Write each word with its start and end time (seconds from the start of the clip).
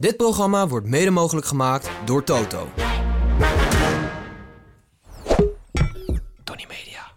Dit 0.00 0.16
programma 0.16 0.68
wordt 0.68 0.86
mede 0.86 1.10
mogelijk 1.10 1.46
gemaakt 1.46 1.90
door 2.04 2.24
Toto. 2.24 2.68
Tony 6.44 6.66
Media. 6.68 7.12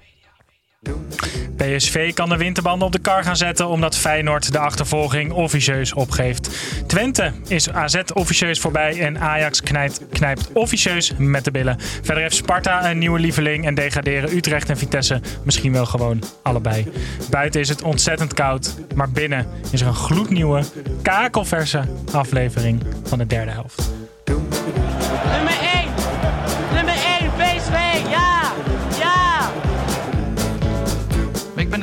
PSV 1.62 2.14
kan 2.14 2.30
de 2.30 2.38
winterbanden 2.38 2.88
op 2.88 2.94
de 2.94 3.00
kar 3.00 3.24
gaan 3.24 3.38
zetten 3.38 3.68
omdat 3.68 3.98
Feyenoord 3.98 4.52
de 4.52 4.60
achtervolging 4.60 5.32
officieus 5.32 5.94
opgeeft. 5.94 6.50
Twente 6.88 7.32
is 7.48 7.72
AZ 7.72 8.02
officieus 8.14 8.60
voorbij 8.60 9.00
en 9.00 9.20
Ajax 9.20 9.62
knijpt, 9.62 10.02
knijpt 10.12 10.52
officieus 10.54 11.12
met 11.18 11.46
de 11.46 11.52
billen. 11.52 11.76
Verder 11.80 12.24
heeft 12.24 12.36
Sparta 12.36 12.90
een 12.90 12.98
nieuwe 12.98 13.20
lieveling 13.20 13.66
en 13.66 13.76
degraderen 13.76 14.36
Utrecht 14.36 14.70
en 14.70 14.78
Vitesse 14.78 15.22
misschien 15.44 15.72
wel 15.72 15.86
gewoon 15.86 16.24
allebei. 16.44 16.92
Buiten 17.30 17.62
is 17.62 17.70
het 17.70 17.82
ontzettend 17.82 18.34
koud, 18.34 18.76
maar 18.96 19.10
binnen 19.10 19.48
is 19.72 19.82
er 19.82 19.88
een 19.88 19.94
gloednieuwe, 19.94 20.64
kakelverse 21.02 21.82
aflevering 22.12 22.84
van 23.04 23.18
de 23.18 23.28
derde 23.28 23.52
helft. 23.52 23.92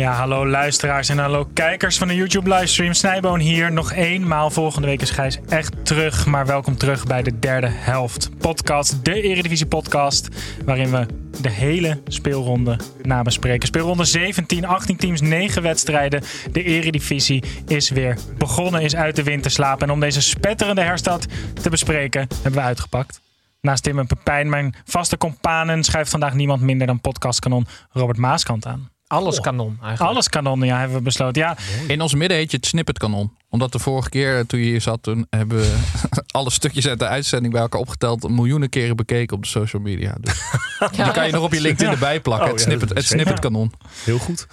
Ja, 0.00 0.12
hallo 0.12 0.46
luisteraars 0.46 1.08
en 1.08 1.18
hallo 1.18 1.48
kijkers 1.54 1.98
van 1.98 2.08
de 2.08 2.14
YouTube 2.14 2.54
livestream. 2.54 2.92
Snijboon 2.92 3.40
hier. 3.40 3.72
Nog 3.72 3.92
eenmaal. 3.92 4.50
Volgende 4.50 4.86
week 4.86 5.00
is 5.00 5.10
Gijs 5.10 5.38
echt 5.48 5.84
terug. 5.84 6.26
Maar 6.26 6.46
welkom 6.46 6.76
terug 6.76 7.06
bij 7.06 7.22
de 7.22 7.38
derde 7.38 7.66
helft 7.70 8.30
podcast. 8.38 9.04
De 9.04 9.22
Eredivisie 9.22 9.66
podcast. 9.66 10.28
Waarin 10.64 10.90
we 10.90 11.06
de 11.40 11.50
hele 11.50 12.00
speelronde 12.06 12.76
nabespreken. 13.02 13.68
Speelronde 13.68 14.04
17, 14.04 14.66
18 14.66 14.96
teams, 14.96 15.20
9 15.20 15.62
wedstrijden. 15.62 16.22
De 16.52 16.62
Eredivisie 16.62 17.44
is 17.66 17.90
weer 17.90 18.18
begonnen, 18.38 18.82
is 18.82 18.96
uit 18.96 19.16
de 19.16 19.22
winterslaap. 19.22 19.82
En 19.82 19.90
om 19.90 20.00
deze 20.00 20.22
spetterende 20.22 20.82
herstart 20.82 21.26
te 21.62 21.70
bespreken, 21.70 22.26
hebben 22.34 22.60
we 22.60 22.66
uitgepakt. 22.66 23.20
Naast 23.60 23.82
Tim 23.82 23.98
en 23.98 24.06
Pepijn, 24.06 24.48
mijn 24.48 24.74
vaste 24.84 25.16
companen, 25.16 25.84
schuift 25.84 26.10
vandaag 26.10 26.34
niemand 26.34 26.60
minder 26.60 26.86
dan 26.86 27.00
podcastkanon 27.00 27.66
Robert 27.90 28.18
Maaskant 28.18 28.66
aan. 28.66 28.90
Alles 29.10 29.40
kanon 29.40 29.78
eigenlijk. 29.82 30.12
Alles 30.12 30.28
kanon, 30.28 30.62
ja, 30.62 30.78
hebben 30.78 30.96
we 30.96 31.02
besloten. 31.02 31.42
Ja, 31.42 31.56
In 31.86 32.00
ons 32.00 32.14
midden 32.14 32.36
heet 32.38 32.50
je 32.50 32.56
het 32.56 32.66
snippetkanon. 32.66 33.32
Omdat 33.48 33.72
de 33.72 33.78
vorige 33.78 34.08
keer 34.08 34.46
toen 34.46 34.60
je 34.60 34.66
hier 34.66 34.80
zat, 34.80 35.02
toen 35.02 35.26
hebben 35.30 35.58
we 35.58 35.78
alle 36.26 36.50
stukjes 36.50 36.88
uit 36.88 36.98
de 36.98 37.06
uitzending 37.06 37.52
bij 37.52 37.62
elkaar 37.62 37.80
opgeteld. 37.80 38.28
Miljoenen 38.28 38.68
keren 38.68 38.96
bekeken 38.96 39.36
op 39.36 39.42
de 39.42 39.48
social 39.48 39.82
media. 39.82 40.14
Dus 40.20 40.42
die 40.96 41.10
kan 41.10 41.26
je 41.26 41.32
nog 41.32 41.44
op 41.44 41.52
je 41.52 41.60
LinkedIn 41.60 41.92
erbij 41.92 42.20
plakken. 42.20 42.46
Oh, 42.46 42.52
het, 42.52 42.60
ja, 42.60 42.66
snippet, 42.66 42.88
het 42.88 43.04
zeker. 43.04 43.20
snippetkanon. 43.20 43.72
Heel 44.04 44.18
goed. 44.18 44.46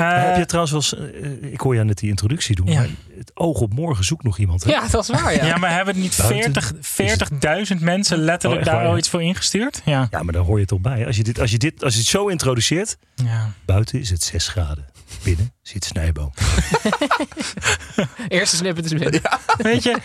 Eh, 0.00 0.24
Heb 0.24 0.36
je 0.36 0.46
trouwens 0.46 0.90
wel 0.90 1.02
eens, 1.02 1.22
eh, 1.42 1.52
ik 1.52 1.60
hoor 1.60 1.74
jou 1.74 1.86
net 1.86 1.98
die 1.98 2.08
introductie 2.08 2.54
doen, 2.54 2.66
Ja. 2.66 2.78
maar 2.80 2.88
het 3.18 3.30
oog 3.34 3.60
op 3.60 3.74
morgen 3.74 4.04
zoekt 4.04 4.22
nog 4.22 4.38
iemand. 4.38 4.64
Hè? 4.64 4.70
Ja, 4.70 4.88
dat 4.90 5.02
is 5.02 5.20
waar. 5.20 5.34
Ja. 5.34 5.44
ja, 5.44 5.56
maar 5.56 5.72
hebben 5.72 6.00
niet 6.00 6.16
Buiten 6.16 6.74
40 6.80 7.72
40.000 7.72 7.80
mensen 7.80 8.18
letterlijk 8.18 8.44
Oh, 8.44 8.54
echt 8.54 8.64
daar 8.64 8.74
waar, 8.74 8.92
al 8.92 8.98
iets 8.98 9.08
voor 9.08 9.22
ingestuurd? 9.22 9.82
Ja. 9.84 10.08
Ja, 10.10 10.22
maar 10.22 10.32
daar 10.32 10.42
hoor 10.42 10.58
je 10.58 10.64
toch 10.64 10.80
bij. 10.80 11.06
Als 11.06 11.16
je, 11.16 11.22
dit, 11.22 11.40
als, 11.40 11.50
je 11.50 11.58
dit, 11.58 11.84
als 11.84 11.92
je 11.92 11.98
het 11.98 12.08
zo 12.08 12.26
introduceert, 12.26 12.96
ja. 13.14 13.52
buiten 13.64 14.00
is 14.00 14.10
het 14.10 14.22
6 14.22 14.48
graden. 14.48 14.88
Binnen 15.22 15.52
zit 15.62 15.84
Snijboom. 15.84 16.32
Eerste 18.28 18.56
snippet 18.56 18.84
is 18.84 18.92
binnen. 18.92 19.20
Weet 19.56 19.82
je, 19.82 19.96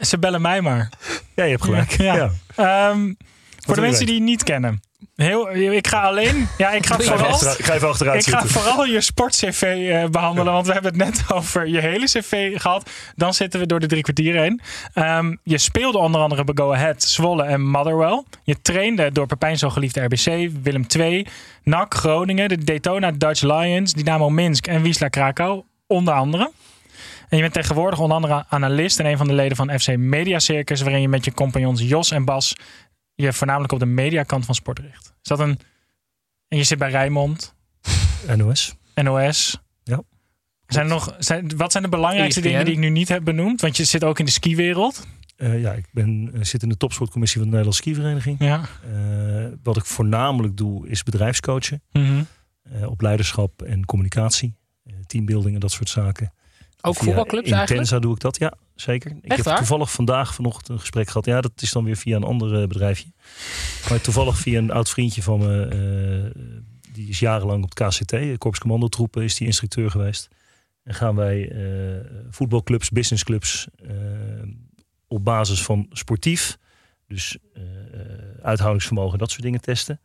ze 0.00 0.18
bellen 0.18 0.40
mij 0.40 0.60
maar. 0.60 0.88
Ja, 1.34 1.44
je 1.44 1.50
hebt 1.50 1.64
gelijk. 1.64 1.90
Ja. 1.90 2.14
Ja. 2.14 2.30
Ehm, 2.54 3.12
voor 3.64 3.74
de 3.74 3.80
je 3.80 3.86
mensen 3.86 4.06
die 4.06 4.14
je 4.14 4.20
niet 4.20 4.42
kennen. 4.42 4.82
Heel, 5.16 5.50
ik 5.54 5.86
ga 5.86 6.02
alleen. 6.02 6.48
Ja, 6.58 6.70
ik 6.70 6.86
ga 6.86 6.98
vooral. 6.98 7.34
ik 7.34 7.64
ga 7.64 7.74
even 7.74 7.88
achteruit 7.88 8.26
Ik 8.26 8.32
ga 8.32 8.46
vooral 8.46 8.84
je 8.84 9.00
sportcv 9.00 9.62
eh, 9.62 10.04
behandelen, 10.10 10.52
want 10.52 10.66
we 10.66 10.72
hebben 10.72 10.92
het 10.98 11.04
net 11.04 11.24
over 11.36 11.66
je 11.66 11.80
hele 11.80 12.04
cv 12.04 12.60
gehad. 12.60 12.90
Dan 13.16 13.34
zitten 13.34 13.60
we 13.60 13.66
door 13.66 13.80
de 13.80 13.86
drie 13.86 14.02
kwartier 14.02 14.40
heen. 14.40 14.60
Ehm, 14.94 15.34
je 15.42 15.58
speelde 15.58 15.98
onder 15.98 16.20
andere 16.20 16.44
bij 16.44 16.54
Go 16.64 16.72
Ahead, 16.72 17.02
Zwolle 17.02 17.42
en 17.42 17.62
Motherwell. 17.62 18.22
Je 18.44 18.60
trainde 18.62 19.12
door 19.12 19.26
Pepijn 19.26 19.58
zo 19.58 19.70
geliefde 19.70 20.04
RBC, 20.04 20.50
Willem 20.62 20.86
II, 20.98 21.26
NAC, 21.62 21.94
Groningen, 21.94 22.48
de 22.48 22.64
Daytona 22.64 23.10
Dutch 23.10 23.42
Lions, 23.42 23.92
Dynamo 23.92 24.30
Minsk 24.30 24.66
en 24.66 24.82
Wisla 24.82 25.08
Krakau, 25.08 25.62
onder 25.86 26.14
andere. 26.14 26.50
En 27.28 27.36
je 27.36 27.42
bent 27.42 27.52
tegenwoordig 27.54 27.98
onder 27.98 28.16
andere 28.16 28.44
analist 28.48 28.98
en 28.98 29.06
een 29.06 29.16
van 29.16 29.26
de 29.26 29.32
leden 29.32 29.56
van 29.56 29.78
FC 29.78 29.96
Media 29.96 30.38
Circus, 30.38 30.80
waarin 30.80 31.00
je 31.00 31.08
met 31.08 31.24
je 31.24 31.34
compagnons 31.34 31.82
Jos 31.82 32.10
en 32.10 32.24
Bas 32.24 32.56
je 33.14 33.32
voornamelijk 33.32 33.72
op 33.72 33.78
de 33.78 33.86
mediakant 33.86 34.44
van 34.44 34.54
sport 34.54 34.78
richt. 34.78 35.14
Is 35.22 35.28
dat 35.28 35.40
een... 35.40 35.58
En 36.48 36.58
je 36.58 36.64
zit 36.64 36.78
bij 36.78 36.90
Rijnmond, 36.90 37.54
NOS. 38.36 38.76
NOS. 38.94 39.60
Ja. 39.82 40.02
Zijn 40.66 40.84
er 40.84 40.90
nog, 40.90 41.16
zijn, 41.18 41.56
wat 41.56 41.72
zijn 41.72 41.82
de 41.82 41.88
belangrijkste 41.88 42.40
ESPN. 42.40 42.52
dingen 42.52 42.64
die 42.64 42.74
ik 42.74 42.80
nu 42.80 42.88
niet 42.88 43.08
heb 43.08 43.24
benoemd? 43.24 43.60
Want 43.60 43.76
je 43.76 43.84
zit 43.84 44.04
ook 44.04 44.18
in 44.18 44.24
de 44.24 44.30
skiwereld. 44.30 45.06
Eh, 45.36 45.60
ja, 45.60 45.72
ik 45.72 45.86
ben, 45.92 46.30
eh, 46.34 46.42
zit 46.42 46.62
in 46.62 46.68
de 46.68 46.76
topsportcommissie 46.76 47.40
van 47.40 47.50
de 47.50 47.56
Nederlandse 47.56 47.90
skivereniging. 47.90 48.38
Ja. 48.38 48.60
Eh, 48.92 49.46
wat 49.62 49.76
ik 49.76 49.84
voornamelijk 49.84 50.56
doe 50.56 50.88
is 50.88 51.02
bedrijfscoachen. 51.02 51.82
Mhm. 51.92 52.22
eh, 52.62 52.90
op 52.90 53.00
leiderschap 53.00 53.62
en 53.62 53.84
communicatie. 53.84 54.54
teambuilding 55.06 55.54
en 55.54 55.60
dat 55.60 55.72
soort 55.72 55.88
zaken. 55.88 56.32
Ook 56.80 56.94
Via 56.94 57.04
voetbalclubs 57.04 57.44
Intensa 57.44 57.74
eigenlijk? 57.74 58.02
doe 58.02 58.14
ik 58.14 58.20
dat, 58.20 58.38
ja, 58.38 58.52
zeker. 58.74 59.10
Ik 59.10 59.22
Echt 59.22 59.36
heb 59.36 59.44
waar? 59.44 59.56
toevallig 59.56 59.90
vandaag 59.92 60.34
vanochtend 60.34 60.68
een 60.68 60.80
gesprek 60.80 61.06
gehad. 61.06 61.24
Ja, 61.26 61.40
dat 61.40 61.52
is 61.62 61.72
dan 61.72 61.84
weer 61.84 61.96
via 61.96 62.16
een 62.16 62.24
ander 62.24 62.60
eh, 62.62 62.68
bedrijfje. 62.68 63.12
Maar 63.88 64.00
toevallig 64.00 64.38
via 64.38 64.58
een 64.58 64.70
oud 64.70 64.90
vriendje 64.90 65.22
van 65.22 65.38
me. 65.38 65.62
eh, 66.34 66.42
die 66.92 67.08
is 67.08 67.18
jarenlang 67.18 67.62
op 67.64 67.70
het 67.74 67.88
KCT, 67.88 68.38
Korps 68.38 68.58
Commandotroepen, 68.58 69.22
is 69.22 69.34
die 69.34 69.46
instructeur 69.46 69.90
geweest. 69.90 70.28
En 70.82 70.94
gaan 70.94 71.14
wij 71.14 71.50
eh, 71.50 72.00
voetbalclubs, 72.30 72.90
businessclubs 72.90 73.68
eh, 73.82 73.92
op 75.08 75.24
basis 75.24 75.62
van 75.62 75.86
sportief, 75.90 76.58
dus 77.06 77.38
eh, 77.54 77.62
uithoudingsvermogen, 78.42 79.18
dat 79.18 79.30
soort 79.30 79.42
dingen 79.42 79.60
testen. 79.60 80.00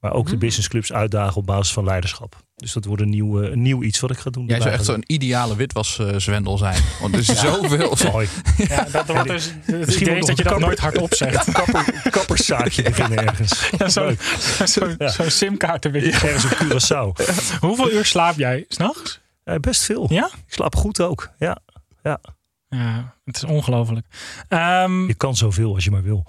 Maar 0.00 0.12
ook 0.12 0.28
de 0.28 0.36
businessclubs 0.36 0.92
uitdagen 0.92 1.36
op 1.36 1.46
basis 1.46 1.72
van 1.72 1.84
leiderschap. 1.84 2.42
Dus 2.62 2.72
dat 2.72 2.84
wordt 2.84 3.02
een 3.02 3.08
nieuw, 3.10 3.42
eh, 3.42 3.50
een 3.50 3.62
nieuw 3.62 3.82
iets 3.82 4.00
wat 4.00 4.10
ik 4.10 4.18
ga 4.18 4.30
doen. 4.30 4.46
Jij 4.46 4.60
zou 4.60 4.72
echt 4.72 4.84
zo'n 4.84 5.04
ideale 5.06 5.56
witwaszwendel 5.56 6.58
zijn. 6.58 6.82
Want 7.00 7.14
er 7.14 7.20
is 7.20 7.26
zoveel. 7.40 7.96
Mooi. 8.12 8.28
Ja, 8.56 8.86
dat 8.92 9.06
wordt 9.06 9.28
dus 9.28 9.52
het 9.64 9.86
Misschien 9.86 10.08
idee 10.08 10.20
dat 10.20 10.36
je 10.36 10.44
dat 10.44 10.58
nooit 10.58 10.78
hardop 10.78 11.14
zegt. 11.14 11.52
Kapper, 11.52 11.94
kapperszaakje 12.10 12.82
beginnen 12.90 13.26
ergens. 13.26 13.70
Ja, 13.78 13.88
Zo'n 13.88 14.18
zo, 14.66 14.94
Ja. 14.98 15.08
zo'n 15.08 15.30
simkaartenwinkel. 15.30 16.28
Ergens 16.28 16.44
op 16.44 16.50
Curaçao. 16.50 17.24
Hoeveel 17.60 17.92
uur 17.92 18.04
slaap 18.04 18.36
jij 18.38 18.64
s'nachts? 18.68 19.20
Ja, 19.44 19.58
best 19.58 19.82
veel. 19.82 20.06
Ja? 20.12 20.26
Ik 20.26 20.52
slaap 20.52 20.76
goed 20.76 21.00
ook. 21.00 21.30
Ja. 21.38 21.58
ja. 22.02 22.20
Ja, 22.68 23.14
het 23.24 23.36
is 23.36 23.44
ongelooflijk. 23.44 24.06
Ehm, 24.48 25.06
Je 25.06 25.14
kan 25.14 25.36
zoveel 25.36 25.74
als 25.74 25.84
je 25.84 25.90
maar 25.90 26.02
wil. 26.02 26.26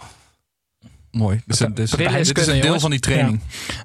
Mooi. 1.14 1.42
Dit 1.46 1.56
is, 1.56 1.60
een- 1.60 1.74
dit 1.74 1.86
is, 1.86 1.92
is 1.94 2.32
is 2.32 2.48
een 2.48 2.54
deel 2.54 2.62
jongens. 2.64 2.82
van 2.82 2.92
die 2.92 3.00
training. 3.00 3.40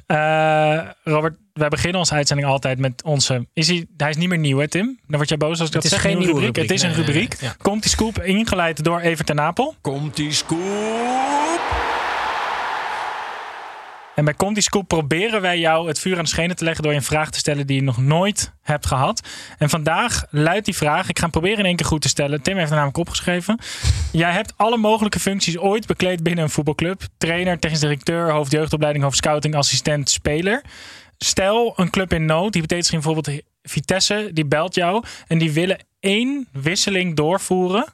eh, 0.06 0.80
Robert, 1.04 1.36
wij 1.52 1.68
beginnen 1.68 1.98
onze 1.98 2.14
uitzending 2.14 2.48
altijd 2.48 2.78
met 2.78 3.02
onze... 3.02 3.46
Is 3.52 3.66
hij, 3.68 3.86
hij 3.96 4.10
is 4.10 4.16
niet 4.16 4.28
meer 4.28 4.38
nieuw, 4.38 4.58
hè 4.58 4.68
Tim? 4.68 4.98
Dan 5.06 5.16
word 5.16 5.28
jij 5.28 5.38
boos 5.38 5.58
als 5.60 5.68
ik 5.68 5.74
dat 5.74 5.82
Het 5.82 5.92
is 5.92 5.98
zeg. 5.98 6.00
geen 6.00 6.18
nieuwe 6.18 6.24
nieuwe 6.32 6.46
rubriek. 6.46 6.68
Het 6.68 6.76
is 6.76 6.82
een 6.82 6.94
rubriek. 6.94 7.40
Nee, 7.40 7.50
nee. 7.50 7.58
Komt 7.62 7.82
die 7.82 7.90
scoop 7.90 8.22
ingeleid 8.22 8.84
door 8.84 9.00
Evert 9.00 9.26
ten 9.26 9.36
Napel. 9.36 9.74
Komt 9.80 10.16
die 10.16 10.32
scoop? 10.32 11.87
En 14.18 14.24
bij 14.24 14.34
Conti 14.34 14.62
Scoop 14.62 14.88
proberen 14.88 15.40
wij 15.40 15.58
jou 15.58 15.88
het 15.88 15.98
vuur 15.98 16.16
aan 16.16 16.22
de 16.22 16.28
schenen 16.28 16.56
te 16.56 16.64
leggen 16.64 16.82
door 16.82 16.92
je 16.92 16.98
een 16.98 17.04
vraag 17.04 17.30
te 17.30 17.38
stellen 17.38 17.66
die 17.66 17.76
je 17.76 17.82
nog 17.82 17.98
nooit 17.98 18.52
hebt 18.62 18.86
gehad. 18.86 19.28
En 19.58 19.70
vandaag 19.70 20.24
luidt 20.30 20.64
die 20.64 20.76
vraag, 20.76 21.08
ik 21.08 21.16
ga 21.16 21.22
hem 21.22 21.30
proberen 21.30 21.58
in 21.58 21.64
één 21.64 21.76
keer 21.76 21.86
goed 21.86 22.02
te 22.02 22.08
stellen. 22.08 22.42
Tim 22.42 22.52
heeft 22.52 22.64
het 22.64 22.74
namelijk 22.74 22.98
opgeschreven. 22.98 23.58
Jij 24.12 24.32
hebt 24.32 24.52
alle 24.56 24.76
mogelijke 24.76 25.20
functies 25.20 25.58
ooit 25.58 25.86
bekleed 25.86 26.22
binnen 26.22 26.44
een 26.44 26.50
voetbalclub. 26.50 27.02
Trainer, 27.18 27.58
technisch 27.58 27.80
directeur, 27.80 28.30
hoofd 28.30 28.52
jeugdopleiding, 28.52 29.04
hoofd 29.04 29.16
scouting, 29.16 29.54
assistent, 29.54 30.10
speler. 30.10 30.62
Stel 31.18 31.72
een 31.76 31.90
club 31.90 32.12
in 32.12 32.24
nood, 32.24 32.54
hypothetisch 32.54 32.90
bijvoorbeeld 32.90 33.42
Vitesse, 33.62 34.30
die 34.32 34.46
belt 34.46 34.74
jou 34.74 35.04
en 35.26 35.38
die 35.38 35.52
willen 35.52 35.84
één 36.00 36.48
wisseling 36.52 37.16
doorvoeren 37.16 37.84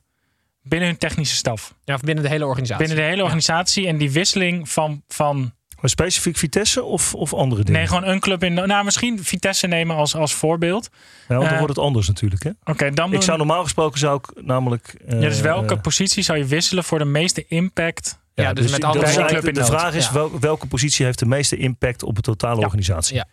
binnen 0.63 0.89
hun 0.89 0.99
technische 0.99 1.37
staf. 1.37 1.75
Ja, 1.85 1.95
of 1.95 2.01
binnen 2.01 2.25
de 2.25 2.31
hele 2.31 2.47
organisatie. 2.47 2.87
Binnen 2.87 3.05
de 3.05 3.11
hele 3.11 3.23
organisatie. 3.23 3.87
En 3.87 3.97
die 3.99 4.11
wisseling 4.11 4.69
van, 4.69 5.03
van 5.09 5.53
Maar 5.85 5.93
specifiek 5.93 6.37
Vitesse 6.37 6.83
of, 6.83 7.15
of 7.15 7.35
andere 7.35 7.63
dingen? 7.65 7.81
nee, 7.81 7.89
gewoon 7.89 8.05
een 8.09 8.21
club 8.21 8.45
in. 8.45 8.55
Nou, 8.55 8.85
misschien 8.85 9.25
Vitesse 9.25 9.67
nemen 9.67 9.97
als, 9.97 10.17
als 10.17 10.35
voorbeeld. 10.35 10.89
Ja, 10.93 10.99
want 11.29 11.41
dan 11.43 11.53
eh, 11.53 11.59
wordt 11.59 11.77
het 11.77 11.85
anders 11.85 12.09
natuurlijk. 12.09 12.43
Hè? 12.43 12.51
Oké, 12.65 12.91
dan. 12.91 13.13
Ik 13.13 13.23
zou 13.23 13.39
normaal 13.39 13.63
gesproken 13.63 13.99
zou 13.99 14.17
ik 14.23 14.45
namelijk... 14.45 14.95
eh, 15.07 15.21
ja, 15.21 15.29
dus 15.29 15.41
welke 15.41 15.75
eh, 15.75 15.81
positie 15.81 16.23
zou 16.23 16.39
je 16.39 16.45
wisselen 16.45 16.85
voor 16.85 16.99
de 16.99 17.05
meeste 17.05 17.45
impact? 17.49 18.19
Ja, 18.35 18.53
dus 18.53 18.71
met 18.71 18.81
dat 18.81 18.91
andere 18.97 19.25
club 19.27 19.47
in 19.47 19.55
De 19.55 19.61
nood. 19.61 19.69
vraag 19.69 19.95
is 19.95 20.07
Ja. 20.07 20.13
wel- 20.13 20.41
welke 20.41 20.67
positie 20.67 21.05
heeft 21.05 21.19
de 21.19 21.27
meeste 21.27 21.57
impact 21.57 22.03
op 22.03 22.15
de 22.15 22.21
totale 22.23 22.59
Ja. 22.59 22.65
organisatie? 22.65 23.15
Ja. 23.17 23.27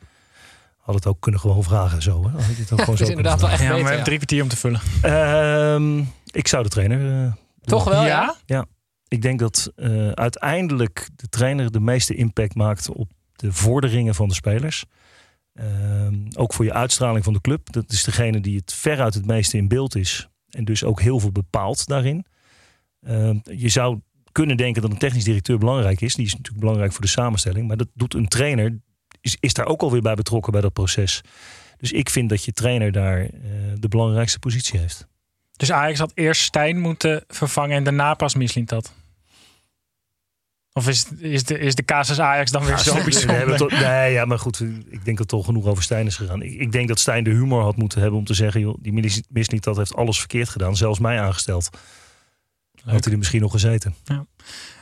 Had 0.80 0.96
het 0.96 1.06
ook 1.08 1.22
kunnen 1.22 1.40
gewoon 1.40 1.64
vragen 1.64 2.02
zo. 2.02 2.24
Hè? 2.24 2.30
Had 2.42 2.50
ik 2.50 2.58
het 2.58 2.72
ook 2.72 2.78
Ja, 2.80 2.84
gewoon 2.84 2.98
zo 2.98 3.04
is 3.04 3.10
inderdaad 3.10 3.42
wel 3.42 3.50
echt 3.50 3.60
Ja, 3.62 3.66
maar 3.66 3.74
beter. 3.76 3.88
hebben 3.88 4.06
drie 4.06 4.18
kwartier 4.18 4.44
om 4.44 4.50
te 4.50 4.58
vullen. 4.58 4.82
Ehm, 5.02 5.98
ik 6.32 6.48
zou 6.48 6.64
de 6.64 6.70
trainer... 6.70 7.24
eh, 7.26 7.32
Toch 7.64 7.84
wel, 7.84 8.06
ja? 8.06 8.36
Ik 9.12 9.22
denk 9.22 9.40
dat 9.40 9.72
eh, 9.76 10.10
uiteindelijk 10.10 11.10
de 11.16 11.30
trainer 11.30 11.72
de 11.72 11.80
meeste 11.80 12.16
impact 12.16 12.56
maakt 12.56 12.90
op 12.90 13.12
de 13.36 13.54
vorderingen 13.54 14.16
van 14.16 14.28
de 14.28 14.34
spelers. 14.34 14.86
Ehm, 15.54 16.16
ook 16.36 16.54
voor 16.54 16.66
je 16.66 16.74
uitstraling 16.74 17.24
van 17.24 17.34
de 17.34 17.42
club. 17.42 17.72
Dat 17.72 17.92
is 17.92 18.04
degene 18.04 18.40
die 18.40 18.58
het 18.58 18.74
veruit 18.74 19.14
het 19.14 19.26
meeste 19.26 19.58
in 19.58 19.68
beeld 19.68 19.96
is. 19.96 20.30
En 20.50 20.66
dus 20.66 20.84
ook 20.84 21.02
heel 21.02 21.20
veel 21.20 21.32
bepaalt 21.32 21.88
daarin. 21.88 22.26
Ehm, 23.02 23.38
je 23.44 23.70
zou 23.70 24.00
kunnen 24.32 24.58
denken 24.58 24.82
dat 24.82 24.92
een 24.92 24.98
technisch 24.98 25.24
directeur 25.24 25.58
belangrijk 25.58 26.02
is. 26.02 26.16
Die 26.16 26.26
is 26.26 26.32
natuurlijk 26.32 26.60
belangrijk 26.60 26.92
voor 26.92 27.02
de 27.02 27.08
samenstelling. 27.08 27.68
Maar 27.68 27.78
dat 27.78 27.90
doet 27.94 28.14
een 28.14 28.28
trainer. 28.28 28.80
Is, 29.40 29.54
daar 29.54 29.68
ook 29.68 29.82
alweer 29.82 30.02
bij 30.02 30.16
betrokken 30.16 30.52
bij 30.52 30.62
dat 30.62 30.74
proces. 30.74 31.22
Dus 31.78 31.92
ik 31.92 32.10
vind 32.10 32.30
dat 32.30 32.46
je 32.46 32.52
trainer 32.52 32.92
daar 32.92 33.20
eh, 33.20 33.30
de 33.76 33.88
belangrijkste 33.88 34.40
positie 34.40 34.80
heeft. 34.80 35.08
Dus 35.52 35.72
Ajax 35.72 36.00
had 36.00 36.12
eerst 36.16 36.42
Stijn 36.42 36.80
moeten 36.80 37.24
vervangen 37.28 37.76
en 37.76 37.84
daarna 37.84 38.14
pas 38.14 38.36
Mislint 38.36 38.70
dat. 38.70 39.00
Of 40.74 40.88
is, 40.88 41.06
is, 41.18 41.44
de, 41.44 41.60
is 41.60 41.76
de 41.76 41.84
casus 41.84 42.20
Ajax 42.20 42.52
dan 42.52 42.66
weer 42.66 42.78
zo 42.78 42.94
Nee, 42.94 43.04
bijzonder? 43.04 43.58
toch- 43.58 43.72
nee, 43.72 44.12
ja, 44.12 44.26
maar 44.26 44.40
goed. 44.40 44.60
Ik 44.90 45.06
denk 45.06 45.18
dat 45.18 45.20
er 45.20 45.26
toch 45.38 45.46
genoeg 45.46 45.66
over 45.66 45.84
Stijn 45.84 46.06
is 46.06 46.16
gegaan. 46.16 46.42
Ik, 46.42 46.54
ik 46.60 46.72
denk 46.72 46.88
dat 46.88 47.00
Stijn 47.00 47.24
de 47.24 47.30
humor 47.30 47.62
had 47.62 47.76
moeten 47.76 48.02
hebben 48.02 48.20
om 48.20 48.26
te 48.26 48.34
zeggen... 48.34 48.62
joh, 48.62 48.78
die 48.80 48.94
niet 49.52 49.64
dat 49.64 49.78
heeft 49.78 49.96
alles 49.96 50.20
verkeerd 50.20 50.50
gedaan. 50.50 50.76
Zelfs 50.76 51.00
mij 51.00 51.22
aangesteld. 51.22 51.70
Had 52.86 53.04
hij 53.04 53.12
er 53.14 53.18
misschien 53.20 53.42
nog 53.42 53.52
gezeten. 53.52 53.96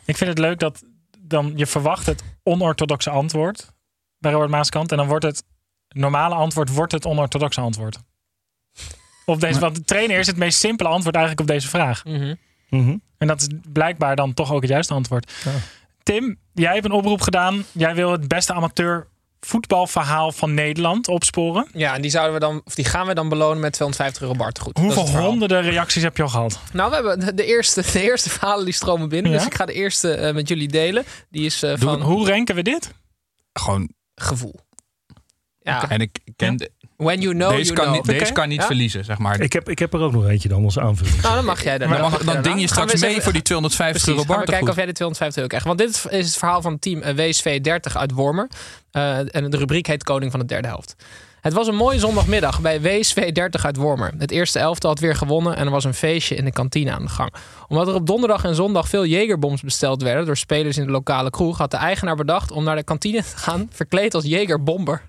Ik 0.06 0.18
vind 0.18 0.30
het 0.30 0.40
leuk 0.40 0.60
dat 0.60 0.84
dan 1.20 1.54
je 1.56 1.66
verwacht 1.66 2.06
het 2.06 2.24
onorthodoxe 2.44 3.10
antwoord 3.10 3.74
bij 4.18 4.32
Robert 4.32 4.52
Maaskant. 4.52 4.92
En 4.92 4.98
dan 4.98 5.08
wordt 5.08 5.26
het 5.26 5.44
normale 5.90 6.36
antwoord 6.36 6.70
wordt 6.70 6.92
het 6.92 7.06
onorthodoxe 7.06 7.62
antwoord. 7.62 8.00
Op 9.26 9.40
deze, 9.40 9.60
want 9.60 9.76
de 9.76 9.84
trainer 9.84 10.20
is 10.20 10.28
het 10.28 10.38
meest 10.38 10.60
simpele 10.60 10.90
antwoord 10.90 11.16
eigenlijk 11.16 11.50
op 11.50 11.56
deze 11.56 11.68
vraag. 11.68 12.06
Mhm. 12.06 12.36
Mhm. 12.70 12.98
En 13.18 13.28
dat 13.28 13.42
is 13.42 13.48
blijkbaar 13.74 14.16
dan 14.16 14.34
toch 14.34 14.52
ook 14.54 14.62
het 14.62 14.70
juiste 14.70 14.94
antwoord. 14.94 15.32
Ja. 15.46 15.52
Tim, 16.10 16.40
jij 16.54 16.74
hebt 16.74 16.86
een 16.86 16.92
oproep 16.92 17.22
gedaan. 17.22 17.66
Jij 17.72 17.96
wil 17.96 18.12
het 18.12 18.28
beste 18.28 18.54
amateur 18.54 19.08
voetbalverhaal 19.40 20.32
van 20.32 20.54
Nederland 20.54 21.08
opsporen. 21.08 21.68
Ja, 21.74 21.96
en 21.96 22.02
die, 22.02 22.12
zouden 22.12 22.34
we 22.34 22.40
dan, 22.40 22.62
of 22.66 22.76
die 22.76 22.86
gaan 22.86 23.08
we 23.08 23.14
dan 23.14 23.30
belonen 23.30 23.60
met 23.60 23.74
250 23.74 24.22
euro 24.22 24.36
bartegoed. 24.36 24.78
Hoeveel 24.78 25.08
honderden 25.08 25.62
reacties 25.62 26.04
heb 26.04 26.18
je 26.18 26.24
al 26.24 26.30
gehad? 26.30 26.60
Nou, 26.74 26.90
we 26.90 26.96
hebben 26.96 27.20
de- 27.20 27.34
de 27.34 27.46
eerste, 27.46 27.82
de 27.92 28.02
eerste 28.02 28.30
verhalen 28.30 28.66
die 28.66 28.74
stromen 28.74 29.10
binnen. 29.10 29.32
Ja? 29.32 29.38
Dus 29.38 29.46
ik 29.48 29.54
ga 29.54 29.66
de 29.66 29.74
eerste 29.74 30.14
eh, 30.14 30.34
met 30.34 30.48
jullie 30.48 30.68
delen. 30.68 31.04
Die 31.30 31.46
is 31.46 31.64
eh, 31.64 31.70
Doe 31.70 31.80
van 31.90 32.02
Hoe 32.02 32.28
ranken 32.28 32.56
we 32.56 32.62
dit? 32.62 32.92
Gewoon, 33.54 33.90
gevoel. 34.16 34.60
Ja, 35.60 35.90
en 35.90 36.00
ik 36.02 36.20
ken 36.36 36.58
de- 36.58 36.72
when 37.06 37.22
you 37.22 37.34
know, 37.34 37.50
deze 37.52 37.64
you 37.64 37.76
kan 37.76 37.84
know. 37.86 37.96
niet, 38.08 38.20
deze 38.20 38.32
kan 38.34 38.48
niet 38.50 38.60
Ja? 38.60 38.66
verliezen, 38.66 39.06
zeg 39.06 39.18
maar. 39.18 39.40
Ik, 39.42 39.54
heb, 39.54 39.70
ik 39.70 39.80
heb 39.80 39.94
er 39.94 40.00
ook 40.00 40.12
nog 40.12 40.28
eentje 40.28 40.50
dan 40.50 40.64
als 40.64 40.80
aanvulling. 40.80 41.22
Nou, 41.22 41.36
dan 41.36 41.46
mag 41.46 41.64
jij 41.64 41.78
dat. 41.78 41.90
dan, 41.90 42.02
mag- 42.02 42.18
dan 42.18 42.26
daarna. 42.26 42.42
ding 42.42 42.60
je 42.62 42.68
straks 42.68 43.02
mee 43.02 43.10
even- 43.10 43.24
voor 43.24 43.34
die 43.34 43.42
250 43.42 44.04
Precies, 44.04 44.22
euro 44.22 44.34
gaan 44.34 44.46
we 44.46 44.52
kijken 44.52 44.70
of 44.70 44.76
jij 44.76 44.86
de 44.86 44.92
250 44.94 45.36
euro 45.44 45.48
krijgt. 45.48 45.66
Want 45.66 45.78
dit 45.80 46.20
is 46.20 46.26
het 46.26 46.38
verhaal 46.38 46.62
van 46.62 46.80
team 46.80 47.02
eh, 47.02 47.16
WSV 47.16 47.62
30 47.62 47.98
uit 47.98 48.12
Wormer. 48.12 48.48
Eh, 48.92 49.36
en 49.36 49.50
de 49.50 49.58
rubriek 49.58 49.88
heet 49.88 50.04
Koning 50.04 50.32
van 50.32 50.40
de 50.40 50.46
derde 50.46 50.68
helft. 50.68 50.96
Het 51.42 51.54
was 51.54 51.68
een 51.68 51.76
mooie 51.76 52.00
zondagmiddag 52.00 52.62
bij 52.62 52.82
WSV 52.82 53.32
30 53.32 53.66
uit 53.66 53.76
Wormer. 53.76 54.14
Het 54.18 54.32
eerste 54.32 54.60
elftal 54.60 54.90
had 54.90 55.00
weer 55.00 55.16
gewonnen 55.16 55.56
en 55.56 55.66
er 55.66 55.72
was 55.72 55.84
een 55.84 55.94
feestje 55.94 56.36
in 56.36 56.46
de 56.46 56.52
kantine 56.52 56.92
aan 56.92 57.02
de 57.04 57.10
gang. 57.10 57.34
Omdat 57.68 57.88
er 57.88 57.94
op 57.94 58.08
donderdag 58.08 58.44
en 58.44 58.56
zondag 58.56 58.90
veel 58.90 59.06
Jagerbombs 59.06 59.62
besteld 59.62 60.02
werden 60.02 60.26
door 60.26 60.38
spelers 60.38 60.78
in 60.78 60.86
de 60.86 60.92
lokale 60.92 61.30
kroeg, 61.30 61.58
had 61.58 61.72
de 61.72 61.78
eigenaar 61.78 62.16
bedacht 62.16 62.52
om 62.52 62.64
naar 62.64 62.76
de 62.76 62.84
kantine 62.84 63.18
te 63.24 63.38
gaan 63.38 63.68
verkleed 63.72 64.14
als 64.14 64.24
Jagerbomber. 64.26 65.02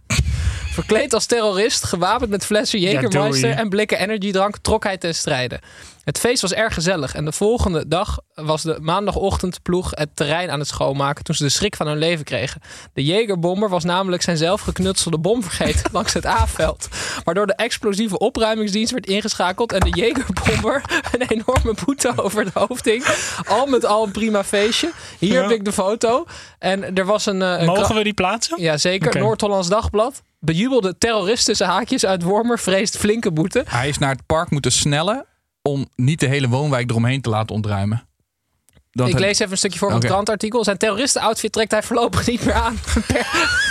Verkleed 0.70 1.14
als 1.14 1.26
terrorist, 1.26 1.84
gewapend 1.84 2.30
met 2.30 2.44
flessen 2.44 2.80
Jägermeister 2.80 3.50
en 3.56 3.68
blikken 3.68 3.98
energiedrank, 3.98 4.56
trok 4.58 4.84
hij 4.84 4.98
ten 4.98 5.14
strijde. 5.14 5.60
Het 6.04 6.18
feest 6.18 6.42
was 6.42 6.52
erg 6.52 6.74
gezellig 6.74 7.14
en 7.14 7.24
de 7.24 7.32
volgende 7.32 7.88
dag 7.88 8.18
was 8.34 8.62
de 8.62 8.78
maandagochtendploeg 8.80 9.90
het 9.94 10.08
terrein 10.16 10.50
aan 10.50 10.58
het 10.58 10.68
schoonmaken 10.68 11.24
toen 11.24 11.34
ze 11.34 11.42
de 11.42 11.48
schrik 11.48 11.76
van 11.76 11.86
hun 11.86 11.96
leven 11.98 12.24
kregen. 12.24 12.60
De 12.94 13.04
Jägerbomber 13.04 13.68
was 13.68 13.84
namelijk 13.84 14.22
zijn 14.22 14.36
zelfgeknutselde 14.36 15.18
bom 15.18 15.42
vergeten 15.42 15.90
langs 15.92 16.12
het 16.12 16.26
A-veld, 16.26 16.88
waardoor 17.24 17.46
de 17.46 17.54
explosieve 17.54 18.18
opruimingsdienst 18.18 18.92
werd 18.92 19.06
ingeschakeld 19.06 19.72
en 19.72 19.80
de 19.80 19.90
Jägerbomber 20.00 20.82
een 21.18 21.26
enorme 21.28 21.74
boete 21.84 22.12
over 22.16 22.44
het 22.44 22.54
hoofd 22.54 22.84
hing. 22.84 23.04
Al 23.48 23.66
met 23.66 23.84
al 23.84 24.04
een 24.04 24.12
prima 24.12 24.44
feestje. 24.44 24.92
Hier 25.18 25.32
Ja. 25.34 25.40
heb 25.42 25.50
ik 25.50 25.64
de 25.64 25.72
foto 25.72 26.24
en 26.58 26.94
er 26.94 27.04
was 27.04 27.26
een, 27.26 27.42
eh, 27.42 27.66
Mogen 27.66 27.94
we 27.94 28.02
die 28.04 28.14
plaatsen? 28.14 28.62
ja, 28.62 28.76
zeker. 28.76 29.18
Noord-Hollands 29.20 29.68
Dagblad. 29.68 30.22
Bejubelde 30.40 30.98
terrorist 30.98 31.44
tussen 31.44 31.66
haakjes 31.66 32.06
uit 32.06 32.22
Wormer 32.22 32.58
vreest 32.58 32.96
flinke 32.96 33.32
boete. 33.32 33.64
Hij 33.68 33.88
is 33.88 33.98
naar 33.98 34.10
het 34.10 34.26
park 34.26 34.50
moeten 34.50 34.72
snellen 34.72 35.26
om 35.62 35.88
niet 35.94 36.20
de 36.20 36.26
hele 36.26 36.48
woonwijk 36.48 36.90
eromheen 36.90 37.20
te 37.20 37.30
laten 37.30 37.54
ontruimen. 37.54 38.08
Dat 38.90 39.08
ik 39.08 39.18
lees 39.18 39.38
even 39.38 39.50
een 39.52 39.58
stukje 39.58 39.78
voor 39.78 39.88
van 39.88 39.96
het 39.96 40.04
Oké. 40.04 40.14
krantartikel. 40.14 40.64
Zijn 40.64 40.78
terroristenoutfit 40.78 41.52
trekt 41.52 41.70
hij 41.70 41.82
voorlopig 41.82 42.26
niet 42.26 42.44
meer 42.44 42.54
aan. 42.54 42.76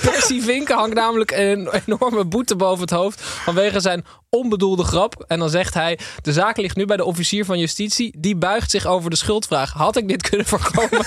Per... 0.00 0.10
Percy 0.10 0.40
Vinken 0.40 0.76
hangt 0.76 0.94
namelijk 0.94 1.30
een 1.30 1.68
enorme 1.86 2.24
boete 2.24 2.56
boven 2.56 2.80
het 2.80 2.90
hoofd 2.90 3.20
vanwege 3.22 3.80
zijn 3.80 4.04
onbedoelde 4.28 4.84
grap. 4.84 5.24
En 5.26 5.38
dan 5.38 5.50
zegt 5.50 5.74
hij, 5.74 5.98
de 6.22 6.32
zaak 6.32 6.56
ligt 6.56 6.76
nu 6.76 6.84
bij 6.86 6.96
de 6.96 7.04
officier 7.04 7.44
van 7.44 7.58
justitie. 7.58 8.14
Die 8.18 8.36
buigt 8.36 8.70
zich 8.70 8.86
over 8.86 9.10
de 9.10 9.16
schuldvraag. 9.16 9.72
Had 9.72 9.96
ik 9.96 10.08
dit 10.08 10.28
kunnen 10.28 10.46
voorkomen? 10.46 11.06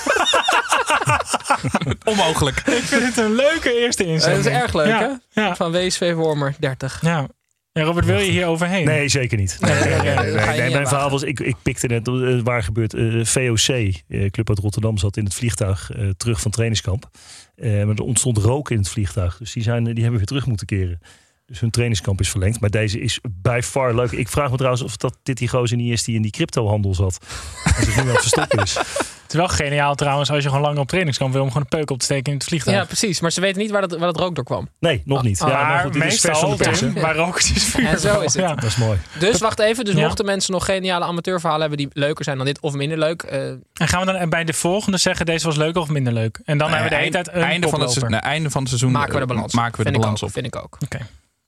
Onmogelijk. 2.04 2.58
Ik 2.66 2.82
vind 2.82 3.02
het 3.02 3.16
een 3.16 3.34
leuke 3.34 3.80
eerste 3.80 4.02
dat 4.02 4.12
inzending. 4.12 4.44
is 4.46 4.52
erg 4.52 4.72
leuk, 4.74 4.86
Ja, 4.86 5.18
hè? 5.32 5.42
Ja, 5.42 5.56
Van 5.56 5.72
WSV 5.72 6.14
Wormer 6.14 6.54
30. 6.58 6.98
ja. 7.02 7.26
En 7.72 7.84
Robert, 7.84 8.06
wil 8.06 8.18
je 8.18 8.30
hier 8.30 8.46
overheen? 8.46 8.84
Nee, 8.84 9.08
zeker 9.08 9.38
niet. 9.38 9.56
Nee, 9.60 9.84
nee, 9.84 10.00
nee, 10.00 10.56
nee, 10.58 10.70
mijn 10.70 10.88
verhaal 10.88 11.10
was, 11.10 11.22
ik, 11.22 11.40
ik 11.40 11.56
pikte 11.62 11.86
net 11.86 12.08
eh, 12.08 12.40
waar 12.42 12.62
gebeurt. 12.62 12.94
eh, 12.94 13.24
VOC, 13.24 13.68
eh, 14.08 14.30
Club 14.30 14.48
uit 14.48 14.58
Rotterdam, 14.58 14.98
zat 14.98 15.16
in 15.16 15.24
het 15.24 15.34
vliegtuig 15.34 15.90
terug 16.16 16.40
van 16.40 16.50
trainingskamp. 16.50 17.10
Maar 17.56 17.88
er 17.88 18.02
ontstond 18.02 18.38
rook 18.38 18.70
in 18.70 18.78
het 18.78 18.88
vliegtuig. 18.88 19.36
Dus 19.38 19.52
die, 19.52 19.62
zijn, 19.62 19.84
die 19.84 19.94
hebben 19.94 20.16
weer 20.16 20.26
terug 20.26 20.46
moeten 20.46 20.66
keren. 20.66 21.00
Dus 21.46 21.60
hun 21.60 21.70
trainingskamp 21.70 22.20
is 22.20 22.30
verlengd. 22.30 22.60
Maar 22.60 22.70
deze 22.70 23.00
is 23.00 23.20
by 23.30 23.60
far 23.64 23.94
leuk. 23.94 24.10
Ik 24.10 24.28
vraag 24.28 24.50
me 24.50 24.56
trouwens 24.56 24.82
of 24.82 24.96
dat 24.96 25.18
dit 25.22 25.38
die 25.38 25.48
gozer 25.48 25.76
niet 25.76 25.92
is 25.92 26.04
die 26.04 26.16
in 26.16 26.22
die 26.22 26.30
cryptohandel 26.30 26.94
zat. 26.94 27.18
Als 27.64 27.86
het 27.86 27.96
nu 27.96 28.00
aan 28.00 28.08
het 28.08 28.20
verstoppen 28.20 28.62
is. 28.62 28.78
Het 29.28 29.36
is 29.36 29.42
wel 29.46 29.56
geniaal 29.68 29.94
trouwens 29.94 30.30
als 30.30 30.42
je 30.42 30.48
gewoon 30.48 30.64
lang 30.64 30.78
op 30.78 30.88
trainingskamp 30.88 31.32
wil 31.32 31.42
om 31.42 31.48
gewoon 31.48 31.62
een 31.70 31.78
peuk 31.78 31.90
op 31.90 31.98
te 31.98 32.04
steken 32.04 32.32
in 32.32 32.38
het 32.38 32.46
vliegtuig. 32.46 32.76
Ja, 32.76 32.84
precies. 32.84 33.20
Maar 33.20 33.32
ze 33.32 33.40
weten 33.40 33.60
niet 33.60 33.70
waar 33.70 33.80
dat, 33.80 33.90
waar 33.90 34.00
dat 34.12 34.16
rook 34.16 34.34
door 34.34 34.44
kwam. 34.44 34.68
Nee, 34.78 35.02
nog 35.04 35.22
niet. 35.22 35.40
Ah, 35.40 35.48
Ja, 35.48 35.54
maar 35.56 35.66
maar 35.66 35.80
goed, 35.82 35.94
meestal? 35.94 36.56
Tim, 36.56 36.94
waar 36.94 37.16
rook 37.16 37.38
het 37.38 37.52
is 37.56 37.64
vuur. 37.64 37.86
En 37.86 38.00
zo 38.00 38.20
is 38.20 38.34
het. 38.34 38.42
Ja. 38.42 38.54
Dat 38.54 38.64
is 38.64 38.76
mooi. 38.76 38.98
Dus 39.18 39.38
wacht 39.40 39.58
even. 39.58 39.84
Dus 39.84 39.94
Ja. 39.94 40.00
mochten 40.06 40.24
mensen 40.24 40.52
nog 40.52 40.64
geniale 40.64 41.04
amateurverhalen 41.04 41.68
hebben 41.68 41.78
die 41.86 41.88
leuker 42.02 42.24
zijn 42.24 42.36
dan 42.36 42.46
dit 42.46 42.60
of 42.60 42.74
minder 42.74 42.98
leuk. 42.98 43.22
eh, 43.22 43.48
En 43.50 43.60
gaan 43.74 44.06
we 44.06 44.12
dan 44.12 44.28
bij 44.28 44.44
de 44.44 44.52
volgende 44.52 44.98
zeggen 44.98 45.26
deze 45.26 45.46
was 45.46 45.56
leuk 45.56 45.76
of 45.76 45.88
minder 45.88 46.12
leuk? 46.12 46.40
En 46.44 46.58
dan 46.58 46.68
hebben 46.70 46.88
we 46.88 46.94
de 46.94 47.00
hele 47.00 47.10
tijd 47.12 47.28
een 47.28 47.42
einde, 47.42 47.68
van 47.68 47.80
het, 47.80 47.90
se- 47.92 48.00
koploper. 48.00 48.20
nee, 48.22 48.32
einde 48.32 48.50
van 48.50 48.60
het 48.60 48.68
seizoen 48.68 48.92
maken 48.92 49.12
we 49.12 49.16
de 49.18 49.22
eh, 49.26 49.28
balans. 49.34 49.54
maken 49.54 49.70
we 49.70 49.76
de 49.76 49.82
vind 49.82 49.94
ik 49.94 50.00
balans 50.02 50.22
ook, 50.22 50.28
op. 50.28 50.34
Vind 50.34 50.46
ik 50.46 50.56
ook. 50.56 50.78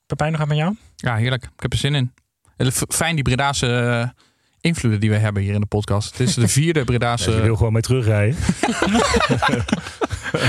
Pepijn, 0.06 0.30
nog 0.30 0.40
wat 0.40 0.48
met 0.48 0.56
jou? 0.56 0.76
Ja, 0.96 1.16
heerlijk. 1.16 1.42
Ik 1.44 1.62
heb 1.62 1.72
er 1.72 1.78
zin 1.78 1.94
in. 1.94 2.12
F- 2.70 2.82
Fijn 2.88 3.14
die 3.14 3.24
Bredaanse 3.24 3.66
eh, 3.66 4.08
invloeden 4.60 5.00
die 5.00 5.10
we 5.10 5.16
hebben 5.16 5.42
hier 5.42 5.54
in 5.54 5.60
de 5.60 5.66
podcast. 5.66 6.18
Het 6.18 6.28
is 6.28 6.34
de 6.34 6.48
vierde 6.58 6.84
Bredaanse... 6.84 7.30
Je 7.30 7.40
wil 7.40 7.56
gewoon 7.56 7.72
mee 7.72 7.82
terugrijden. 7.82 8.36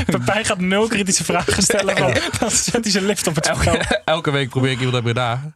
Pepijn 0.06 0.46
gaat 0.46 0.60
nul 0.60 0.88
kritische 0.88 1.24
vragen 1.24 1.63
stellen. 1.63 1.96
Dan 2.39 2.51
zet 2.51 2.84
hij 2.84 2.91
zijn 2.91 3.06
lift 3.06 3.27
op 3.27 3.36
het 3.36 3.46
spel. 3.46 3.74
elke, 3.74 4.01
elke 4.06 4.32
week 4.32 4.50
probeer 4.50 4.72
ik 4.72 4.77
iemand 4.77 4.96
uit 4.96 5.03
Breda 5.03 5.53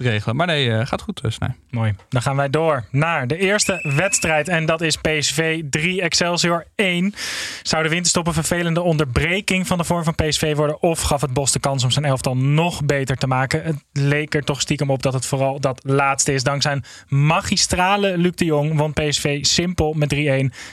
regelen. 0.00 0.36
Maar 0.36 0.46
nee, 0.46 0.72
eh, 0.72 0.86
gaat 0.86 1.02
goed, 1.02 1.20
uh, 1.24 1.30
Snij. 1.30 1.54
Mooi. 1.70 1.94
Dan 2.08 2.22
gaan 2.22 2.36
wij 2.36 2.50
door 2.50 2.84
naar 2.90 3.26
de 3.26 3.36
eerste 3.36 3.92
wedstrijd. 3.96 4.48
En 4.48 4.66
dat 4.66 4.80
is 4.80 4.96
PSV 4.96 5.62
3, 5.70 6.02
Excelsior 6.02 6.66
1. 6.74 7.14
Zou 7.62 7.82
de 7.82 7.88
winterstop 7.88 8.26
een 8.26 8.32
vervelende 8.32 8.82
onderbreking 8.82 9.66
van 9.66 9.78
de 9.78 9.84
vorm 9.84 10.04
van 10.04 10.14
PSV 10.14 10.56
worden? 10.56 10.82
Of 10.82 11.00
gaf 11.00 11.20
het 11.20 11.32
Bos 11.32 11.52
de 11.52 11.58
kans 11.58 11.84
om 11.84 11.90
zijn 11.90 12.04
elftal 12.04 12.36
nog 12.36 12.84
beter 12.84 13.16
te 13.16 13.26
maken? 13.26 13.62
Het 13.62 13.76
leek 13.92 14.34
er 14.34 14.44
toch 14.44 14.60
stiekem 14.60 14.90
op 14.90 15.02
dat 15.02 15.12
het 15.12 15.26
vooral 15.26 15.60
dat 15.60 15.80
laatste 15.84 16.32
is. 16.32 16.42
Dankzij 16.42 16.72
een 16.72 16.84
magistrale 17.08 18.18
Luc 18.18 18.34
de 18.34 18.44
Jong 18.44 18.76
won 18.78 18.92
PSV 18.92 19.44
simpel 19.44 19.92
met 19.92 20.14
3-1. 20.14 20.18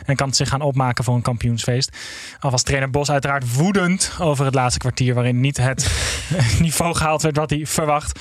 En 0.05 0.15
kan 0.15 0.27
het 0.27 0.35
zich 0.35 0.49
gaan 0.49 0.61
opmaken 0.61 1.03
voor 1.03 1.15
een 1.15 1.21
kampioensfeest. 1.21 1.97
Al 2.39 2.51
was 2.51 2.63
trainer 2.63 2.89
Bos 2.89 3.11
uiteraard 3.11 3.55
woedend 3.55 4.15
over 4.19 4.45
het 4.45 4.55
laatste 4.55 4.79
kwartier... 4.79 5.13
waarin 5.13 5.39
niet 5.39 5.57
het 5.57 5.91
niveau 6.59 6.95
gehaald 6.95 7.21
werd 7.21 7.37
wat 7.37 7.49
hij 7.49 7.65
verwacht. 7.65 8.19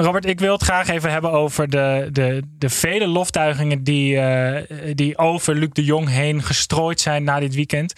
Robert, 0.00 0.24
ik 0.24 0.40
wil 0.40 0.52
het 0.52 0.62
graag 0.62 0.88
even 0.88 1.10
hebben 1.10 1.32
over 1.32 1.68
de, 1.68 2.08
de, 2.12 2.42
de 2.58 2.68
vele 2.68 3.06
loftuigingen 3.06 3.84
die, 3.84 4.14
uh, 4.14 4.62
die 4.94 5.18
over 5.18 5.54
Luc 5.54 5.68
de 5.72 5.84
Jong 5.84 6.08
heen 6.08 6.42
gestrooid 6.42 7.00
zijn 7.00 7.24
na 7.24 7.40
dit 7.40 7.54
weekend. 7.54 7.92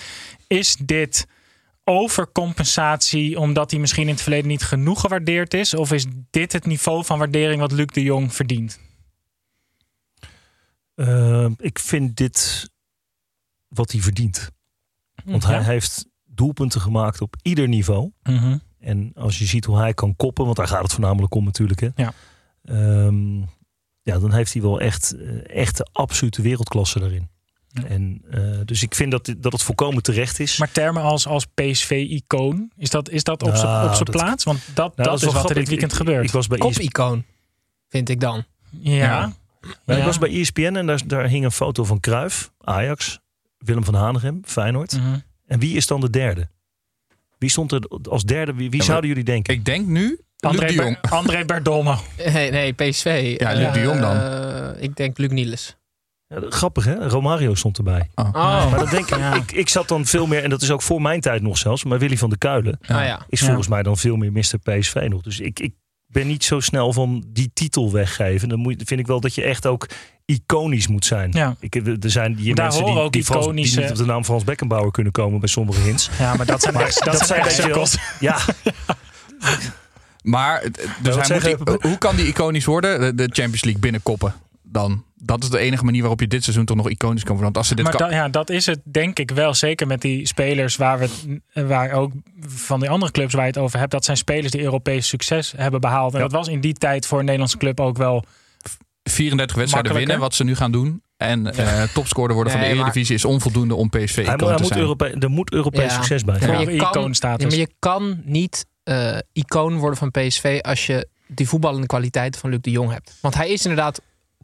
Is 0.46 0.76
dit 0.76 1.26
overcompensatie 1.84 3.38
omdat 3.38 3.70
hij 3.70 3.80
misschien 3.80 4.06
in 4.06 4.12
het 4.12 4.22
verleden 4.22 4.48
niet 4.48 4.62
genoeg 4.62 5.00
gewaardeerd 5.00 5.54
is? 5.54 5.74
Of 5.74 5.92
is 5.92 6.06
dit 6.30 6.52
het 6.52 6.66
niveau 6.66 7.04
van 7.04 7.18
waardering 7.18 7.60
wat 7.60 7.72
Luc 7.72 7.86
de 7.86 8.02
Jong 8.02 8.34
verdient? 8.34 8.80
Uh, 10.96 11.50
ik 11.56 11.78
vind 11.78 12.16
dit 12.16 12.70
wat 13.68 13.92
hij 13.92 14.00
verdient. 14.00 14.50
Want 15.24 15.44
hij 15.44 15.62
heeft 15.62 16.06
doelpunten 16.24 16.80
gemaakt 16.80 17.20
op 17.20 17.36
ieder 17.42 17.68
niveau. 17.68 18.10
Mm 18.22 18.36
-hmm. 18.36 18.62
En 18.82 19.12
als 19.14 19.38
je 19.38 19.44
ziet 19.44 19.64
hoe 19.64 19.78
hij 19.78 19.94
kan 19.94 20.16
koppen, 20.16 20.44
want 20.44 20.56
daar 20.56 20.66
gaat 20.68 20.82
het 20.82 20.92
voornamelijk 20.92 21.34
om 21.34 21.44
natuurlijk. 21.44 21.80
Hè? 21.80 21.88
Ja. 21.96 22.12
Um, 23.04 23.48
ja, 24.02 24.18
dan 24.18 24.32
heeft 24.32 24.52
hij 24.52 24.62
wel 24.62 24.80
echt, 24.80 25.16
echt 25.46 25.76
de 25.76 25.86
absolute 25.92 26.42
wereldklasse 26.42 26.98
daarin. 26.98 27.28
Ja. 27.68 27.84
En, 27.84 28.22
uh, 28.30 28.60
dus 28.64 28.82
ik 28.82 28.94
vind 28.94 29.10
dat, 29.10 29.34
dat 29.38 29.52
het 29.52 29.62
volkomen 29.62 30.02
terecht 30.02 30.40
is. 30.40 30.58
Maar 30.58 30.70
termen 30.72 31.02
als, 31.02 31.26
als 31.26 31.46
PSV-icoon, 31.46 32.70
is 32.76 32.90
dat, 32.90 33.08
is 33.10 33.24
dat 33.24 33.42
op 33.42 33.56
zijn 33.56 33.72
Nou, 33.72 34.02
plaats? 34.10 34.44
Want 34.44 34.58
dat, 34.74 34.96
Nou, 34.96 35.08
dat, 35.08 35.22
is 35.22 35.32
wat 35.32 35.48
er 35.48 35.54
dit 35.54 35.68
weekend 35.68 35.90
Ik- 35.90 35.96
gebeurt. 35.96 36.24
Ik 36.24 36.30
was 36.30 36.46
bij, 36.46 36.58
E 36.58 36.60
ESPN, 36.60 36.74
Kop-icoon, 36.78 37.24
vind 37.88 38.08
ik 38.08 38.20
dan. 38.20 38.44
ja. 38.70 38.92
Ja. 38.94 39.32
nou, 39.86 39.98
ik 39.98 40.04
was 40.04 40.18
bij 40.18 40.30
ESPN 40.40 40.74
en 40.76 40.86
daar, 40.86 41.00
daar 41.06 41.26
hing 41.28 41.44
een 41.44 41.52
foto 41.52 41.84
van 41.84 42.00
Cruijff, 42.00 42.52
Ajax, 42.60 43.20
Willem 43.58 43.84
van 43.84 43.94
Hanegem, 43.94 44.40
Feyenoord. 44.44 44.92
Mhm. 44.98 45.18
En 45.46 45.58
wie 45.58 45.76
is 45.76 45.86
dan 45.86 46.00
de 46.00 46.10
derde? 46.10 46.48
Wie 47.42 47.50
stond 47.50 47.72
er 47.72 47.80
als 48.10 48.22
derde? 48.22 48.54
Wie, 48.54 48.70
wie 48.70 48.82
zouden 48.82 49.08
jullie 49.08 49.24
denken? 49.24 49.54
Ik 49.54 49.64
denk 49.64 49.86
nu 49.86 50.02
Luc 50.08 50.18
André, 50.50 50.66
de 50.66 50.72
Jong. 50.74 51.00
Ber- 51.00 51.10
André 51.18 51.44
Berdomo. 51.44 51.94
Nee, 52.32 52.50
nee 52.50 52.72
PSV. 52.72 53.34
Ja, 53.38 53.52
Luc 53.52 53.72
de 53.72 53.80
Jong 53.80 54.00
dan. 54.00 54.16
Eh, 54.16 54.82
ik 54.82 54.96
denk 54.96 55.18
Luc 55.18 55.30
Niels. 55.30 55.76
Ja, 56.26 56.40
grappig 56.48 56.84
hè? 56.84 57.08
Romario 57.08 57.54
stond 57.54 57.78
erbij. 57.78 58.10
Oh, 58.14 58.32
Maar 58.70 58.78
dat 58.78 58.90
denk 58.90 59.10
ik, 59.10 59.16
Ja. 59.18 59.34
ik, 59.34 59.52
ik 59.52 59.68
zat 59.68 59.88
dan 59.88 60.06
veel 60.06 60.26
meer, 60.26 60.42
en 60.42 60.50
dat 60.50 60.62
is 60.62 60.70
ook 60.70 60.82
voor 60.82 61.02
mijn 61.02 61.20
tijd 61.20 61.42
nog 61.42 61.58
zelfs, 61.58 61.84
maar 61.84 61.98
Willy 61.98 62.16
van 62.16 62.28
der 62.28 62.38
Kuilen 62.38 62.78
Ah, 62.82 62.88
ja. 62.88 63.24
is 63.28 63.40
Ja. 63.40 63.46
volgens 63.46 63.68
mij 63.68 63.82
dan 63.82 63.96
veel 63.96 64.16
meer 64.16 64.32
Mr. 64.32 64.58
PSV 64.62 65.06
nog. 65.08 65.22
Dus 65.22 65.40
ik, 65.40 65.60
ik 65.60 65.72
ben 66.12 66.26
niet 66.26 66.44
zo 66.44 66.60
snel 66.60 66.92
van 66.92 67.24
die 67.26 67.50
titel 67.54 67.92
weggeven. 67.92 68.48
Dan 68.48 68.58
moet, 68.58 68.82
vind 68.86 69.00
ik 69.00 69.06
wel 69.06 69.20
dat 69.20 69.34
je 69.34 69.42
echt 69.42 69.66
ook 69.66 69.88
iconisch 70.24 70.86
moet 70.88 71.04
zijn. 71.04 71.30
Ja. 71.32 71.56
Ik, 71.60 71.74
er 71.74 72.10
zijn 72.10 72.36
hier 72.36 72.54
Daar 72.54 72.66
mensen 72.66 72.84
die, 72.84 72.94
ook 72.94 73.12
die, 73.12 73.24
Frans, 73.24 73.46
die 73.46 73.54
niet 73.54 73.90
op 73.90 73.96
de 73.96 74.04
naam 74.04 74.24
Frans 74.24 74.44
Beckenbauer 74.44 74.90
kunnen 74.90 75.12
komen 75.12 75.40
bij 75.40 75.48
sommige 75.48 75.80
hints. 75.80 76.10
Ja, 76.18 76.34
maar 76.34 76.46
dat 76.46 76.60
zijn 76.62 76.74
Maar 76.74 76.82
echt- 76.86 77.04
dat, 77.04 77.18
dat 77.18 77.26
zijn 77.26 77.40
echt. 77.40 77.98
Ja, 78.20 78.38
Maar 80.22 80.62
dus 81.02 81.14
hij 81.28 81.56
moet, 81.58 81.68
we? 81.68 81.88
hoe 81.88 81.98
kan 81.98 82.16
die 82.16 82.26
iconisch 82.26 82.64
worden? 82.64 83.00
De, 83.00 83.14
de 83.14 83.22
Champions 83.34 83.62
League 83.64 83.80
binnenkoppen 83.80 84.34
dan. 84.72 85.04
Dat 85.16 85.42
is 85.42 85.50
de 85.50 85.58
enige 85.58 85.84
manier 85.84 86.00
waarop 86.00 86.20
je 86.20 86.26
dit 86.26 86.42
seizoen 86.42 86.64
toch 86.64 86.76
nog 86.76 86.88
iconisch 86.90 87.22
kan 87.24 87.34
worden. 87.36 87.44
Want 87.44 87.56
als 87.56 87.68
ze 87.68 87.74
dit 87.74 87.84
Maar 87.84 87.96
kan, 87.96 88.08
da- 88.10 88.14
ja, 88.16 88.28
dat 88.28 88.50
is 88.50 88.66
het 88.66 88.80
denk 88.84 89.18
ik 89.18 89.30
wel. 89.30 89.54
Zeker 89.54 89.86
met 89.86 90.00
die 90.00 90.26
spelers 90.26 90.76
waar 90.76 90.98
we 90.98 91.08
het, 91.52 91.66
waar 91.66 91.92
ook 91.92 92.12
van 92.46 92.80
die 92.80 92.90
andere 92.90 93.12
clubs 93.12 93.32
waar 93.34 93.42
je 93.42 93.48
het 93.50 93.58
over 93.58 93.78
hebt. 93.78 93.90
Dat 93.90 94.04
zijn 94.04 94.16
spelers 94.16 94.52
die 94.52 94.62
Europees 94.62 95.08
succes 95.08 95.52
hebben 95.56 95.80
behaald. 95.80 96.12
En 96.12 96.18
Ja. 96.18 96.24
dat 96.24 96.32
was 96.32 96.48
in 96.48 96.60
die 96.60 96.72
tijd 96.74 97.06
voor 97.06 97.18
een 97.18 97.24
Nederlandse 97.24 97.58
club 97.58 97.80
ook 97.80 97.96
wel. 97.96 98.24
34 99.02 99.56
wedstrijden 99.56 99.94
winnen, 99.94 100.18
wat 100.18 100.34
ze 100.34 100.44
nu 100.44 100.54
gaan 100.56 100.72
doen. 100.72 101.02
En 101.16 101.54
eh 101.54 101.82
topscorer 101.82 102.34
worden 102.34 102.52
van 102.52 102.62
de 102.62 102.66
maar- 102.68 102.76
Eredivisie 102.76 103.14
is 103.14 103.24
onvoldoende 103.24 103.74
om 103.74 103.88
PSV 103.88 104.18
icoon 104.18 104.36
te 104.36 104.44
moet 104.62 104.66
zijn. 104.66 104.80
Europe, 104.80 105.06
er 105.18 105.30
moet 105.30 105.52
Europees 105.52 105.84
Ja. 105.84 105.90
succes 105.90 106.24
bij. 106.24 106.34
Ja. 106.40 106.46
Maar 106.46 106.54
Ja. 106.54 106.60
je 106.60 106.76
kan, 106.90 107.14
ja, 107.20 107.36
maar 107.46 107.54
je 107.54 107.68
kan 107.78 108.20
niet 108.24 108.66
eh, 108.82 109.16
icoon 109.32 109.76
worden 109.78 109.98
van 109.98 110.10
PSV 110.10 110.58
als 110.62 110.86
je 110.86 111.08
die 111.26 111.48
voetballende 111.48 111.86
kwaliteiten 111.86 112.40
van 112.40 112.50
Luc 112.50 112.58
de 112.60 112.70
Jong 112.70 112.90
hebt. 112.92 113.18
Want 113.20 113.34
hij 113.34 113.48
is 113.50 113.62
inderdaad, 113.62 114.00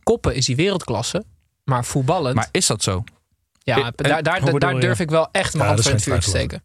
koppen 0.09 0.35
is 0.35 0.47
die 0.47 0.57
wereldklasse. 0.57 1.25
Maar 1.65 1.85
voetballend, 1.85 2.35
Maar 2.35 2.49
is 2.50 2.67
dat 2.67 2.83
zo? 2.83 3.05
ja, 3.62 3.77
en- 3.77 3.93
daar, 3.97 4.23
daar, 4.23 4.59
daar 4.59 4.81
durf 4.81 5.00
ik 5.00 5.11
wel 5.11 5.29
echt 5.33 5.53
mijn 5.55 5.65
Ja, 5.65 5.71
hand 5.71 5.81
voor 5.83 5.91
in 5.91 5.97
het 5.97 6.07
vuur 6.07 6.19
te 6.21 6.29
steken. 6.29 6.62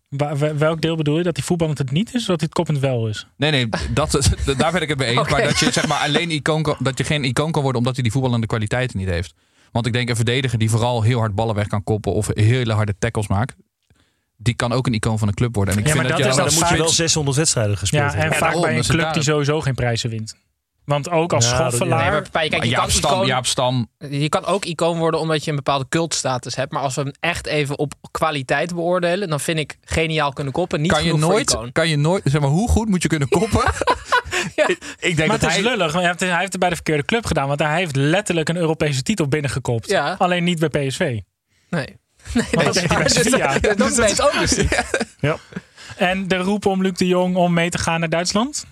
Welk 0.58 0.82
deel 0.82 0.96
bedoel 0.96 1.18
je? 1.18 1.24
Dat 1.24 1.36
die 1.36 1.44
voetballend 1.44 1.78
het 1.78 1.92
niet 1.92 2.14
is? 2.14 2.22
Of 2.22 2.28
dat 2.28 2.40
hij 2.40 2.46
het 2.46 2.54
koppend 2.54 2.80
wel 2.80 3.08
is? 3.08 3.28
Nee, 3.38 3.52
nee, 3.52 3.70
dat, 3.94 4.12
daar 4.58 4.72
ben 4.72 4.82
ik 4.82 4.90
het 4.90 4.98
mee 4.98 5.08
eens. 5.18 5.30
Maar 5.30 5.44
dat 5.44 5.60
je 5.60 5.72
zeg 5.72 5.88
maar 5.88 6.00
alleen 6.00 6.32
icoon 6.32 6.64
kan, 6.64 6.76
dat 6.80 6.98
je 6.98 7.04
geen 7.04 7.24
icoon 7.24 7.52
kan 7.52 7.62
worden 7.62 7.80
omdat 7.80 7.94
hij 7.94 8.04
die 8.04 8.12
voetballende 8.12 8.48
kwaliteiten 8.48 8.98
niet 8.98 9.08
heeft. 9.10 9.34
Want 9.72 9.86
ik 9.86 9.94
denk 9.94 10.10
een 10.10 10.16
verdediger 10.16 10.58
die 10.60 10.70
vooral 10.70 11.02
heel 11.02 11.20
hard 11.20 11.36
ballen 11.36 11.56
weg 11.56 11.68
kan 11.68 11.84
koppen 11.84 12.14
of 12.14 12.28
hele 12.34 12.74
harde 12.74 12.96
tackles 13.00 13.28
maakt, 13.28 13.56
die 14.38 14.54
kan 14.54 14.72
ook 14.72 14.88
een 14.88 14.94
icoon 14.94 15.20
van 15.20 15.28
een 15.28 15.34
club 15.34 15.56
worden. 15.56 15.74
En 15.74 15.80
ik 15.80 15.86
Ja, 15.88 15.92
vind 15.94 16.04
maar 16.04 16.12
dat, 16.12 16.22
dat 16.24 16.32
je 16.36 16.42
dan 16.42 16.50
dan 16.50 16.60
moet 16.60 16.70
je 16.70 16.78
wel 16.84 16.90
600 16.94 17.38
wedstrijden 17.38 17.78
gespeeld 17.78 18.04
Ja, 18.12 18.18
hebben. 18.18 18.26
en 18.26 18.32
vaak 18.32 18.42
daarom, 18.42 18.62
bij 18.62 18.72
een 18.72 18.78
dus 18.78 18.88
club 18.88 19.02
daar- 19.02 19.14
die 19.14 19.24
sowieso 19.24 19.62
geen 19.62 19.76
prijzen 19.76 20.10
wint. 20.10 20.36
Want 20.86 21.10
ook 21.10 21.34
als 21.34 21.50
Ja, 21.50 21.56
schoffelaar... 21.56 22.02
Nee, 22.02 22.12
maar 22.12 22.22
Pepijn, 22.22 22.50
kijk, 22.50 22.63
je 22.63 22.70
Jaap 22.70 22.82
kan, 22.82 22.92
Stam, 22.92 23.12
icoon, 23.12 23.25
Jaap 23.25 23.46
Stam, 23.46 23.88
je 24.10 24.30
kan 24.30 24.46
ook 24.46 24.66
icoon 24.66 24.98
worden 24.98 25.20
omdat 25.20 25.44
je 25.44 25.50
een 25.50 25.56
bepaalde 25.56 25.86
cultstatus 25.90 26.56
hebt. 26.56 26.72
Maar 26.72 26.82
als 26.82 26.96
we 26.96 27.02
hem 27.02 27.12
echt 27.20 27.48
even 27.48 27.78
op 27.80 27.94
kwaliteit 28.12 28.74
beoordelen, 28.75 29.30
dan 29.30 29.40
vind 29.40 29.60
ik 29.60 29.78
geniaal 29.82 30.34
kunnen 30.34 30.54
koppen. 30.54 30.82
Niet 30.82 30.92
kan 30.92 31.04
je, 31.04 31.10
genoeg 31.10 31.24
voor 31.25 31.34
nooit, 31.34 31.52
icoon. 31.52 31.72
kan 31.72 31.90
je 31.90 31.98
nooit, 31.98 32.22
zeg 32.25 32.42
maar, 32.42 32.50
hoe 32.50 32.70
goed 32.70 32.90
moet 32.90 33.02
je 33.02 33.08
kunnen 33.08 33.28
koppen? 33.28 33.62
ik, 34.56 34.96
ik 35.00 35.16
denk 35.16 35.18
maar 35.18 35.28
dat 35.28 35.42
het 35.42 35.50
is 35.50 35.56
hij, 35.56 35.62
lullig. 35.62 35.92
want 35.92 35.94
Hij 35.94 36.06
heeft, 36.06 36.20
hij 36.20 36.40
heeft 36.40 36.52
het 36.52 36.60
bij 36.60 36.70
de 36.70 36.75
verkeerde 36.75 37.06
club 37.06 37.25
gedaan. 37.25 37.48
Want 37.48 37.60
hij 37.60 37.78
heeft 37.78 37.96
letterlijk 37.96 38.50
een 38.50 38.58
Europese 38.58 39.02
titel 39.04 39.28
binnengekopt. 39.28 39.90
Ja. 39.90 40.16
Alleen 40.18 40.44
niet 40.44 40.70
bij 40.70 40.88
PSV. 40.88 41.20
Nee. 41.70 41.88
Nee, 42.34 42.46
dat 42.52 42.63
dat, 42.63 42.74
deed 42.74 42.88
hij 42.88 42.98
bij 42.98 43.06
is 43.06 43.13
waar. 43.13 43.24
Sevilla. 43.24 43.74
Dat 43.75 43.96
weet 43.96 44.22
ook 44.22 44.40
dus 44.40 44.56
niet. 44.56 44.84
En 45.98 46.28
de 46.28 46.38
roep 46.38 46.66
om 46.66 46.82
Luc 46.82 46.94
de 46.94 47.08
Jong 47.08 47.36
om 47.36 47.54
mee 47.54 47.70
te 47.70 47.78
gaan 47.78 48.00
naar 48.00 48.10
Duitsland? 48.10 48.66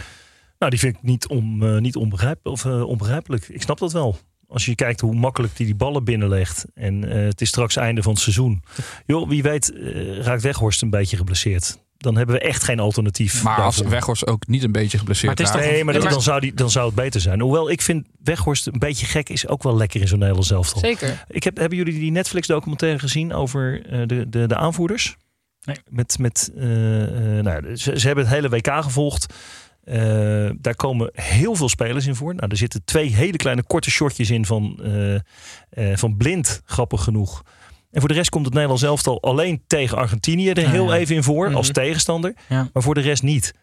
Nou, 0.62 0.74
die 0.74 0.82
vind 0.82 0.96
ik 0.96 1.04
niet, 1.04 1.28
om, 1.28 1.64
eh, 1.64 1.78
niet 1.78 1.96
onbegrijp, 1.96 2.40
of, 2.44 2.66
eh, 2.66 2.84
onbegrijpelijk. 2.84 3.48
Ik 3.48 3.62
snap 3.62 3.80
dat 3.80 3.92
wel. 3.92 4.18
Als 4.48 4.66
je 4.66 4.76
kijkt 4.76 5.00
hoe 5.00 5.16
makkelijk 5.16 5.58
hij 5.58 5.66
die 5.66 5.76
ballen 5.76 6.04
binnenlegt. 6.04 6.66
En 6.74 7.12
eh, 7.12 7.24
het 7.24 7.42
is 7.42 7.48
straks 7.48 7.76
einde 7.76 8.04
van 8.04 8.12
het 8.12 8.22
seizoen. 8.22 8.64
Joh, 9.06 9.30
wie 9.30 9.42
weet 9.42 9.74
raakt 10.22 10.42
Weghorst 10.42 10.82
een 10.82 10.90
beetje 10.90 11.18
geblesseerd. 11.18 11.78
Dan 11.98 12.18
hebben 12.18 12.36
we 12.36 12.42
echt 12.42 12.64
geen 12.64 12.80
alternatief. 12.80 13.44
maar 13.44 13.62
als. 13.62 13.82
Weghorst 13.82 14.28
ook 14.28 14.48
niet 14.48 14.64
een 14.64 14.72
beetje 14.72 14.98
geblesseerd 14.98 15.38
Maar 15.38 15.48
het 15.48 15.62
is. 15.62 15.72
Nee, 15.72 15.84
maar, 15.84 16.00
dan, 16.00 16.22
zou 16.22 16.40
die, 16.40 16.54
dan 16.54 16.70
zou 16.70 16.86
het 16.86 16.96
beter 16.96 17.22
zijn. 17.22 17.40
Hoewel 17.40 17.70
ik 17.70 17.82
vind 17.82 18.08
Weghorst 18.24 18.68
een 18.68 18.80
beetje 18.80 19.06
gek 19.06 19.30
is 19.30 19.48
ook 19.48 19.64
wel 19.64 19.76
lekker 19.76 20.02
in 20.02 20.08
zo'n 20.08 20.20
Nederlands 20.20 20.52
elftal. 20.52 20.80
Zeker. 20.80 21.24
Ik 21.28 21.44
heb, 21.44 21.58
hebben 21.58 21.78
jullie 21.78 22.00
die 22.00 22.12
Netflix 22.12 22.48
documentaire 22.48 23.00
gezien 23.00 23.34
over 23.34 23.86
eh, 23.86 24.08
de, 24.08 24.30
de, 24.30 24.48
de 24.48 24.56
aanvoerders? 24.56 25.18
Nee. 25.64 25.78
Met, 25.90 26.18
met, 26.20 26.52
nou, 26.56 27.76
ze, 27.76 28.00
ze 28.00 28.08
hebben 28.08 28.26
het 28.26 28.34
hele 28.34 28.50
WK 28.50 28.84
gevolgd. 28.84 29.34
Eh, 29.84 30.50
daar 30.60 30.76
komen 30.76 31.10
heel 31.14 31.56
veel 31.56 31.70
spelers 31.70 32.06
in 32.08 32.16
voor. 32.16 32.36
Nou, 32.36 32.50
er 32.50 32.58
zitten 32.58 32.84
twee 32.84 33.16
hele 33.16 33.38
kleine 33.38 33.64
korte 33.64 33.92
shortjes 33.92 34.30
in 34.30 34.46
van, 34.46 34.80
eh, 34.84 35.16
eh, 35.16 35.98
van 35.98 36.18
Blind, 36.18 36.62
grappig 36.66 37.04
genoeg. 37.04 37.44
En 37.92 38.00
voor 38.00 38.10
de 38.10 38.16
rest 38.16 38.30
komt 38.30 38.44
het 38.46 38.54
Nederlands 38.54 38.84
elftal 38.84 39.22
alleen 39.22 39.64
tegen 39.68 39.98
Argentinië 39.98 40.50
er 40.50 40.70
heel 40.70 40.84
Ah, 40.84 40.90
ja. 40.90 40.96
even 40.96 41.16
in 41.16 41.24
voor 41.24 41.54
als 41.54 41.66
Mhm. 41.66 41.74
tegenstander. 41.76 42.34
Ja. 42.50 42.70
Maar 42.74 42.84
voor 42.84 42.94
de 42.96 43.02
rest 43.02 43.24
niet. 43.24 43.54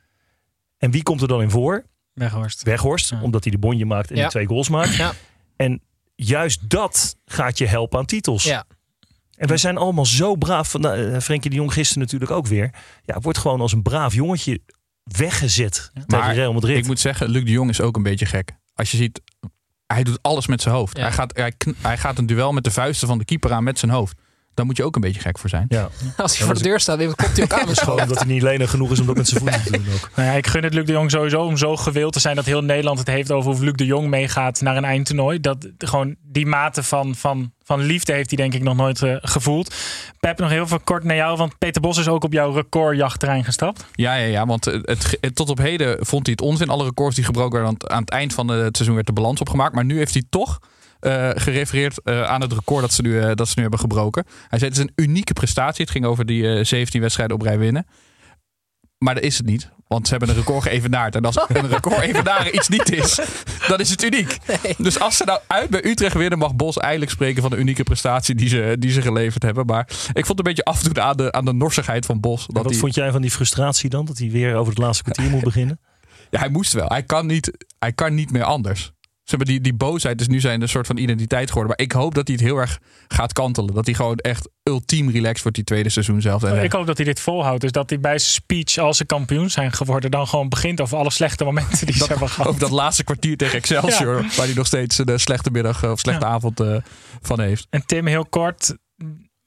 En 0.79 0.91
wie 0.91 1.03
komt 1.03 1.23
er 1.23 1.29
dan 1.29 1.43
in 1.43 1.51
voor? 1.51 1.85
Weghorst. 2.13 2.63
Weghorst, 2.63 3.11
Ja. 3.11 3.23
omdat 3.23 3.43
hij 3.45 3.53
de 3.53 3.59
bonje 3.59 3.87
maakt 3.87 4.11
en 4.11 4.17
Ja. 4.17 4.25
de 4.25 4.31
twee 4.31 4.47
goals 4.47 4.69
maakt. 4.69 4.95
Ja. 4.95 5.13
En 5.57 5.83
juist 6.15 6.71
dat 6.71 7.17
gaat 7.25 7.59
je 7.59 7.67
helpen 7.67 7.99
aan 7.99 8.07
titels. 8.07 8.45
Ja. 8.45 8.65
En 9.37 9.49
wij 9.49 9.57
zijn 9.57 9.77
allemaal 9.77 10.07
zo 10.07 10.35
braaf. 10.37 10.71
Van, 10.71 10.81
nou, 10.81 11.21
Frenkie 11.21 11.51
de 11.51 11.57
Jong 11.57 11.73
gisteren 11.73 12.03
natuurlijk 12.03 12.31
ook 12.31 12.47
weer. 12.47 12.71
Ja, 13.05 13.21
wordt 13.21 13.39
gewoon 13.39 13.61
als 13.61 13.73
een 13.73 13.83
braaf 13.83 14.15
jongetje 14.15 14.61
weggezet 15.17 15.91
tegen 15.93 16.07
Maar 16.07 16.35
Real 16.35 16.53
Madrid. 16.53 16.77
Ik 16.77 16.87
moet 16.87 17.01
zeggen, 17.01 17.29
Luc 17.29 17.45
de 17.45 17.51
Jong 17.51 17.71
is 17.71 17.81
ook 17.81 17.97
een 17.97 18.03
beetje 18.03 18.27
gek. 18.27 18.53
Als 18.75 18.91
je 18.91 18.97
ziet, 18.97 19.21
hij 19.87 20.03
doet 20.03 20.19
alles 20.23 20.47
met 20.47 20.63
zijn 20.63 20.75
hoofd. 20.75 20.97
Ja. 20.97 21.03
Hij, 21.03 21.13
gaat, 21.13 21.37
hij, 21.37 21.53
kn- 21.53 21.77
hij 21.83 21.99
gaat 21.99 22.19
een 22.19 22.27
duel 22.27 22.53
met 22.53 22.65
de 22.65 22.71
vuisten 22.71 23.09
van 23.09 23.19
de 23.19 23.25
keeper 23.25 23.53
aan 23.53 23.65
met 23.65 23.79
zijn 23.79 23.91
hoofd. 23.91 24.17
Daar 24.59 24.67
moet 24.67 24.77
je 24.77 24.85
ook 24.85 24.95
een 24.95 25.01
beetje 25.01 25.21
gek 25.21 25.39
voor 25.39 25.49
zijn. 25.51 25.67
ja, 25.69 25.89
Als 26.17 26.37
hij 26.39 26.47
voor 26.47 26.55
de 26.55 26.63
deur 26.63 26.81
staat, 26.81 26.99
dan 26.99 27.15
komt 27.15 27.37
hij 27.37 27.45
ook 27.45 27.53
aan. 27.53 27.77
gewoon 27.77 28.01
omdat 28.03 28.19
hij 28.19 28.27
niet 28.27 28.43
lenig 28.43 28.71
genoeg 28.71 28.91
is 28.91 29.01
om 29.01 29.07
dat 29.07 29.17
met 29.17 29.29
zijn 29.29 29.41
voeten 29.45 29.63
te 29.63 29.71
doen 29.71 29.85
ook. 29.95 30.11
Nou 30.15 30.29
ja, 30.29 30.35
ik 30.35 30.47
gun 30.47 30.63
het 30.63 30.75
Luc 30.75 30.85
de 30.87 30.93
Jong 30.93 31.11
sowieso 31.11 31.43
om 31.43 31.57
zo 31.57 31.77
gewild 31.77 32.13
te 32.13 32.21
zijn 32.21 32.37
dat 32.37 32.45
heel 32.45 32.63
Nederland 32.63 32.99
het 32.99 33.09
heeft 33.09 33.31
over 33.33 33.53
hoe 33.53 33.65
Luc 33.65 33.73
de 33.73 33.85
Jong 33.85 34.09
meegaat 34.09 34.61
naar 34.61 34.77
een 34.77 34.85
eindtoernooi. 34.85 35.41
Dat 35.41 35.69
gewoon 35.79 36.15
die 36.23 36.47
mate 36.47 36.83
van, 36.83 37.15
van, 37.15 37.53
van 37.65 37.81
liefde 37.81 38.13
heeft 38.13 38.29
hij 38.31 38.37
denk 38.37 38.55
ik 38.55 38.63
nog 38.63 38.77
nooit 38.77 39.03
eh, 39.03 39.15
gevoeld. 39.21 39.75
Pep, 40.21 40.39
nog 40.39 40.51
heel 40.51 40.67
veel 40.67 40.81
kort 40.81 41.05
naar 41.05 41.17
jou. 41.17 41.37
Want 41.37 41.59
Peter 41.59 41.81
Bos 41.81 41.99
is 41.99 42.09
ook 42.09 42.25
op 42.25 42.33
jouw 42.33 42.53
recordjachtterrein 42.53 43.45
gestapt. 43.45 43.85
Ja, 43.93 44.15
ja, 44.15 44.27
ja 44.27 44.47
want 44.47 44.65
het, 44.65 44.87
het- 44.87 45.19
het- 45.21 45.35
tot 45.35 45.49
op 45.51 45.59
heden 45.59 46.07
vond 46.07 46.27
hij 46.27 46.35
het 46.39 46.47
onzin. 46.47 46.69
Alle 46.69 46.85
records 46.85 47.17
die 47.17 47.25
gebroken 47.25 47.61
werden, 47.63 47.91
aan 47.91 48.01
het 48.01 48.11
eind 48.11 48.35
van 48.35 48.49
het 48.49 48.75
seizoen 48.77 48.95
werd 48.95 49.07
de 49.07 49.13
balans 49.13 49.41
opgemaakt. 49.41 49.75
Maar 49.75 49.85
nu 49.85 49.97
heeft 49.97 50.13
hij 50.13 50.23
toch 50.31 50.59
eh, 51.01 51.31
gerefereerd 51.35 52.03
eh, 52.03 52.23
aan 52.23 52.41
het 52.41 52.53
record 52.53 52.81
dat 52.81 52.93
ze, 52.93 53.03
nu, 53.03 53.21
eh, 53.21 53.35
dat 53.35 53.47
ze 53.49 53.53
nu 53.57 53.63
hebben 53.63 53.81
gebroken. 53.81 54.25
Hij 54.49 54.59
zei 54.59 54.71
het 54.71 54.81
is 54.81 54.87
een 54.87 55.05
unieke 55.05 55.33
prestatie. 55.33 55.85
Het 55.85 55.93
ging 55.93 56.05
over 56.05 56.27
die 56.27 56.55
eh, 56.55 56.65
17 56.65 57.01
wedstrijden 57.01 57.37
op 57.37 57.43
rij 57.43 57.59
winnen. 57.59 57.87
Maar 58.99 59.15
dat 59.15 59.23
is 59.23 59.37
het 59.37 59.47
niet. 59.47 59.71
Want 59.87 60.07
ze 60.07 60.11
hebben 60.11 60.29
een 60.29 60.43
record 60.43 60.63
geëvenaard. 60.63 61.15
En 61.15 61.25
als 61.25 61.37
een 61.49 61.69
record 61.69 62.01
evenaren 62.01 62.55
iets 62.55 62.69
niet 62.69 62.93
is, 62.93 63.21
dan 63.69 63.81
is 63.81 63.91
het 63.91 64.05
uniek. 64.05 64.39
Dus 64.79 65.01
als 65.01 65.17
ze 65.17 65.25
nou 65.25 65.41
uit 65.47 65.71
bij 65.71 65.85
Utrecht 65.85 66.15
winnen, 66.15 66.39
mag 66.39 66.55
Bos 66.55 66.77
eigenlijk 66.77 67.11
spreken 67.11 67.43
van 67.43 67.51
de 67.51 67.57
unieke 67.57 67.83
prestatie 67.83 68.35
die 68.35 68.49
ze, 68.49 68.77
die 68.79 68.91
ze 68.91 69.03
geleverd 69.03 69.43
hebben. 69.43 69.67
Maar 69.67 69.85
ik 69.89 70.27
vond 70.27 70.29
het 70.29 70.39
een 70.39 70.45
beetje 70.45 70.65
afdoen 70.65 71.01
aan 71.01 71.17
de, 71.17 71.33
aan 71.33 71.45
de 71.45 71.53
norsigheid 71.53 72.07
van 72.07 72.21
Bos. 72.21 72.47
Dat 72.47 72.65
wat 72.65 72.77
vond 72.77 72.95
jij 72.95 73.11
van 73.11 73.23
die 73.23 73.31
frustratie 73.31 73.91
dan? 73.91 74.05
Dat 74.05 74.19
hij 74.19 74.31
weer 74.31 74.55
over 74.55 74.73
het 74.73 74.83
laatste 74.83 75.03
kwartier 75.03 75.31
moet 75.31 75.45
beginnen? 75.53 75.81
ja, 76.31 76.39
hij 76.39 76.49
moest 76.49 76.73
wel. 76.73 76.89
Hij 76.89 77.03
kan 77.03 77.27
niet, 77.27 77.67
hij 77.79 77.93
kan 77.93 78.15
niet 78.15 78.31
meer 78.31 78.45
anders. 78.45 78.93
Ze 79.29 79.37
hebben 79.37 79.55
die, 79.55 79.61
die 79.61 79.75
boosheid 79.75 80.21
is 80.21 80.29
nu 80.29 80.41
zijn 80.41 80.63
een 80.63 80.69
soort 80.69 80.87
van 80.87 80.97
identiteit 80.97 81.49
geworden. 81.49 81.75
Maar 81.77 81.87
ik 81.87 81.93
hoop 81.93 82.15
dat 82.15 82.27
hij 82.27 82.37
het 82.37 82.47
heel 82.47 82.57
erg 82.57 82.79
gaat 83.09 83.33
kantelen. 83.33 83.75
Dat 83.75 83.87
hij 83.87 83.95
gewoon 83.95 84.17
echt 84.17 84.49
ultiem 84.63 85.11
relaxed 85.11 85.43
wordt 85.43 85.57
die 85.57 85.65
tweede 85.67 85.89
seizoen 85.89 86.21
zelf. 86.21 86.43
En, 86.43 86.57
eh, 86.57 86.63
Ik 86.65 86.73
hoop 86.73 86.87
dat 86.87 86.97
hij 86.97 87.07
dit 87.07 87.21
volhoudt. 87.21 87.61
Dus 87.61 87.73
dat 87.73 87.91
hij 87.91 88.01
bij 88.01 88.19
zijn 88.19 88.31
speech, 88.33 88.79
als 88.79 88.97
ze 88.97 89.05
kampioen 89.05 89.51
zijn 89.51 89.73
geworden, 89.73 90.11
dan 90.11 90.27
gewoon 90.27 90.49
begint 90.49 90.81
over 90.81 90.99
alle 90.99 91.11
slechte 91.11 91.45
momenten 91.45 91.87
die 91.87 91.95
ze 91.97 92.05
hebben 92.09 92.29
gehad. 92.29 92.47
ook 92.53 92.59
dat 92.61 92.71
laatste 92.71 93.05
kwartier 93.05 93.37
tegen 93.37 93.57
Excelsior. 93.63 94.15
Waar 94.37 94.47
hij 94.47 94.55
nog 94.55 94.67
steeds 94.67 94.99
een 94.99 95.07
eh, 95.07 95.17
slechte 95.17 95.51
middag 95.51 95.83
eh, 95.83 95.91
of 95.91 95.99
slechte 95.99 96.25
Ja. 96.25 96.31
avond 96.31 96.61
eh, 96.61 96.77
van 97.23 97.41
heeft. 97.41 97.67
En 97.71 97.87
Tim, 97.87 98.07
heel 98.07 98.27
kort. 98.27 98.77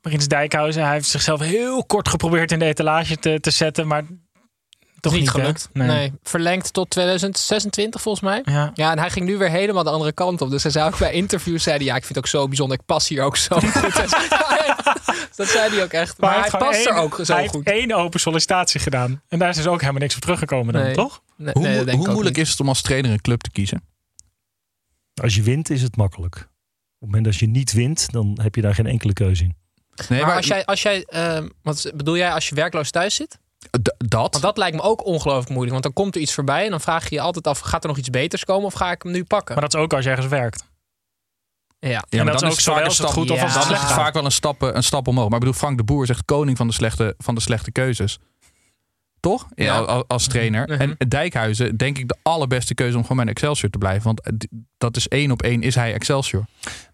Prins 0.01 0.27
Dijkhuizen, 0.27 0.83
hij 0.83 0.93
heeft 0.93 1.07
zichzelf 1.09 1.39
heel 1.39 1.85
kort 1.85 2.07
geprobeerd 2.09 2.51
in 2.51 2.59
de 2.59 2.65
etalage 2.65 3.17
te, 3.17 3.37
te 3.39 3.51
zetten, 3.51 3.87
maar 3.87 4.03
toch 5.01 5.13
niet 5.13 5.29
gelukt. 5.29 5.69
Nee. 5.73 6.13
Verlengd 6.23 6.73
tot 6.73 6.89
2026 6.89 8.01
volgens 8.01 8.23
mij. 8.23 8.41
Ja. 8.43 8.71
Ja, 8.73 8.91
en 8.91 8.99
hij 8.99 9.09
ging 9.09 9.25
nu 9.25 9.37
weer 9.37 9.49
helemaal 9.49 9.83
de 9.83 9.89
andere 9.89 10.11
kant 10.11 10.41
op. 10.41 10.49
Dus 10.49 10.63
hij 10.63 10.71
zei 10.71 10.87
ook 10.87 10.97
bij 10.97 11.11
interviews, 11.13 11.63
zei 11.63 11.75
hij, 11.77 11.85
ja, 11.85 11.95
ik 11.95 12.03
vind 12.05 12.15
het 12.15 12.23
ook 12.25 12.31
zo 12.31 12.47
bijzonder. 12.47 12.77
Ik 12.79 12.85
pas 12.85 13.07
hier 13.07 13.23
ook 13.23 13.37
zo 13.37 13.59
goed. 13.59 13.73
dat 15.35 15.47
zei 15.47 15.73
hij 15.73 15.83
ook 15.83 15.91
echt. 15.93 16.19
Maar, 16.19 16.39
hij 16.39 16.59
past 16.59 16.85
er 16.85 16.93
ook 16.95 17.19
zo 17.23 17.33
hij 17.33 17.47
goed. 17.47 17.65
heeft 17.65 17.77
één 17.77 17.91
open 17.91 18.19
sollicitatie 18.19 18.79
gedaan. 18.79 19.21
En 19.27 19.39
daar 19.39 19.49
is 19.49 19.55
dus 19.55 19.67
ook 19.67 19.79
helemaal 19.79 20.01
niks 20.01 20.15
op 20.15 20.21
teruggekomen 20.21 20.73
dan, 20.73 20.83
Nee. 20.83 20.93
toch? 20.93 21.21
Nee, 21.37 21.53
Hoe, 21.53 21.85
mo- 21.85 22.11
moeilijk 22.11 22.35
niet. 22.35 22.45
is 22.45 22.51
het 22.51 22.59
om 22.59 22.67
als 22.67 22.81
trainer 22.81 23.11
een 23.11 23.21
club 23.21 23.41
te 23.41 23.51
kiezen? 23.51 23.83
Als 25.21 25.35
je 25.35 25.41
wint 25.41 25.69
is 25.69 25.81
het 25.81 25.95
makkelijk. 25.95 26.35
Op 26.35 26.41
het 26.99 26.99
moment 26.99 27.25
dat 27.25 27.35
je 27.35 27.47
niet 27.47 27.71
wint, 27.73 28.11
dan 28.11 28.39
heb 28.41 28.55
je 28.55 28.61
daar 28.61 28.75
geen 28.75 28.85
enkele 28.87 29.13
keuze 29.13 29.43
in. 29.43 29.55
Nee, 30.09 30.21
Maar 30.25 30.35
als 30.35 30.47
jij, 30.47 30.65
als 30.65 30.81
jij 30.81 31.03
ehm, 31.03 31.47
wat 31.61 31.91
bedoel 31.95 32.17
jij 32.17 32.31
als 32.31 32.49
je 32.49 32.55
werkloos 32.55 32.91
thuis 32.91 33.15
zit? 33.15 33.39
D- 33.81 33.93
dat, 33.97 34.31
Want 34.31 34.41
dat 34.41 34.57
lijkt 34.57 34.75
me 34.75 34.81
ook 34.81 35.05
ongelooflijk 35.05 35.49
moeilijk. 35.49 35.71
Want 35.71 35.83
dan 35.83 35.93
komt 35.93 36.15
er 36.15 36.21
iets 36.21 36.33
voorbij 36.33 36.63
en 36.65 36.69
dan 36.69 36.81
vraag 36.81 37.09
je 37.09 37.15
je 37.15 37.21
altijd 37.21 37.47
af, 37.47 37.59
gaat 37.59 37.83
er 37.83 37.89
nog 37.89 37.97
iets 37.97 38.09
beters 38.09 38.45
komen 38.45 38.65
of 38.65 38.73
ga 38.73 38.91
ik 38.91 39.01
hem 39.03 39.11
nu 39.11 39.23
pakken? 39.23 39.53
Maar 39.55 39.63
dat 39.63 39.73
is 39.73 39.79
ook 39.79 39.93
als 39.93 40.03
je 40.03 40.09
ergens 40.09 40.27
werkt. 40.27 40.63
ja. 41.79 41.89
Ja, 41.89 41.99
en 42.09 42.23
maar 42.23 42.25
dat 42.31 42.39
dan 42.41 42.49
is 42.49 42.55
ook 42.55 42.61
zowel 42.61 42.79
vaak 42.79 42.87
als 42.87 42.97
een 42.99 43.03
het 43.05 43.13
stap- 43.13 43.23
goed 43.27 43.31
of 43.37 43.41
als 43.43 43.53
het 43.53 43.61
Dan 43.63 43.71
is 43.71 43.77
slecht 43.77 43.91
gaat. 43.93 44.01
vaak 44.03 44.13
wel 44.13 44.25
een 44.25 44.31
stap, 44.31 44.61
een 44.61 44.83
stap 44.83 45.07
omhoog. 45.07 45.25
Maar 45.25 45.33
ik 45.33 45.39
bedoel, 45.45 45.59
Frank 45.59 45.77
de 45.77 45.83
Boer 45.83 46.05
zegt 46.05 46.25
koning 46.25 46.57
van 46.57 46.67
de 46.67 46.73
slechte, 46.73 47.15
van 47.17 47.35
de 47.35 47.41
slechte 47.41 47.71
keuzes. 47.71 48.19
Toch? 49.19 49.47
Ja, 49.55 49.63
Ja. 49.65 49.77
Als, 49.79 50.03
als 50.07 50.27
trainer. 50.27 50.67
Mhm. 50.69 50.81
En 50.81 51.09
Dijkhuizen, 51.09 51.77
denk 51.77 51.97
ik, 51.97 52.07
de 52.07 52.15
allerbeste 52.21 52.73
keuze 52.73 52.97
om 52.97 53.01
gewoon 53.05 53.17
bij 53.23 53.33
Excelsior 53.33 53.69
te 53.71 53.77
blijven. 53.77 54.03
Want 54.03 54.21
eh, 54.21 54.33
dat 54.77 54.95
is 54.95 55.07
één 55.07 55.31
op 55.31 55.41
één, 55.41 55.61
is 55.61 55.75
hij 55.75 55.93
Excelsior. 55.93 56.45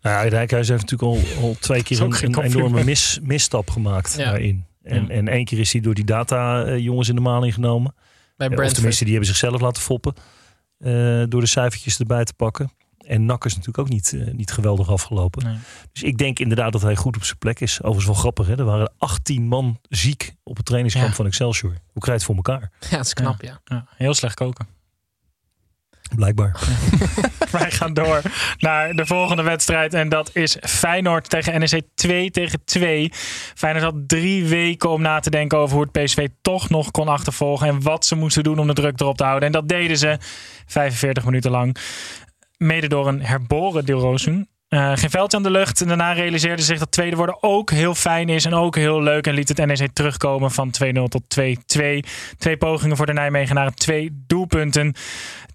Nou, 0.02 0.24
ja, 0.24 0.30
Rijkhuis 0.30 0.68
heeft 0.68 0.82
natuurlijk 0.90 1.28
al, 1.40 1.44
al 1.44 1.56
twee 1.60 1.84
keer 1.84 2.02
een, 2.02 2.16
een 2.24 2.42
enorme 2.42 2.84
mis, 2.84 3.20
misstap 3.24 3.70
gemaakt 3.70 4.16
Ja. 4.18 4.24
daarin. 4.30 4.66
En, 4.88 5.02
Ja. 5.04 5.10
en 5.10 5.28
één 5.28 5.46
keer 5.46 5.60
is 5.60 5.72
hij 5.72 5.82
door 5.82 5.94
die 5.94 6.06
data-jongens 6.06 7.10
in 7.10 7.16
de 7.16 7.22
maling 7.22 7.54
genomen. 7.54 7.94
Bij 7.94 8.04
Eh, 8.38 8.38
Of 8.38 8.48
Brentford. 8.48 8.74
tenminste, 8.74 9.04
die 9.04 9.14
hebben 9.14 9.30
zichzelf 9.32 9.62
laten 9.62 9.82
foppen. 9.82 10.14
eh, 10.78 11.24
door 11.30 11.42
de 11.42 11.48
cijfertjes 11.48 12.00
erbij 12.00 12.24
te 12.24 12.34
pakken. 12.34 12.72
En 12.98 13.26
Nak 13.26 13.46
is 13.46 13.52
natuurlijk 13.52 13.78
ook 13.80 13.90
niet, 13.90 14.14
eh, 14.14 14.34
niet 14.34 14.52
geweldig 14.52 14.90
afgelopen. 14.90 15.46
Nee. 15.46 15.58
Dus 15.92 16.04
ik 16.04 16.18
denk 16.18 16.40
inderdaad 16.40 16.72
dat 16.72 16.82
hij 16.82 16.96
goed 16.96 17.16
op 17.16 17.24
zijn 17.24 17.38
plek 17.38 17.60
is. 17.60 17.78
Overigens 17.78 18.06
wel 18.06 18.16
grappig, 18.16 18.48
hè? 18.48 18.58
er 18.58 18.64
waren 18.66 18.94
18 18.98 19.48
man 19.48 19.80
ziek 19.90 20.36
op 20.44 20.56
het 20.58 20.66
trainingskamp 20.66 21.08
Ja. 21.10 21.14
van 21.16 21.26
Excelsior. 21.26 21.72
Hoe 21.72 22.02
krijg 22.02 22.06
je 22.06 22.12
het 22.12 22.24
voor 22.24 22.36
elkaar? 22.36 22.72
Ja, 22.90 22.98
dat 22.98 23.06
is 23.06 23.14
knap, 23.14 23.42
ja. 23.42 23.60
Ja, 23.66 23.86
heel 23.96 24.14
slecht 24.14 24.36
koken. 24.36 24.68
Blijkbaar. 26.16 26.60
Wij 27.52 27.72
gaan 27.72 27.94
door 27.94 28.22
naar 28.58 28.94
de 28.94 29.06
volgende 29.06 29.44
wedstrijd. 29.44 29.94
En 29.94 30.10
dat 30.10 30.30
is 30.34 30.58
Feyenoord 30.62 31.30
tegen 31.30 31.60
NEC 31.60 31.82
2 31.96 32.32
tegen 32.32 32.60
2. 32.66 33.12
Feyenoord 33.56 33.86
had 33.86 34.08
drie 34.08 34.46
weken 34.46 34.90
om 34.90 35.02
na 35.02 35.20
te 35.20 35.30
denken 35.30 35.58
over 35.58 35.76
hoe 35.76 35.88
het 35.92 36.04
PSV 36.04 36.28
toch 36.42 36.70
nog 36.70 36.92
kon 36.92 37.08
achtervolgen. 37.08 37.68
En 37.68 37.82
wat 37.82 38.06
ze 38.06 38.16
moesten 38.16 38.44
doen 38.44 38.60
om 38.60 38.68
de 38.68 38.74
druk 38.74 39.00
erop 39.00 39.18
te 39.18 39.24
houden. 39.24 39.46
En 39.46 39.52
dat 39.52 39.70
deden 39.70 39.98
ze 39.98 40.18
45 40.66 41.26
minuten 41.26 41.52
lang. 41.52 41.78
Mede 42.58 42.88
door 42.88 43.08
een 43.08 43.22
herboren 43.22 43.86
Dilrosun. 43.86 44.48
Eh 44.68 44.92
geen 44.96 45.10
veldje 45.10 45.38
aan 45.38 45.44
de 45.44 45.52
lucht. 45.52 45.82
En 45.82 45.88
daarna 45.88 46.12
realiseerde 46.12 46.62
zich 46.62 46.80
dat 46.80 46.92
tweede 46.92 47.16
worden 47.16 47.44
ook 47.44 47.72
heel 47.72 47.96
fijn 47.96 48.30
is. 48.30 48.46
En 48.46 48.54
ook 48.54 48.76
heel 48.76 49.02
leuk. 49.02 49.28
En 49.28 49.34
liet 49.34 49.48
het 49.48 49.66
NEC 49.66 49.90
terugkomen 49.94 50.52
van 50.52 50.74
2-0 50.84 51.04
tot 51.04 51.24
2-2. 51.40 52.00
Twee 52.38 52.58
pogingen 52.58 52.98
voor 52.98 53.06
de 53.06 53.14
Nijmegenaren. 53.14 53.76
Twee 53.76 54.24
doelpunten. 54.28 54.96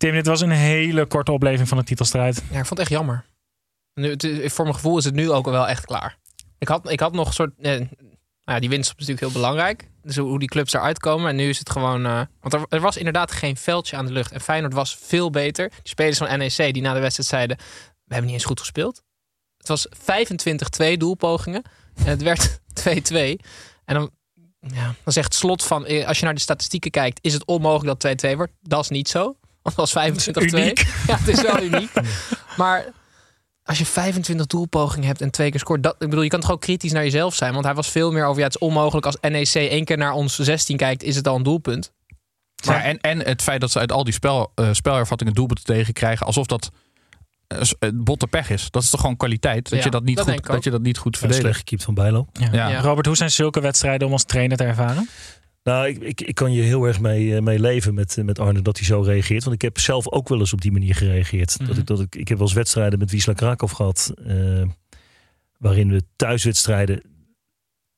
Tim, 0.03 0.13
dit 0.13 0.27
was 0.27 0.41
een 0.41 0.51
hele 0.51 1.07
korte 1.07 1.33
opleving 1.33 1.69
van 1.69 1.79
de 1.79 1.85
titelstrijd. 1.85 2.37
Ja, 2.37 2.59
ik 2.59 2.67
vond 2.67 2.69
het 2.69 2.79
echt 2.79 2.91
jammer. 2.91 3.25
Nu, 3.95 4.11
het 4.11 4.53
voor 4.53 4.65
mijn 4.65 4.77
gevoel 4.77 4.99
is 4.99 5.05
het 5.05 5.15
nu 5.15 5.31
ook 5.31 5.45
wel 5.45 5.69
echt 5.69 5.85
klaar. 5.85 6.19
Ik 6.59 6.69
had, 6.69 6.91
ik 6.91 7.01
had 7.01 7.13
nog 7.13 7.27
een 7.27 7.33
soort... 7.33 7.53
Eh, 7.59 7.71
nou 7.71 7.89
ja, 8.45 8.59
die 8.61 8.69
winst 8.69 8.89
is 8.91 8.95
natuurlijk 9.07 9.21
heel 9.21 9.33
belangrijk. 9.43 9.91
Dus 10.03 10.17
hoe 10.17 10.39
die 10.39 10.49
clubs 10.49 10.73
eruit 10.73 10.99
komen. 10.99 11.29
En 11.29 11.37
nu 11.37 11.49
is 11.49 11.59
het 11.59 11.71
gewoon... 11.71 12.07
eh, 12.07 12.21
want 12.41 12.67
er, 12.73 12.81
was 12.81 12.97
inderdaad 12.97 13.33
geen 13.33 13.57
veldje 13.57 13.97
aan 13.97 14.07
de 14.07 14.13
lucht. 14.13 14.33
En 14.33 14.41
Feyenoord 14.41 14.73
was 14.73 14.97
veel 14.97 15.31
beter. 15.31 15.69
Die 15.69 15.79
spelers 15.83 16.19
van 16.19 16.39
NEC 16.39 16.57
die 16.73 16.83
na 16.83 16.95
de 16.95 17.01
wedstrijd 17.01 17.29
zeiden... 17.29 17.57
We 18.05 18.15
hebben 18.15 18.25
niet 18.25 18.35
eens 18.35 18.45
goed 18.45 18.61
gespeeld. 18.61 19.03
Het 19.57 19.69
was 19.69 19.89
25-2 20.93 20.97
doelpogingen. 20.97 21.63
En 21.95 22.07
het 22.07 22.23
werd 22.23 22.61
2-2. 22.81 23.15
En 23.85 23.95
dan, 23.95 24.11
ja, 24.61 24.95
dan 25.05 25.13
zegt 25.13 25.35
Slot 25.35 25.63
van... 25.65 25.87
eh, 25.87 26.07
Als 26.07 26.19
je 26.19 26.25
naar 26.25 26.35
de 26.35 26.41
statistieken 26.41 26.91
kijkt... 26.91 27.19
Is 27.23 27.33
het 27.33 27.45
onmogelijk 27.45 28.01
dat 28.01 28.27
2-2 28.27 28.37
wordt? 28.37 28.53
Dat 28.61 28.81
is 28.83 28.89
niet 28.89 29.09
zo. 29.09 29.37
Want 29.63 29.77
was 29.77 29.95
25-2. 29.97 30.01
uniek. 30.35 30.79
Ja, 31.07 31.17
het 31.19 31.29
is 31.29 31.43
wel 31.43 31.63
uniek. 31.63 31.91
Maar 32.57 32.85
als 33.65 33.79
je 33.79 33.87
25 33.87 34.47
doelpogingen 34.47 35.07
hebt 35.07 35.21
en 35.21 35.31
twee 35.31 35.51
keer 35.51 35.61
scoort, 35.61 35.83
dat, 35.83 35.95
ik 35.99 36.09
bedoel, 36.09 36.23
je 36.23 36.29
kan 36.31 36.41
toch 36.41 36.51
ook 36.51 36.61
kritisch 36.61 36.93
naar 36.93 37.03
jezelf 37.03 37.35
zijn, 37.35 37.53
want 37.53 37.65
hij 37.65 37.75
was 37.75 37.89
veel 37.89 38.13
meer 38.13 38.25
over, 38.25 38.39
ja, 38.39 38.47
het 38.47 38.55
is 38.55 38.61
onmogelijk 38.61 39.07
als 39.07 39.17
NEC 39.21 39.55
één 39.55 39.85
keer 39.85 39.97
naar 39.97 40.13
ons 40.13 40.37
16 40.39 40.77
kijkt, 40.77 41.03
is 41.03 41.17
het 41.17 41.29
al 41.29 41.37
een 41.37 41.43
doelpunt. 41.43 41.93
Maar 42.67 42.83
en, 42.83 43.01
en 43.01 43.19
het 43.19 43.43
feit 43.43 43.61
dat 43.61 43.71
ze 43.71 43.79
uit 43.79 43.93
al 43.93 44.05
die 44.05 44.13
spel, 44.15 44.53
eh 44.55 44.69
spelervattingen 44.73 45.35
doelpunten 45.35 45.65
tegenkrijgen, 45.65 46.27
alsof 46.27 46.47
dat 46.47 46.71
eh, 47.47 47.61
eh, 47.79 47.91
botte 47.95 48.27
pech 48.27 48.51
is. 48.51 48.71
Dat 48.71 48.83
is 48.83 48.91
toch 48.91 49.01
gewoon 49.01 49.17
kwaliteit? 49.17 49.69
Dat, 49.69 49.79
Ja, 49.79 49.85
je, 49.85 49.91
dat, 49.91 50.05
niet 50.05 50.17
dat 50.17 50.31
goed, 50.31 50.47
dat 50.47 50.65
je 50.65 50.71
dat 50.71 50.83
niet 50.83 50.99
goed 50.99 51.13
Ja, 51.13 51.19
verdedigt. 51.19 51.45
slecht 51.47 51.59
gekiept 51.59 51.85
van 51.85 51.95
Bijlo. 51.95 52.27
Ja. 52.33 52.49
Ja. 52.69 52.81
Robert, 52.81 53.07
hoe 53.07 53.17
zijn 53.17 53.31
zulke 53.31 53.61
wedstrijden 53.61 54.07
om 54.07 54.13
als 54.13 54.25
trainer 54.25 54.57
te 54.57 54.65
ervaren? 54.65 55.09
Nou, 55.63 55.89
ik, 55.89 55.99
ik, 56.03 56.21
ik 56.21 56.35
kan 56.35 56.53
je 56.53 56.63
heel 56.63 56.85
erg 56.85 57.01
mee, 57.01 57.37
eh, 57.37 57.43
mee 57.43 57.59
leven 57.61 57.95
met, 57.95 58.19
eh, 58.19 58.25
met 58.25 58.39
Arne 58.39 58.63
dat 58.63 58.77
hij 58.77 58.87
zo 58.87 59.01
reageert. 59.01 59.43
Want 59.45 59.55
ik 59.55 59.63
heb 59.63 59.79
zelf 59.79 60.09
ook 60.11 60.29
wel 60.29 60.39
eens 60.39 60.53
op 60.53 60.61
die 60.61 60.73
manier 60.73 60.95
gereageerd. 60.95 61.57
Mhm. 61.59 61.69
dat 61.69 61.77
ik, 61.79 61.87
dat 61.87 62.01
ik, 62.01 62.15
ik 62.15 62.29
heb 62.29 62.39
wel 62.39 62.47
eens 62.47 62.57
wedstrijden 62.57 62.99
met 62.99 63.11
Wisla 63.11 63.33
Krakov 63.33 63.73
gehad. 63.73 64.13
eh, 64.27 64.63
waarin 65.59 65.91
we 65.91 66.03
thuiswedstrijden 66.17 67.03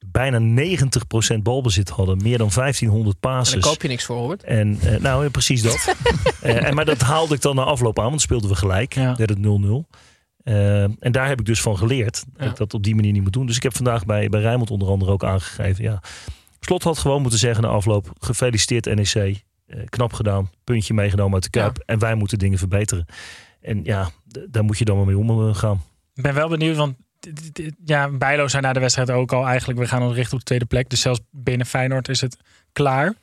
bijna 0.07 0.39
90% 0.39 1.43
balbezit 1.43 1.89
hadden. 1.89 2.23
Meer 2.23 2.39
dan 2.39 2.51
1500 2.55 3.17
En 3.17 3.21
daar 3.23 3.33
passes. 3.37 3.63
koop 3.65 3.83
je 3.83 3.89
niks 3.89 4.05
voor, 4.05 4.17
hoor. 4.17 4.37
En 4.45 4.79
eh, 4.83 5.01
nou, 5.01 5.25
ja, 5.25 5.31
precies 5.31 5.63
dat. 5.63 5.95
En, 6.43 6.75
maar 6.75 6.85
dat 6.85 7.01
haalde 7.01 7.35
ik 7.35 7.41
dan 7.41 7.55
na 7.57 7.63
afloop 7.63 7.99
aan, 7.99 8.09
want 8.09 8.21
speelden 8.21 8.51
we 8.51 8.57
gelijk. 8.57 8.95
Ja. 8.95 9.17
Werd 9.17 9.31
het 9.31 9.39
0-0. 9.39 9.43
Eh, 10.43 10.83
en 10.83 11.13
daar 11.13 11.29
heb 11.29 11.41
ik 11.41 11.47
dus 11.47 11.61
van 11.61 11.77
geleerd 11.79 12.25
dat 12.33 12.45
Ja. 12.45 12.51
ik 12.51 12.57
dat 12.57 12.75
op 12.75 12.83
die 12.83 12.95
manier 12.95 13.13
niet 13.13 13.23
moet 13.23 13.33
doen. 13.33 13.47
Dus 13.47 13.57
ik 13.57 13.63
heb 13.63 13.75
vandaag 13.77 14.05
bij, 14.07 14.29
bij 14.29 14.41
Rijnmond 14.41 14.71
onder 14.71 14.89
andere 14.89 15.11
ook 15.11 15.25
aangegeven. 15.25 15.85
Ja, 15.85 16.03
Slot 16.65 16.83
had 16.83 16.99
gewoon 16.99 17.21
moeten 17.21 17.39
zeggen 17.39 17.63
na 17.63 17.69
afloop: 17.69 18.13
gefeliciteerd 18.19 18.95
NEC. 18.95 19.43
Eh, 19.67 19.81
knap 19.89 20.13
gedaan, 20.13 20.51
puntje 20.65 20.95
meegenomen 20.95 21.35
uit 21.35 21.43
de 21.43 21.51
Kuip. 21.51 21.83
En 21.87 21.99
wij 21.99 22.15
moeten 22.15 22.39
dingen 22.39 22.59
verbeteren. 22.59 23.07
En 23.61 23.85
ja, 23.85 24.11
daar 24.51 24.65
moet 24.65 24.79
je 24.79 24.85
dan 24.85 24.97
maar 24.97 25.07
mee 25.07 25.19
omgaan. 25.19 25.83
Ik 26.15 26.23
ben 26.23 26.35
wel 26.35 26.49
benieuwd, 26.49 26.77
want 26.77 26.97
ja, 27.85 28.09
Bijlo 28.09 28.49
zei 28.49 28.63
na 28.63 28.73
de 28.73 28.81
wedstrijd 28.81 29.11
ook 29.11 29.33
al 29.33 29.47
eigenlijk, 29.47 29.79
we 29.79 29.87
gaan 29.87 30.03
ons 30.03 30.15
richten 30.15 30.33
op 30.33 30.39
de 30.39 30.45
tweede 30.45 30.65
plek. 30.65 30.91
Dus 30.91 31.01
zelfs 31.01 31.21
binnen 31.31 31.67
Feyenoord 31.67 32.09
is 32.09 32.21
het 32.21 32.37
klaar. 32.73 33.15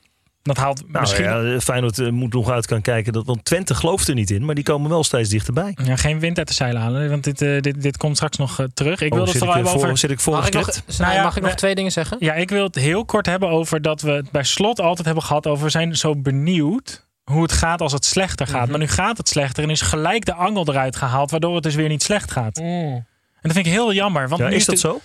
Dat 0.43 0.57
haalt 0.57 0.83
Nou, 0.87 0.99
misschien 0.99 1.23
ja, 1.23 1.59
Feyenoord 1.59 1.99
eh, 1.99 2.09
moet 2.09 2.33
nog 2.33 2.49
uit 2.49 2.67
gaan 2.67 2.81
kijken. 2.81 3.13
Dat, 3.13 3.25
want 3.25 3.45
Twente 3.45 3.75
gelooft 3.75 4.07
er 4.07 4.13
niet 4.15 4.29
in, 4.31 4.45
maar 4.45 4.55
die 4.55 4.63
komen 4.63 4.89
wel 4.89 5.03
steeds 5.03 5.29
dichterbij. 5.29 5.77
ja, 5.83 5.95
geen 5.95 6.19
wind 6.19 6.37
uit 6.37 6.47
de 6.47 6.53
zeilen 6.53 6.81
halen. 6.81 7.09
Want 7.09 7.23
dit, 7.23 7.41
eh, 7.41 7.59
dit, 7.61 7.81
dit 7.81 7.97
komt 7.97 8.15
straks 8.15 8.37
nog 8.37 8.59
eh, 8.59 8.65
terug. 8.73 9.01
Ik 9.01 9.11
Oh, 9.11 9.17
wil 9.17 9.27
het 9.27 9.37
vooral 9.37 9.49
ik, 9.49 9.55
hebben 9.55 9.73
voor, 9.79 9.85
over... 9.85 9.97
zit 9.97 10.11
ik 10.11 10.19
voor 10.19 10.33
Mag 10.33 10.47
ik 10.47 10.53
nog, 10.53 10.69
Nou 10.97 11.13
ja, 11.13 11.23
mag 11.23 11.35
ik 11.35 11.41
nog 11.41 11.51
we- 11.51 11.57
twee 11.57 11.75
dingen 11.75 11.91
zeggen? 11.91 12.17
Ja, 12.19 12.33
ik 12.33 12.49
wil 12.49 12.63
het 12.63 12.75
heel 12.75 13.05
kort 13.05 13.25
hebben 13.25 13.49
over 13.49 13.81
dat 13.81 14.01
we 14.01 14.11
het 14.11 14.31
bij 14.31 14.43
slot 14.43 14.79
altijd 14.81 15.05
hebben 15.05 15.23
gehad 15.23 15.47
over 15.47 15.63
we 15.63 15.69
zijn 15.69 15.95
zo 15.95 16.15
benieuwd 16.15 17.07
hoe 17.23 17.41
het 17.41 17.51
gaat 17.51 17.81
als 17.81 17.91
het 17.91 18.05
slechter 18.05 18.47
gaat. 18.47 18.61
Mhm. 18.61 18.69
Maar 18.69 18.79
nu 18.79 18.87
gaat 18.87 19.17
het 19.17 19.29
slechter 19.29 19.63
en 19.63 19.69
is 19.69 19.81
gelijk 19.81 20.25
de 20.25 20.33
angel 20.33 20.67
eruit 20.69 20.95
gehaald, 20.95 21.31
waardoor 21.31 21.53
het 21.55 21.63
dus 21.63 21.75
weer 21.75 21.87
niet 21.89 22.03
slecht 22.03 22.31
gaat. 22.31 22.55
Mm. 22.59 22.65
En 22.65 23.05
dat 23.41 23.51
vind 23.53 23.65
ik 23.65 23.71
heel 23.71 23.93
jammer. 23.93 24.27
Want 24.29 24.41
Ja, 24.41 24.47
nu 24.47 24.55
is 24.55 24.65
dat 24.65 24.75
het- 24.75 24.83
zo? 24.83 25.01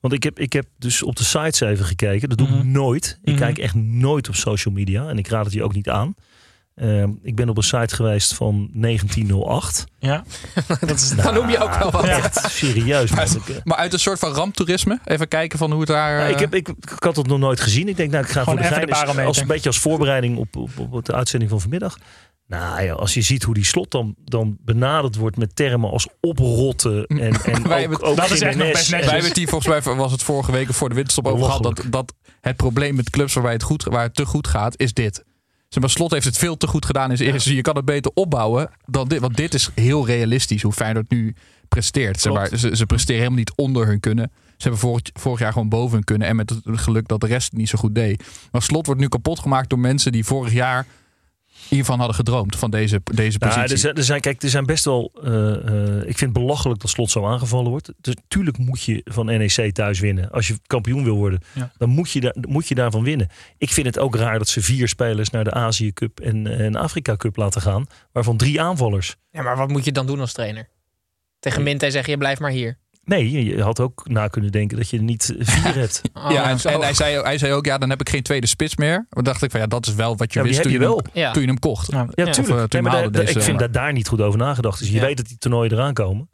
Want 0.00 0.14
ik 0.14 0.22
heb, 0.22 0.38
ik 0.38 0.52
heb 0.52 0.66
dus 0.78 1.02
op 1.02 1.16
de 1.16 1.24
sites 1.24 1.60
even 1.60 1.84
gekeken. 1.84 2.28
Dat 2.28 2.38
doe 2.38 2.46
ik 2.48 2.54
Mhm. 2.54 2.70
nooit. 2.70 3.18
Ik 3.22 3.32
Mhm. 3.32 3.42
kijk 3.42 3.58
echt 3.58 3.74
nooit 3.74 4.28
op 4.28 4.34
social 4.34 4.74
media. 4.74 5.08
En 5.08 5.18
ik 5.18 5.28
raad 5.28 5.44
het 5.44 5.54
je 5.54 5.62
ook 5.62 5.74
niet 5.74 5.88
aan. 5.88 6.14
Ehm, 6.74 7.10
ik 7.22 7.36
ben 7.36 7.48
op 7.48 7.56
een 7.56 7.62
site 7.62 7.94
geweest 7.94 8.34
van 8.34 8.68
1908. 8.72 9.84
Ja. 9.98 10.24
Dat 10.80 10.90
is, 10.90 11.08
Dan 11.16 11.34
noem 11.34 11.50
je 11.50 11.58
ook 11.58 11.74
wel 11.78 11.90
wat. 11.90 12.04
Echt 12.04 12.40
serieus. 12.50 13.10
man. 13.10 13.24
Ik, 13.24 13.48
eh, 13.48 13.56
Maar 13.64 13.76
uit 13.76 13.92
een 13.92 13.98
soort 13.98 14.18
van 14.18 14.32
ramptoerisme. 14.32 14.98
Even 15.04 15.28
kijken 15.28 15.58
van 15.58 15.70
hoe 15.70 15.80
het 15.80 15.88
daar... 15.88 16.20
Eh, 16.20 16.30
ik, 16.30 16.38
heb, 16.38 16.54
ik, 16.54 16.68
ik 16.68 16.96
had 16.98 17.16
het 17.16 17.26
nog 17.26 17.38
nooit 17.38 17.60
gezien. 17.60 17.88
Ik 17.88 17.96
denk, 17.96 18.10
nou, 18.10 18.24
ik 18.24 18.30
ga 18.30 18.42
Gewoon 18.42 18.58
voor 18.58 18.68
de 18.68 18.74
gein 18.74 18.86
de 19.16 19.22
als 19.22 19.38
een 19.40 19.46
beetje 19.46 19.68
als 19.68 19.78
voorbereiding 19.78 20.36
op, 20.36 20.56
op, 20.56 20.70
op 20.90 21.04
de 21.04 21.12
uitzending 21.14 21.50
van 21.50 21.60
vanmiddag. 21.60 21.98
Nou 22.48 22.82
ja, 22.82 22.92
als 22.92 23.14
je 23.14 23.22
ziet 23.22 23.42
hoe 23.42 23.54
die 23.54 23.64
slot 23.64 23.90
dan, 23.90 24.14
dan 24.24 24.56
benaderd 24.64 25.16
wordt 25.16 25.36
met 25.36 25.56
termen 25.56 25.90
als 25.90 26.08
oprotten 26.20 27.06
en, 27.06 27.18
en 27.18 27.42
Wij 27.42 27.56
ook, 27.56 27.80
hebben- 27.80 28.02
ook 28.02 28.16
Dat 28.16 28.30
is 28.30 28.40
echt 28.40 28.56
nog 28.56 28.66
best 28.72 28.90
netjes. 28.90 28.90
Wij 28.90 29.00
hebben 29.00 29.28
het 29.28 29.36
hier 29.36 29.48
volgens 29.48 29.84
mij, 29.84 29.94
was 29.96 30.12
het 30.12 30.22
vorige 30.22 30.52
week 30.52 30.68
of 30.68 30.76
voor 30.76 30.88
de 30.88 30.94
winterstop 30.94 31.26
over 31.26 31.44
gehad. 31.44 31.62
Dat, 31.62 31.82
dat 31.90 32.14
het 32.40 32.56
probleem 32.56 32.94
met 32.94 33.10
clubs 33.10 33.34
waarbij 33.34 33.52
het, 33.52 33.62
goed, 33.62 33.84
waar 33.84 34.02
het 34.02 34.14
te 34.14 34.26
goed 34.26 34.46
gaat, 34.48 34.80
is 34.80 34.92
dit. 34.92 35.24
Zeg 35.68 35.82
maar, 35.82 35.90
Slot 35.90 36.10
heeft 36.10 36.24
het 36.24 36.38
veel 36.38 36.56
te 36.56 36.66
goed 36.66 36.84
gedaan 36.86 37.10
in 37.10 37.16
zijn 37.16 37.32
eerste. 37.32 37.54
Je 37.54 37.60
kan 37.60 37.76
het 37.76 37.84
beter 37.84 38.10
opbouwen 38.14 38.70
dan 38.86 39.08
dit. 39.08 39.20
Want 39.20 39.36
dit 39.36 39.54
is 39.54 39.70
heel 39.74 40.06
realistisch 40.06 40.62
hoe 40.62 40.72
Feyenoord 40.72 41.10
nu 41.10 41.34
presteert. 41.68 42.20
Zeg 42.20 42.32
maar, 42.32 42.56
ze, 42.56 42.76
ze 42.76 42.86
presteren 42.86 43.16
helemaal 43.16 43.38
niet 43.38 43.52
onder 43.56 43.86
hun 43.86 44.00
kunnen. 44.00 44.30
Ze 44.34 44.54
hebben 44.62 44.78
vorig, 44.80 45.02
vorig 45.12 45.38
jaar 45.40 45.52
gewoon 45.52 45.68
boven 45.68 45.94
hun 45.94 46.04
kunnen. 46.04 46.28
En 46.28 46.36
met 46.36 46.50
het 46.50 46.60
geluk 46.64 47.08
dat 47.08 47.20
de 47.20 47.26
rest 47.26 47.50
het 47.50 47.58
niet 47.58 47.68
zo 47.68 47.78
goed 47.78 47.94
deed. 47.94 48.24
Maar 48.50 48.62
Slot 48.62 48.86
wordt 48.86 49.00
nu 49.00 49.08
kapot 49.08 49.38
gemaakt 49.38 49.68
door 49.70 49.78
mensen 49.78 50.12
die 50.12 50.24
vorig 50.24 50.52
jaar 50.52 50.86
hiervan 51.68 51.98
hadden 51.98 52.16
gedroomd. 52.16 52.56
Van 52.56 52.70
deze, 52.70 53.00
deze 53.14 53.38
Nou, 53.38 53.52
positie. 53.52 53.72
er, 53.74 53.78
zijn, 53.78 53.94
er 53.94 54.04
zijn, 54.04 54.20
kijk, 54.20 54.42
er 54.42 54.48
zijn 54.48 54.66
best 54.66 54.84
wel. 54.84 55.12
eh, 55.22 55.54
eh, 55.54 55.96
ik 55.98 56.18
vind 56.18 56.20
het 56.20 56.32
belachelijk 56.32 56.80
dat 56.80 56.90
slot 56.90 57.10
zo 57.10 57.26
aangevallen 57.26 57.70
wordt. 57.70 57.92
Dus 58.00 58.14
tuurlijk 58.28 58.58
moet 58.58 58.82
je 58.82 59.00
van 59.04 59.26
NEC 59.26 59.74
thuis 59.74 60.00
winnen. 60.00 60.30
Als 60.30 60.48
je 60.48 60.58
kampioen 60.66 61.04
wil 61.04 61.16
worden, 61.16 61.40
Ja. 61.54 61.72
dan 61.76 61.88
moet 61.88 62.10
je, 62.10 62.20
daar, 62.20 62.34
moet 62.48 62.68
je 62.68 62.74
daarvan 62.74 63.02
winnen. 63.02 63.28
Ik 63.58 63.70
vind 63.70 63.86
het 63.86 63.98
ook 63.98 64.16
raar 64.16 64.38
dat 64.38 64.48
ze 64.48 64.62
vier 64.62 64.88
spelers 64.88 65.30
naar 65.30 65.44
de 65.44 65.52
Azië 65.52 65.92
Cup 65.92 66.20
en, 66.20 66.46
en 66.46 66.76
Afrika 66.76 67.16
Cup 67.16 67.36
laten 67.36 67.60
gaan. 67.62 67.86
Waarvan 68.12 68.36
drie 68.36 68.60
aanvallers. 68.60 69.16
Ja, 69.30 69.42
maar 69.42 69.56
wat 69.56 69.68
moet 69.68 69.84
je 69.84 69.92
dan 69.92 70.06
doen 70.06 70.20
als 70.20 70.32
trainer? 70.32 70.68
Tegen 71.38 71.62
Minte 71.62 71.90
zeg 71.90 72.06
je, 72.06 72.16
blijf 72.18 72.38
maar 72.38 72.50
hier. 72.50 72.78
Nee, 73.08 73.30
je- 73.30 73.44
je 73.44 73.62
had 73.62 73.80
ook 73.80 74.02
na 74.08 74.28
kunnen 74.28 74.52
denken 74.52 74.76
dat 74.76 74.88
je 74.90 74.96
er 74.96 75.02
niet 75.02 75.34
eh, 75.38 75.46
vier 75.46 75.74
hebt. 75.84 76.02
Oh, 76.14 76.30
ja, 76.30 76.48
en, 76.50 76.60
zo. 76.60 76.68
en 76.68 76.80
hij, 76.80 76.94
zei, 76.94 77.20
hij 77.22 77.38
zei 77.38 77.52
ook, 77.52 77.66
ja, 77.66 77.78
dan 77.78 77.90
heb 77.90 78.00
ik 78.00 78.08
geen 78.08 78.22
tweede 78.22 78.46
spits 78.46 78.76
meer. 78.76 79.06
Dan 79.10 79.24
dacht 79.24 79.42
ik 79.42 79.50
van, 79.50 79.60
ja, 79.60 79.66
dat 79.66 79.86
is 79.86 79.94
wel 79.94 80.16
wat 80.16 80.32
je 80.32 80.38
Ja, 80.38 80.44
maar 80.44 80.48
wist 80.54 80.62
toen 80.62 80.72
je, 80.72 80.78
je 80.78 80.84
hem. 80.86 81.00
Ja. 81.12 81.32
toen 81.32 81.42
je 81.42 81.48
hem 81.48 81.58
kocht. 81.58 81.90
Ja. 81.92 81.98
Ja, 81.98 82.04
Of, 82.04 82.28
eh, 82.28 82.32
tuurlijk. 82.32 82.46
toen 82.46 82.56
Nee, 82.56 82.66
je 82.70 82.80
maar 82.82 82.92
haalde 82.92 83.10
daar- 83.10 83.24
deze- 83.24 83.38
ik 83.38 83.44
vind 83.44 83.58
dat 83.58 83.72
daar 83.72 83.92
niet 83.92 84.08
goed 84.08 84.20
over 84.20 84.38
nagedacht 84.38 84.80
is. 84.80 84.88
Je 84.88 84.94
Ja. 84.94 85.00
weet 85.00 85.16
dat 85.16 85.26
die 85.26 85.38
toernooien 85.38 85.72
eraan 85.72 85.94
komen. 85.94 86.28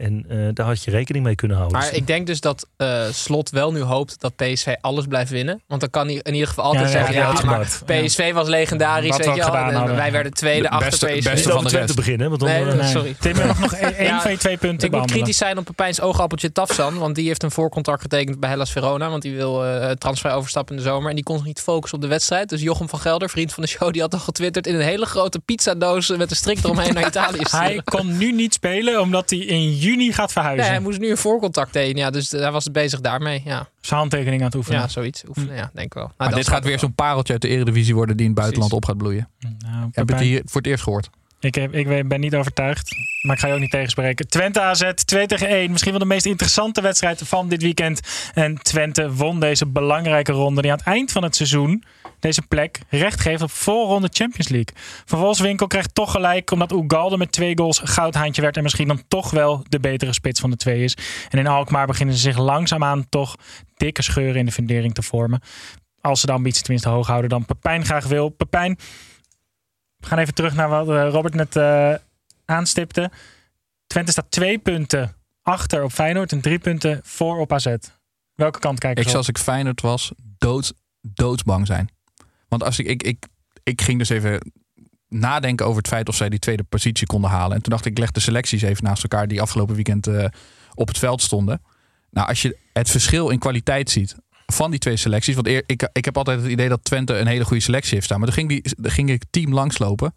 En 0.00 0.24
eh, 0.28 0.38
daar 0.54 0.66
had 0.66 0.84
je 0.84 0.90
rekening 0.90 1.24
mee 1.24 1.34
kunnen 1.34 1.56
houden. 1.56 1.78
Maar 1.78 1.88
Dus- 1.88 1.98
ik 1.98 2.06
denk 2.06 2.26
dus 2.26 2.40
dat 2.40 2.66
eh, 2.76 3.02
Slot 3.12 3.50
wel 3.50 3.72
nu 3.72 3.80
hoopt 3.80 4.20
dat 4.20 4.36
PSV 4.36 4.74
alles 4.80 5.06
blijft 5.06 5.30
winnen. 5.30 5.62
Want 5.66 5.80
dan 5.80 5.90
kan 5.90 6.06
hij 6.06 6.20
in 6.22 6.32
ieder 6.32 6.48
geval 6.48 6.64
altijd 6.64 6.84
Ja, 6.84 6.90
ja, 6.90 6.96
zeggen... 6.96 7.14
ja, 7.14 7.32
Ja, 7.40 7.44
maar. 7.44 8.02
PSV 8.04 8.32
was 8.32 8.48
legendarisch, 8.48 9.16
weet 9.16 9.26
we 9.26 9.34
je 9.34 9.50
wel. 9.50 9.54
En. 9.54 9.96
Wij 9.96 10.12
werden 10.12 10.32
tweede 10.34 10.62
De 10.62 10.70
achter 10.70 10.90
beste- 10.90 11.06
PSV. 11.06 11.30
beste 11.30 11.50
van 11.50 11.64
de 11.64 11.70
rest. 11.70 11.94
beginnen. 11.96 12.28
Want 12.30 12.42
Nee, 12.42 12.64
eh, 12.64 12.74
nee. 12.74 12.88
sorry. 12.88 13.14
Tim, 13.20 13.46
nog 13.46 13.58
nog 13.60 13.74
één 13.74 14.20
van 14.20 14.30
je 14.30 14.36
twee 14.38 14.56
punten 14.56 14.88
Ik 14.88 14.94
moet 14.94 15.10
kritisch 15.10 15.36
zijn 15.36 15.58
op 15.58 15.64
Pepijn's 15.64 16.00
oogappeltje 16.00 16.52
Tafsan. 16.52 16.98
Want 16.98 17.14
die 17.14 17.26
heeft 17.26 17.42
een 17.42 17.50
voorcontract 17.50 18.02
getekend 18.02 18.40
bij 18.40 18.50
Hellas 18.50 18.72
Verona. 18.72 19.10
Want 19.10 19.22
die 19.22 19.34
wil 19.36 19.64
eh 19.64 19.90
transfer 19.90 20.32
overstappen 20.32 20.76
in 20.76 20.82
de 20.82 20.88
zomer. 20.88 21.08
En 21.08 21.14
die 21.14 21.24
kon 21.24 21.36
zich 21.36 21.46
niet 21.46 21.60
focussen 21.60 21.98
op 21.98 22.04
de 22.04 22.10
wedstrijd. 22.10 22.48
Dus 22.48 22.60
Jochem 22.60 22.88
van 22.88 22.98
Gelder, 22.98 23.30
vriend 23.30 23.52
van 23.52 23.62
de 23.62 23.68
show, 23.68 23.92
die 23.92 24.00
had 24.02 24.12
al 24.12 24.18
getwitterd... 24.20 24.66
in 24.66 24.74
een 24.74 24.80
hele 24.80 25.06
grote 25.06 25.38
pizzadoos 25.38 26.08
met 26.08 26.30
een 26.30 26.36
strik 26.36 26.58
eromheen 26.64 26.94
naar 26.94 27.06
Italië. 27.14 27.38
Hij 27.50 27.80
kon 27.84 28.16
nu 28.16 28.32
niet 28.32 28.52
spelen 28.52 29.00
omdat 29.00 29.30
hij 29.30 29.38
in 29.38 29.76
juni 29.90 30.12
gaat 30.12 30.32
verhuizen. 30.32 30.62
Nee, 30.64 30.72
hij 30.74 30.80
moest 30.82 30.98
nu 30.98 31.10
een 31.10 31.16
voorcontract 31.16 31.72
tekenen. 31.72 32.02
Ja, 32.02 32.10
dus 32.10 32.30
hij 32.30 32.50
was 32.52 32.70
bezig 32.70 33.00
daarmee. 33.00 33.42
Ja, 33.44 33.68
Zijn 33.80 34.00
handtekening 34.00 34.40
aan 34.40 34.46
het 34.46 34.56
oefenen. 34.56 34.80
ja 34.80 34.88
zoiets. 34.88 35.22
Oefenen, 35.28 35.56
ja, 35.56 35.70
denk 35.74 35.86
ik 35.86 35.94
wel. 35.94 36.02
Nou, 36.02 36.14
Maar 36.18 36.28
dat 36.28 36.36
dit 36.38 36.48
gaat 36.48 36.64
weer 36.64 36.78
zo'n 36.78 36.94
pareltje 36.94 37.32
uit 37.32 37.42
de 37.42 37.48
eredivisie 37.48 37.94
worden 37.94 38.16
die 38.16 38.26
in 38.26 38.32
het 38.32 38.40
buitenland 38.40 38.72
op 38.72 38.84
gaat 38.84 38.96
bloeien. 38.96 39.28
Nou, 39.38 39.88
Heb 39.92 40.08
je 40.08 40.14
het 40.14 40.24
hier 40.24 40.42
voor 40.44 40.60
het 40.60 40.70
eerst 40.70 40.82
gehoord? 40.82 41.10
ik, 41.40 41.54
heb, 41.54 41.74
ik 41.74 42.08
ben 42.08 42.20
niet 42.20 42.34
overtuigd. 42.34 42.88
Maar 43.22 43.34
ik 43.34 43.40
ga 43.40 43.46
je 43.48 43.54
ook 43.54 43.60
niet 43.60 43.70
tegenspreken. 43.70 44.28
Twente 44.28 44.60
AZ 44.60 44.90
2 45.04 45.26
tegen 45.26 45.48
1. 45.48 45.70
Misschien 45.70 45.90
wel 45.90 46.00
de 46.00 46.06
meest 46.06 46.26
interessante 46.26 46.80
wedstrijd 46.80 47.22
van 47.24 47.48
dit 47.48 47.62
weekend. 47.62 48.00
En 48.34 48.54
Twente 48.62 49.12
won 49.14 49.40
deze 49.40 49.66
belangrijke 49.66 50.32
ronde. 50.32 50.62
Die 50.62 50.70
aan 50.70 50.76
het 50.78 50.86
eind 50.86 51.12
van 51.12 51.22
het 51.22 51.36
seizoen 51.36 51.84
deze 52.20 52.42
plek 52.42 52.80
recht 52.88 53.20
geeft 53.20 53.42
op 53.42 53.50
voorronde 53.50 54.08
Champions 54.12 54.48
League. 54.48 54.74
Van 55.04 55.18
Wolfswinkel 55.18 55.66
krijgt 55.66 55.94
toch 55.94 56.10
gelijk 56.10 56.50
omdat 56.50 56.72
Ugalde 56.72 57.16
met 57.16 57.32
twee 57.32 57.58
goals 57.58 57.80
goudhaantje 57.84 58.42
werd. 58.42 58.56
En 58.56 58.62
misschien 58.62 58.88
dan 58.88 59.02
toch 59.08 59.30
wel 59.30 59.64
de 59.68 59.80
betere 59.80 60.12
spits 60.12 60.40
van 60.40 60.50
de 60.50 60.56
twee 60.56 60.82
is. 60.82 60.96
En 61.28 61.38
in 61.38 61.46
Alkmaar 61.46 61.86
beginnen 61.86 62.14
ze 62.14 62.20
zich 62.20 62.38
langzaamaan 62.38 63.08
toch 63.08 63.36
dikke 63.76 64.02
scheuren 64.02 64.36
in 64.36 64.46
de 64.46 64.52
fundering 64.52 64.94
te 64.94 65.02
vormen. 65.02 65.40
Als 66.00 66.20
ze 66.20 66.26
de 66.26 66.32
ambitie 66.32 66.62
tenminste 66.62 66.88
hoog 66.88 67.06
houden 67.06 67.30
dan 67.30 67.44
Pepijn 67.44 67.84
graag 67.84 68.06
wil. 68.06 68.28
Pepijn, 68.28 68.78
we 69.96 70.06
gaan 70.06 70.18
even 70.18 70.34
terug 70.34 70.54
naar 70.54 70.68
wat 70.68 70.88
eh, 70.88 71.08
Robert 71.10 71.34
net 71.34 71.56
eh, 71.56 71.94
aanstipte. 72.44 73.10
Twente 73.86 74.12
staat 74.12 74.30
twee 74.30 74.58
punten 74.58 75.14
achter 75.42 75.82
op 75.82 75.92
Feyenoord 75.92 76.32
en 76.32 76.40
drie 76.40 76.58
punten 76.58 77.00
voor 77.02 77.38
op 77.38 77.52
AZ. 77.52 77.74
Welke 78.34 78.58
kant 78.58 78.78
kijken 78.78 79.02
Ik 79.02 79.06
zou 79.06 79.18
als 79.18 79.28
ik 79.28 79.38
Feyenoord 79.38 79.80
was, 79.80 80.12
dood, 80.38 80.72
doodsbang 81.00 81.66
zijn. 81.66 81.90
Want 82.50 82.64
als 82.64 82.78
ik, 82.78 82.86
ik, 82.86 83.02
ik, 83.02 83.26
ik 83.62 83.82
ging 83.82 83.98
dus 83.98 84.08
even 84.08 84.52
nadenken 85.08 85.66
over 85.66 85.78
het 85.78 85.88
feit 85.88 86.08
of 86.08 86.16
zij 86.16 86.28
die 86.28 86.38
tweede 86.38 86.62
positie 86.62 87.06
konden 87.06 87.30
halen. 87.30 87.56
En 87.56 87.62
toen 87.62 87.72
dacht 87.72 87.84
ik, 87.84 87.92
ik 87.92 87.98
leg 87.98 88.10
de 88.10 88.20
selecties 88.20 88.62
even 88.62 88.84
naast 88.84 89.02
elkaar 89.02 89.28
die 89.28 89.40
afgelopen 89.40 89.74
weekend 89.74 90.06
eh, 90.06 90.24
op 90.74 90.88
het 90.88 90.98
veld 90.98 91.22
stonden. 91.22 91.62
Nou, 92.10 92.28
als 92.28 92.42
je 92.42 92.56
het 92.72 92.90
verschil 92.90 93.28
in 93.28 93.38
kwaliteit 93.38 93.90
ziet 93.90 94.16
van 94.46 94.70
die 94.70 94.80
twee 94.80 94.96
selecties. 94.96 95.34
Want 95.34 95.46
eer, 95.46 95.62
ik, 95.66 95.88
ik 95.92 96.04
heb 96.04 96.16
altijd 96.16 96.40
het 96.40 96.50
idee 96.50 96.68
dat 96.68 96.84
Twente 96.84 97.18
een 97.18 97.26
hele 97.26 97.44
goede 97.44 97.62
selectie 97.62 97.94
heeft 97.94 98.04
staan. 98.04 98.18
Maar 98.18 98.28
toen 98.28 98.36
ging, 98.36 98.48
die, 98.48 98.90
ging 98.90 99.10
ik 99.10 99.24
team 99.30 99.52
langslopen. 99.52 100.14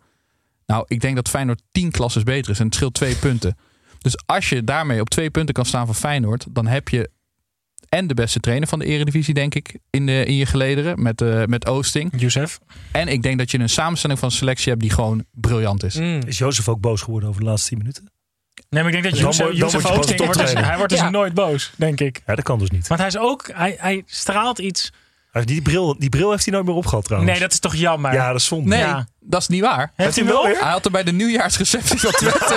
Nou, 0.66 0.86
ik 0.88 1.02
denk 1.02 1.16
dat 1.16 1.30
Feyenoord 1.30 1.62
tien 1.72 1.92
klasses 1.92 2.24
beter 2.24 2.52
is. 2.52 2.60
En 2.60 2.66
het 2.66 2.76
scheelt 2.76 2.94
twee 2.94 3.16
punten. 3.16 3.58
Dus 4.00 4.18
als 4.26 4.50
je 4.50 4.64
daarmee 4.64 5.02
op 5.02 5.10
twee 5.10 5.30
punten 5.30 5.54
kan 5.54 5.66
staan 5.66 5.86
van 5.86 5.96
Feyenoord, 5.96 6.46
dan 6.50 6.68
heb 6.68 6.90
je 6.90 7.10
en 7.94 8.08
de 8.08 8.14
beste 8.14 8.40
trainer 8.40 8.68
van 8.68 8.80
de 8.80 8.86
Eredivisie, 8.86 9.34
denk 9.34 9.56
ik, 9.56 9.78
in, 9.90 10.06
de, 10.06 10.26
in 10.26 10.36
je 10.36 10.46
gelederen 10.46 11.02
met, 11.02 11.22
eh 11.22 11.44
met 11.46 11.66
Oosting. 11.68 12.14
Youssef. 12.16 12.60
En 12.92 13.08
ik 13.08 13.24
denk 13.24 13.38
dat 13.38 13.52
je 13.52 13.60
een 13.60 13.70
samenstelling 13.70 14.20
van 14.20 14.32
selectie 14.32 14.70
hebt 14.70 14.82
die 14.82 14.92
gewoon 14.92 15.26
briljant 15.32 15.84
is. 15.84 15.96
Mm. 15.96 16.20
Is 16.26 16.38
Jozef 16.38 16.70
ook 16.70 16.80
boos 16.80 17.02
geworden 17.02 17.30
over 17.30 17.42
de 17.42 17.48
laatste 17.48 17.70
10 17.70 17.78
minuten? 17.78 18.12
Nee, 18.70 18.84
maar 18.84 18.94
ik 18.94 19.02
denk 19.02 19.16
dat 19.16 19.36
dan 19.36 19.48
wordt 19.48 20.08
dus, 20.08 20.16
toptrainer. 20.18 20.66
hij 20.66 20.78
wordt 20.78 20.92
dus 20.92 21.00
Ja. 21.02 21.10
nooit 21.10 21.34
boos, 21.34 21.72
denk 21.76 22.00
ik. 22.00 22.22
Ja, 22.26 22.36
dat 22.36 22.44
kan 22.44 22.60
dus 22.60 22.70
niet. 22.70 22.88
Want 22.88 23.00
hij 23.00 23.10
is 23.10 23.18
ook, 23.18 23.50
hij, 23.54 23.76
hij 23.80 24.04
straalt 24.06 24.60
iets. 24.60 24.92
Die 25.44 25.62
bril, 25.62 26.00
die 26.00 26.10
bril 26.10 26.32
heeft 26.32 26.46
hij 26.46 26.54
nooit 26.54 26.66
meer 26.66 26.76
opgehad 26.76 27.04
trouwens. 27.06 27.32
Nee, 27.32 27.42
dat 27.42 27.52
is 27.52 27.60
toch 27.60 27.76
jammer. 27.76 28.14
Ja, 28.14 28.28
dat 28.28 28.36
is 28.40 28.46
zonde. 28.46 28.70
Nee, 28.70 28.80
Ja. 28.80 29.08
dat 29.20 29.42
is 29.42 29.48
niet 29.48 29.62
waar. 29.62 29.92
Heeft 29.96 30.16
hij 30.16 30.26
hem 30.26 30.34
wel? 30.34 30.44
Hij 30.44 30.72
had 30.72 30.86
er 30.86 30.92
bij 30.92 31.04
de 31.04 31.12
nieuwjaarsreceptie 31.12 32.00
van 32.00 32.12
Twente. 32.12 32.56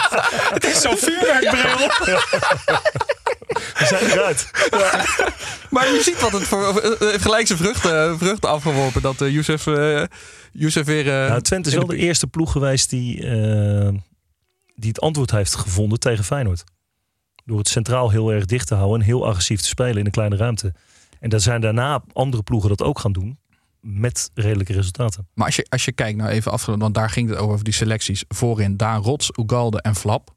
Het 0.54 0.64
is 0.64 0.80
zo'n 0.80 0.96
vuurwerkbril. 0.96 2.18
We 3.78 3.86
zijn 3.86 4.04
eruit. 4.10 4.50
maar 5.70 5.86
je 5.92 6.00
ziet 6.02 6.20
wat 6.20 6.32
het 6.32 6.42
voor 6.42 6.80
eh, 6.80 6.98
heeft 7.10 7.22
gelijk 7.22 7.46
zijn 7.46 7.58
vruchten, 7.58 8.18
vruchten 8.18 8.48
afgeworpen. 8.50 9.02
Dat 9.02 9.20
uh, 9.20 9.30
Youssef, 9.32 9.66
eh, 9.66 10.02
Youssef 10.52 10.86
weer. 10.86 11.06
eh, 11.22 11.28
Nou, 11.28 11.40
Twente 11.40 11.68
is 11.68 11.74
wel 11.74 11.86
de 11.86 11.96
eerste 11.96 12.26
ploeg 12.26 12.52
geweest 12.52 12.90
die, 12.90 13.26
eh, 13.26 13.88
die 14.74 14.88
het 14.88 15.00
antwoord 15.00 15.30
heeft 15.30 15.54
gevonden 15.54 15.98
tegen 16.00 16.24
Feyenoord. 16.24 16.64
Door 17.44 17.58
het 17.58 17.68
centraal 17.68 18.10
heel 18.10 18.32
erg 18.32 18.44
dicht 18.44 18.66
te 18.66 18.74
houden 18.74 19.00
en 19.00 19.06
heel 19.06 19.26
agressief 19.26 19.60
te 19.60 19.68
spelen 19.68 19.96
in 19.96 20.04
een 20.04 20.10
kleine 20.10 20.36
ruimte. 20.36 20.74
En 21.20 21.28
daar 21.30 21.40
zijn 21.40 21.60
daarna 21.60 22.02
andere 22.12 22.42
ploegen 22.42 22.68
dat 22.68 22.82
ook 22.82 22.98
gaan 22.98 23.12
doen. 23.12 23.38
Met 23.80 24.30
redelijke 24.34 24.72
resultaten. 24.72 25.28
Maar 25.34 25.46
als 25.46 25.56
je, 25.56 25.66
als 25.68 25.84
je 25.84 25.92
kijkt 25.92 26.18
nou 26.18 26.30
even 26.30 26.52
af, 26.52 26.66
want 26.66 26.94
daar 26.94 27.10
ging 27.10 27.28
het 27.28 27.38
over, 27.38 27.52
over 27.52 27.64
die 27.64 27.72
selecties. 27.74 28.24
Voorin 28.28 28.76
Daan 28.76 29.02
Rots, 29.02 29.30
Ugalde 29.38 29.80
en 29.80 29.94
Flap. 29.94 30.30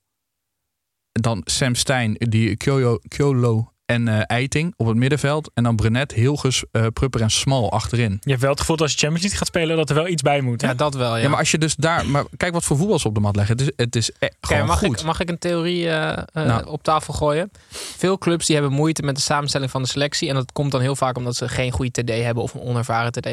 Dan 1.21 1.41
Sam 1.45 1.75
Stein, 1.75 2.15
die 2.19 2.57
Kyolo, 2.57 2.99
Kyolo 3.07 3.67
en 3.85 4.07
eh, 4.07 4.19
Eiting 4.27 4.73
op 4.77 4.87
het 4.87 4.95
middenveld. 4.97 5.51
En 5.53 5.63
dan 5.63 5.75
Brenet, 5.75 6.11
Hilgers, 6.13 6.63
eh, 6.71 6.85
Prupper 6.93 7.21
en 7.21 7.29
Smal 7.29 7.71
achterin. 7.71 8.17
Je 8.21 8.29
hebt 8.29 8.41
wel 8.41 8.49
het 8.51 8.59
gevoel 8.59 8.75
dat 8.75 8.85
als 8.85 8.93
je 8.93 8.99
Champions 8.99 9.21
League 9.23 9.39
gaat 9.39 9.55
spelen, 9.55 9.77
dat 9.77 9.89
er 9.89 9.95
wel 9.95 10.07
iets 10.07 10.21
bij 10.21 10.41
moet. 10.41 10.61
hè? 10.61 10.67
Ja, 10.67 10.73
dat 10.73 10.93
wel, 10.95 11.15
ja. 11.15 11.21
Ja. 11.21 11.29
maar 11.29 11.39
als 11.39 11.51
je 11.51 11.57
dus 11.57 11.75
daar... 11.75 12.05
Maar 12.05 12.23
kijk 12.37 12.53
wat 12.53 12.63
voor 12.63 12.77
voetbal 12.77 12.99
ze 12.99 13.07
op 13.07 13.13
de 13.13 13.19
mat 13.19 13.35
leggen. 13.35 13.57
Het 13.57 13.65
is, 13.67 13.73
het 13.75 13.95
is 13.95 14.09
e- 14.09 14.25
Oké, 14.25 14.35
gewoon 14.41 14.65
mag, 14.67 14.79
goed. 14.79 14.99
ik, 14.99 15.05
mag 15.05 15.19
ik 15.19 15.29
een 15.29 15.37
theorie 15.39 15.89
eh, 15.89 16.11
eh, 16.11 16.25
Nou. 16.33 16.65
op 16.67 16.83
tafel 16.83 17.13
gooien? 17.13 17.51
Veel 17.97 18.17
clubs 18.17 18.45
die 18.45 18.55
hebben 18.55 18.73
moeite 18.73 19.01
met 19.03 19.15
de 19.15 19.21
samenstelling 19.21 19.71
van 19.71 19.81
de 19.81 19.87
selectie. 19.87 20.29
En 20.29 20.35
dat 20.35 20.51
komt 20.51 20.71
dan 20.71 20.81
heel 20.81 20.95
vaak 20.95 21.17
omdat 21.17 21.35
ze 21.35 21.49
geen 21.49 21.71
goede 21.71 21.91
TD 22.03 22.09
hebben 22.09 22.43
of 22.43 22.53
een 22.53 22.61
onervaren 22.61 23.11
TD. 23.11 23.27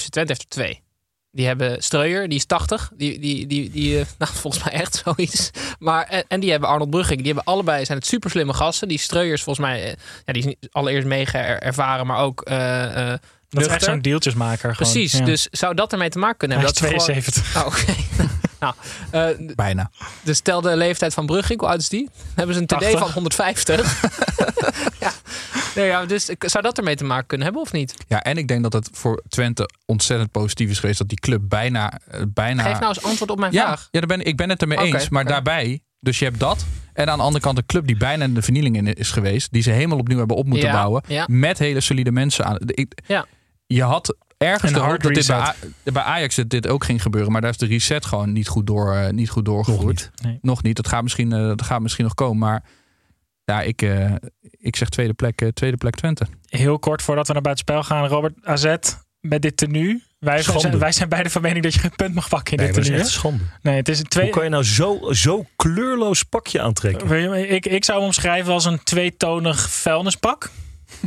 FC 0.00 0.08
Twente 0.08 0.32
heeft 0.32 0.42
er 0.42 0.48
twee. 0.48 0.82
Die 1.34 1.46
hebben 1.46 1.82
Streuer, 1.82 2.28
die 2.28 2.38
is 2.38 2.46
80. 2.46 2.90
Die, 2.96 3.18
die, 3.18 3.46
die, 3.46 3.70
die 3.70 3.98
eh, 3.98 4.06
nou, 4.18 4.32
volgens 4.34 4.64
mij 4.64 4.72
echt 4.72 5.00
zoiets. 5.04 5.50
Maar, 5.78 6.04
en, 6.06 6.24
en 6.28 6.40
die 6.40 6.50
hebben 6.50 6.68
Arnold 6.68 6.90
Brugging. 6.90 7.16
Die 7.22 7.26
hebben 7.32 7.44
allebei, 7.44 7.84
zijn 7.84 7.98
het 7.98 8.06
super 8.06 8.30
slimme 8.30 8.52
gasten. 8.54 8.88
Die 8.88 8.98
Streuer 8.98 9.32
is 9.32 9.42
volgens 9.42 9.66
mij, 9.66 9.82
eh, 9.84 9.88
ja, 10.24 10.32
die 10.32 10.42
is 10.42 10.44
niet 10.44 10.68
allereerst 10.72 11.06
mega 11.06 11.38
er- 11.38 11.62
ervaren, 11.62 12.06
maar 12.06 12.18
ook 12.18 12.42
eh, 12.42 13.12
dat 13.50 13.62
is 13.66 13.66
echt 13.66 13.82
zo'n 13.82 14.00
deeltjesmaker. 14.00 14.74
Gewoon. 14.74 14.92
Precies, 14.92 15.12
Ja. 15.18 15.24
dus 15.24 15.48
zou 15.50 15.74
dat 15.74 15.92
ermee 15.92 16.08
te 16.08 16.18
maken 16.18 16.36
kunnen 16.36 16.58
Hij 16.58 16.66
hebben? 16.66 16.88
is 16.90 16.96
dat 16.96 17.06
ze 17.06 17.12
gewoon- 17.12 17.32
72. 17.32 17.56
Oh, 17.56 17.66
oké. 17.66 18.32
Nou, 18.64 18.74
eh, 19.38 19.54
Bijna. 19.54 19.90
dus 20.22 20.36
stel 20.36 20.60
de 20.60 20.76
leeftijd 20.76 21.14
van 21.14 21.26
Brugging, 21.26 21.60
hoe 21.60 21.68
oud 21.68 21.80
is 21.80 21.88
die? 21.88 22.04
Dan 22.04 22.22
hebben 22.34 22.54
ze 22.54 22.60
een 22.60 22.66
TD 22.66 22.78
80. 22.80 22.98
van 22.98 23.10
150. 23.10 24.02
ja. 25.00 25.12
Nee, 25.74 25.86
ja, 25.86 26.04
dus 26.06 26.24
zou 26.38 26.62
dat 26.64 26.78
ermee 26.78 26.96
te 26.96 27.04
maken 27.04 27.26
kunnen 27.26 27.46
hebben 27.46 27.64
of 27.64 27.72
niet? 27.72 27.94
Ja, 28.08 28.22
en 28.22 28.36
ik 28.36 28.48
denk 28.48 28.62
dat 28.62 28.72
het 28.72 28.88
voor 28.92 29.22
Twente 29.28 29.68
ontzettend 29.86 30.30
positief 30.30 30.70
is 30.70 30.78
geweest 30.78 30.98
dat 30.98 31.08
die 31.08 31.18
club 31.20 31.40
bijna. 31.44 31.92
eh, 32.10 32.20
bijna 32.28 32.62
Geef 32.62 32.78
nou 32.80 32.88
eens 32.94 33.02
antwoord 33.04 33.30
op 33.30 33.38
mijn 33.38 33.52
ja, 33.52 33.64
vraag. 33.64 33.88
ja 33.90 34.00
daar 34.00 34.08
ben, 34.18 34.26
ik 34.26 34.36
ben 34.36 34.48
het 34.50 34.62
ermee 34.62 34.78
eens. 34.78 35.08
Maar 35.08 35.24
daarbij, 35.24 35.80
dus 36.00 36.18
je 36.18 36.24
hebt 36.24 36.40
dat. 36.40 36.64
En 36.92 37.08
aan 37.10 37.18
de 37.18 37.24
andere 37.24 37.44
kant 37.44 37.58
een 37.58 37.66
club 37.66 37.86
die 37.86 37.96
bijna 37.96 38.24
in 38.24 38.34
de 38.34 38.42
vernieling 38.42 38.76
in 38.76 38.94
is 38.94 39.10
geweest. 39.10 39.52
Die 39.52 39.62
ze 39.62 39.70
helemaal 39.70 39.98
opnieuw 39.98 40.18
hebben 40.18 40.36
op 40.36 40.46
moeten 40.46 40.68
Ja, 40.68 40.74
bouwen. 40.74 41.02
ja. 41.06 41.26
Met 41.30 41.58
hele 41.58 41.80
solide 41.80 42.12
mensen 42.12 42.44
aan. 42.44 42.56
Ik, 42.66 42.92
Ja. 43.06 43.26
Je 43.66 43.82
had 43.82 44.16
ergens 44.44 44.72
de 44.72 44.78
hoop 44.78 44.88
hard 44.88 45.02
dat 45.02 45.14
dit 45.14 45.26
bij, 45.26 45.92
bij 45.92 46.02
Ajax 46.02 46.34
dit, 46.34 46.50
dit 46.50 46.66
ook 46.68 46.84
ging 46.84 47.02
gebeuren. 47.02 47.32
Maar 47.32 47.40
daar 47.40 47.50
is 47.50 47.56
de 47.56 47.66
reset 47.66 48.04
gewoon 48.04 48.32
niet 48.32 48.48
goed, 48.48 48.66
door, 48.66 48.94
eh, 48.94 49.10
niet 49.10 49.30
goed 49.30 49.44
doorgevoerd. 49.44 50.10
Nog 50.14 50.32
niet. 50.32 50.42
Nog 50.42 50.62
niet. 50.62 50.76
Dat 50.76 50.88
gaat 50.88 51.02
misschien, 51.02 51.32
eh, 51.32 51.46
dat 51.46 51.62
gaat 51.62 51.80
misschien 51.80 52.04
nog 52.04 52.14
komen. 52.14 52.38
Maar 52.38 52.64
ja, 53.44 53.62
ik, 53.62 53.82
eh, 53.82 54.12
ik 54.50 54.76
zeg 54.76 54.88
tweede 54.88 55.12
plek, 55.14 55.40
eh, 55.40 55.48
tweede 55.48 55.76
plek 55.76 55.94
Twente. 55.94 56.26
Heel 56.48 56.78
kort 56.78 57.02
voordat 57.02 57.26
we 57.26 57.32
naar 57.32 57.42
buitenspel 57.42 57.82
gaan. 57.82 58.06
Robert, 58.06 58.34
AZ, 58.42 58.74
met 59.20 59.42
dit 59.42 59.56
tenue. 59.56 60.02
Wij 60.18 60.42
zijn, 60.42 60.78
wij 60.78 60.92
zijn 60.92 61.08
beide 61.08 61.30
van 61.30 61.42
mening 61.42 61.64
dat 61.64 61.74
je 61.74 61.80
geen 61.80 61.94
punt 61.96 62.14
mag 62.14 62.28
pakken 62.28 62.52
in 62.52 62.58
Nee, 62.58 62.66
dit 62.66 62.74
dat 62.76 62.84
is 62.84 62.90
tenue. 62.90 63.04
echt 63.04 63.14
een 63.14 63.20
schande. 63.20 63.44
Nee, 63.62 63.76
het 63.76 63.88
is 63.88 63.98
een 63.98 64.04
twee... 64.04 64.24
Hoe 64.24 64.34
kan 64.34 64.44
je 64.44 64.50
nou 64.50 64.64
zo, 64.64 65.12
zo 65.12 65.44
kleurloos 65.56 66.22
pakje 66.22 66.60
aantrekken? 66.60 67.50
Ik, 67.52 67.66
ik 67.66 67.84
zou 67.84 67.98
hem 67.98 68.06
omschrijven 68.06 68.52
als 68.52 68.64
een 68.64 68.82
tweetonig 68.82 69.70
vuilnispak. 69.70 70.50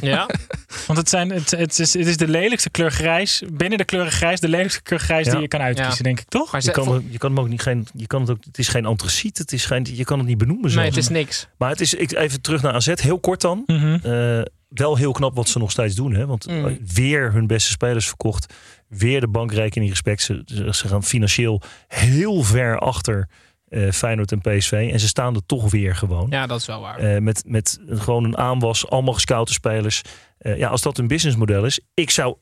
Ja? 0.01 0.29
Want 0.87 0.99
het, 0.99 1.09
zijn, 1.09 1.29
het, 1.29 1.51
het, 1.51 1.79
is, 1.79 1.93
het 1.93 2.07
is 2.07 2.17
de 2.17 2.27
lelijkste 2.27 2.69
kleur 2.69 2.91
grijs. 2.91 3.43
Binnen 3.53 3.77
de 3.77 3.85
kleuren 3.85 4.11
grijs, 4.11 4.39
de 4.39 4.47
lelijkste 4.47 4.81
kleur 4.81 4.99
grijs 4.99 5.25
Ja. 5.25 5.31
die 5.31 5.41
je 5.41 5.47
kan 5.47 5.61
uitkiezen, 5.61 5.95
Ja. 5.97 6.03
denk 6.03 6.19
ik, 6.19 6.27
toch? 6.27 6.51
Maar 6.51 6.61
Je 6.63 6.71
kan, 6.71 7.05
je 7.09 7.17
kan 7.17 7.29
hem 7.29 7.39
ook 7.39 7.49
niet 7.49 7.61
geen. 7.61 7.87
Je 7.93 8.07
kan 8.07 8.21
het, 8.21 8.29
ook, 8.29 8.43
het 8.45 8.57
is 8.57 8.67
geen 8.67 8.85
antraciet. 8.85 9.37
Het 9.37 9.51
is 9.51 9.65
geen, 9.65 9.87
je 9.93 10.03
kan 10.03 10.17
het 10.19 10.27
niet 10.27 10.37
benoemen. 10.37 10.63
nee, 10.65 10.73
zelfs. 10.73 10.89
het 10.95 10.97
is 10.97 11.09
niks. 11.09 11.47
Maar 11.57 11.69
het 11.69 11.81
is 11.81 11.93
ik, 11.93 12.11
even 12.11 12.41
terug 12.41 12.61
naar 12.61 12.73
AZ. 12.73 12.93
Heel 12.95 13.19
kort 13.19 13.41
dan. 13.41 13.63
Mhm. 13.65 13.97
Eh, 14.03 14.41
wel 14.69 14.95
heel 14.97 15.11
knap 15.11 15.35
wat 15.35 15.49
ze 15.49 15.57
nog 15.59 15.71
steeds 15.71 15.95
doen. 15.95 16.13
Hè? 16.13 16.25
Want 16.25 16.47
Mm. 16.47 16.65
eh, 16.67 16.73
weer 16.93 17.31
hun 17.33 17.47
beste 17.47 17.69
spelers 17.69 18.07
verkocht. 18.07 18.53
Weer 18.87 19.19
de 19.19 19.27
bankrekening 19.27 19.89
respect. 19.89 20.21
Ze, 20.21 20.41
ze 20.45 20.67
ze 20.73 20.87
gaan 20.87 21.03
financieel 21.03 21.61
heel 21.87 22.43
ver 22.43 22.79
achter 22.79 23.27
eh, 23.67 23.91
Feyenoord 23.91 24.31
en 24.31 24.41
PSV. 24.41 24.89
En 24.91 24.99
ze 24.99 25.07
staan 25.07 25.35
er 25.35 25.45
toch 25.45 25.71
weer 25.71 25.95
gewoon. 25.95 26.27
Ja, 26.29 26.47
dat 26.47 26.59
is 26.59 26.65
wel 26.65 26.81
waar. 26.81 26.97
Eh, 26.97 27.21
met, 27.21 27.43
met 27.45 27.79
gewoon 27.89 28.23
een 28.23 28.37
aanwas, 28.37 28.89
allemaal 28.89 29.13
gescoute 29.13 29.53
spelers. 29.53 30.01
Eh, 30.37 30.57
ja, 30.57 30.69
als 30.69 30.81
dat 30.81 30.97
een 30.97 31.07
businessmodel 31.07 31.65
is. 31.65 31.79
Ik 31.93 32.09
zou 32.09 32.35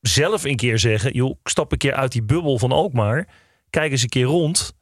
zelf 0.00 0.44
een 0.44 0.56
keer 0.56 0.78
zeggen, 0.78 1.12
joh, 1.12 1.36
stap 1.44 1.72
een 1.72 1.78
keer 1.78 1.94
uit 1.94 2.12
die 2.12 2.22
bubbel 2.22 2.58
van 2.58 2.72
Alkmaar. 2.72 3.28
Kijk 3.70 3.90
eens 3.90 4.02
een 4.02 4.08
keer 4.08 4.24
rond. 4.24 4.72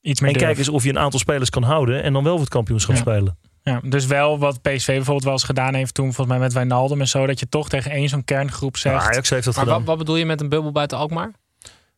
Iets 0.00 0.20
meer 0.20 0.30
En 0.30 0.36
durf. 0.36 0.46
kijk 0.46 0.58
eens 0.58 0.68
of 0.68 0.82
je 0.84 0.88
een 0.90 0.98
aantal 0.98 1.18
spelers 1.20 1.50
kan 1.50 1.62
houden. 1.62 2.02
En 2.02 2.12
dan 2.12 2.22
wel 2.22 2.32
voor 2.32 2.40
het 2.40 2.48
kampioenschap 2.52 2.94
Ja. 2.94 3.00
spelen. 3.00 3.38
Ja, 3.62 3.80
dus 3.84 4.06
wel 4.06 4.38
wat 4.38 4.62
PSV 4.62 4.86
bijvoorbeeld 4.86 5.24
wel 5.24 5.32
eens 5.32 5.42
gedaan 5.44 5.74
heeft 5.74 5.94
toen, 5.94 6.04
volgens 6.04 6.28
mij 6.28 6.38
met 6.38 6.52
Wijnaldum 6.52 7.00
en 7.00 7.08
zo, 7.08 7.26
dat 7.26 7.40
je 7.40 7.48
toch 7.48 7.68
tegen 7.68 7.90
één 7.90 8.08
zo'n 8.08 8.24
kerngroep 8.24 8.76
zegt. 8.76 8.94
Nou, 8.96 9.08
Ajax 9.08 9.30
heeft 9.30 9.44
dat 9.44 9.54
Maar 9.54 9.64
gedaan. 9.64 9.78
wat, 9.78 9.88
wat 9.88 9.98
bedoel 9.98 10.16
je 10.16 10.26
met 10.26 10.40
een 10.40 10.48
bubbel 10.48 10.72
buiten 10.72 10.98
Alkmaar? 10.98 11.32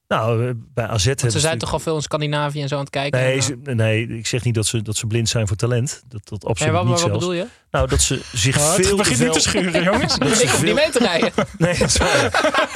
Nou, 0.08 0.46
eh, 0.48 0.52
bij 0.74 0.84
AZ 0.86 1.04
hebben 1.04 1.04
Want 1.04 1.18
ze 1.18 1.18
zijn 1.18 1.32
natuurlijk- 1.32 1.60
toch 1.60 1.72
al 1.72 1.78
veel 1.78 1.94
in 1.96 2.02
Scandinavië 2.02 2.62
en 2.62 2.68
zo 2.68 2.74
aan 2.74 2.80
het 2.80 2.90
kijken? 2.90 3.20
Nee, 3.20 3.40
ze- 3.40 3.58
nee, 3.62 4.06
ik 4.08 4.26
zeg 4.26 4.44
niet 4.44 4.54
dat 4.54 4.66
ze, 4.66 4.82
dat 4.82 4.96
ze 4.96 5.06
blind 5.06 5.28
zijn 5.28 5.46
voor 5.48 5.56
talent. 5.56 6.02
Dat, 6.08 6.28
dat 6.28 6.42
eh, 6.42 6.48
absoluut 6.48 6.72
nee, 6.72 6.82
wat, 6.82 6.90
niet 6.90 7.00
wat 7.00 7.10
zelfs. 7.10 7.18
bedoel 7.18 7.32
je? 7.34 7.46
Nou, 7.70 7.88
dat 7.88 8.00
ze 8.02 8.20
zich 8.32 8.56
Oh, 8.58 8.66
het 8.66 8.74
veel 8.86 8.90
te 8.90 8.96
begint 8.96 9.16
veel... 9.18 9.26
nu 9.26 9.32
te 9.32 9.40
schuren, 9.40 9.82
jongens. 9.82 10.18
Dat 10.18 10.36
ze 10.36 10.42
Ik 10.42 10.48
veel- 10.48 10.64
niet 10.64 10.74
mee 10.74 10.90
te 10.90 10.98
rijden. 10.98 11.32
Nee, 11.58 11.74
sorry. 11.88 12.30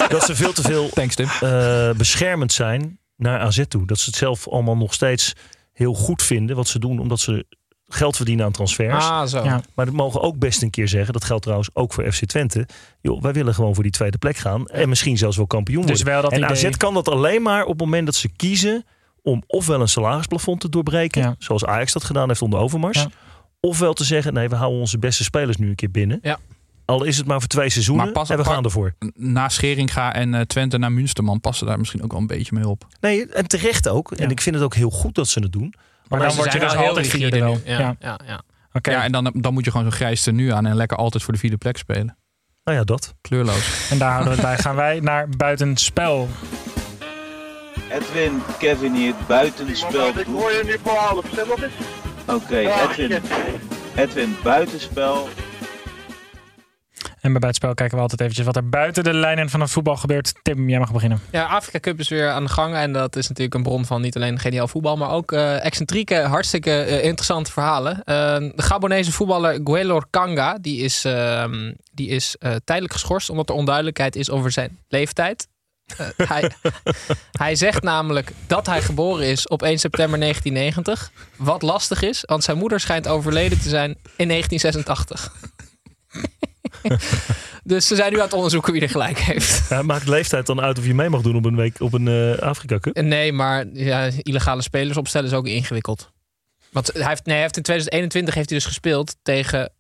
dat 0.09 0.25
ze 0.25 0.35
veel 0.37 0.53
te 0.53 0.63
veel 0.63 0.89
Thanks, 0.89 1.15
eh, 1.17 1.91
beschermend 1.93 2.53
zijn 2.53 2.99
naar 3.17 3.41
AZ 3.41 3.63
toe. 3.69 3.87
Dat 3.87 3.99
ze 3.99 4.05
het 4.07 4.19
zelf 4.19 4.49
allemaal 4.49 4.77
nog 4.77 4.95
steeds 4.95 5.33
heel 5.73 5.95
goed 5.95 6.23
vinden 6.23 6.57
wat 6.57 6.69
ze 6.69 6.79
doen, 6.79 6.99
omdat 6.99 7.21
ze 7.21 7.47
geld 7.93 8.17
verdienen 8.17 8.45
aan 8.45 8.53
transfers. 8.53 9.05
Ah, 9.05 9.27
zo. 9.27 9.45
Ja. 9.45 9.61
Maar 9.75 9.85
dat 9.87 9.95
mogen 9.95 10.21
ook 10.21 10.39
best 10.39 10.63
een 10.63 10.71
keer 10.71 10.89
zeggen. 10.89 11.13
Dat 11.13 11.25
geldt 11.25 11.43
trouwens 11.43 11.71
ook 11.73 11.93
voor 11.93 12.13
FC 12.13 12.25
Twente. 12.25 12.67
Joh, 13.01 13.23
wij 13.23 13.33
willen 13.33 13.55
gewoon 13.55 13.75
voor 13.75 13.83
die 13.83 13.93
tweede 13.93 14.19
plek 14.19 14.37
gaan. 14.37 14.67
En 14.67 14.89
misschien 14.89 15.19
zelfs 15.19 15.37
wel 15.37 15.47
kampioen 15.47 15.87
Dus 15.87 15.91
worden. 16.03 16.13
wel 16.13 16.23
dat 16.23 16.33
en 16.33 16.39
idee. 16.39 16.51
AZ 16.71 16.77
kan 16.77 16.95
dat 16.95 17.09
alleen 17.09 17.43
maar 17.43 17.63
op 17.63 17.69
het 17.69 17.81
moment 17.81 18.07
dat 18.07 18.15
ze 18.15 18.29
kiezen 18.29 18.85
om 19.23 19.43
ofwel 19.47 19.81
een 19.81 19.89
salarisplafond 19.89 20.61
te 20.61 20.69
doorbreken. 20.69 21.23
Ja. 21.23 21.35
Zoals 21.39 21.65
Ajax 21.65 21.93
dat 21.93 22.05
gedaan 22.05 22.29
heeft 22.29 22.43
onder 22.43 22.59
Overmars. 22.61 22.99
Ja. 22.99 23.09
Ofwel 23.61 23.93
te 23.93 24.05
zeggen, 24.05 24.33
nee, 24.35 24.49
we 24.49 24.55
houden 24.57 24.81
onze 24.81 24.99
beste 24.99 25.25
spelers 25.25 25.57
nu 25.57 25.69
een 25.69 25.75
keer 25.75 25.91
binnen. 25.91 26.19
Ja. 26.23 26.39
Al 26.85 27.05
is 27.05 27.17
het 27.17 27.27
maar 27.27 27.39
voor 27.39 27.49
twee 27.49 27.71
seizoenen. 27.71 28.05
Maar 28.05 28.13
pas- 28.15 28.31
en 28.31 28.37
we 28.37 28.45
gaan 28.45 28.65
ervoor. 28.65 28.95
Na 29.15 29.49
Scheringa 29.49 30.15
en 30.15 30.35
eh, 30.35 30.41
Twente 30.41 30.79
naar 30.79 30.93
Münsterman 30.93 31.41
passen 31.41 31.67
daar 31.67 31.79
misschien 31.79 32.03
ook 32.03 32.11
wel 32.13 32.21
een 32.21 32.27
beetje 32.27 32.55
mee 32.55 32.69
op. 32.69 32.87
Nee, 33.01 33.27
en 33.27 33.47
terecht 33.47 33.89
ook. 33.89 34.13
En 34.13 34.31
ik 34.31 34.41
vind 34.41 34.55
het 34.55 34.65
ook 34.65 34.75
heel 34.75 34.91
goed 34.91 35.15
dat 35.15 35.29
ze 35.29 35.41
het 35.41 35.53
doen. 35.53 35.75
Maar 36.09 36.19
Maar 36.19 36.21
dan 36.21 36.31
ze 36.31 36.37
word 36.37 36.53
je 36.53 36.59
dus 36.59 36.75
altijd 36.77 37.07
vierde 37.07 37.39
wel. 37.39 37.61
Ja, 37.65 37.79
Ja. 37.79 37.97
ja. 37.99 38.19
Ja, 38.27 38.41
Oké. 38.73 38.91
Ja, 38.91 39.05
en 39.05 39.13
dan, 39.13 39.33
dan 39.35 39.53
moet 39.53 39.65
je 39.65 39.71
gewoon 39.71 39.87
zo'n 39.87 39.97
grijs 39.97 40.27
nu 40.27 40.53
aan 40.53 40.67
en 40.67 40.75
lekker 40.77 40.97
altijd 40.97 41.23
voor 41.23 41.33
de 41.33 41.39
vierde 41.39 41.57
plek 41.57 41.77
spelen. 41.77 42.17
Nou 42.65 42.79
ja, 42.79 42.85
dat. 42.85 43.15
Kleurloos. 43.21 43.91
En 43.91 43.99
daar 43.99 44.11
houden 44.13 44.29
we 44.33 44.39
het 44.41 44.47
bij. 44.49 44.59
Gaan 44.59 44.75
wij 44.77 45.01
naar 45.01 45.29
buitenspel. 45.29 46.29
Edwin, 47.91 48.43
Kevin 48.59 48.95
hier, 48.95 49.15
buitenspel. 49.27 50.09
Ik 50.09 50.27
hoor 50.27 50.51
je 50.51 50.63
nu 50.65 50.77
voor 50.83 50.93
half. 50.97 51.25
Zeg 51.35 51.45
wat 51.47 51.63
is? 51.63 51.73
Oké, 52.27 52.57
Edwin, 52.59 53.23
Edwin, 53.95 54.37
buitenspel. 54.43 55.29
En 57.23 57.31
bij 57.31 57.41
buitenspel 57.41 57.75
kijken 57.75 57.97
we 57.97 58.03
altijd 58.03 58.21
eventjes 58.21 58.47
wat 58.47 58.57
er 58.57 58.69
buiten 58.69 59.05
de 59.05 59.15
lijnen 59.15 59.51
van 59.51 59.61
het 59.61 59.71
voetbal 59.71 59.97
gebeurt. 59.97 60.35
Tim, 60.43 60.69
jij 60.69 60.79
mag 60.79 60.93
beginnen. 60.93 61.21
Ja, 61.31 61.45
Afrika 61.45 61.81
Cup 61.81 61.99
is 61.99 62.09
weer 62.09 62.31
aan 62.31 62.45
de 62.45 62.51
gang. 62.51 62.75
En 62.75 62.93
dat 62.93 63.17
is 63.17 63.29
natuurlijk 63.29 63.55
een 63.55 63.63
bron 63.63 63.85
van 63.85 64.01
niet 64.01 64.17
alleen 64.17 64.39
geniaal 64.39 64.69
voetbal, 64.69 64.97
maar 64.97 65.11
ook 65.11 65.33
eh, 65.33 65.65
excentrieke, 65.65 66.15
hartstikke 66.15 66.71
eh, 66.71 67.05
interessante 67.05 67.53
verhalen. 67.53 68.05
Eh, 68.05 68.15
de 68.37 68.53
Gabonese 68.57 69.13
voetballer 69.13 69.61
Guelor 69.65 70.07
Kanga, 70.11 70.59
die 70.61 70.81
is, 70.81 71.05
ehm, 71.05 71.73
die 71.93 72.09
is 72.09 72.37
eh, 72.39 72.55
tijdelijk 72.65 72.93
geschorst 72.93 73.31
omdat 73.31 73.49
er 73.49 73.55
onduidelijkheid 73.55 74.17
is 74.17 74.31
over 74.31 74.51
zijn 74.51 74.79
leeftijd. 74.89 75.49
Hij, 76.17 76.51
hij 77.45 77.55
zegt 77.55 77.83
namelijk 77.83 78.33
dat 78.47 78.67
hij 78.67 78.83
geboren 78.83 79.27
is 79.27 79.49
op 79.49 79.63
1 79.63 79.79
september 79.79 80.19
1990. 80.19 81.13
Wat 81.37 81.63
lastig 81.63 82.03
is, 82.03 82.23
want 82.27 82.45
zijn 82.45 82.59
moeder 82.59 82.81
schijnt 82.81 83.09
overleden 83.09 83.61
te 83.61 83.69
zijn 83.69 83.91
in 84.17 84.29
1986. 84.29 85.33
dus 87.65 87.87
ze 87.87 87.95
zijn 87.95 88.13
nu 88.13 88.19
aan 88.19 88.25
het 88.25 88.33
onderzoeken 88.33 88.73
wie 88.73 88.83
er 88.83 88.89
gelijk 88.89 89.19
heeft. 89.19 89.69
Ja, 89.69 89.83
maakt 89.83 90.09
leeftijd 90.09 90.47
dan 90.47 90.61
uit 90.61 90.79
of 90.79 90.87
je 90.87 90.95
mee 90.95 91.09
mag 91.09 91.21
doen 91.21 91.37
op 91.37 91.45
een 91.45 91.57
week 91.57 91.81
op 91.81 91.93
een 91.93 92.09
eh, 92.09 92.39
Afrika 92.39 92.79
Cup? 92.79 93.01
Nee, 93.03 93.33
maar 93.33 93.67
ja, 93.73 94.11
illegale 94.17 94.63
spelers 94.63 94.97
opstellen 94.97 95.29
is 95.29 95.35
ook 95.35 95.47
ingewikkeld. 95.47 96.11
Want 96.71 96.93
hij 96.93 97.09
heeft, 97.09 97.25
nee, 97.25 97.35
hij 97.35 97.45
heeft 97.45 97.57
in 97.57 97.63
2021 97.63 98.35
heeft 98.35 98.49
hij 98.49 98.59
dus 98.59 98.67
gespeeld 98.67 99.17
tegen 99.23 99.73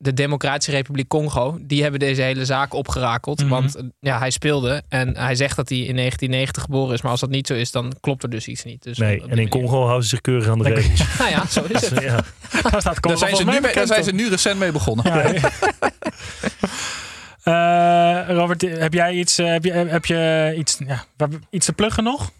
de 0.00 0.14
Democratische 0.14 0.70
Republiek 0.70 1.08
Congo. 1.08 1.58
Die 1.60 1.82
hebben 1.82 2.00
deze 2.00 2.22
hele 2.22 2.44
zaak 2.44 2.74
opgerakeld. 2.74 3.40
Mhm. 3.40 3.48
Want 3.48 3.74
eh, 3.76 3.84
ja, 4.00 4.18
hij 4.18 4.30
speelde 4.30 4.82
en 4.88 5.16
hij 5.16 5.34
zegt 5.34 5.56
dat 5.56 5.68
hij 5.68 5.78
in 5.78 5.96
1990 5.96 6.62
geboren 6.62 6.94
is. 6.94 7.02
Maar 7.02 7.10
als 7.10 7.20
dat 7.20 7.30
niet 7.30 7.46
zo 7.46 7.54
is, 7.54 7.70
dan 7.70 7.92
klopt 8.00 8.22
er 8.22 8.30
dus 8.30 8.46
iets 8.48 8.64
niet. 8.64 8.82
Dus 8.82 8.98
Nee, 8.98 9.16
en 9.16 9.22
in 9.22 9.28
manier- 9.28 9.48
Congo 9.48 9.82
houden 9.82 10.02
ze 10.02 10.08
zich 10.08 10.20
keurig 10.20 10.48
aan 10.48 10.58
de 10.58 10.64
regels. 10.74 11.18
Nou 11.18 11.30
ja, 11.36 11.46
zo 11.46 11.64
is 11.68 11.80
het. 11.90 12.02
ja. 12.02 12.20
Daar 12.70 12.80
staat 12.80 13.00
Congo 13.00 13.18
Daar 13.18 13.28
zijn, 13.28 13.36
ze 13.36 13.44
nu, 13.44 13.50
mee- 13.50 13.60
daar 13.60 13.70
bekend 13.70 13.88
zijn 13.88 14.04
ze 14.04 14.12
nu 14.12 14.28
recent 14.28 14.58
mee 14.58 14.72
begonnen. 14.72 15.04
Eh, 17.42 18.24
Robert, 18.28 18.60
heb 18.62 18.92
jij 18.94 19.12
iets, 19.14 19.38
eh, 19.38 19.46
heb 19.46 19.64
je, 19.64 19.72
heb 19.72 20.04
je 20.06 20.54
iets, 20.58 20.78
ja, 20.86 21.04
iets 21.50 21.66
te 21.66 21.72
pluggen 21.72 22.04
nog? 22.04 22.30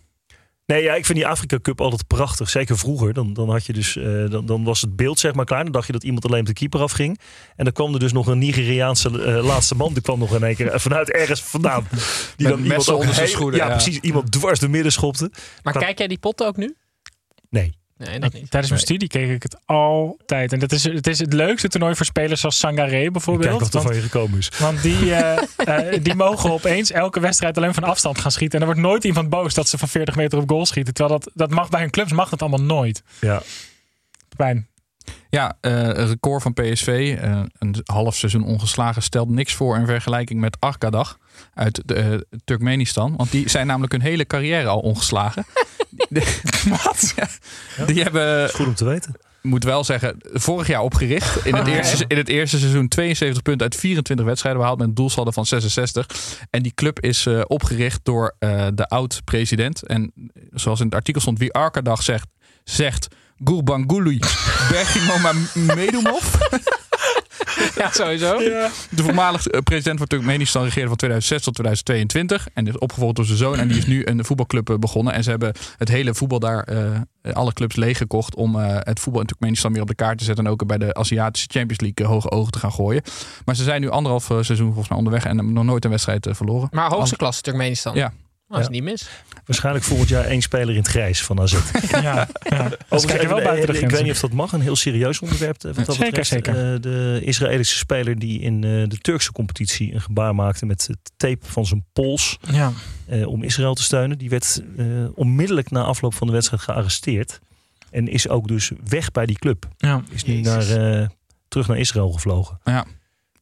Nee, 0.72 0.82
ja, 0.82 0.94
ik 0.94 1.06
vind 1.06 1.18
die 1.18 1.26
Afrika 1.26 1.58
Cup 1.62 1.80
altijd 1.80 2.06
prachtig. 2.06 2.50
Zeker 2.50 2.78
vroeger. 2.78 3.12
Dan, 3.12 3.32
dan, 3.32 3.50
had 3.50 3.66
je 3.66 3.72
dus, 3.72 3.96
eh, 3.96 4.30
dan, 4.30 4.46
dan 4.46 4.64
was 4.64 4.80
het 4.80 4.96
beeld 4.96 5.18
zeg 5.18 5.34
maar 5.34 5.44
klaar. 5.44 5.62
Dan 5.62 5.72
dacht 5.72 5.86
je 5.86 5.92
dat 5.92 6.04
iemand 6.04 6.24
alleen 6.24 6.40
op 6.40 6.46
de 6.46 6.52
keeper 6.52 6.80
afging. 6.80 7.18
En 7.56 7.64
dan 7.64 7.72
kwam 7.72 7.94
er 7.94 8.00
dus 8.00 8.12
nog 8.12 8.26
een 8.26 8.38
Nigeriaanse 8.38 9.22
eh, 9.22 9.44
laatste 9.44 9.74
man. 9.74 9.92
Die 9.92 10.02
kwam 10.02 10.18
nog 10.18 10.34
in 10.34 10.42
één 10.42 10.56
keer 10.56 10.66
eh, 10.68 10.78
vanuit 10.78 11.10
ergens 11.10 11.42
vandaan. 11.42 11.86
Die 11.90 12.46
Met 12.46 12.56
dan 12.56 12.62
iemand 12.64 12.88
ook 12.90 12.98
onder 12.98 13.14
zijn 13.14 13.28
schoenen, 13.28 13.58
Ja, 13.58 13.66
ja. 13.66 13.72
precies. 13.72 13.98
Iemand 13.98 14.32
dwars 14.32 14.58
de 14.58 14.68
midden 14.68 14.92
schopte. 14.92 15.30
Maar 15.62 15.72
Qua- 15.72 15.82
kijk 15.82 15.98
jij 15.98 16.08
die 16.08 16.18
potten 16.18 16.46
ook 16.46 16.56
nu? 16.56 16.74
Nee. 17.50 17.74
Nee, 17.98 18.18
dat 18.18 18.32
niet. 18.32 18.50
Tijdens 18.50 18.72
mijn 18.72 18.84
studie 18.84 19.08
keek 19.08 19.30
ik 19.30 19.42
het 19.42 19.56
altijd. 19.64 20.52
En 20.52 20.58
dat 20.58 20.72
is, 20.72 20.84
het 20.84 21.06
is 21.06 21.18
het 21.18 21.32
leukste 21.32 21.68
toernooi 21.68 21.94
voor 21.94 22.06
spelers 22.06 22.40
zoals 22.40 22.58
Sangaré 22.58 22.90
Kijk 22.90 23.12
bijvoorbeeld. 23.12 23.60
wat 23.60 23.74
er 23.74 23.80
Want, 23.80 23.86
van 23.86 23.96
je 23.96 24.02
gekomen 24.02 24.38
is. 24.38 24.50
want 24.58 24.82
die, 24.82 25.14
eh, 25.14 25.42
eh, 25.56 26.02
die 26.04 26.14
mogen 26.14 26.50
opeens 26.50 26.90
elke 26.90 27.20
wedstrijd 27.20 27.56
alleen 27.56 27.74
van 27.74 27.84
afstand 27.84 28.18
gaan 28.20 28.30
schieten. 28.30 28.60
En 28.60 28.66
er 28.66 28.72
wordt 28.72 28.88
nooit 28.88 29.04
iemand 29.04 29.28
boos 29.28 29.54
dat 29.54 29.68
ze 29.68 29.78
van 29.78 29.88
40 29.88 30.16
meter 30.16 30.38
op 30.38 30.48
goal 30.48 30.66
schieten. 30.66 30.94
Terwijl 30.94 31.18
dat, 31.18 31.30
dat 31.34 31.50
mag 31.50 31.68
bij 31.68 31.80
hun 31.80 31.90
clubs 31.90 32.12
mag 32.12 32.28
dat 32.28 32.40
allemaal 32.40 32.62
nooit. 32.62 33.02
Ja. 33.20 33.42
Pijn. 34.36 34.68
Ja, 35.30 35.56
eh, 35.60 35.72
een 35.72 36.06
record 36.06 36.42
van 36.42 36.52
PSV. 36.54 37.16
eh, 37.20 37.40
een 37.58 37.76
half 37.84 38.16
seizoen 38.16 38.44
ongeslagen 38.44 39.02
stelt 39.02 39.28
niks 39.28 39.54
voor 39.54 39.76
in 39.76 39.86
vergelijking 39.86 40.40
met 40.40 40.56
Arkadag 40.60 41.18
uit 41.54 41.82
de, 41.84 41.94
eh, 41.94 42.38
Turkmenistan. 42.44 43.16
Want 43.16 43.30
die 43.30 43.48
zijn 43.48 43.66
namelijk 43.66 43.92
hun 43.92 44.00
hele 44.02 44.26
carrière 44.26 44.68
al 44.68 44.78
ongeslagen. 44.80 45.44
Wat? 46.84 47.14
die 47.86 48.02
hebben 48.02 48.50
Goed 48.50 48.66
om 48.66 48.74
te 48.74 48.84
weten. 48.84 49.14
moet 49.42 49.64
wel 49.64 49.84
zeggen, 49.84 50.16
vorig 50.32 50.66
jaar 50.66 50.82
opgericht. 50.82 51.44
In 51.46 51.54
het, 51.54 51.66
Ah, 51.66 51.74
eerste, 51.74 51.96
ja. 51.98 52.04
in 52.08 52.16
het 52.16 52.28
eerste 52.28 52.58
seizoen 52.58 52.88
72 52.88 53.42
punten 53.42 53.62
uit 53.62 53.76
24 53.76 54.26
wedstrijden 54.26 54.60
behaald 54.60 54.78
met 54.78 54.88
een 54.88 54.94
doelsaldo 54.94 55.30
van 55.30 55.46
66. 55.46 56.06
En 56.50 56.62
die 56.62 56.74
club 56.74 57.00
is 57.00 57.26
eh, 57.26 57.40
opgericht 57.46 58.00
door 58.02 58.34
eh, 58.38 58.66
de 58.74 58.86
oud-president. 58.88 59.82
En 59.86 60.12
zoals 60.52 60.78
in 60.80 60.86
het 60.86 60.94
artikel 60.94 61.20
stond, 61.20 61.38
wie 61.38 61.52
Arkadag 61.52 62.02
zegt, 62.02 62.26
zegt 62.64 63.08
Gurbanguly 63.44 64.18
Bergimoma 64.70 65.32
Medumov. 65.54 66.34
Ja, 67.76 67.90
sowieso. 67.92 68.38
De 68.90 69.02
voormalig 69.02 69.46
eh, 69.46 69.60
president 69.60 69.98
van 69.98 70.06
Turkmenistan 70.06 70.62
regeerde 70.62 70.88
van 70.88 70.96
2006 70.96 71.42
tot 71.42 71.54
2022. 71.54 72.48
En 72.54 72.66
is 72.66 72.78
opgevolgd 72.78 73.16
door 73.16 73.24
zijn 73.24 73.38
zoon. 73.38 73.58
En 73.58 73.68
die 73.68 73.78
is 73.78 73.86
nu 73.86 74.02
een 74.04 74.24
voetbalclub 74.24 74.70
eh, 74.70 74.76
begonnen. 74.76 75.12
En 75.12 75.22
ze 75.22 75.30
hebben 75.30 75.52
het 75.76 75.88
hele 75.88 76.14
voetbal 76.14 76.38
daar, 76.38 76.62
eh, 76.62 77.32
alle 77.32 77.52
clubs 77.52 77.76
leeggekocht. 77.76 78.34
om 78.34 78.60
eh, 78.60 78.76
het 78.78 79.00
voetbal 79.00 79.20
in 79.20 79.26
Turkmenistan 79.26 79.72
weer 79.72 79.82
op 79.82 79.88
de 79.88 79.94
kaart 79.94 80.18
te 80.18 80.24
zetten. 80.24 80.44
En 80.44 80.50
ook 80.50 80.66
bij 80.66 80.78
de 80.78 80.94
Aziatische 80.94 81.48
Champions 81.50 81.80
League 81.80 82.14
hoge 82.14 82.30
ogen 82.30 82.52
te 82.52 82.58
gaan 82.58 82.72
gooien. 82.72 83.02
Maar 83.44 83.56
ze 83.56 83.62
zijn 83.62 83.80
nu 83.80 83.88
anderhalf 83.88 84.24
seizoen 84.24 84.66
volgens 84.66 84.88
mij 84.88 84.98
onderweg. 84.98 85.24
En 85.24 85.36
hebben 85.36 85.54
nog 85.54 85.64
nooit 85.64 85.84
een 85.84 85.90
wedstrijd 85.90 86.28
verloren. 86.30 86.68
Maar 86.70 86.90
hoogste 86.90 87.16
klasse 87.16 87.42
Turkmenistan. 87.42 87.94
Ja. 87.94 88.12
Nou, 88.48 88.60
dat 88.62 88.70
is 88.70 88.76
Ja. 88.78 88.82
niet 88.82 88.90
mis. 88.92 89.08
Waarschijnlijk 89.44 89.84
volgend 89.84 90.08
jaar 90.08 90.24
één 90.24 90.42
speler 90.42 90.70
in 90.70 90.76
het 90.80 90.86
grijs 90.86 91.22
van 91.24 91.40
AZ. 91.40 91.52
Ja, 91.90 92.28
ja. 92.42 92.68
Wel 93.28 93.42
buiten 93.42 93.72
de 93.74 93.80
ik 93.80 93.90
weet 93.90 94.02
niet 94.02 94.12
of 94.12 94.20
dat 94.20 94.32
mag, 94.32 94.52
een 94.52 94.60
heel 94.60 94.76
serieus 94.76 95.20
onderwerp. 95.20 95.64
eh, 95.64 95.72
Wat 95.74 95.86
dat 95.86 95.94
Zeker, 95.94 96.04
betreft. 96.06 96.28
zeker. 96.28 96.74
Eh, 96.74 96.80
de 96.80 97.20
Israëlische 97.24 97.76
speler 97.78 98.18
die 98.18 98.40
in 98.40 98.54
eh, 98.64 98.70
de 98.88 98.98
Turkse 99.00 99.32
competitie 99.32 99.94
een 99.94 100.00
gebaar 100.00 100.34
maakte 100.34 100.66
met 100.66 100.86
het 100.86 100.98
tape 101.16 101.46
van 101.46 101.66
zijn 101.66 101.84
pols 101.92 102.38
Ja. 102.50 102.72
eh, 103.06 103.26
om 103.26 103.42
Israël 103.42 103.74
te 103.74 103.82
steunen. 103.82 104.18
Die 104.18 104.28
werd 104.30 104.62
eh, 104.76 104.86
onmiddellijk 105.14 105.70
na 105.70 105.82
afloop 105.82 106.14
van 106.14 106.26
de 106.26 106.32
wedstrijd 106.32 106.62
gearresteerd. 106.62 107.40
En 107.90 108.08
is 108.08 108.28
ook 108.28 108.48
dus 108.48 108.70
weg 108.88 109.10
bij 109.10 109.26
die 109.26 109.38
club. 109.38 109.68
Ja. 109.76 110.02
Is 110.10 110.24
nu 110.24 110.40
naar, 110.40 110.70
eh, 111.00 111.06
terug 111.48 111.68
naar 111.68 111.78
Israël 111.78 112.10
gevlogen. 112.12 112.58
Ja. 112.64 112.72
Dat 112.82 112.86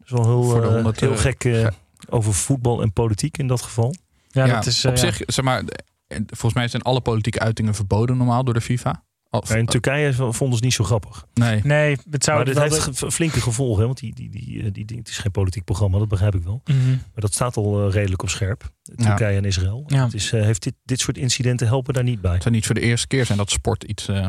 is 0.05 0.11
wel 0.11 0.25
heel, 0.25 0.43
Voor 0.43 0.61
de 0.61 0.67
100, 0.67 1.01
heel 1.01 1.17
gek 1.17 1.71
over 2.09 2.35
voetbal 2.35 2.83
en 2.83 2.93
politiek 2.93 3.39
in 3.39 3.47
dat 3.47 3.63
geval. 3.63 3.95
Ja, 4.37 4.47
Ja, 4.47 4.55
dat 4.55 4.67
is, 4.67 4.85
op 4.85 4.95
eh, 4.95 5.03
ja. 5.03 5.11
zich, 5.13 5.23
zeg 5.27 5.45
maar, 5.45 5.63
eh, 6.07 6.19
volgens 6.27 6.55
mij 6.55 6.69
zijn 6.69 6.83
alle 6.83 7.01
politieke 7.01 7.39
uitingen 7.39 7.75
verboden 7.75 8.17
normaal 8.17 8.45
door 8.45 8.55
de 8.55 8.61
FIFA. 8.61 9.05
Of- 9.31 9.55
in 9.55 9.67
Turkije 9.67 10.13
vonden 10.13 10.59
ze 10.59 10.65
niet 10.65 10.73
zo 10.73 10.85
grappig. 10.85 11.27
nee. 11.35 11.61
Nee, 11.65 11.97
het 12.11 12.25
zou 12.25 12.37
maar 12.37 12.47
dit 12.47 12.59
heeft 12.59 13.01
de- 13.01 13.11
flinke 13.11 13.41
gevolgen. 13.41 13.79
Hè? 13.81 13.87
Want 13.87 13.99
die, 13.99 14.15
die, 14.15 14.31
die, 14.31 14.63
eh, 14.63 14.73
die, 14.73 14.85
die, 14.85 14.99
het 14.99 15.09
is 15.09 15.19
geen 15.19 15.31
politiek 15.31 15.65
programma, 15.65 15.99
dat 15.99 16.09
begrijp 16.09 16.35
ik 16.35 16.43
wel. 16.43 16.61
Mhm. 16.65 16.89
Maar 16.89 16.99
dat 17.15 17.35
staat 17.35 17.57
al 17.57 17.87
eh, 17.87 17.93
redelijk 17.93 18.23
op 18.23 18.29
scherp. 18.29 18.71
Turkije 18.97 19.37
en 19.37 19.45
Israël. 19.45 19.85
Ja. 19.87 20.05
Het 20.05 20.15
is, 20.15 20.33
eh, 20.33 20.43
heeft 20.43 20.63
dit, 20.63 20.75
dit 20.85 21.01
soort 21.01 21.19
incidenten 21.19 21.67
helpen 21.67 21.95
daar 21.95 22.03
niet 22.05 22.21
bij. 22.21 22.33
Het 22.33 22.43
zou 22.43 22.55
niet 22.55 22.67
voor 22.67 22.75
de 22.75 22.81
eerste 22.81 23.07
keer 23.07 23.27
zijn 23.27 23.39
dat 23.39 23.51
sport 23.51 23.85
iets... 23.85 24.09
eh, 24.09 24.27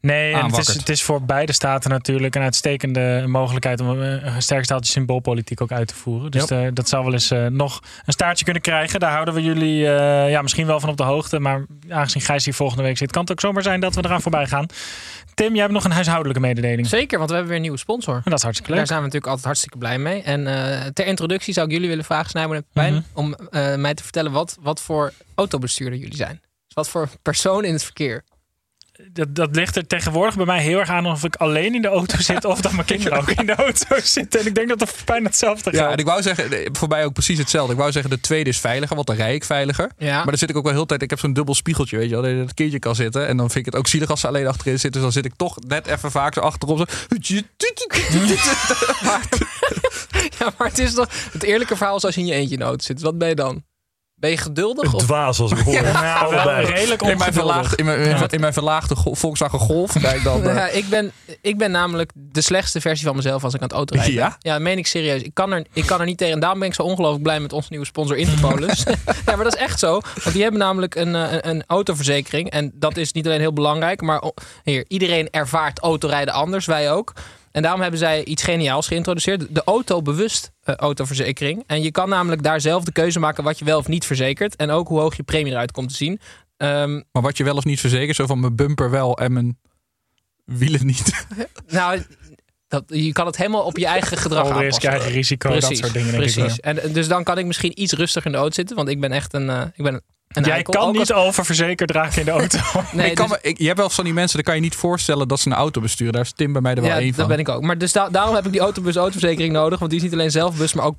Nee, 0.00 0.18
en 0.22 0.26
het 0.28 0.36
is, 0.36 0.42
aanwakkert. 0.42 0.76
het 0.78 0.88
is 0.88 1.02
voor 1.02 1.22
beide 1.22 1.52
staten 1.52 1.90
natuurlijk 1.90 2.34
een 2.34 2.42
uitstekende 2.42 3.24
mogelijkheid 3.26 3.80
om 3.80 4.02
eh, 4.02 4.34
een 4.34 4.42
sterk 4.42 4.64
staaltje 4.64 4.92
symboolpolitiek 4.92 5.60
ook 5.60 5.72
uit 5.72 5.88
te 5.88 5.94
voeren. 5.94 6.30
Dus 6.30 6.50
eh, 6.50 6.66
dat 6.72 6.88
zou 6.88 7.04
wel 7.04 7.12
eens 7.12 7.30
eh, 7.30 7.46
nog 7.46 7.80
een 8.06 8.12
staartje 8.12 8.44
kunnen 8.44 8.62
krijgen. 8.62 9.00
Daar 9.00 9.12
houden 9.12 9.34
we 9.34 9.42
jullie 9.42 9.86
eh, 9.86 10.30
ja, 10.30 10.42
misschien 10.42 10.66
wel 10.66 10.80
van 10.80 10.88
op 10.88 10.96
de 10.96 11.02
hoogte. 11.02 11.38
Maar 11.38 11.66
aangezien 11.88 12.22
Gijs 12.22 12.44
hier 12.44 12.54
volgende 12.54 12.82
week 12.82 12.96
zit, 12.98 13.10
kan 13.12 13.22
het 13.22 13.30
ook 13.30 13.40
zomaar 13.40 13.62
zijn 13.62 13.80
dat 13.80 13.94
we 13.94 14.04
eraan 14.04 14.22
voorbij 14.22 14.46
gaan. 14.46 14.66
Tim, 15.34 15.52
jij 15.52 15.60
hebt 15.60 15.72
nog 15.72 15.84
een 15.84 15.90
huishoudelijke 15.90 16.40
mededeling. 16.40 16.86
Zeker, 16.86 17.18
want 17.18 17.30
we 17.30 17.34
hebben 17.36 17.46
weer 17.46 17.56
een 17.56 17.62
nieuwe 17.62 17.78
sponsor. 17.78 18.14
En 18.14 18.22
dat 18.24 18.34
is 18.38 18.42
hartstikke 18.42 18.70
Daar 18.70 18.80
leuk. 18.80 18.88
zijn 18.88 18.98
we 19.00 19.04
natuurlijk 19.04 19.30
altijd 19.32 19.46
hartstikke 19.46 19.78
blij 19.78 19.98
mee. 19.98 20.22
En 20.22 20.46
eh, 20.46 20.86
ter 20.86 21.06
introductie 21.06 21.54
zou 21.54 21.66
ik 21.66 21.72
jullie 21.72 21.88
willen 21.88 22.04
vragen, 22.04 22.30
Snijboon 22.30 22.56
en 22.56 22.64
Pepijn, 22.72 22.92
Mhm. 22.94 23.02
om 23.12 23.34
mij 23.80 23.94
te 23.94 24.02
vertellen 24.02 24.32
wat, 24.32 24.56
wat 24.60 24.80
voor 24.80 25.12
autobestuurder 25.34 25.98
jullie 25.98 26.16
zijn. 26.16 26.40
Dus 26.66 26.74
wat 26.74 26.88
voor 26.88 27.08
persoon 27.22 27.64
in 27.64 27.72
het 27.72 27.82
verkeer. 27.84 28.24
Dat, 29.12 29.34
dat 29.34 29.56
ligt 29.56 29.76
er 29.76 29.86
tegenwoordig 29.86 30.36
bij 30.36 30.46
mij 30.46 30.62
heel 30.62 30.78
erg 30.78 30.88
aan 30.88 31.06
of 31.06 31.24
ik 31.24 31.36
alleen 31.36 31.74
in 31.74 31.82
de 31.82 31.88
auto 31.88 32.18
zit 32.30 32.44
of 32.44 32.60
dat 32.60 32.72
mijn 32.72 32.84
kinderen 32.84 33.18
ook 33.18 33.30
in 33.30 33.46
de 33.46 33.54
auto 33.54 33.96
zitten. 34.02 34.40
En 34.40 34.46
ik 34.46 34.54
denk 34.54 34.68
dat 34.68 34.78
dat 34.78 34.94
bijna 35.04 35.26
hetzelfde 35.26 35.70
Ja, 35.70 35.76
geldt. 35.76 35.92
en 35.92 35.98
ik 35.98 36.04
wou 36.06 36.22
zeggen, 36.22 36.52
eh, 36.52 36.68
voor 36.72 36.88
mij 36.88 37.04
ook 37.04 37.12
precies 37.12 37.38
hetzelfde. 37.38 37.72
Ik 37.72 37.78
wou 37.78 37.92
zeggen, 37.92 38.10
de 38.10 38.20
tweede 38.20 38.50
is 38.50 38.58
veiliger, 38.60 38.94
want 38.94 39.06
dan 39.06 39.16
rij 39.16 39.34
ik 39.34 39.44
veiliger. 39.44 39.90
Ja. 39.98 40.16
Maar 40.16 40.26
dan 40.26 40.38
zit 40.38 40.50
ik 40.50 40.56
ook 40.56 40.62
wel 40.62 40.72
heel 40.72 40.80
de 40.82 40.88
tijd, 40.88 41.02
ik 41.02 41.10
heb 41.10 41.18
zo'n 41.18 41.32
dubbel 41.32 41.54
spiegeltje, 41.54 41.96
weet 41.96 42.08
je 42.08 42.20
wel, 42.20 42.22
dat 42.24 42.46
dat 42.46 42.54
kindje 42.54 42.78
kan 42.78 42.94
zitten. 42.94 43.26
En 43.26 43.36
dan 43.36 43.50
vind 43.50 43.66
ik 43.66 43.72
het 43.72 43.80
ook 43.80 43.86
zielig 43.86 44.10
als 44.10 44.20
ze 44.20 44.26
alleen 44.26 44.46
achterin 44.46 44.78
zitten. 44.78 44.92
Dus 44.92 45.02
dan 45.02 45.12
zit 45.12 45.24
ik 45.24 45.32
toch 45.36 45.56
net 45.66 45.86
even 45.86 46.10
vaak 46.10 46.34
zo 46.34 46.40
achterop. 46.40 46.78
Zo. 46.78 46.84
Ja, 50.38 50.52
maar 50.58 50.68
het 50.68 50.78
is 50.78 50.94
toch 50.94 51.08
het 51.32 51.42
eerlijke 51.42 51.76
verhaal 51.76 51.96
is 51.96 52.04
als 52.04 52.14
je 52.14 52.20
in 52.20 52.26
je 52.26 52.32
eentje 52.32 52.52
in 52.52 52.58
de 52.58 52.64
auto 52.64 52.84
zit. 52.84 53.00
Wat 53.00 53.18
ben 53.18 53.28
je 53.28 53.34
dan? 53.34 53.64
Ben 54.20 54.30
je 54.30 54.36
geduldig? 54.36 54.94
Of? 54.94 55.02
dwaas 55.02 55.40
als 55.40 55.50
ik 55.52 55.58
hoor. 55.64 55.72
Ja, 55.74 56.18
Allebei. 56.18 56.66
redelijk 56.66 57.02
In 57.02 57.18
mijn, 57.18 57.32
verlaagde, 57.32 57.76
in 57.76 57.84
mijn, 57.84 58.00
in 58.00 58.08
mijn- 58.18 58.28
in 58.30 58.40
mijn 58.40 58.52
verlaagde 58.52 58.94
Volkswagen 59.12 59.58
Golf. 59.58 59.92
Kijk 60.00 60.22
dan. 60.24 60.38
Nou 60.42 60.50
eh, 60.50 60.56
ja, 60.56 60.68
ik, 60.68 60.88
ben, 60.88 61.12
ik 61.40 61.58
ben 61.58 61.70
namelijk 61.70 62.10
de 62.14 62.40
slechtste 62.40 62.80
versie 62.80 63.06
van 63.06 63.16
mezelf 63.16 63.44
als 63.44 63.54
ik 63.54 63.60
aan 63.60 63.66
het 63.66 63.76
autorijden 63.76 64.14
ben. 64.14 64.24
Ja? 64.24 64.36
Ja, 64.38 64.52
dat 64.52 64.62
meen 64.62 64.78
ik 64.78 64.86
serieus. 64.86 65.22
Ik 65.22 65.34
kan, 65.34 65.52
er, 65.52 65.66
ik 65.72 65.86
kan 65.86 66.00
er 66.00 66.06
niet 66.06 66.18
tegen. 66.18 66.34
En 66.34 66.40
daarom 66.40 66.58
ben 66.58 66.68
ik 66.68 66.74
zo 66.74 66.82
ongelooflijk 66.82 67.22
blij 67.22 67.40
met 67.40 67.52
onze 67.52 67.68
nieuwe 67.70 67.86
sponsor 67.86 68.16
Interpolis. 68.16 68.82
ja, 69.26 69.36
maar 69.36 69.44
dat 69.44 69.54
is 69.54 69.60
echt 69.60 69.78
zo. 69.78 70.00
Want 70.22 70.32
die 70.32 70.42
hebben 70.42 70.60
namelijk 70.60 70.94
een, 70.94 71.14
eh, 71.14 71.32
een, 71.32 71.48
een 71.48 71.64
autoverzekering. 71.66 72.50
En 72.50 72.70
dat 72.74 72.96
is 72.96 73.12
niet 73.12 73.26
alleen 73.26 73.40
heel 73.40 73.52
belangrijk. 73.52 74.00
Maar 74.00 74.22
hier, 74.64 74.84
iedereen 74.88 75.30
ervaart 75.30 75.78
autorijden 75.78 76.34
anders. 76.34 76.66
Wij 76.66 76.92
ook. 76.92 77.12
En 77.50 77.62
daarom 77.62 77.80
hebben 77.80 77.98
zij 77.98 78.24
iets 78.24 78.42
geniaals 78.42 78.86
geïntroduceerd. 78.86 79.54
De 79.54 79.62
autobewust 79.64 80.52
eh, 80.62 80.74
autoverzekering. 80.74 81.64
En 81.66 81.82
je 81.82 81.90
kan 81.90 82.08
namelijk 82.08 82.42
daar 82.42 82.60
zelf 82.60 82.84
de 82.84 82.92
keuze 82.92 83.18
maken 83.18 83.44
wat 83.44 83.58
je 83.58 83.64
wel 83.64 83.78
of 83.78 83.88
niet 83.88 84.04
verzekert. 84.04 84.56
En 84.56 84.70
ook 84.70 84.88
hoe 84.88 85.00
hoog 85.00 85.16
je 85.16 85.22
premie 85.22 85.52
eruit 85.52 85.72
komt 85.72 85.88
te 85.88 85.94
zien. 85.94 86.20
Ehm, 86.56 87.00
maar 87.12 87.22
wat 87.22 87.36
je 87.36 87.44
wel 87.44 87.56
of 87.56 87.64
niet 87.64 87.80
verzekert, 87.80 88.16
zo 88.16 88.26
van 88.26 88.40
mijn 88.40 88.56
bumper 88.56 88.90
wel 88.90 89.18
en 89.18 89.32
mijn 89.32 89.58
wielen 90.44 90.86
niet. 90.86 91.26
nou, 91.68 92.02
dat, 92.68 92.84
je 92.86 93.12
kan 93.12 93.26
het 93.26 93.36
helemaal 93.36 93.62
op 93.62 93.78
je 93.78 93.86
eigen 93.86 94.16
gedrag 94.16 94.46
risk, 94.46 94.56
aanpassen. 94.56 94.90
eigen 94.90 95.10
risico, 95.10 95.50
dat 95.52 95.62
soort 95.62 95.92
dingen, 95.92 95.92
denk 95.92 96.06
ik 96.06 96.14
Precies. 96.14 96.60
En 96.60 96.82
eh, 96.82 96.94
dus 96.94 97.08
dan 97.08 97.24
kan 97.24 97.38
ik 97.38 97.46
misschien 97.46 97.82
iets 97.82 97.92
rustiger 97.92 98.26
in 98.26 98.32
de 98.32 98.38
auto 98.38 98.54
zitten. 98.54 98.76
Want 98.76 98.88
ik 98.88 99.00
ben 99.00 99.12
echt 99.12 99.34
een, 99.34 99.50
eh, 99.50 99.62
ik 99.74 99.84
ben 99.84 99.94
een 99.94 100.02
Jij 100.34 100.50
eikel. 100.52 100.72
kan 100.72 100.92
niet 100.92 101.12
als- 101.12 101.12
oververzekerd 101.26 101.90
raken 101.90 102.18
in 102.18 102.24
de 102.24 102.30
auto. 102.30 102.58
Nee, 102.92 103.10
ik 103.10 103.14
kan 103.14 103.28
dus- 103.28 103.38
me, 103.42 103.48
ik, 103.48 103.58
je 103.58 103.66
hebt 103.66 103.78
wel 103.78 103.90
van 103.90 104.04
die 104.04 104.12
mensen, 104.12 104.34
dan 104.34 104.44
kan 104.44 104.54
je 104.54 104.60
niet 104.60 104.74
voorstellen 104.74 105.28
dat 105.28 105.40
ze 105.40 105.48
een 105.48 105.54
auto 105.56 105.80
besturen. 105.80 106.12
Daar 106.12 106.22
is 106.22 106.32
Tim 106.32 106.52
bij 106.52 106.62
mij 106.62 106.74
er 106.74 106.80
wel 106.80 106.90
ja, 106.90 106.96
één 106.98 107.06
dat 107.06 107.16
van. 107.16 107.28
ben 107.28 107.38
ik 107.38 107.48
ook. 107.48 107.62
Maar 107.62 107.78
dus 107.78 107.92
da- 107.92 108.08
daarom 108.08 108.34
heb 108.34 108.46
ik 108.46 108.52
die 108.52 108.60
autobus 108.60 108.96
autoverzekering 108.96 109.52
nodig. 109.52 109.78
Want 109.78 109.90
die 109.90 109.98
is 110.00 110.04
niet 110.06 110.14
alleen 110.14 110.30
zelfbus, 110.30 110.72
maar 110.72 110.84
ook 110.84 110.96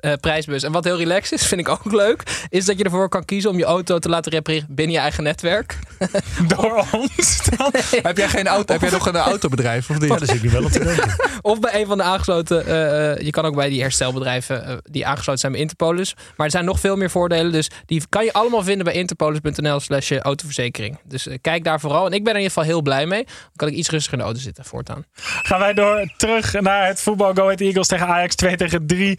eh, 0.00 0.12
prijsbus. 0.20 0.62
En 0.62 0.72
wat 0.72 0.84
heel 0.84 0.96
relaxed 0.98 1.40
is, 1.40 1.46
vind 1.50 1.60
ik 1.60 1.68
ook 1.68 1.92
leuk, 1.92 2.46
is 2.48 2.64
dat 2.64 2.78
je 2.78 2.84
ervoor 2.84 3.08
kan 3.08 3.24
kiezen 3.24 3.50
om 3.50 3.58
je 3.58 3.64
auto 3.64 3.98
te 3.98 4.08
laten 4.08 4.32
repareren 4.32 4.66
binnen 4.70 4.94
je 4.94 5.00
eigen 5.00 5.22
netwerk. 5.22 5.78
Door 6.56 6.84
ons. 6.92 7.40
Heb 8.02 8.16
jij 8.16 8.28
geen 8.28 8.46
auto? 8.46 8.72
Heb 8.72 8.82
jij 8.82 8.90
nog 8.90 9.06
een 9.06 9.16
autobedrijf 9.16 9.90
of 9.90 9.98
niet? 9.98 10.08
Ja, 10.08 10.16
daar 10.16 10.26
zit 10.26 10.36
ik 10.36 10.42
nu 10.42 10.50
wel 10.50 10.64
op 10.64 10.70
te 10.70 10.84
denken. 10.84 11.16
Of 11.40 11.60
bij 11.60 11.80
een 11.80 11.86
van 11.86 11.96
de 11.96 12.02
aangesloten. 12.02 12.66
eh, 12.66 13.10
eh, 13.12 13.18
je 13.20 13.30
kan 13.30 13.44
ook 13.44 13.54
bij 13.54 13.68
die 13.68 13.80
herstelbedrijven 13.80 14.80
die 14.90 15.06
aangesloten 15.06 15.40
zijn 15.40 15.52
bij 15.52 15.60
Interpolis. 15.60 16.14
Maar 16.36 16.46
er 16.46 16.52
zijn 16.52 16.64
nog 16.64 16.80
veel 16.80 16.96
meer 16.96 17.10
voordelen. 17.10 17.52
Dus 17.52 17.70
die 17.86 18.02
kan 18.08 18.24
je 18.24 18.32
allemaal 18.32 18.62
vinden 18.62 18.84
bij 18.84 18.94
interpolis.nl/slash 18.94 20.10
autoverzekering. 20.10 20.98
Dus 21.04 21.28
kijk 21.40 21.64
daar 21.64 21.80
vooral. 21.80 22.06
En 22.06 22.12
ik 22.12 22.24
ben 22.24 22.32
er 22.32 22.38
in 22.38 22.44
ieder 22.44 22.52
geval 22.52 22.70
heel 22.70 22.82
blij 22.82 23.06
mee. 23.06 23.24
Dan 23.24 23.52
kan 23.56 23.68
ik 23.68 23.74
iets 23.74 23.88
rustiger 23.90 24.12
in 24.12 24.18
de 24.18 24.24
auto 24.24 24.40
zitten 24.40 24.64
voortaan. 24.64 25.04
Gaan 25.42 25.58
wij 25.58 25.74
door 25.74 26.12
terug 26.16 26.52
naar 26.60 26.86
het 26.86 27.00
voetbal. 27.00 27.34
Go 27.34 27.42
Ahead 27.42 27.60
Eagles 27.60 27.86
tegen 27.86 28.06
Ajax 28.06 28.34
2 28.34 28.56
tegen 28.56 28.86
3. 28.86 29.18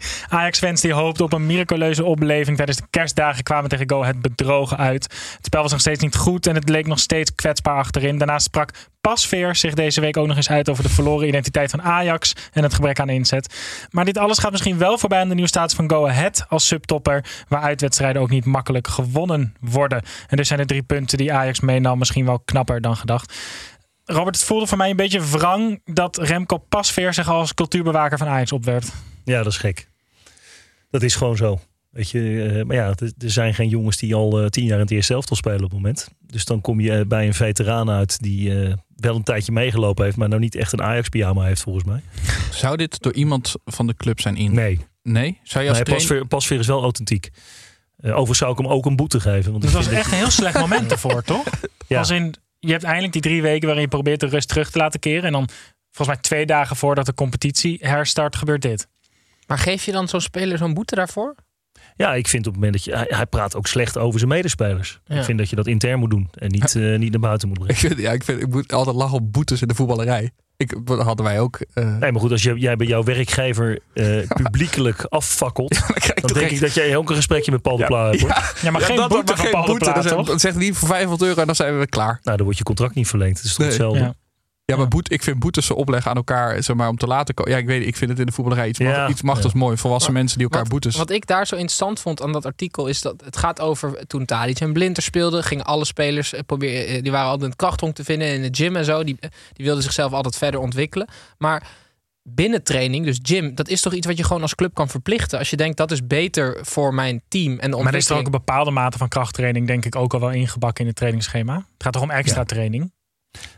Die 0.78 0.92
hoopten 0.92 1.24
op 1.24 1.32
een 1.32 1.46
miraculeuze 1.46 2.04
opleving 2.04 2.56
tijdens 2.56 2.78
de 2.78 2.86
kerstdagen 2.90 3.42
kwamen 3.42 3.70
tegen 3.70 3.90
Go 3.90 4.02
Ahead 4.02 4.20
bedrogen 4.20 4.76
uit. 4.76 5.02
Het 5.02 5.46
spel 5.46 5.62
was 5.62 5.70
nog 5.70 5.80
steeds 5.80 6.02
niet 6.02 6.16
goed 6.16 6.46
en 6.46 6.54
het 6.54 6.68
leek 6.68 6.86
nog 6.86 6.98
steeds 6.98 7.34
kwetsbaar 7.34 7.76
achterin. 7.76 8.18
Daarnaast 8.18 8.44
sprak 8.44 8.70
Pasveer 9.00 9.56
zich 9.56 9.74
deze 9.74 10.00
week 10.00 10.16
ook 10.16 10.26
nog 10.26 10.36
eens 10.36 10.50
uit 10.50 10.68
over 10.68 10.82
de 10.82 10.88
verloren 10.88 11.28
identiteit 11.28 11.70
van 11.70 11.82
Ajax 11.82 12.32
en 12.52 12.62
het 12.62 12.74
gebrek 12.74 13.00
aan 13.00 13.08
inzet. 13.08 13.54
Maar 13.90 14.04
dit 14.04 14.18
alles 14.18 14.38
gaat 14.38 14.50
misschien 14.50 14.78
wel 14.78 14.98
voorbij 14.98 15.20
aan 15.20 15.28
de 15.28 15.34
nieuwe 15.34 15.48
status 15.48 15.76
van 15.76 15.90
Go 15.90 16.06
Ahead 16.06 16.44
als 16.48 16.66
subtopper, 16.66 17.24
waar 17.48 17.62
uitwedstrijden 17.62 18.22
ook 18.22 18.30
niet 18.30 18.44
makkelijk 18.44 18.88
gewonnen 18.88 19.54
worden. 19.60 20.02
En 20.28 20.36
dus 20.36 20.48
zijn 20.48 20.60
de 20.60 20.66
drie 20.66 20.82
punten 20.82 21.18
die 21.18 21.32
Ajax 21.32 21.60
meenam 21.60 21.98
misschien 21.98 22.24
wel 22.24 22.40
knapper 22.44 22.80
dan 22.80 22.96
gedacht. 22.96 23.34
Robert, 24.04 24.36
het 24.36 24.44
voelde 24.44 24.66
voor 24.66 24.78
mij 24.78 24.90
een 24.90 24.96
beetje 24.96 25.20
wrang 25.20 25.80
dat 25.84 26.16
Remco 26.16 26.56
Pasveer 26.56 27.14
zich 27.14 27.28
als 27.28 27.54
cultuurbewaker 27.54 28.18
van 28.18 28.28
Ajax 28.28 28.52
opwerpt. 28.52 28.92
Ja, 29.24 29.36
dat 29.42 29.52
is 29.52 29.58
gek. 29.58 29.88
Dat 30.90 31.02
is 31.02 31.14
gewoon 31.14 31.36
zo. 31.36 31.58
Weet 31.90 32.10
je, 32.10 32.42
eh, 32.58 32.64
maar 32.64 32.76
ja, 32.76 32.88
er 33.18 33.30
zijn 33.30 33.54
geen 33.54 33.68
jongens 33.68 33.96
die 33.96 34.14
al 34.14 34.40
eh, 34.40 34.46
tien 34.46 34.64
jaar 34.64 34.74
in 34.74 34.80
het 34.82 34.90
eerste 34.90 35.14
elftal 35.14 35.36
spelen 35.36 35.56
op 35.64 35.70
het 35.70 35.72
moment. 35.72 36.08
Dus 36.26 36.44
dan 36.44 36.60
kom 36.60 36.80
je 36.80 36.92
eh, 36.92 37.06
bij 37.06 37.26
een 37.26 37.34
veteraan 37.34 37.90
uit 37.90 38.18
die 38.22 38.62
eh, 38.64 38.74
wel 38.96 39.16
een 39.16 39.22
tijdje 39.22 39.52
meegelopen 39.52 40.04
heeft, 40.04 40.16
maar 40.16 40.28
nou 40.28 40.40
niet 40.40 40.54
echt 40.54 40.72
een 40.72 40.82
Ajax-pyjama 40.82 41.44
heeft 41.44 41.62
volgens 41.62 41.84
mij. 41.84 42.00
Zou 42.50 42.76
dit 42.76 43.02
door 43.02 43.12
iemand 43.14 43.54
van 43.64 43.86
de 43.86 43.94
club 43.94 44.20
zijn 44.20 44.36
in? 44.36 44.52
Nee. 44.54 44.80
Nee? 45.02 45.38
Zou 45.42 45.64
je 45.64 45.68
als 45.70 45.78
Nee, 45.78 45.86
trainer- 45.86 46.08
Pasveer, 46.08 46.26
Pasveer 46.26 46.58
is 46.58 46.66
wel 46.66 46.82
authentiek. 46.82 47.30
Eh 47.96 48.10
overigens 48.10 48.38
zou 48.38 48.52
ik 48.52 48.58
hem 48.58 48.66
ook 48.66 48.86
een 48.86 48.96
boete 48.96 49.20
geven. 49.20 49.50
Want 49.52 49.62
Het 49.64 49.72
ik 49.72 49.78
was 49.78 49.88
echt 49.88 50.12
een 50.12 50.18
heel 50.18 50.30
slecht 50.30 50.58
moment 50.58 50.90
ervoor, 50.90 51.22
toch? 51.22 51.44
Ja. 51.88 51.98
Als 51.98 52.10
in, 52.10 52.34
je 52.58 52.70
hebt 52.72 52.84
eindelijk 52.84 53.12
die 53.12 53.22
drie 53.22 53.42
weken 53.42 53.64
waarin 53.66 53.82
je 53.84 53.88
probeert 53.90 54.20
de 54.20 54.26
rust 54.26 54.48
terug 54.48 54.70
te 54.70 54.78
laten 54.78 55.00
keren. 55.00 55.22
En 55.24 55.32
dan 55.32 55.48
volgens 55.90 56.16
mij 56.16 56.16
twee 56.26 56.46
dagen 56.46 56.76
voordat 56.76 57.06
de 57.06 57.14
competitie 57.14 57.78
herstart 57.80 58.36
gebeurt 58.36 58.62
dit. 58.62 58.88
Maar 59.50 59.58
geef 59.58 59.84
je 59.84 59.92
dan 59.92 60.08
zo'n 60.08 60.20
speler 60.20 60.58
zo'n 60.58 60.74
boete 60.74 60.94
daarvoor? 60.94 61.34
Ja, 61.96 62.14
ik 62.14 62.28
vind 62.28 62.46
op 62.46 62.52
het 62.52 62.62
moment 62.62 62.72
dat 62.72 62.84
je... 62.84 62.96
Hij, 62.96 63.16
hij 63.16 63.26
praat 63.26 63.56
ook 63.56 63.66
slecht 63.66 63.98
over 63.98 64.18
zijn 64.18 64.30
medespelers. 64.30 65.00
Ja. 65.04 65.16
Ik 65.18 65.24
vind 65.24 65.38
dat 65.38 65.50
je 65.50 65.56
dat 65.56 65.66
intern 65.66 65.98
moet 65.98 66.10
doen. 66.10 66.28
En 66.34 66.50
niet, 66.50 66.74
eh, 66.76 66.98
niet 66.98 67.10
naar 67.10 67.20
buiten 67.20 67.48
moet 67.48 67.58
brengen. 67.58 67.74
Ik, 67.74 67.80
vind, 67.88 68.00
ja, 68.00 68.12
ik, 68.12 68.24
vind, 68.24 68.40
ik 68.40 68.48
moet 68.48 68.72
altijd 68.72 68.96
lachen 68.96 69.16
op 69.18 69.32
boetes 69.32 69.62
in 69.62 69.68
de 69.68 69.74
voetballerij. 69.74 70.30
Ik, 70.56 70.86
dat 70.86 71.02
hadden 71.02 71.26
wij 71.26 71.40
ook. 71.40 71.58
eh, 71.74 71.84
Nee, 71.98 72.12
maar 72.12 72.20
goed, 72.20 72.30
als 72.30 72.42
je, 72.42 72.58
jij 72.58 72.76
bij 72.76 72.86
jouw 72.86 73.02
werkgever 73.02 73.78
eh, 73.94 74.18
publiekelijk 74.42 75.04
affakkelt... 75.04 75.70
dan 76.14 76.32
denk 76.32 76.36
echt- 76.36 76.50
ik 76.52 76.60
dat 76.60 76.74
jij 76.74 76.96
ook 76.96 77.10
een 77.10 77.16
gesprekje 77.16 77.50
met 77.50 77.62
Paul 77.62 77.76
de 77.76 77.84
Pla 77.86 78.04
hebt. 78.10 78.20
Hoor. 78.20 78.54
Ja, 78.62 78.70
maar 78.70 78.80
geen 78.80 78.96
dat- 78.96 79.08
boete 79.08 79.24
maar 79.24 79.36
van 79.36 79.44
geen 79.44 79.50
Paul 79.52 79.64
de 79.64 79.70
boete. 79.70 79.84
Pla, 79.84 79.94
Dat 79.94 80.02
zegt- 80.02 80.14
toch? 80.16 80.26
Dat 80.26 80.40
zegt 80.40 80.56
niet 80.56 80.76
voor 80.76 80.88
500 80.88 81.22
euro 81.28 81.40
en 81.40 81.46
dan 81.46 81.54
zijn 81.56 81.70
we 81.70 81.76
weer 81.76 81.88
klaar. 81.88 82.18
Nou, 82.22 82.36
dan 82.36 82.42
wordt 82.44 82.58
je 82.58 82.64
contract 82.64 82.94
niet 82.94 83.08
verlengd. 83.08 83.36
Het 83.36 83.44
is 83.46 83.50
toch 83.54 83.58
Nee. 83.58 83.68
hetzelfde? 83.68 84.14
Ja. 84.70 84.76
Maar 84.76 84.88
boet, 84.88 85.12
ik 85.12 85.22
vind 85.22 85.38
boetes 85.38 85.66
ze 85.66 85.74
opleggen 85.74 86.10
aan 86.10 86.16
elkaar, 86.16 86.62
zeg 86.62 86.76
maar, 86.76 86.88
om 86.88 86.96
te 86.96 87.06
laten 87.06 87.34
komen. 87.34 87.52
Ja, 87.52 87.58
ik 87.58 87.66
weet, 87.66 87.86
ik 87.86 87.96
vind 87.96 88.10
het 88.10 88.18
in 88.18 88.26
de 88.26 88.32
voetballerij 88.32 88.68
iets, 88.68 88.78
Ja, 88.78 89.08
iets 89.08 89.22
machtigs 89.22 89.54
mooi. 89.54 89.76
Volwassen 89.76 90.12
mensen 90.12 90.38
die 90.38 90.46
elkaar 90.46 90.62
Wat, 90.62 90.70
boetes. 90.70 90.96
wat 90.96 91.10
ik 91.10 91.26
daar 91.26 91.46
zo 91.46 91.54
interessant 91.54 92.00
vond 92.00 92.22
aan 92.22 92.32
dat 92.32 92.46
artikel 92.46 92.86
is 92.86 93.00
dat 93.00 93.22
het 93.24 93.36
gaat 93.36 93.60
over 93.60 94.06
toen 94.06 94.24
Tadic 94.24 94.60
en 94.60 94.72
Blinter 94.72 95.02
speelden, 95.02 95.44
gingen 95.44 95.64
alle 95.64 95.84
spelers 95.84 96.32
eh, 96.32 96.40
proberen, 96.46 96.86
eh, 96.86 97.02
die 97.02 97.12
waren 97.12 97.30
altijd 97.30 97.50
een 97.50 97.56
krachthonk 97.56 97.94
te 97.94 98.04
vinden 98.04 98.28
in 98.28 98.42
de 98.42 98.48
gym 98.52 98.76
en 98.76 98.84
zo. 98.84 99.04
Die, 99.04 99.16
eh, 99.20 99.30
die 99.52 99.64
wilden 99.64 99.82
zichzelf 99.82 100.12
altijd 100.12 100.36
verder 100.36 100.60
ontwikkelen. 100.60 101.08
Maar 101.38 101.66
binnen 102.22 102.62
training, 102.62 103.04
dus 103.04 103.18
gym, 103.22 103.54
dat 103.54 103.68
is 103.68 103.80
toch 103.80 103.92
iets 103.94 104.06
wat 104.06 104.16
je 104.16 104.24
gewoon 104.24 104.42
als 104.42 104.54
club 104.54 104.74
kan 104.74 104.88
verplichten. 104.88 105.38
Als 105.38 105.50
je 105.50 105.56
denkt 105.56 105.76
dat 105.76 105.90
is 105.90 106.06
beter 106.06 106.58
voor 106.62 106.94
mijn 106.94 107.22
team 107.28 107.58
en 107.58 107.70
de 107.70 107.76
Maar 107.76 107.92
er 107.92 107.98
is 107.98 108.06
toch 108.06 108.18
ook 108.18 108.24
een 108.24 108.30
bepaalde 108.30 108.70
mate 108.70 108.98
van 108.98 109.08
krachttraining, 109.08 109.66
denk 109.66 109.84
ik, 109.84 109.96
ook 109.96 110.14
al 110.14 110.20
wel 110.20 110.30
ingebakken 110.30 110.80
in 110.80 110.86
het 110.86 110.96
trainingsschema. 110.96 111.54
Het 111.54 111.82
gaat 111.82 111.92
toch 111.92 112.02
om 112.02 112.10
extra 112.10 112.44
training? 112.44 112.92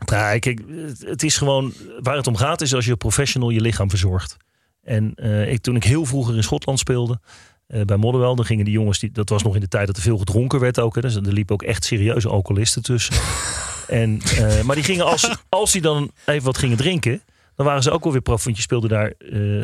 Nou, 0.05 0.39
kijk, 0.39 0.61
het- 1.05 1.23
is 1.23 1.37
gewoon 1.37 1.73
waar 1.99 2.15
het 2.15 2.27
om 2.27 2.35
gaat 2.35 2.61
is 2.61 2.73
als 2.73 2.85
je 2.85 2.95
professional 2.95 3.49
je 3.49 3.61
lichaam 3.61 3.89
verzorgt. 3.89 4.37
En 4.83 5.11
eh, 5.15 5.51
ik, 5.51 5.61
toen 5.61 5.75
ik 5.75 5.83
heel 5.83 6.05
vroeger 6.05 6.35
in 6.35 6.43
Schotland 6.43 6.79
speelde, 6.79 7.19
eh, 7.67 7.81
bij 7.81 7.97
Modderwell, 7.97 8.35
dan 8.35 8.45
gingen 8.45 8.65
die 8.65 8.73
jongens, 8.73 8.99
die, 8.99 9.11
dat 9.11 9.29
was 9.29 9.43
nog 9.43 9.55
in 9.55 9.61
de 9.61 9.67
tijd 9.67 9.87
dat 9.87 9.95
er 9.95 10.01
veel 10.01 10.17
gedronken 10.17 10.59
werd 10.59 10.79
ook. 10.79 10.95
Hè, 10.95 11.01
dus 11.01 11.15
er 11.15 11.21
liepen 11.33 11.53
ook 11.53 11.63
echt 11.63 11.83
serieuze 11.85 12.29
alcoholisten 12.29 12.81
tussen. 12.83 13.15
en, 13.87 14.21
eh, 14.37 14.61
maar 14.61 14.75
die 14.75 14.83
gingen 14.85 15.05
als, 15.05 15.35
als 15.49 15.71
die 15.71 15.81
dan 15.81 16.11
even 16.25 16.43
wat 16.45 16.57
gingen 16.57 16.77
drinken, 16.77 17.21
dan 17.55 17.65
waren 17.65 17.83
ze 17.83 17.91
ook 17.91 18.03
alweer 18.05 18.21
prof. 18.21 18.43
Want 18.43 18.55
je 18.55 18.61
speelde 18.61 18.87
daar, 18.87 19.13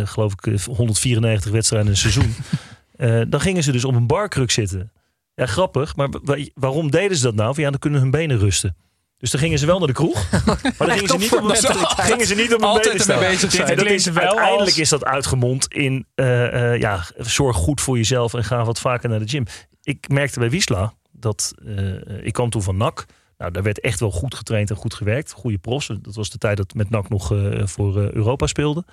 geloof 0.07 0.32
ik, 0.34 0.47
eh, 0.47 0.60
194 0.64 1.51
wedstrijden 1.51 1.88
in 1.89 1.93
een 1.95 2.12
seizoen. 2.12 2.34
Dan 3.30 3.41
gingen 3.41 3.64
ze 3.64 3.72
dus 3.72 3.86
op 3.86 3.95
een 3.95 4.07
barkruk 4.07 4.51
zitten. 4.51 4.91
Ja, 5.36 5.45
grappig. 5.45 5.95
Maar 5.95 6.10
wa- 6.24 6.45
waarom 6.53 6.91
deden 6.91 7.18
ze 7.18 7.24
dat 7.24 7.36
nou? 7.36 7.53
Van, 7.53 7.64
ja, 7.64 7.70
dan 7.70 7.80
kunnen 7.80 7.99
hun 7.99 8.12
benen 8.12 8.38
rusten. 8.38 8.76
Dus 9.20 9.32
dan 9.32 9.39
gingen 9.39 9.59
ze 9.59 9.65
wel 9.65 9.78
naar 9.78 9.88
de 9.88 9.93
kroeg. 9.93 10.26
Maar 10.78 10.88
dan 10.88 10.89
gingen 10.89 11.09
ze 11.09 11.17
niet 11.17 11.36
op, 11.36 11.43
mentaliteit. 11.43 12.07
gingen 12.07 12.26
ze 12.26 12.36
niet 12.36 12.53
op 12.53 12.59
hun 12.59 12.70
Altijd 12.70 12.86
benen 12.86 13.01
staan. 13.01 13.15
ermee 13.15 13.32
bezig 13.32 13.51
zijn. 13.51 13.78
Dat 13.78 13.86
is, 13.86 14.09
uiteindelijk 14.09 14.76
is 14.76 14.89
dat 14.89 15.05
uitgemond 15.05 15.74
in 15.74 16.05
eh, 16.15 16.74
eh, 16.74 16.80
ja, 16.80 17.05
zorg 17.17 17.55
goed 17.55 17.82
voor 17.82 17.97
jezelf 17.97 18.34
en 18.34 18.43
ga 18.43 18.63
wat 18.63 18.80
vaker 18.80 19.09
naar 19.09 19.20
de 19.20 19.28
gym. 19.28 19.45
Ik 19.84 20.09
merkte 20.09 20.39
bij 20.39 20.49
Wiesla 20.49 20.93
dat 21.11 21.53
eh, 21.65 22.26
ik 22.26 22.34
kwam 22.34 22.49
toen 22.49 22.61
van 22.61 22.78
NAC. 22.78 23.05
Nou, 23.38 23.51
daar 23.51 23.63
werd 23.63 23.80
echt 23.80 23.99
wel 23.99 24.11
goed 24.11 24.36
getraind 24.36 24.70
en 24.70 24.76
goed 24.76 24.93
gewerkt. 24.93 25.32
Goede 25.32 25.57
pros. 25.57 25.88
Dat 26.01 26.15
was 26.15 26.30
de 26.30 26.38
tijd 26.38 26.57
dat 26.57 26.74
met 26.74 26.89
NAC 26.89 27.09
nog 27.09 27.34
voor 27.63 27.97
Europa 27.97 28.47
speelde. 28.47 28.86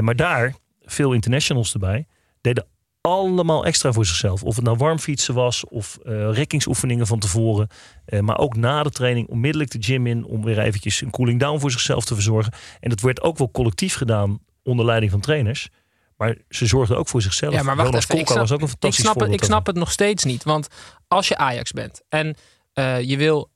Maar 0.00 0.16
daar, 0.16 0.54
veel 0.84 1.12
internationals 1.12 1.72
erbij, 1.72 2.06
deden 2.40 2.66
allemaal 3.06 3.64
extra 3.64 3.92
voor 3.92 4.06
zichzelf. 4.06 4.42
Of 4.42 4.56
het 4.56 4.64
nou 4.64 4.76
warm 4.76 4.98
fietsen 4.98 5.34
was 5.34 5.64
of 5.64 5.98
eh 6.04 6.32
rekkingsoefeningen 6.32 7.06
van 7.06 7.18
tevoren. 7.18 7.68
Eh, 8.04 8.20
maar 8.20 8.38
ook 8.38 8.56
na 8.56 8.82
de 8.82 8.90
training 8.90 9.28
onmiddellijk 9.28 9.70
de 9.70 9.82
gym 9.82 10.06
in 10.06 10.24
om 10.24 10.44
weer 10.44 10.58
eventjes 10.58 11.00
een 11.00 11.10
cooling 11.10 11.40
down 11.40 11.60
voor 11.60 11.70
zichzelf 11.70 12.04
te 12.04 12.14
verzorgen. 12.14 12.52
En 12.80 12.90
dat 12.90 13.00
werd 13.00 13.22
ook 13.22 13.38
wel 13.38 13.50
collectief 13.50 13.94
gedaan 13.94 14.38
onder 14.62 14.84
leiding 14.84 15.10
van 15.10 15.20
trainers. 15.20 15.68
Maar 16.16 16.36
ze 16.48 16.66
zorgden 16.66 16.98
ook 16.98 17.08
voor 17.08 17.22
zichzelf. 17.22 17.52
Ja, 17.52 17.62
maar 17.62 17.76
wacht 17.76 17.88
Jonas 17.88 18.04
even. 18.04 18.18
Ik 18.18 18.26
snap, 18.26 18.38
was 18.38 18.52
ook 18.52 18.58
een 18.58 18.64
ik, 18.64 18.70
fantastisch 18.70 19.04
snap 19.04 19.20
het, 19.20 19.32
ik 19.32 19.44
snap 19.44 19.66
het 19.66 19.76
nog 19.76 19.90
steeds 19.90 20.24
niet. 20.24 20.44
Want 20.44 20.68
als 21.08 21.28
je 21.28 21.36
Ajax 21.36 21.72
bent 21.72 22.02
en 22.08 22.36
eh, 22.72 23.00
je 23.00 23.16
wil 23.16 23.50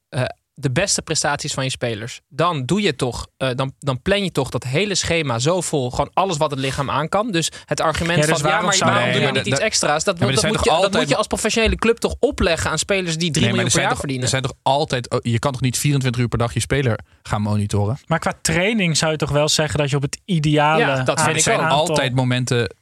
de 0.60 0.70
beste 0.70 1.02
prestaties 1.02 1.52
van 1.52 1.64
je 1.64 1.70
spelers, 1.70 2.20
dan 2.28 2.64
doe 2.66 2.82
je 2.82 2.96
toch, 2.96 3.26
eh, 3.36 3.48
dan, 3.54 3.72
dan 3.78 4.02
plan 4.02 4.24
je 4.24 4.32
toch 4.32 4.48
dat 4.50 4.64
hele 4.64 4.94
schema 4.94 5.38
zo 5.38 5.60
vol, 5.60 5.90
gewoon 5.90 6.10
alles 6.14 6.36
wat 6.36 6.50
het 6.50 6.60
lichaam 6.60 6.90
aan 6.90 7.08
kan. 7.08 7.30
Dus 7.30 7.50
het 7.64 7.80
argument 7.80 8.18
Ja, 8.18 8.26
dus 8.26 8.40
van 8.40 8.50
ja, 8.50 8.60
maar 8.60 8.74
zou- 8.74 8.90
waarom 8.90 9.08
Nee, 9.10 9.18
doe 9.18 9.26
je 9.26 9.32
niet 9.32 9.46
iets 9.46 9.60
extra's? 9.60 10.04
Dat, 10.04 10.18
Ja, 10.18 10.26
dat, 10.26 10.42
moet 10.44 10.64
je, 10.64 10.70
dat 10.80 10.92
moet 10.92 11.08
je 11.08 11.16
als 11.16 11.26
professionele 11.26 11.76
club 11.76 11.96
toch 11.98 12.14
opleggen 12.18 12.70
aan 12.70 12.78
spelers 12.78 13.16
die 13.16 13.30
3 13.30 13.32
Nee, 13.32 13.42
maar 13.42 13.50
miljoen 13.52 13.66
er 13.66 13.70
per 13.72 13.80
jaar 13.80 13.90
toch, 13.90 13.98
verdienen. 13.98 14.24
er 14.24 14.30
zijn 14.30 14.42
toch 14.42 14.54
altijd. 14.62 15.10
oh, 15.10 15.18
Je 15.22 15.38
kan 15.38 15.52
toch 15.52 15.60
niet 15.60 15.78
24 15.78 16.20
uur 16.20 16.28
per 16.28 16.38
dag 16.38 16.54
je 16.54 16.60
speler 16.60 16.98
gaan 17.22 17.42
monitoren? 17.42 17.98
Maar 18.06 18.18
qua 18.18 18.32
training 18.42 18.96
zou 18.96 19.12
je 19.12 19.18
toch 19.18 19.30
wel 19.30 19.48
zeggen 19.48 19.78
dat 19.78 19.90
je 19.90 19.96
op 19.96 20.02
het 20.02 20.18
ideale. 20.24 20.80
Ja, 20.84 21.02
dat 21.02 21.22
vind 21.22 21.36
ik 21.36 21.44
er 21.46 21.58
altijd 21.66 22.14
momenten. 22.14 22.74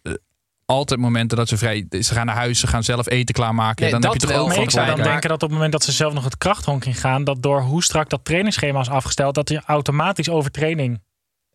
Altijd 0.68 1.00
momenten 1.00 1.36
dat 1.36 1.48
ze 1.48 1.56
vrij. 1.56 1.86
Ze 1.90 2.14
gaan 2.14 2.26
naar 2.26 2.34
huis, 2.34 2.58
ze 2.58 2.66
gaan 2.66 2.82
zelf 2.82 3.08
eten 3.08 3.34
klaarmaken. 3.34 3.82
Nee, 3.82 3.90
dan 3.90 4.00
dat 4.00 4.12
heb 4.12 4.20
je 4.20 4.26
toch 4.26 4.36
wel. 4.36 4.62
ik 4.62 4.70
zou 4.70 4.86
dan 4.86 5.02
denken 5.02 5.28
dat 5.28 5.42
op 5.42 5.48
het 5.48 5.50
moment 5.50 5.72
dat 5.72 5.84
ze 5.84 5.92
zelf 5.92 6.12
nog 6.12 6.24
het 6.24 6.38
krachthonk 6.38 6.84
in 6.84 6.94
gaan, 6.94 7.24
dat 7.24 7.42
door 7.42 7.60
hoe 7.60 7.82
strak 7.82 8.08
dat 8.08 8.24
trainingsschema 8.24 8.80
is 8.80 8.88
afgesteld, 8.88 9.34
dat 9.34 9.48
je 9.48 9.62
automatisch 9.66 10.28
overtraining. 10.28 11.02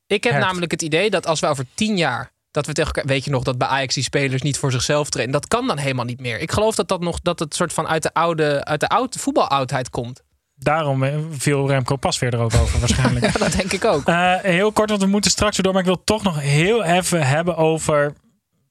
Ik 0.07 0.23
heb 0.23 0.33
hebt. 0.33 0.45
namelijk 0.45 0.71
het 0.71 0.81
idee 0.81 1.09
dat 1.09 1.27
als 1.27 1.39
we 1.39 1.47
over 1.47 1.65
tien 1.73 1.97
jaar. 1.97 2.31
Dat 2.51 2.65
we 2.65 2.73
tegen 2.73 3.07
weet 3.07 3.23
je 3.25 3.31
nog 3.31 3.43
dat 3.43 3.57
bij 3.57 3.67
Ajax 3.67 3.93
die 3.93 4.03
spelers 4.03 4.41
niet 4.41 4.57
voor 4.57 4.71
zichzelf 4.71 5.09
trainen. 5.09 5.33
Dat 5.33 5.47
kan 5.47 5.67
dan 5.67 5.77
helemaal 5.77 6.05
niet 6.05 6.19
meer. 6.19 6.39
Ik 6.39 6.51
geloof 6.51 6.75
dat 6.75 6.87
dat 6.87 7.01
nog 7.01 7.19
dat 7.21 7.39
het 7.39 7.55
soort 7.55 7.73
van 7.73 7.87
uit 7.87 8.03
de 8.03 8.13
oude, 8.13 8.65
uit 8.65 8.79
de 8.79 8.87
oude 8.87 9.19
voetbaloudheid 9.19 9.89
komt. 9.89 10.21
Daarom 10.55 11.03
eh, 11.03 11.17
viel 11.29 11.67
Remco 11.67 11.95
pas 11.95 12.19
weer 12.19 12.33
er 12.33 12.39
ook 12.39 12.53
over 12.55 12.79
waarschijnlijk. 12.79 13.25
Ja, 13.33 13.39
dat 13.39 13.51
denk 13.51 13.71
ik 13.71 13.85
ook. 13.85 14.07
Eh, 14.07 14.35
heel 14.35 14.71
kort, 14.71 14.89
want 14.89 15.01
we 15.01 15.07
moeten 15.07 15.31
straks 15.31 15.55
weer 15.55 15.63
door. 15.63 15.73
Maar 15.73 15.81
ik 15.81 15.87
wil 15.87 16.03
toch 16.03 16.23
nog 16.23 16.39
heel 16.39 16.83
even 16.83 17.27
hebben 17.27 17.55
over 17.57 18.13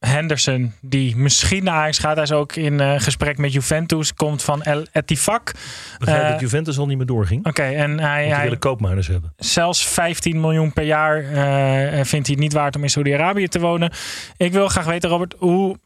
Henderson. 0.06 0.72
Die 0.80 1.16
misschien 1.16 1.64
naar 1.64 1.74
Ajax 1.74 1.98
gaat. 1.98 2.14
Hij 2.14 2.24
is 2.24 2.32
ook 2.32 2.56
in 2.56 2.80
eh, 2.80 3.00
gesprek 3.00 3.38
met 3.38 3.52
Juventus. 3.52 4.14
Komt 4.14 4.42
van 4.42 4.62
El 4.62 4.86
Etifak. 4.92 5.52
Begrijp 5.98 6.22
Eh, 6.22 6.30
dat 6.30 6.40
Juventus 6.40 6.78
al 6.78 6.86
niet 6.86 6.96
meer 6.96 7.06
doorging. 7.06 7.46
Oké, 7.46 7.62
en 7.62 8.00
hij, 8.00 8.28
hij 8.28 8.42
willen 8.42 8.58
koopmijners 8.58 9.06
hebben. 9.06 9.32
zelfs 9.36 9.86
15 9.86 10.40
miljoen 10.40 10.72
per 10.72 10.84
jaar 10.84 11.16
eh, 11.18 12.04
vindt 12.04 12.26
hij 12.26 12.34
het 12.34 12.38
niet 12.38 12.52
waard 12.52 12.76
om 12.76 12.82
in 12.82 12.90
Saudi-Arabië 12.90 13.48
te 13.48 13.60
wonen. 13.60 13.92
Ik 14.36 14.52
wil 14.52 14.68
graag 14.68 14.84
weten, 14.84 15.10
Robert, 15.10 15.34
hoe 15.38 15.78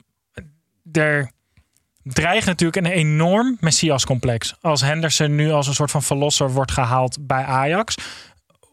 er 0.93 1.31
dreigt 2.03 2.47
natuurlijk 2.47 2.87
een 2.87 2.93
enorm 2.93 3.57
Messias-complex. 3.61 4.55
Als 4.61 4.81
Henderson 4.81 5.35
nu 5.35 5.51
als 5.51 5.67
een 5.67 5.75
soort 5.75 5.91
van 5.91 6.03
verlosser 6.03 6.51
wordt 6.51 6.73
gehaald 6.73 7.17
bij 7.21 7.45
Ajax. 7.45 7.95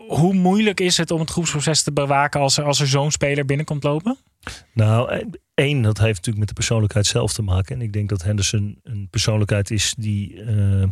Hoe 0.08 0.34
moeilijk 0.34 0.80
is 0.80 0.98
het 0.98 1.12
om 1.12 1.20
het 1.20 1.30
groepsproces 1.30 1.84
te 1.84 1.92
bewaken 1.92 2.40
als 2.40 2.58
er, 2.58 2.64
als 2.64 2.80
er 2.80 2.88
zo'n 2.88 3.12
speler 3.12 3.46
binnenkomt 3.46 3.84
lopen? 3.84 4.18
Nou, 4.74 5.12
eh, 5.12 5.26
één, 5.54 5.82
dat 5.82 5.98
heeft 5.98 6.16
natuurlijk 6.16 6.38
met 6.38 6.48
de 6.48 6.54
persoonlijkheid 6.54 7.06
zelf 7.06 7.34
te 7.34 7.42
maken. 7.42 7.76
En 7.76 7.82
ik 7.82 7.94
denk 7.94 8.10
dat 8.10 8.24
Henderson 8.24 8.80
een 8.84 9.08
persoonlijkheid 9.10 9.72
is 9.72 9.94
die 9.98 10.44
eh, 10.44 10.84
eh, 10.84 10.90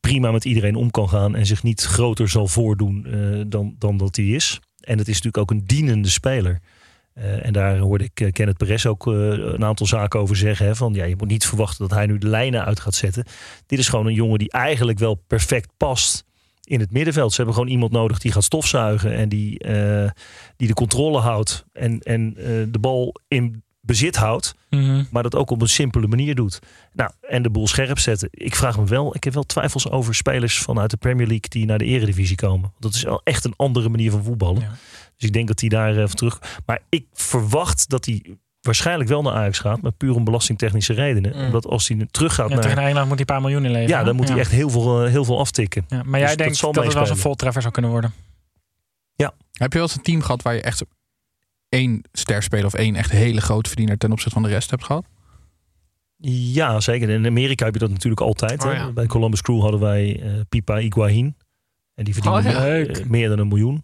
prima 0.00 0.30
met 0.30 0.44
iedereen 0.44 0.74
om 0.74 0.90
kan 0.90 1.08
gaan 1.08 1.34
en 1.34 1.46
zich 1.46 1.62
niet 1.62 1.82
groter 1.82 2.28
zal 2.28 2.46
voordoen 2.46 3.06
dan, 3.48 3.74
dan 3.78 3.96
dat 3.96 4.16
hij 4.16 4.26
is. 4.26 4.60
En 4.80 4.98
het 4.98 5.08
is 5.08 5.14
natuurlijk 5.14 5.36
ook 5.38 5.50
een 5.50 5.66
dienende 5.66 6.08
speler. 6.08 6.60
En 7.14 7.52
daar 7.52 7.78
hoorde 7.78 8.04
ik 8.04 8.20
eh, 8.20 8.32
Kenneth 8.32 8.56
Perez 8.56 8.86
ook 8.86 9.06
een 9.06 9.64
aantal 9.64 9.86
zaken 9.86 10.20
over 10.20 10.36
zeggen. 10.36 10.76
Van 10.76 10.94
ja, 10.94 11.04
je 11.04 11.16
moet 11.16 11.28
niet 11.28 11.46
verwachten 11.46 11.88
dat 11.88 11.98
hij 11.98 12.06
nu 12.06 12.18
de 12.18 12.26
lijnen 12.26 12.64
uit 12.64 12.80
gaat 12.80 12.94
zetten. 12.94 13.24
Dit 13.66 13.78
is 13.78 13.88
gewoon 13.88 14.06
een 14.06 14.14
jongen 14.14 14.38
die 14.38 14.50
eigenlijk 14.50 14.98
wel 14.98 15.14
perfect 15.14 15.70
past 15.76 16.24
in 16.70 16.80
het 16.80 16.92
middenveld. 16.92 17.30
Ze 17.30 17.36
hebben 17.36 17.54
gewoon 17.54 17.70
iemand 17.70 17.92
nodig 17.92 18.18
die 18.18 18.32
gaat 18.32 18.44
stofzuigen 18.44 19.14
en 19.14 19.28
die, 19.28 19.58
eh, 19.58 20.10
die 20.56 20.68
de 20.68 20.74
controle 20.74 21.18
houdt 21.18 21.64
en, 21.72 22.00
en 22.00 22.34
eh, 22.36 22.44
de 22.68 22.78
bal 22.80 23.14
in 23.28 23.62
bezit 23.80 24.16
houdt, 24.16 24.54
maar 25.10 25.22
dat 25.22 25.34
ook 25.34 25.50
op 25.50 25.60
een 25.60 25.68
simpele 25.68 26.06
manier 26.06 26.34
doet. 26.34 26.58
Nou, 26.92 27.10
en 27.20 27.42
de 27.42 27.50
boel 27.50 27.68
scherp 27.68 27.98
zetten. 27.98 28.28
Ik 28.32 28.54
vraag 28.54 28.78
me 28.78 28.84
wel, 28.84 29.14
ik 29.14 29.24
heb 29.24 29.34
wel 29.34 29.42
twijfels 29.42 29.90
over 29.90 30.14
spelers 30.14 30.58
vanuit 30.58 30.90
de 30.90 30.96
Premier 30.96 31.26
League 31.26 31.48
die 31.48 31.66
naar 31.66 31.78
de 31.78 31.84
Eredivisie 31.84 32.36
komen. 32.36 32.72
Dat 32.78 32.94
is 32.94 33.02
wel 33.02 33.20
echt 33.24 33.44
een 33.44 33.54
andere 33.56 33.88
manier 33.88 34.10
van 34.10 34.24
voetballen. 34.24 34.68
Dus 35.16 35.28
ik 35.28 35.32
denk 35.32 35.48
dat 35.48 35.60
hij 35.60 35.68
daar 35.68 35.96
eh, 35.96 36.06
van 36.06 36.14
terug. 36.14 36.60
Maar 36.66 36.80
ik 36.88 37.06
verwacht 37.12 37.88
dat 37.88 38.04
hij 38.04 38.22
waarschijnlijk 38.60 39.08
wel 39.08 39.22
naar 39.22 39.32
Ajax 39.32 39.58
gaat, 39.58 39.80
maar 39.82 39.92
puur 39.92 40.14
om 40.14 40.24
belastingtechnische 40.24 40.92
redenen. 40.92 41.36
Mm. 41.36 41.44
Omdat 41.44 41.66
als 41.66 41.88
hij 41.88 42.06
terug 42.10 42.34
gaat 42.34 42.48
Ja, 42.48 42.54
naar. 42.54 42.62
tegen 42.62 42.78
Nederland 42.78 43.08
moet 43.08 43.18
hij 43.18 43.26
een 43.28 43.34
paar 43.34 43.40
miljoen 43.42 43.64
inleveren. 43.64 43.98
Ja, 43.98 44.04
dan 44.04 44.16
moet 44.16 44.28
hij 44.28 44.38
echt 44.38 44.50
heel 44.50 44.70
veel, 44.70 45.04
eh, 45.04 45.10
heel 45.10 45.24
veel 45.24 45.38
aftikken. 45.38 45.84
Ja, 45.88 45.96
maar 45.96 46.04
Dus 46.04 46.18
jij 46.20 46.28
dat 46.28 46.38
denkt 46.38 46.56
zal 46.56 46.72
dat, 46.72 46.84
het 46.84 46.92
wel 46.92 47.02
eens 47.02 47.10
een 47.10 47.16
voltreffer 47.16 47.60
zou 47.62 47.72
kunnen 47.72 47.90
worden? 47.90 48.12
Heb 49.60 49.72
je 49.72 49.78
wel 49.78 49.86
eens 49.88 49.96
een 49.96 50.02
team 50.02 50.22
gehad 50.22 50.42
waar 50.42 50.54
je 50.54 50.60
echt 50.60 50.82
één 51.68 52.02
sterspeler 52.12 52.64
of 52.64 52.74
één 52.74 52.94
echt 52.96 53.10
hele 53.10 53.40
grote 53.40 53.68
verdiener 53.68 53.98
ten 53.98 54.12
opzichte 54.12 54.34
van 54.34 54.42
de 54.42 54.48
rest 54.48 54.70
hebt 54.70 54.84
gehad? 54.84 55.04
Ja, 56.52 56.80
zeker. 56.80 57.08
In 57.10 57.26
Amerika 57.26 57.64
heb 57.64 57.74
je 57.74 57.80
dat 57.80 57.90
natuurlijk 57.90 58.20
altijd. 58.20 58.64
Oh, 58.64 58.72
ja. 58.72 58.92
Bij 58.92 59.06
Columbus 59.06 59.42
Crew 59.42 59.60
hadden 59.60 59.80
wij 59.80 60.20
eh, 60.22 60.30
Pipa 60.48 60.78
Iguain. 60.78 61.36
En 61.94 62.04
die 62.04 62.14
verdiende 62.14 62.38
Oh, 62.38 62.44
ja. 62.44 62.60
Leuk. 62.60 63.08
meer 63.08 63.28
dan 63.28 63.38
een 63.38 63.48
miljoen. 63.48 63.82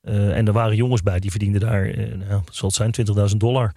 Eh, 0.00 0.36
en 0.36 0.46
er 0.46 0.52
waren 0.52 0.76
jongens 0.76 1.02
bij 1.02 1.20
die 1.20 1.30
verdienden 1.30 1.60
daar, 1.60 1.96
nou, 1.96 2.42
wat 2.44 2.54
zal 2.54 2.68
het 2.68 2.76
zijn, 2.76 2.92
20.000 3.30 3.36
dollar. 3.40 3.74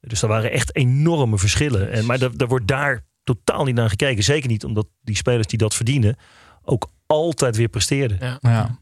Dus 0.00 0.20
daar 0.20 0.30
waren 0.30 0.50
echt 0.50 0.76
enorme 0.76 1.38
verschillen. 1.38 1.90
En, 1.90 2.06
maar 2.06 2.18
daar, 2.18 2.36
daar 2.36 2.48
wordt 2.48 2.68
daar 2.68 3.04
totaal 3.24 3.64
niet 3.64 3.74
naar 3.74 3.88
gekeken. 3.88 4.24
Zeker 4.24 4.48
niet 4.48 4.64
omdat 4.64 4.86
die 5.00 5.16
spelers 5.16 5.46
die 5.46 5.58
dat 5.58 5.74
verdienen 5.74 6.16
ook 6.62 6.90
altijd 7.06 7.56
weer 7.56 7.68
presteerden. 7.68 8.18
Ja. 8.20 8.38
Ja. 8.40 8.78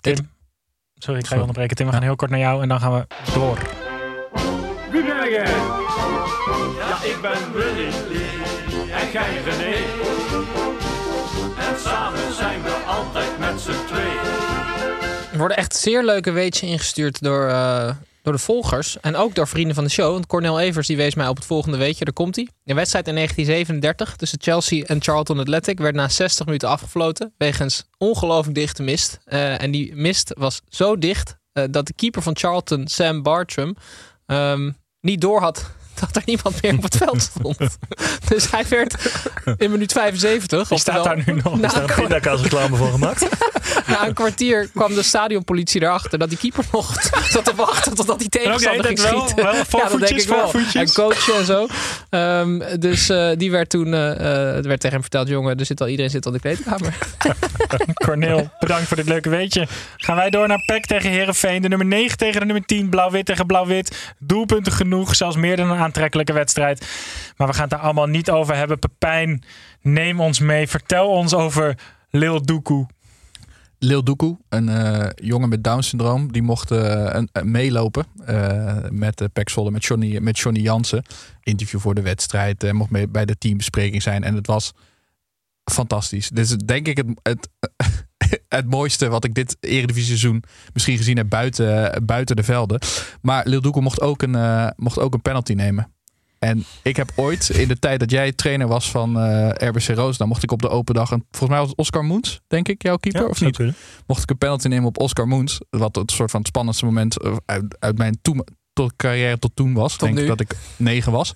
Tim, 0.00 0.30
sorry, 0.94 1.20
ik 1.20 1.26
ga 1.26 1.34
je 1.34 1.40
onderbreken. 1.40 1.76
Tim, 1.76 1.86
we 1.86 1.92
gaan 1.92 2.02
heel 2.02 2.16
kort 2.16 2.30
naar 2.30 2.40
jou 2.40 2.62
en 2.62 2.68
dan 2.68 2.80
gaan 2.80 2.92
we 2.92 3.06
door. 3.34 3.58
Wie 4.90 5.04
ben 5.04 5.30
jij? 5.30 5.50
Ja, 6.78 7.02
ik 7.02 7.18
ben 7.22 7.52
Willy 7.52 7.88
en 8.90 9.10
jij 9.12 9.42
René. 9.42 9.76
En 11.58 11.80
samen 11.80 12.32
zijn 12.34 12.62
we 12.62 12.82
altijd 12.86 13.38
met 13.38 13.60
z'n 13.60 13.86
twee. 13.86 14.16
Er 15.32 15.38
worden 15.38 15.56
echt 15.56 15.76
zeer 15.76 16.04
leuke 16.04 16.30
weetjes 16.30 16.70
ingestuurd 16.70 17.22
door, 17.22 17.48
eh, 17.48 17.94
door 18.28 18.36
de 18.36 18.42
volgers. 18.42 19.00
En 19.00 19.16
ook 19.16 19.34
door 19.34 19.48
vrienden 19.48 19.74
van 19.74 19.84
de 19.84 19.90
show. 19.90 20.12
Want 20.12 20.26
Cornel 20.26 20.60
Evers 20.60 20.86
die 20.86 20.96
wees 20.96 21.14
mij 21.14 21.28
op 21.28 21.36
het 21.36 21.44
volgende 21.44 21.76
weetje. 21.76 22.04
Daar 22.04 22.14
komt 22.14 22.36
hij. 22.36 22.48
De 22.64 22.74
wedstrijd 22.74 23.08
in 23.08 23.14
1937 23.14 24.16
tussen 24.16 24.38
Chelsea 24.40 24.84
en 24.84 25.02
Charlton 25.02 25.38
Athletic 25.38 25.78
werd 25.78 25.94
na 25.94 26.08
60 26.08 26.46
minuten 26.46 26.68
afgefloten. 26.68 27.32
Wegens 27.38 27.84
ongelooflijk 27.98 28.54
dichte 28.54 28.82
mist. 28.82 29.18
Eh, 29.24 29.62
en 29.62 29.70
die 29.70 29.96
mist 29.96 30.32
was 30.36 30.60
zo 30.68 30.98
dicht 30.98 31.36
eh, 31.52 31.64
dat 31.70 31.86
de 31.86 31.92
keeper 31.92 32.22
van 32.22 32.36
Charlton, 32.36 32.88
Sam 32.88 33.22
Bartram, 33.22 33.76
ehm, 34.26 34.70
niet 35.00 35.20
door 35.20 35.40
had 35.40 35.70
dat 36.06 36.16
er 36.16 36.22
niemand 36.24 36.62
meer 36.62 36.76
op 36.76 36.82
het 36.82 36.96
veld 36.96 37.22
stond. 37.22 37.58
dus 38.28 38.50
hij 38.50 38.64
werd 38.68 38.94
in 39.56 39.70
minuut 39.70 39.92
75. 39.92 40.68
Die 40.68 40.78
staat 40.78 41.04
daar 41.04 41.22
nu 41.26 41.40
nog. 41.44 41.60
Na 41.60 41.76
een 41.76 41.94
pindakaas 41.94 42.40
reclame 42.40 42.76
van 42.76 42.90
gemaakt? 42.90 43.28
na 43.86 44.06
een 44.06 44.14
kwartier 44.14 44.68
kwam 44.74 44.94
de 44.94 45.02
stadionpolitie 45.02 45.82
erachter 45.82 46.18
dat 46.18 46.28
die 46.28 46.38
keeper 46.38 46.64
nog 46.72 47.02
zat 47.30 47.44
te 47.44 47.54
wachten 47.54 47.94
totdat 47.94 48.18
die 48.18 48.28
tegenstander 48.28 48.84
Oké, 48.84 48.86
ging 48.86 49.00
wel- 49.00 49.20
schieten. 49.20 49.44
wel 49.44 49.54
ja, 49.54 49.88
dat 49.88 50.08
denk 50.08 50.20
ik 50.20 50.28
wel. 50.28 50.52
En 50.72 50.92
coachen 50.92 51.34
en 51.34 51.44
zo. 51.44 51.66
Ehm, 52.10 52.80
dus 52.80 53.08
eh, 53.08 53.30
die 53.36 53.50
werd 53.50 53.70
toen, 53.70 53.94
eh, 53.94 54.10
eh, 54.10 54.54
het 54.54 54.66
werd 54.66 54.80
tegen 54.80 54.90
hem 54.90 55.00
verteld, 55.00 55.28
jongen, 55.28 55.58
er 55.58 55.66
zit 55.66 55.80
al, 55.80 55.88
iedereen 55.88 56.10
zit 56.10 56.26
al 56.26 56.32
in 56.32 56.38
de 56.42 56.48
kleedkamer. 56.48 56.94
Cornel, 58.04 58.50
bedankt 58.58 58.88
voor 58.88 58.96
dit 58.96 59.08
leuke 59.08 59.28
weetje. 59.28 59.66
Gaan 59.96 60.16
wij 60.16 60.30
door 60.30 60.48
naar 60.48 60.62
PEC 60.66 60.86
tegen 60.86 61.10
Herenveen. 61.10 61.62
De 61.62 61.68
nummer 61.68 61.86
9 61.86 62.16
tegen 62.16 62.40
de 62.40 62.46
nummer 62.46 62.64
10. 62.66 62.88
Blauw-wit 62.88 63.26
tegen 63.26 63.46
blauw-wit. 63.46 64.14
Doelpunten 64.18 64.72
genoeg. 64.72 65.14
Zelfs 65.14 65.36
meer 65.36 65.56
dan 65.56 65.70
een 65.70 65.76
aantrekkelijke 65.88 66.32
wedstrijd. 66.32 66.86
Maar 67.36 67.46
we 67.46 67.52
gaan 67.52 67.62
het 67.62 67.70
daar 67.70 67.80
allemaal 67.80 68.06
niet 68.06 68.30
over 68.30 68.56
hebben. 68.56 68.78
Pepijn, 68.78 69.42
neem 69.80 70.20
ons 70.20 70.38
mee. 70.38 70.68
Vertel 70.68 71.08
ons 71.08 71.34
over 71.34 71.78
Lil 72.10 72.42
Doekoe. 72.42 72.86
Lil 73.78 74.04
Doekoe, 74.04 74.38
een 74.48 74.68
eh, 74.68 75.08
jongen 75.14 75.48
met 75.48 75.64
Down-syndroom, 75.64 76.32
die 76.32 76.42
mocht 76.42 76.70
eh, 76.70 77.06
een, 77.12 77.28
een 77.32 77.50
meelopen 77.50 78.06
eh, 78.26 78.76
met 78.90 79.18
de 79.18 79.28
Pek 79.28 79.48
Zwolle, 79.48 79.70
met 79.70 79.84
Johnny, 79.84 80.18
met 80.18 80.38
Johnny 80.38 80.60
Jansen. 80.60 81.02
Interview 81.42 81.80
voor 81.80 81.94
de 81.94 82.02
wedstrijd, 82.02 82.64
eh, 82.64 82.72
mocht 82.72 82.90
mee 82.90 83.08
bij 83.08 83.24
de 83.24 83.38
teambespreking 83.38 84.02
zijn. 84.02 84.24
En 84.24 84.34
het 84.34 84.46
was 84.46 84.72
fantastisch. 85.64 86.28
Dit 86.28 86.44
is 86.44 86.56
denk 86.56 86.88
ik 86.88 86.96
het, 86.96 87.06
het, 87.22 87.48
het 88.48 88.70
mooiste 88.70 89.08
wat 89.08 89.24
ik 89.24 89.34
dit 89.34 89.56
Eredivisie 89.60 90.18
seizoen 90.18 90.42
misschien 90.72 90.96
gezien 90.96 91.16
heb 91.16 91.28
buiten, 91.28 92.04
buiten 92.06 92.36
de 92.36 92.42
velden. 92.42 92.80
Maar 93.22 93.46
Lil 93.46 93.80
mocht 93.80 94.00
ook 94.00 94.22
een, 94.22 94.34
eh, 94.34 94.68
mocht 94.76 94.98
ook 94.98 95.14
een 95.14 95.22
penalty 95.22 95.52
nemen. 95.52 95.92
En 96.38 96.64
ik 96.82 96.96
heb 96.96 97.12
ooit, 97.14 97.48
in 97.48 97.68
de 97.68 97.78
tijd 97.78 98.00
dat 98.00 98.10
jij 98.10 98.32
trainer 98.32 98.68
was 98.68 98.90
van 98.90 99.20
eh, 99.20 99.68
RBC 99.68 99.86
Roosdaal, 99.86 100.28
mocht 100.28 100.42
ik 100.42 100.52
op 100.52 100.62
de 100.62 100.68
open 100.68 100.94
dag, 100.94 101.10
een, 101.10 101.24
volgens 101.30 101.50
mij 101.50 101.58
was 101.58 101.68
het 101.68 101.78
Oscar 101.78 102.04
Moens, 102.04 102.40
denk 102.46 102.68
ik, 102.68 102.82
jouw 102.82 102.96
keeper, 102.96 103.28
of 103.28 103.40
niet? 103.40 103.56
kunnen. 103.56 103.74
Mocht 104.06 104.22
ik 104.22 104.30
een 104.30 104.38
penalty 104.38 104.68
nemen 104.68 104.88
op 104.88 105.00
Oscar 105.00 105.28
Moens, 105.28 105.60
wat 105.70 105.96
het 105.96 106.10
soort 106.10 106.30
van 106.30 106.40
het 106.40 106.48
spannendste 106.48 106.84
moment 106.84 107.22
eh, 107.22 107.36
uit, 107.46 107.76
uit 107.78 107.98
mijn 107.98 108.18
toen, 108.22 108.44
tot 108.72 108.92
carrière 108.96 109.38
tot 109.38 109.50
toen 109.54 109.74
was. 109.74 109.94
Ik 109.94 110.00
denk 110.00 110.14
nu. 110.14 110.26
dat 110.26 110.40
ik 110.40 110.56
negen 110.76 111.12
was. 111.12 111.34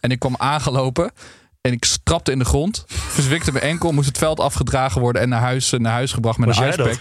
En 0.00 0.10
ik 0.10 0.18
kwam 0.18 0.34
aangelopen 0.36 1.10
en 1.64 1.72
ik 1.72 1.84
strapte 1.84 2.32
in 2.32 2.38
de 2.38 2.44
grond, 2.44 2.84
verzwikte 2.88 3.52
mijn 3.52 3.64
enkel, 3.64 3.92
moest 3.92 4.08
het 4.08 4.18
veld 4.18 4.40
afgedragen 4.40 5.00
worden 5.00 5.22
en 5.22 5.28
naar 5.28 5.40
huis, 5.40 5.70
naar 5.76 5.92
huis 5.92 6.12
gebracht 6.12 6.38
met 6.38 6.48
Was 6.48 6.58
een 6.58 6.68
icepack. 6.68 6.98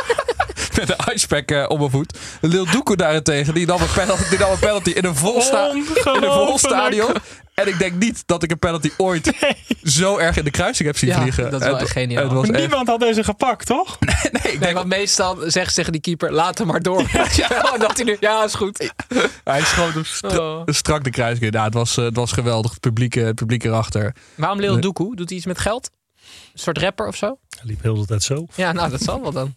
met 0.78 0.90
een 0.90 1.14
icepack 1.14 1.50
eh, 1.50 1.64
op 1.68 1.78
mijn 1.78 1.90
voet. 1.90 2.18
Lil 2.40 2.64
Doekoe 2.70 2.96
daarentegen, 2.96 3.54
die 3.54 3.66
nam 3.66 3.80
een 3.80 3.92
penalty, 3.94 4.28
die 4.28 4.38
nam 4.38 4.50
een 4.50 4.58
penalty 4.58 4.90
in 4.90 5.04
een 5.04 5.16
vol, 5.16 5.40
sta- 5.40 5.70
in 5.70 5.76
een 5.76 5.86
vol 5.94 6.12
Ongelooflijk. 6.22 6.58
stadion. 6.58 7.12
En 7.60 7.68
ik 7.68 7.78
denk 7.78 7.94
niet 7.94 8.22
dat 8.26 8.42
ik 8.42 8.50
een 8.50 8.58
penalty 8.58 8.90
ooit 8.96 9.32
zo 9.82 10.16
erg 10.16 10.36
in 10.36 10.44
de 10.44 10.50
kruising 10.50 10.88
heb 10.88 10.96
zien 10.98 11.10
Ja, 11.10 11.20
vliegen. 11.20 11.50
dat 11.50 11.60
is 11.60 11.66
wel 11.66 11.72
Het- 11.76 11.82
echt 11.82 11.92
geniaal. 11.92 12.22
Het 12.24 12.32
was 12.32 12.48
echt, 12.48 12.58
Niemand 12.58 12.88
had 12.88 13.00
deze 13.00 13.24
gepakt, 13.24 13.66
toch? 13.66 13.98
nee, 14.42 14.52
ik 14.52 14.60
Nee, 14.60 14.74
want 14.74 14.86
meestal 14.86 15.36
zeggen 15.36 15.52
ze 15.68 15.74
tegen 15.74 15.92
die 15.92 16.00
keeper, 16.00 16.32
laat 16.32 16.58
hem 16.58 16.66
maar 16.66 16.82
door. 16.82 17.02
ja. 17.36 17.72
En 17.74 17.80
dat 17.80 17.96
hij 17.96 18.04
nu, 18.04 18.16
ja, 18.20 18.44
is 18.44 18.54
goed. 18.54 18.92
Hij 19.44 19.62
schoot 19.62 19.92
hem 19.94 20.04
stra- 20.04 20.38
Oh. 20.38 20.62
strak 20.66 21.04
de 21.04 21.10
kruising. 21.10 21.44
in. 21.52 21.58
Ja, 21.58 21.64
het 21.64 21.74
was, 21.74 21.96
eh, 21.96 22.04
het 22.04 22.16
was 22.16 22.32
geweldig. 22.32 22.70
Het 22.70 22.80
publiek, 22.80 23.16
eh, 23.16 23.24
het 23.24 23.34
publiek 23.34 23.64
erachter. 23.64 24.14
Waarom 24.34 24.60
Lil 24.60 24.72
Nee. 24.72 24.80
Doekoe? 24.80 25.16
Doet 25.16 25.28
hij 25.28 25.38
iets 25.38 25.46
met 25.46 25.58
geld? 25.58 25.90
Een 26.52 26.58
soort 26.58 26.78
rapper 26.78 27.06
of 27.06 27.16
zo? 27.16 27.26
Hij 27.26 27.62
liep 27.62 27.82
heel 27.82 27.94
de 27.96 28.06
tijd 28.06 28.22
zo. 28.22 28.46
Ja, 28.54 28.72
nou, 28.72 28.90
dat 28.90 29.02
zal 29.02 29.20
wel 29.22 29.32
dan. 29.32 29.54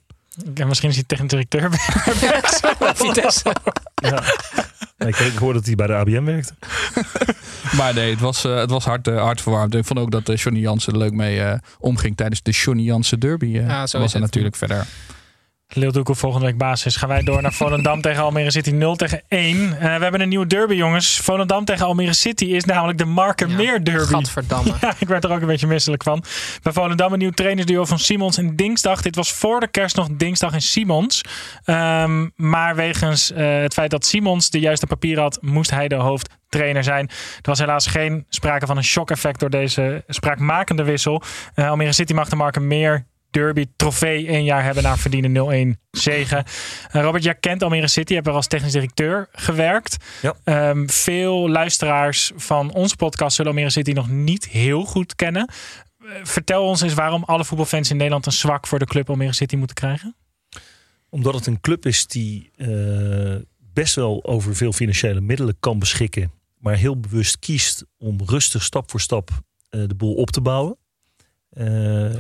Ja, 0.54 0.66
misschien 0.66 0.90
is 0.90 0.96
hij 0.96 1.04
technisch 1.08 1.30
directeur. 1.30 1.70
bij 2.80 2.96
Vitesse. 2.96 3.56
Ja. 3.96 4.24
Ik, 4.98 5.16
ik 5.18 5.38
hoorde 5.38 5.54
dat 5.58 5.66
hij 5.66 5.76
bij 5.76 5.88
de 5.88 5.94
ABM 5.94 6.24
werkte. 6.24 6.54
Maar 7.78 7.94
nee, 7.94 8.12
het 8.12 8.20
was, 8.20 8.46
eh, 8.46 8.56
het 8.56 8.70
was 8.70 8.86
hard, 8.86 9.08
eh, 9.08 9.22
hartverwarmend. 9.22 9.76
Ik 9.76 9.86
vond 9.86 10.00
ook 10.00 10.12
dat 10.12 10.30
eh, 10.30 10.36
Johnny 10.36 10.62
Jansen 10.62 10.94
er 10.94 11.00
leuk 11.00 11.12
mee 11.12 11.42
eh, 11.42 11.60
omging 11.80 12.18
tijdens 12.18 12.42
de 12.42 12.52
Johnny 12.52 12.84
Jansen 12.84 13.20
derby. 13.20 13.46
eh, 13.58 13.68
Ja, 13.68 13.88
zo 13.88 13.98
was 13.98 14.08
is 14.08 14.14
er 14.14 14.22
het. 14.22 14.30
natuurlijk 14.30 14.56
verder. 14.56 14.86
Doekoe 15.74 16.16
volgende 16.16 16.46
week 16.46 16.58
basis. 16.58 16.96
Gaan 16.96 17.10
wij 17.10 17.22
door 17.22 17.42
naar 17.42 17.54
Volendam 17.54 18.02
tegen 18.08 18.24
Almere 18.24 18.52
City 18.52 18.72
0 18.72 18.96
tegen 18.96 19.22
1. 19.28 19.58
Eh, 19.58 19.80
we 19.80 19.88
hebben 19.88 20.22
een 20.22 20.30
nieuwe 20.30 20.48
derby, 20.48 20.74
jongens. 20.74 21.20
Volendam 21.20 21.66
tegen 21.66 21.86
Almere 21.86 22.14
City 22.14 22.46
is 22.46 22.64
namelijk 22.64 22.98
de 22.98 23.06
Markenmeer 23.06 23.84
derby. 23.84 24.14
Gadverdamme. 24.14 24.74
Ja, 24.82 24.94
ik 25.00 25.08
werd 25.08 25.24
er 25.24 25.32
ook 25.32 25.42
een 25.42 25.48
beetje 25.48 25.68
misselijk 25.68 26.04
van. 26.04 26.24
Bij 26.62 26.74
Volendam 26.74 27.14
een 27.14 27.20
nieuw 27.20 27.32
trainersduo 27.32 27.86
van 27.86 28.00
Simons 28.00 28.38
en 28.38 28.56
Dingsdag. 28.56 29.02
Dit 29.02 29.16
was 29.16 29.32
voor 29.32 29.60
de 29.60 29.68
kerst 29.68 29.96
nog 29.96 30.08
Dingsdag 30.12 30.54
en 30.54 30.62
Simons. 30.62 31.22
Ehm, 31.66 32.30
maar 32.36 32.76
wegens 32.76 33.32
eh, 33.32 33.62
het 33.62 33.74
feit 33.74 33.92
dat 33.92 34.06
Simons 34.06 34.50
de 34.50 34.60
juiste 34.60 34.88
papieren 34.88 35.24
had, 35.24 35.38
moest 35.42 35.72
hij 35.72 35.88
de 35.88 35.96
hoofdtrainer 35.96 36.84
zijn. 36.84 37.08
Er 37.10 37.42
was 37.42 37.60
helaas 37.60 37.88
geen 37.88 38.26
sprake 38.30 38.66
van 38.66 38.78
een 38.78 38.84
shock-effect 38.84 39.40
door 39.40 39.50
deze 39.50 40.04
spraakmakende 40.08 40.84
wissel. 40.84 41.22
Eh, 41.54 41.70
Almere 41.70 41.94
City 41.94 42.14
mag 42.14 42.30
de 42.30 42.36
Markenmeer 42.36 43.06
derby 43.34 43.66
trofee 43.76 44.28
één 44.28 44.44
jaar 44.44 44.64
hebben 44.64 44.84
na 44.84 44.98
verdiende 44.98 45.76
0-1 45.76 45.80
zegen. 45.92 46.44
Eh, 46.92 47.02
Robert, 47.02 47.24
jij 47.24 47.36
kent 47.36 47.64
Almere 47.64 47.88
City, 47.88 48.14
hebt 48.14 48.28
er 48.28 48.34
als 48.34 48.48
technisch 48.48 48.72
directeur 48.72 49.28
gewerkt. 49.32 49.98
Ja. 50.22 50.36
Ehm, 50.44 50.88
veel 50.88 51.50
luisteraars 51.50 52.32
van 52.36 52.74
onze 52.74 52.96
podcast 52.96 53.36
zullen 53.36 53.52
Almere 53.52 53.72
City 53.72 53.92
nog 53.92 54.10
niet 54.10 54.48
heel 54.48 54.86
goed 54.86 55.16
kennen. 55.16 55.48
Eh, 56.00 56.08
vertel 56.24 56.64
ons 56.64 56.82
eens 56.82 56.94
waarom 56.94 57.24
alle 57.24 57.46
voetbalfans 57.46 57.90
in 57.90 57.98
Nederland 57.98 58.26
een 58.26 58.32
zwak 58.32 58.68
voor 58.68 58.80
de 58.80 58.86
club 58.86 59.10
Almere 59.10 59.34
City 59.34 59.56
moeten 59.56 59.76
krijgen. 59.76 60.16
Omdat 61.10 61.34
het 61.34 61.46
een 61.46 61.62
club 61.62 61.86
is 61.86 62.08
die 62.08 62.52
eh, 62.56 63.36
best 63.74 63.96
wel 63.96 64.26
over 64.26 64.56
veel 64.56 64.72
financiële 64.74 65.22
middelen 65.22 65.56
kan 65.60 65.80
beschikken. 65.80 66.32
Maar 66.58 66.76
heel 66.76 67.00
bewust 67.00 67.40
kiest 67.40 67.86
om 67.98 68.20
rustig 68.26 68.64
stap 68.64 68.90
voor 68.92 69.02
stap 69.02 69.30
de 69.70 69.96
boel 69.96 70.14
op 70.14 70.32
te 70.32 70.42
bouwen. 70.42 70.78
Eh, 71.54 71.66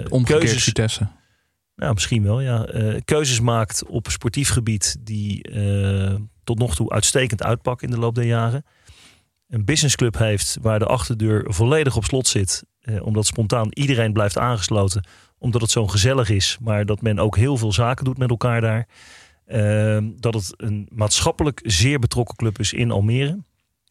Omgekeerd 0.09 0.39
keuzes, 0.39 0.63
Vitesse. 0.63 1.07
nou, 1.75 1.93
misschien 1.93 2.23
wel, 2.23 2.39
ja. 2.41 2.65
Eh, 2.65 3.01
keuzes 3.05 3.39
maakt 3.39 3.86
op 3.86 4.07
sportief 4.09 4.49
gebied 4.49 4.95
die 4.99 5.43
eh, 5.43 6.15
tot 6.43 6.59
nog 6.59 6.75
toe 6.75 6.89
uitstekend 6.89 7.43
uitpakken 7.43 7.88
in 7.88 7.93
de 7.93 7.99
loop 7.99 8.15
der 8.15 8.25
jaren. 8.25 8.65
Een 9.49 9.65
businessclub 9.65 10.17
heeft 10.17 10.57
waar 10.61 10.79
de 10.79 10.86
achterdeur 10.86 11.45
volledig 11.53 11.95
op 11.95 12.03
slot 12.03 12.27
zit. 12.27 12.63
eh, 12.81 13.05
omdat 13.05 13.25
spontaan 13.25 13.67
iedereen 13.69 14.13
blijft 14.13 14.38
aangesloten. 14.38 15.05
Omdat 15.38 15.61
het 15.61 15.71
zo 15.71 15.88
gezellig 15.88 16.29
is. 16.29 16.57
Maar 16.61 16.86
dat 16.86 17.01
men 17.01 17.19
ook 17.19 17.36
heel 17.38 17.57
veel 17.57 17.71
zaken 17.73 18.05
doet 18.05 18.17
met 18.17 18.29
elkaar 18.29 18.61
daar. 18.61 18.88
Eh, 19.45 19.97
dat 20.19 20.34
het 20.34 20.53
een 20.57 20.88
maatschappelijk 20.91 21.59
zeer 21.63 21.99
betrokken 21.99 22.36
club 22.36 22.59
is 22.59 22.73
in 22.73 22.91
Almere. 22.91 23.38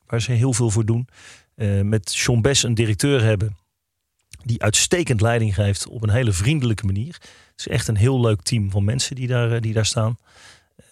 Waar 0.07 0.20
ze 0.20 0.32
heel 0.32 0.53
veel 0.53 0.70
voor 0.70 0.84
doen. 0.84 1.09
Eh, 1.55 1.80
met 1.80 2.14
John 2.14 2.40
Bess 2.40 2.62
een 2.62 2.74
directeur 2.74 3.22
hebben. 3.22 3.57
Die 4.45 4.62
uitstekend 4.62 5.20
leiding 5.20 5.55
geeft 5.55 5.88
op 5.88 6.03
een 6.03 6.11
hele 6.11 6.32
vriendelijke 6.32 6.86
manier. 6.86 7.12
Het 7.12 7.53
is 7.57 7.68
echt 7.68 7.88
een 7.88 7.97
heel 7.97 8.20
leuk 8.20 8.43
team 8.43 8.70
van 8.70 8.84
mensen 8.84 9.16
die 9.16 9.26
daar, 9.26 9.53
eh, 9.53 9.61
die 9.61 9.72
daar 9.72 9.86
staan. 9.86 10.16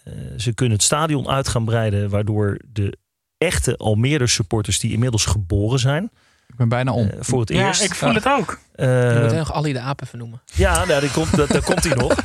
Eh, 0.03 0.13
ze 0.37 0.53
kunnen 0.53 0.75
het 0.75 0.85
stadion 0.85 1.27
uit 1.27 1.47
gaan 1.47 1.65
breiden. 1.65 2.09
Waardoor 2.09 2.59
de 2.71 2.97
echte 3.37 3.77
Almere 3.77 4.27
supporters 4.27 4.79
die 4.79 4.91
inmiddels 4.91 5.25
geboren 5.25 5.79
zijn. 5.79 6.11
Ik 6.51 6.57
ben 6.57 6.69
bijna 6.69 6.91
om. 6.91 7.07
eh, 7.09 7.17
voor 7.19 7.39
het 7.39 7.49
Ja, 7.49 7.67
eerst. 7.67 7.83
ik 7.83 7.95
voel 7.95 8.13
het 8.13 8.27
ook. 8.27 8.59
Eh, 8.75 9.13
Je 9.13 9.19
moet 9.23 9.33
nog 9.37 9.53
Ali 9.53 9.73
de 9.73 9.79
Apen 9.79 10.07
vernoemen. 10.07 10.41
ja, 10.53 10.85
nou, 10.85 11.01
die 11.01 11.11
komt, 11.11 11.35
dat, 11.35 11.49
daar 11.49 11.63
komt 11.63 11.83
hij 11.83 11.95
nog. 11.95 12.15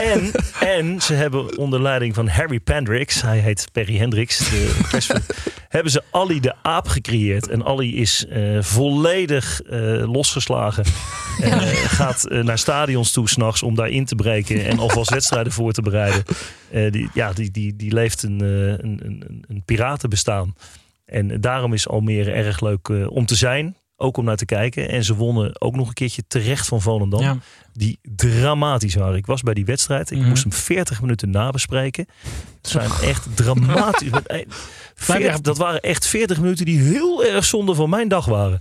En, 0.00 0.30
en 0.60 1.00
ze 1.02 1.14
hebben 1.14 1.58
onder 1.58 1.82
leiding 1.82 2.14
van 2.14 2.28
Harry 2.28 2.60
Pendrix, 2.60 3.22
hij 3.22 3.38
heet 3.38 3.68
Perry 3.72 3.96
Hendricks, 3.98 4.38
de 4.38 4.82
hebben 5.68 5.92
ze 5.92 6.02
Ali 6.10 6.40
de 6.40 6.54
Aap 6.62 6.88
gecreëerd. 6.88 7.48
En 7.48 7.64
Ali 7.64 7.96
is 8.00 8.26
eh, 8.26 8.58
volledig 8.60 9.60
eh, 9.62 10.12
losgeslagen. 10.12 10.84
En 11.40 11.60
gaat 11.76 12.26
naar 12.30 12.58
stadions 12.58 13.10
toe 13.12 13.28
s'nachts 13.28 13.62
om 13.62 13.74
daar 13.74 13.88
in 13.88 14.04
te 14.04 14.14
breken 14.14 14.64
en 14.64 14.78
alvast 14.78 15.10
wedstrijden 15.10 15.52
voor 15.52 15.72
te 15.72 15.82
bereiden. 15.82 16.22
Eh, 16.70 16.92
die, 16.92 17.08
ja, 17.14 17.32
die, 17.32 17.50
die, 17.50 17.76
die 17.76 17.92
leeft 17.92 18.22
een, 18.22 18.40
eh, 18.40 18.46
een, 18.68 19.00
een, 19.04 19.44
een 19.48 19.62
piratenbestaan. 19.64 20.54
En 21.04 21.40
daarom 21.40 21.72
is 21.72 21.88
Almere 21.88 22.30
erg 22.32 22.60
leuk 22.60 22.88
eh, 22.88 23.10
om 23.10 23.26
te 23.26 23.34
zijn. 23.34 23.76
ook 23.96 24.16
om 24.16 24.24
naar 24.24 24.36
te 24.36 24.44
kijken. 24.44 24.88
En 24.88 25.04
ze 25.04 25.14
wonnen 25.14 25.60
ook 25.60 25.76
nog 25.76 25.88
een 25.88 25.94
keertje 25.94 26.22
terecht 26.28 26.66
van 26.66 26.80
Volendam. 26.80 27.20
Ja. 27.20 27.36
Die 27.72 27.98
dramatisch 28.02 28.94
waren. 28.94 29.16
Ik 29.16 29.26
was 29.26 29.42
bij 29.42 29.54
die 29.54 29.64
wedstrijd. 29.64 30.10
Ik 30.10 30.18
Mhm. 30.18 30.28
moest 30.28 30.42
hem 30.42 30.52
40 30.52 31.00
minuten 31.00 31.30
nabespreken. 31.30 32.06
Het 32.62 32.68
zijn 32.70 32.90
echt 33.02 33.36
dramatisch. 33.36 34.10
Eh, 34.26 34.40
40 34.94 35.40
dat 35.40 35.58
waren 35.58 35.80
echt 35.80 36.06
40 36.06 36.40
minuten 36.40 36.64
die 36.64 36.80
heel 36.80 37.24
erg 37.24 37.44
zonde 37.44 37.74
van 37.74 37.90
mijn 37.90 38.08
dag 38.08 38.24
waren. 38.26 38.60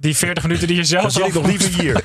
Die 0.00 0.16
40 0.16 0.42
minuten 0.42 0.66
die 0.66 0.76
je 0.76 0.84
zelf 0.84 1.02
Dan 1.02 1.10
zit 1.10 1.26
ik 1.26 1.34
nog 1.34 1.46
liever 1.46 1.80
hier. 1.82 1.92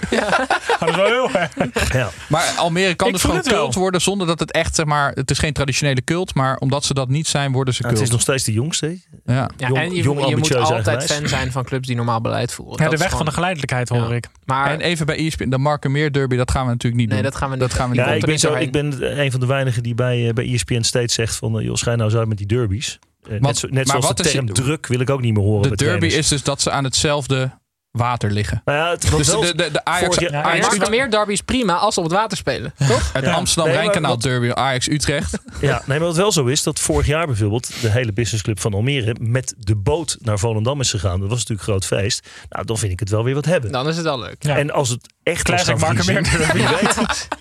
Dat 0.79 0.89
is 0.89 0.95
wel 0.95 1.05
heel 1.05 1.29
erg. 1.31 1.51
Ja. 1.93 2.09
Maar 2.27 2.53
Almere 2.57 2.95
kan 2.95 3.07
Ik 3.07 3.13
dus 3.13 3.21
gewoon 3.23 3.41
cult 3.41 3.73
worden 3.75 4.01
zonder 4.01 4.27
dat 4.27 4.39
het 4.39 4.51
echt, 4.51 4.75
zeg 4.75 4.85
maar, 4.85 5.11
het 5.11 5.31
is 5.31 5.37
geen 5.39 5.53
traditionele 5.53 6.03
cult, 6.03 6.33
maar 6.33 6.57
omdat 6.57 6.83
ze 6.85 6.93
dat 6.93 7.09
niet 7.09 7.27
zijn, 7.27 7.51
worden 7.51 7.73
ze 7.73 7.81
cult. 7.81 7.93
het 7.93 8.01
is 8.03 8.09
nog 8.09 8.21
steeds 8.21 8.43
de 8.43 8.51
jongste. 8.51 8.99
Ja. 9.25 9.49
Ja, 9.57 9.67
Jong- 9.67 9.77
en 9.79 9.93
je, 9.95 10.01
jong, 10.01 10.27
je 10.27 10.35
moet 10.37 10.55
altijd 10.55 10.87
eigenwijs. 10.87 11.11
fan 11.11 11.27
zijn 11.27 11.51
van 11.51 11.63
clubs 11.63 11.87
die 11.87 11.95
normaal 11.95 12.21
beleid 12.21 12.53
voeren. 12.53 12.77
Ja, 12.77 12.83
Dat 12.89 12.91
de 12.91 13.03
weg 13.03 13.17
van 13.17 13.25
de 13.25 13.31
geleidelijkheid 13.31 13.89
hoor 13.89 14.09
Ja. 14.09 14.15
ik. 14.15 14.27
Maar 14.45 14.71
En 14.71 14.79
even 14.81 15.05
bij 15.05 15.17
ESPN, 15.17 15.49
de 15.49 15.57
Markenmeer 15.57 16.11
Derby, 16.11 16.35
dat 16.35 16.51
gaan 16.51 16.65
we 16.65 16.71
natuurlijk 16.71 17.01
niet 17.01 17.09
nee, 17.09 17.21
doen. 17.21 17.29
dat 17.31 17.39
gaan 17.39 17.49
we 17.49 17.55
niet. 17.55 17.63
Dat 17.63 17.73
gaan 17.73 17.89
we 17.89 17.95
niet 17.95 18.05
Ja, 18.05 18.11
doen. 18.11 18.19
ik 18.19 18.25
ben, 18.25 18.39
zo, 18.39 18.53
ik 18.53 18.71
ben 18.71 19.19
een 19.21 19.31
van 19.31 19.39
de 19.39 19.45
weinigen 19.45 19.83
die 19.83 19.95
bij, 19.95 20.27
eh, 20.27 20.33
bij 20.33 20.53
ESPN 20.53 20.81
steeds 20.81 21.13
zegt 21.13 21.35
van... 21.35 21.59
eh, 21.59 21.65
joh, 21.65 21.75
schijn 21.75 21.97
nou 21.97 22.09
eens 22.09 22.19
uit 22.19 22.27
met 22.27 22.37
die 22.37 22.47
derbies. 22.47 22.99
Eh, 23.29 23.39
net 23.39 23.57
zo, 23.57 23.67
net 23.67 23.75
maar 23.75 23.85
zoals 23.85 24.05
wat 24.05 24.17
de 24.17 24.23
is- 24.23 24.31
term 24.31 24.53
druk 24.53 24.87
wil 24.87 24.99
ik 24.99 25.09
ook 25.09 25.21
niet 25.21 25.33
meer 25.33 25.43
horen 25.43 25.61
De 25.61 25.67
derby 25.75 25.83
trainers. 25.83 26.15
is 26.15 26.27
dus 26.27 26.43
dat 26.43 26.61
ze 26.61 26.71
aan 26.71 26.83
hetzelfde 26.83 27.51
water 27.95 28.31
liggen. 28.31 28.61
Nou 28.65 28.77
ja, 28.77 28.89
het, 28.89 29.01
Dus 29.17 29.27
wel- 29.27 29.41
de, 29.41 29.55
de, 29.55 29.71
de 29.71 29.85
Ajax, 29.85 30.05
vorig 30.15 30.31
jaar- 30.31 30.31
Ja, 30.31 30.51
Ajax 30.51 30.89
meer 30.89 31.09
derby 31.11 31.31
is 31.31 31.41
prima 31.41 31.73
als 31.75 31.93
ze 31.93 31.99
op 31.99 32.05
het 32.05 32.15
water 32.15 32.37
spelen, 32.37 32.73
toch? 32.87 33.13
het 33.13 33.25
Ja. 33.25 33.33
Amsterdam-Rijnkanaal 33.33 34.11
Nee, 34.17 34.21
derby, 34.31 34.51
Ajax-Utrecht. 34.51 35.37
Ja, 35.61 35.81
nee, 35.85 35.99
maar 35.99 36.07
wat 36.07 36.15
wel 36.15 36.31
zo 36.31 36.45
is, 36.45 36.63
dat 36.63 36.79
vorig 36.79 37.05
jaar 37.07 37.25
bijvoorbeeld 37.27 37.81
de 37.81 37.89
hele 37.89 38.13
businessclub 38.13 38.59
van 38.59 38.73
Almere 38.73 39.15
met 39.19 39.53
de 39.57 39.75
boot 39.75 40.17
naar 40.21 40.39
Volendam 40.39 40.79
is 40.79 40.89
gegaan. 40.89 41.19
Dat 41.19 41.29
was 41.29 41.37
natuurlijk 41.39 41.67
een 41.67 41.73
groot 41.73 41.85
feest. 41.85 42.27
Nou, 42.49 42.65
dan 42.65 42.77
vind 42.77 42.91
ik 42.91 42.99
het 42.99 43.09
wel 43.09 43.23
weer 43.23 43.33
wat 43.35 43.45
hebben. 43.45 43.71
Dan 43.71 43.87
is 43.87 43.95
het 43.95 44.05
wel 44.05 44.19
leuk. 44.19 44.35
Ja. 44.43 44.57
En 44.57 44.71
als 44.71 44.89
het 44.89 45.13
echt 45.23 45.43
Classic 45.43 45.67
gaan 45.67 45.79
Markenmeer 45.95 46.25
vriezen, 46.25 46.39
derby. 46.55 46.75
wie 46.75 46.87
weet. 46.87 47.27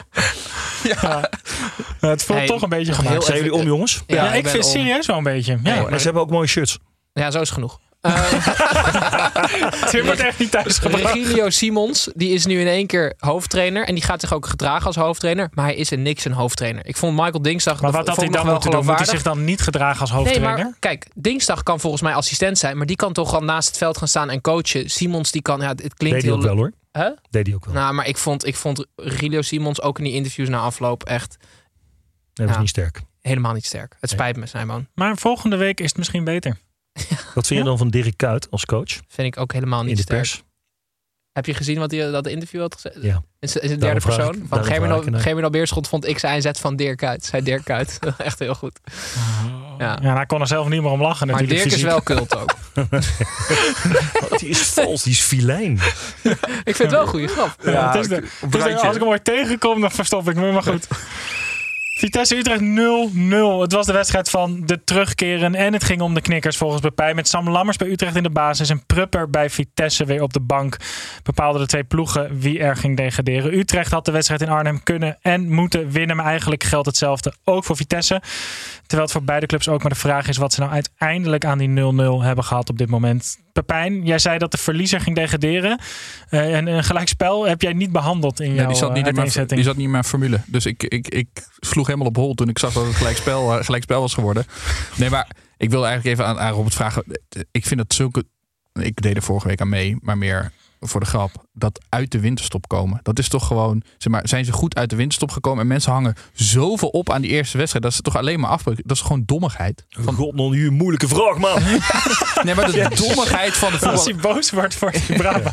Ja. 0.83 1.31
Het 2.01 2.23
voelt 2.23 2.39
Hey, 2.39 2.47
toch 2.47 2.63
een 2.63 2.69
beetje 2.69 2.93
gemaakt. 2.93 3.25
Zijn 3.25 3.37
jullie 3.37 3.55
om, 3.55 3.63
jongens? 3.67 4.03
Ja, 4.07 4.25
Ja, 4.25 4.33
ik 4.33 4.49
vind 4.49 4.65
om. 4.65 4.71
serieus 4.71 5.07
wel 5.07 5.17
een 5.17 5.23
beetje. 5.23 5.59
Ja. 5.63 5.83
Maar 5.89 5.99
ze 5.99 6.05
hebben 6.05 6.23
ook 6.23 6.31
mooie 6.31 6.47
shirts. 6.47 6.79
Ja, 7.13 7.31
zo 7.31 7.41
is 7.41 7.49
het 7.49 7.55
genoeg. 7.55 7.81
Eh, 8.05 9.89
Tim 9.91 10.05
wordt 10.05 10.21
echt 10.21 10.39
niet 10.39 10.51
thuis. 10.51 10.81
Regilio 10.81 11.51
Simons, 11.51 12.09
die 12.15 12.31
is 12.31 12.47
nu 12.47 12.61
in 12.61 12.67
één 12.67 12.87
keer 12.87 13.15
hoofdtrainer. 13.19 13.87
En 13.87 13.95
die 13.95 14.05
gaat 14.05 14.21
zich 14.21 14.33
ook 14.33 14.47
gedragen 14.47 14.87
als 14.87 14.97
hoofdtrainer. 14.97 15.49
Maar 15.55 15.65
hij 15.65 15.75
is 15.75 15.93
in 15.93 16.03
niks 16.03 16.25
een 16.25 16.33
hoofdtrainer. 16.33 16.87
Ik 16.87 16.97
vond 16.97 17.17
Michael 17.17 17.43
Dinsdag 17.43 17.81
Maar 17.81 17.93
dat 17.93 18.01
wat 18.01 18.09
had 18.09 18.17
hij 18.25 18.29
dan 18.29 18.47
moeten 18.47 18.71
doen? 18.71 18.85
Moet 18.85 18.97
hij 18.97 19.07
zich 19.07 19.23
dan 19.23 19.45
niet 19.45 19.61
gedragen 19.61 20.01
als 20.01 20.11
Nee, 20.11 20.19
hoofdtrainer? 20.19 20.65
maar 20.65 20.75
kijk, 20.79 21.07
Dinsdag 21.15 21.63
kan 21.63 21.81
volgens 21.81 22.03
mij 22.03 22.15
assistent 22.15 22.59
zijn. 22.59 22.77
Maar 22.77 22.87
die 22.87 22.97
kan 22.97 23.13
toch 23.13 23.35
al 23.35 23.41
naast 23.41 23.69
het 23.69 23.77
veld 23.77 23.99
gaan 23.99 24.09
staan 24.09 24.31
en 24.31 24.41
coachen. 24.41 24.91
Simons, 24.91 25.31
die 25.31 25.43
kan, 25.43 25.61
ja, 25.61 25.69
het 25.69 25.95
klinkt 25.95 25.99
Deed 25.99 26.11
hij 26.11 26.21
heel 26.23 26.35
ook 26.35 26.43
wel 26.43 26.57
hoor. 26.57 26.73
Hè? 26.93 27.11
Deed 27.31 27.47
hij 27.47 27.55
ook 27.55 27.65
wel. 27.65 27.75
Nou, 27.75 27.95
maar 27.95 28.07
ik 28.09 28.17
vond, 28.17 28.47
ik 28.47 28.57
vond 28.57 28.87
Regilio 28.97 29.43
Simons 29.43 29.83
ook 29.83 29.99
in 29.99 30.05
die 30.05 30.13
interviews 30.13 30.49
na 30.49 30.59
afloop 30.59 31.03
echt 31.03 31.37
Dat 32.33 32.49
was 32.49 32.59
niet 32.59 32.69
sterk. 32.69 33.01
helemaal 33.21 33.53
niet 33.53 33.67
sterk. 33.67 33.97
Het 34.01 34.11
spijt 34.11 34.37
me, 34.37 34.47
Simon. 34.47 34.89
Maar 34.95 35.17
volgende 35.17 35.57
week 35.57 35.81
is 35.81 35.89
het 35.89 35.97
misschien 35.97 36.25
beter. 36.25 36.57
Wat 37.35 37.47
vind 37.47 37.61
je 37.61 37.67
dan 37.67 37.79
van 37.79 37.89
Dirk 37.89 38.17
Kuyt 38.17 38.51
als 38.51 38.65
coach 38.65 38.89
Vind 39.09 39.27
ik 39.35 39.39
ook 39.41 39.53
helemaal 39.53 39.81
niet 39.83 39.91
in 39.91 39.97
de 39.97 40.03
sterk. 40.03 40.21
pers? 40.21 40.43
Heb 41.33 41.47
je 41.47 41.55
gezien 41.55 41.79
wat 41.79 41.91
hij 41.91 42.11
dat 42.11 42.27
interview 42.27 42.61
had 42.61 42.75
gezegd? 42.75 42.97
Ja. 43.03 43.23
De 43.41 43.53
Daarom 43.53 43.79
derde 43.81 44.01
vraag 44.01 44.19
ik- 44.19 44.25
persoon. 44.27 44.47
Van 44.49 44.65
Germinal, 44.65 44.99
ik 44.99 45.05
ernaar. 45.05 45.21
Germinal 45.21 45.51
Beerschot 45.51 45.89
vond 45.89 46.07
ik 46.07 46.19
zijn 46.19 46.43
zet 46.43 46.59
van 46.61 46.77
Dirk 46.77 47.03
uit. 47.05 47.25
Zei 47.25 47.43
Dirk 47.43 47.71
uit. 47.71 47.99
Echt 48.19 48.39
heel 48.39 48.55
goed. 48.55 48.81
Ja. 49.79 49.99
Ja, 50.03 50.15
hij 50.15 50.27
kon 50.27 50.41
er 50.41 50.47
zelf 50.47 50.69
niet 50.69 50.83
meer 50.83 50.91
om 50.91 51.01
lachen 51.03 51.27
Maar. 51.27 51.47
Dirk 51.47 51.65
is 51.65 51.83
wel 51.83 52.03
kult 52.03 52.37
ook. 52.37 52.55
Die 54.39 54.49
is 54.49 54.59
vals, 54.63 55.03
die 55.03 55.13
is 55.13 55.21
filijn. 55.21 55.73
ik 56.65 56.77
vind 56.77 56.79
het 56.79 56.91
wel 56.91 57.01
een 57.01 57.07
goede 57.07 57.29
grap. 57.29 57.57
Ja, 57.65 57.87
het 57.93 58.01
is 58.01 58.09
de- 58.09 58.15
het 58.41 58.55
is 58.55 58.63
de- 58.63 58.81
als 58.81 58.95
ik 58.95 59.01
hem 59.01 59.11
ooit 59.11 59.25
tegenkom, 59.25 59.81
dan 59.81 59.91
verstop 59.91 60.29
ik 60.29 60.37
me. 60.37 60.53
Maar 60.53 60.63
goed. 60.63 60.87
Vitesse 61.97 62.37
Utrecht 62.37 62.61
0-0. 62.61 62.65
Het 63.61 63.73
was 63.73 63.87
de 63.87 63.93
wedstrijd 63.93 64.31
van 64.31 64.63
de 64.67 64.85
terugkeren. 64.85 65.55
En 65.55 65.73
het 65.73 65.85
ging 65.85 66.01
om 66.01 66.15
de 66.15 66.21
knikkers 66.21 66.57
volgens 66.57 66.81
Bepij. 66.81 67.15
Met 67.15 67.29
Sam 67.29 67.51
Lammers 67.51 67.77
bij 67.77 67.89
Utrecht 67.89 68.17
in 68.17 68.23
de 68.23 68.31
basis. 68.31 68.71
En 68.71 68.87
Prupper 68.87 69.31
bij 69.31 69.51
Vitesse 69.51 70.05
weer 70.05 70.23
op 70.23 70.33
de 70.33 70.41
bank. 70.41 70.77
Bepaalden 71.23 71.61
de 71.61 71.67
twee 71.67 71.85
ploegen 71.85 72.39
wie 72.39 72.59
er 72.59 72.77
ging 72.77 72.97
degraderen. 72.97 73.59
Utrecht 73.59 73.91
had 73.91 74.05
de 74.05 74.13
wedstrijd 74.13 74.41
in 74.41 74.49
Arnhem 74.49 74.83
kunnen 74.83 75.19
en 75.23 75.53
moeten 75.53 75.91
winnen. 75.91 76.17
Maar 76.17 76.27
eigenlijk 76.27 76.65
geldt 76.65 76.87
hetzelfde 76.87 77.33
ook 77.45 77.65
voor 77.65 77.77
Vitesse. 77.77 78.23
Terwijl 78.81 79.03
het 79.03 79.13
voor 79.13 79.25
beide 79.25 79.47
clubs 79.47 79.69
ook 79.69 79.83
maar 79.83 79.93
de 79.93 79.99
vraag 79.99 80.29
is 80.29 80.37
wat 80.37 80.53
ze 80.53 80.61
nou 80.61 80.73
uiteindelijk 80.73 81.45
aan 81.45 81.59
die 81.59 81.69
0-0 81.69 82.25
hebben 82.25 82.45
gehad 82.45 82.71
op 82.71 82.79
dit 82.79 82.89
moment. 82.89 83.39
Pepijn, 83.55 84.05
jij 84.05 84.19
zei 84.19 84.39
dat 84.39 84.51
de 84.51 84.59
verliezer 84.59 85.01
ging 85.01 85.17
degraderen. 85.17 85.79
Eh, 86.29 86.57
en 86.57 86.67
een 86.67 86.85
gelijkspel 86.85 87.47
heb 87.47 87.63
jij 87.63 87.73
niet 87.73 87.93
behandeld 87.93 88.41
in 88.41 88.47
Nee, 88.47 88.57
jouw 88.57 88.67
die, 88.67 88.77
zat 88.77 88.89
niet 88.89 88.97
in 88.97 89.03
mijn, 89.03 89.17
uiteenzetting. 89.17 89.55
die 89.61 89.69
zat 89.69 89.77
niet 89.77 89.85
in 89.87 89.91
mijn 89.91 90.05
formule. 90.05 90.41
Dus 90.47 90.67
ik, 90.67 90.83
ik, 90.83 91.09
ik 91.09 91.29
sloeg 91.59 91.87
helemaal 91.87 92.09
op 92.09 92.17
hol 92.17 92.35
toen 92.35 92.49
ik 92.49 92.59
zag 92.59 92.73
dat 92.73 92.87
het 92.87 92.95
gelijkspel, 92.95 93.59
uh, 93.59 93.65
gelijkspel 93.65 94.01
was 94.01 94.15
geworden. 94.15 94.45
Nee, 94.97 95.11
maar 95.11 95.29
ik 95.57 95.71
wil 95.71 95.87
eigenlijk 95.87 96.17
even 96.17 96.31
aan, 96.31 96.39
aan 96.39 96.53
Robert 96.53 96.75
vragen. 96.75 97.05
Ik 97.51 97.67
vind 97.67 97.81
dat 97.81 97.95
zulke... 97.95 98.25
Ik 98.73 99.03
deed 99.03 99.17
er 99.17 99.23
vorige 99.23 99.49
week 99.49 99.61
aan 99.61 99.69
mee, 99.69 99.97
maar 100.01 100.19
meer 100.19 100.53
voor 100.89 101.01
de 101.01 101.07
grap. 101.07 101.30
Dat 101.53 101.85
uit 101.89 102.11
de 102.11 102.20
winterstop 102.20 102.68
komen. 102.68 103.01
Dat 103.03 103.18
is 103.18 103.28
toch 103.28 103.47
gewoon... 103.47 103.82
Zeg 103.99 104.12
maar, 104.12 104.28
zijn 104.28 104.45
ze 104.45 104.53
goed 104.53 104.76
uit 104.76 104.91
de 104.91 104.97
winterstop 104.97 105.30
gekomen? 105.30 105.61
En 105.61 105.66
mensen 105.66 105.93
hangen 105.93 106.14
zoveel 106.32 106.89
op 106.89 107.11
aan 107.11 107.20
die 107.22 107.30
eerste 107.30 107.57
wedstrijd. 107.57 107.85
Dat 107.85 107.93
is 107.95 108.01
toch 108.01 108.16
alleen 108.16 108.41
maar 108.41 108.51
afbreuk. 108.51 108.80
Dat 108.85 108.97
is 108.97 109.03
gewoon 109.03 109.22
dommigheid. 109.26 109.85
Van 109.89 110.14
God, 110.14 110.35
nog 110.35 110.51
nu 110.51 110.66
een 110.66 110.74
moeilijke 110.74 111.09
vraag, 111.09 111.39
man. 111.39 111.62
Nee, 112.45 112.55
maar 112.55 112.72
de 112.72 112.91
dommigheid 112.95 113.57
van 113.57 113.72
de 113.72 113.78
voetbal... 113.78 113.97
Als 113.97 114.05
hij 114.05 114.14
boos 114.16 114.51
wordt, 114.51 114.78
wordt 114.78 115.09
hij 115.09 115.16
braaf. 115.16 115.51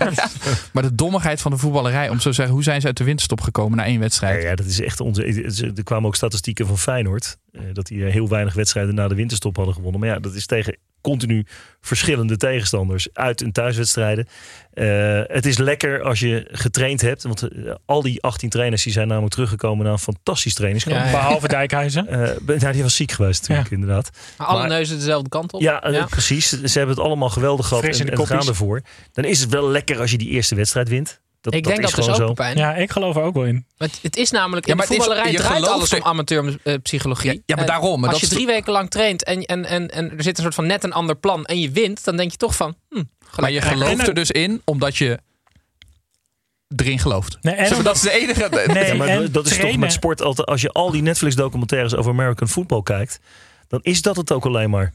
Maar 0.73 0.83
de 0.83 0.95
dommigheid 0.95 1.41
van 1.41 1.51
de 1.51 1.57
voetballerij. 1.57 2.09
Om 2.09 2.19
zo 2.19 2.29
te 2.29 2.35
zeggen, 2.35 2.53
hoe 2.53 2.63
zijn 2.63 2.81
ze 2.81 2.87
uit 2.87 2.97
de 2.97 3.03
winterstop 3.03 3.41
gekomen 3.41 3.77
na 3.77 3.85
één 3.85 3.99
wedstrijd? 3.99 4.41
Ja, 4.43 4.49
ja, 4.49 4.55
dat 4.55 4.65
is 4.65 4.81
echt 4.81 4.99
onze. 4.99 5.23
Er 5.75 5.83
kwamen 5.83 6.05
ook 6.05 6.15
statistieken 6.15 6.67
van 6.67 6.77
Feyenoord. 6.77 7.37
eh, 7.51 7.61
dat 7.73 7.85
die 7.85 8.03
heel 8.03 8.27
weinig 8.27 8.53
wedstrijden 8.53 8.95
na 8.95 9.07
de 9.07 9.15
winterstop 9.15 9.55
hadden 9.55 9.73
gewonnen. 9.75 9.99
Maar 9.99 10.09
ja, 10.09 10.19
dat 10.19 10.33
is 10.33 10.45
tegen 10.45 10.77
continu 11.01 11.45
verschillende 11.81 12.37
tegenstanders. 12.37 13.07
Uit- 13.13 13.41
en 13.41 13.51
thuiswedstrijden. 13.51 14.27
Eh, 14.73 15.21
het 15.23 15.45
is 15.45 15.57
lekker 15.57 16.01
als 16.01 16.19
je 16.19 16.47
getraind 16.51 17.01
hebt. 17.01 17.23
Want 17.23 17.41
eh, 17.41 17.73
al 17.85 18.01
die 18.01 18.21
18 18.21 18.49
trainers 18.49 18.83
die 18.83 18.93
zijn 18.93 19.07
namelijk 19.07 19.33
teruggekomen 19.33 19.85
na 19.85 19.91
een 19.91 19.99
fantastisch 19.99 20.53
trainingskamp. 20.53 20.97
Ja, 20.97 21.05
ja. 21.05 21.11
Behalve 21.11 21.47
Dijkhuizen. 21.47 22.07
Eh, 22.07 22.59
nou, 22.59 22.73
die 22.73 22.83
was 22.83 22.95
ziek 22.95 23.11
geweest 23.11 23.41
natuurlijk, 23.41 23.71
inderdaad. 23.71 24.09
Maar 24.37 24.47
alle 24.47 24.59
Maar- 24.59 24.69
neuzen 24.69 24.97
dezelfde 24.97 25.29
kant 25.29 25.53
op. 25.53 25.61
Ja, 25.61 26.05
precies. 26.09 26.49
Ze 26.49 26.77
hebben 26.77 26.95
het 26.95 27.05
allemaal 27.05 27.29
geweldig 27.29 27.67
gehad 27.67 27.83
Fris 27.83 27.99
in 27.99 28.09
en, 28.09 28.15
de 28.15 28.21
en 28.21 28.27
gaan 28.27 28.47
ervoor. 28.47 28.81
Dan 29.13 29.23
is 29.25 29.39
het 29.39 29.49
wel 29.49 29.69
lekker 29.69 29.99
als 29.99 30.11
je 30.11 30.17
die 30.17 30.29
eerste 30.29 30.55
wedstrijd 30.55 30.89
wint. 30.89 31.21
Dat, 31.41 31.53
ik 31.53 31.63
denk 31.63 31.77
is 31.79 31.85
dat 31.85 31.95
dus 31.95 32.05
gewoon 32.05 32.29
ook, 32.29 32.37
zo. 32.37 32.43
Ja, 32.53 32.75
ik 32.75 32.91
geloof 32.91 33.15
er 33.15 33.21
ook 33.21 33.33
wel 33.33 33.45
in. 33.45 33.65
Het, 33.77 33.99
het 34.01 34.15
is 34.17 34.31
namelijk, 34.31 34.65
Ja, 34.65 34.71
in 34.71 34.77
maar 34.77 34.87
de 34.87 34.93
het 34.93 35.01
is- 35.01 35.07
voetballerij 35.07 35.31
je 35.37 35.37
draait 35.43 35.63
gelooft 35.63 35.73
alles 35.91 35.93
om 35.93 36.09
amateurpsychologie. 36.09 37.31
Ja, 37.31 37.39
ja, 37.45 37.55
maar 37.55 37.57
En 37.57 37.65
daarom, 37.65 37.99
maar 37.99 38.09
als 38.09 38.19
dat 38.19 38.29
je 38.29 38.35
is 38.35 38.41
drie 38.41 38.53
weken 38.55 38.71
lang 38.71 38.89
traint 38.89 39.23
en, 39.23 39.41
en, 39.45 39.65
en, 39.65 39.89
en 39.89 40.11
er 40.17 40.23
zit 40.23 40.37
een 40.37 40.43
soort 40.43 40.55
van 40.55 40.65
net 40.67 40.83
een 40.83 40.93
ander 40.93 41.15
plan 41.15 41.45
en 41.45 41.59
je 41.59 41.71
wint, 41.71 42.03
dan 42.03 42.15
denk 42.17 42.31
je 42.31 42.37
toch 42.37 42.55
van, 42.55 42.75
hm, 42.89 43.03
Maar 43.39 43.51
je 43.51 43.61
gelooft 43.61 44.07
er 44.07 44.13
dus 44.13 44.31
in 44.31 44.61
omdat 44.65 44.97
je 44.97 45.19
erin 46.75 46.99
gelooft. 46.99 47.37
Nee, 47.41 47.55
en 47.55 47.71
maar, 47.73 47.83
dat 47.91 47.95
is 47.95 48.01
de 48.01 48.11
enige. 48.11 48.47
Nee, 48.73 48.85
Ja, 48.87 48.93
maar 48.95 49.07
en 49.07 49.31
dat 49.31 49.45
is 49.45 49.57
toch 49.57 49.77
met 49.77 49.91
sport 49.91 50.21
altijd. 50.21 50.47
Als 50.47 50.61
je 50.61 50.69
al 50.71 50.91
die 50.91 51.01
Netflix-documentaires 51.01 51.95
over 51.95 52.11
American 52.11 52.47
football 52.47 52.83
kijkt, 52.83 53.19
dan 53.67 53.79
is 53.83 54.01
dat 54.01 54.15
het 54.15 54.31
ook 54.31 54.45
alleen 54.45 54.69
maar. 54.69 54.93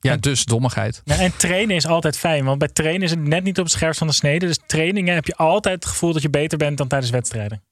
Ja, 0.00 0.16
dus 0.16 0.44
dommigheid. 0.44 1.00
Ja, 1.04 1.16
en 1.18 1.36
trainen 1.36 1.76
is 1.76 1.86
altijd 1.86 2.16
fijn. 2.18 2.44
Want 2.44 2.58
bij 2.58 2.68
trainen 2.68 3.02
is 3.02 3.10
het 3.10 3.20
net 3.20 3.42
niet 3.44 3.58
op 3.58 3.64
het 3.64 3.72
scherpst 3.72 3.98
van 3.98 4.06
de 4.06 4.12
snede. 4.12 4.46
Dus 4.46 4.58
trainingen 4.66 5.14
heb 5.14 5.26
je 5.26 5.34
altijd 5.36 5.74
het 5.74 5.86
gevoel 5.86 6.12
dat 6.12 6.22
je 6.22 6.30
beter 6.30 6.58
bent 6.58 6.78
dan 6.78 6.88
tijdens 6.88 7.10
wedstrijden. 7.10 7.62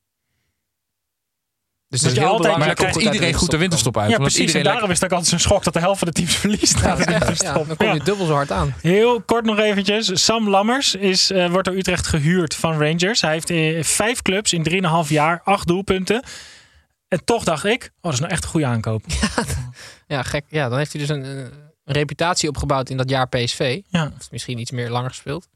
Dus 1.89 2.01
dat 2.01 2.11
je 2.11 2.17
is 2.17 2.23
heel 2.23 2.33
altijd- 2.33 2.53
belangrijk 2.55 2.79
Maar 2.79 2.87
dan 2.93 3.03
Ja, 3.03 3.03
komt 3.09 3.15
iedereen 3.15 3.41
goed 3.41 3.51
de 3.51 3.57
winterstop 3.57 3.97
uit. 3.99 4.11
Ja, 4.11 4.17
precies. 4.17 4.35
En 4.39 4.41
iedereen 4.47 4.65
daarom 4.65 4.91
is 4.91 4.95
het 5.01 5.05
ook 5.05 5.11
altijd 5.11 5.31
zo'n 5.31 5.39
schok 5.51 5.65
dat 5.65 5.73
de 5.73 5.79
helft 5.81 5.99
van 5.99 6.09
de 6.09 6.15
teams 6.15 6.37
verliest. 6.37 6.83
na 6.83 6.95
de 6.95 7.03
Ja, 7.03 7.19
winterstop. 7.19 7.67
dan 7.69 7.77
kom 7.77 7.87
je 7.87 7.95
Ja. 7.95 8.05
dubbel 8.05 8.27
zo 8.27 8.33
hard 8.33 8.51
aan. 8.53 8.75
Heel 8.83 9.21
kort 9.23 9.45
nog 9.45 9.59
eventjes. 9.59 10.25
Sam 10.25 10.49
Lammers 10.49 10.95
is, 10.95 11.31
eh, 11.31 11.51
wordt 11.51 11.69
door 11.69 11.77
Utrecht 11.77 12.07
gehuurd 12.07 12.55
van 12.55 12.79
Rangers. 12.83 13.21
Hij 13.21 13.33
heeft 13.33 13.51
in 13.51 13.85
vijf 13.85 14.23
clubs 14.23 14.53
in 14.53 14.63
3,5 14.63 15.09
jaar 15.11 15.41
acht 15.45 15.67
doelpunten. 15.67 16.23
En 17.09 17.25
toch 17.25 17.45
dacht 17.45 17.65
ik, 17.65 17.83
oh, 17.85 17.91
dat 18.01 18.13
is 18.13 18.19
nou 18.21 18.33
echt 18.33 18.43
een 18.45 18.51
goede 18.51 18.67
aankoop. 18.67 19.05
Ja, 20.07 20.23
gek. 20.23 20.45
Ja, 20.49 20.69
dan 20.69 20.79
heeft 20.79 20.93
hij 20.93 21.01
dus 21.01 21.11
een, 21.11 21.25
eh, 21.25 21.45
een 21.89 21.95
reputatie 21.95 22.49
opgebouwd 22.49 22.91
in 22.91 22.97
dat 22.97 23.11
jaar 23.11 23.29
PSV. 23.29 23.81
Ja. 23.89 24.13
Of 24.19 24.31
misschien 24.31 24.59
iets 24.59 24.71
meer 24.71 24.91
langer 24.91 25.11
gespeeld. 25.11 25.49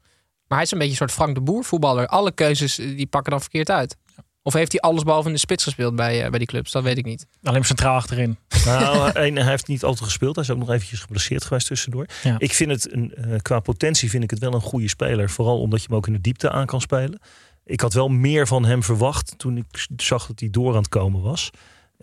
Maar 0.47 0.57
hij 0.57 0.61
is 0.61 0.71
een 0.71 0.77
beetje 0.77 0.91
een 0.91 0.97
soort 0.97 1.11
Frank 1.11 1.35
de 1.35 1.41
Boer 1.41 1.63
voetballer. 1.63 2.07
Alle 2.07 2.31
keuzes 2.31 2.79
eh, 2.79 2.97
die 2.97 3.07
pakken 3.07 3.31
dan 3.31 3.41
verkeerd 3.41 3.69
uit. 3.69 3.97
Of 4.41 4.53
heeft 4.53 4.71
hij 4.71 4.81
alles 4.81 5.03
behalve 5.03 5.27
in 5.27 5.33
de 5.33 5.39
spits 5.39 5.63
gespeeld 5.63 5.95
bij, 5.95 6.23
eh, 6.23 6.29
bij 6.29 6.39
die 6.39 6.47
clubs? 6.47 6.71
Dat 6.71 6.83
weet 6.83 6.97
ik 6.97 7.05
niet. 7.05 7.27
Alleen 7.43 7.57
maar 7.57 7.65
centraal 7.65 7.95
achterin. 7.95 8.37
Nou, 8.65 9.11
en 9.25 9.35
hij 9.35 9.49
heeft 9.49 9.67
niet 9.67 9.83
altijd 9.83 10.05
gespeeld. 10.05 10.35
Hij 10.35 10.43
is 10.43 10.49
ook 10.49 10.57
nog 10.57 10.69
eventjes 10.69 10.99
geblesseerd 10.99 11.43
geweest 11.43 11.67
tussendoor. 11.67 12.05
Ja. 12.23 12.35
Ik 12.37 12.53
vind 12.53 12.71
het 12.71 12.93
een, 12.93 13.13
eh, 13.15 13.37
qua 13.41 13.59
potentie 13.59 14.09
vind 14.09 14.23
ik 14.23 14.29
het 14.29 14.39
wel 14.39 14.53
een 14.53 14.61
goede 14.61 14.89
speler. 14.89 15.29
Vooral 15.29 15.59
omdat 15.59 15.81
je 15.81 15.87
hem 15.87 15.97
ook 15.97 16.07
in 16.07 16.13
de 16.13 16.21
diepte 16.21 16.51
aan 16.51 16.65
kan 16.65 16.81
spelen. 16.81 17.19
Ik 17.65 17.81
had 17.81 17.93
wel 17.93 18.07
meer 18.07 18.47
van 18.47 18.65
hem 18.65 18.83
verwacht 18.83 19.33
toen 19.37 19.57
ik 19.57 19.87
zag 19.95 20.27
dat 20.27 20.39
hij 20.39 20.49
door 20.49 20.71
aan 20.71 20.77
het 20.77 20.89
komen 20.89 21.21
was. 21.21 21.49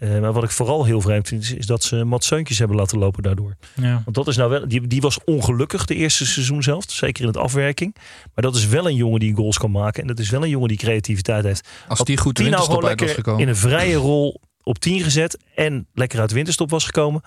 Eh, 0.01 0.21
maar 0.21 0.33
wat 0.33 0.43
ik 0.43 0.51
vooral 0.51 0.85
heel 0.85 1.01
vreemd 1.01 1.29
vind, 1.29 1.43
is, 1.43 1.53
is 1.53 1.67
dat 1.67 1.83
ze 1.85 2.05
Mats 2.05 2.27
Seuntjes 2.27 2.59
hebben 2.59 2.77
laten 2.77 2.99
lopen 2.99 3.23
daardoor. 3.23 3.57
Ja. 3.75 4.03
Want 4.05 4.17
dat 4.17 4.29
is 4.29 4.37
nou 4.37 4.51
wel, 4.51 4.69
die, 4.69 4.87
die 4.87 5.01
was 5.01 5.19
ongelukkig 5.25 5.85
de 5.85 5.95
eerste 5.95 6.27
seizoen 6.27 6.63
zelf, 6.63 6.85
zeker 6.89 7.21
in 7.23 7.29
het 7.29 7.37
afwerking. 7.37 7.95
Maar 8.35 8.45
dat 8.45 8.57
is 8.57 8.67
wel 8.67 8.87
een 8.89 8.95
jongen 8.95 9.21
die 9.21 9.35
goals 9.35 9.59
kan 9.59 9.71
maken. 9.71 10.03
En 10.03 10.09
dat 10.09 10.19
is 10.19 10.31
wel 10.31 10.43
een 10.43 10.49
jongen 10.49 10.69
die 10.69 10.77
creativiteit 10.79 11.45
heeft. 11.45 11.69
Als 11.89 12.05
die 12.05 12.17
goed 12.17 12.37
de 12.37 12.43
nou 12.43 12.55
winterstop 12.55 12.83
gewoon 12.83 12.91
uit 12.91 13.01
was 13.01 13.09
lekker 13.09 13.25
gekomen. 13.25 13.43
in 13.43 13.49
een 13.49 13.57
vrije 13.71 13.95
rol 13.97 14.41
op 14.63 14.79
10 14.79 15.01
gezet 15.01 15.39
en 15.55 15.87
lekker 15.95 16.21
uit 16.21 16.29
de 16.29 16.35
winterstop 16.35 16.71
was 16.71 16.85
gekomen, 16.85 17.23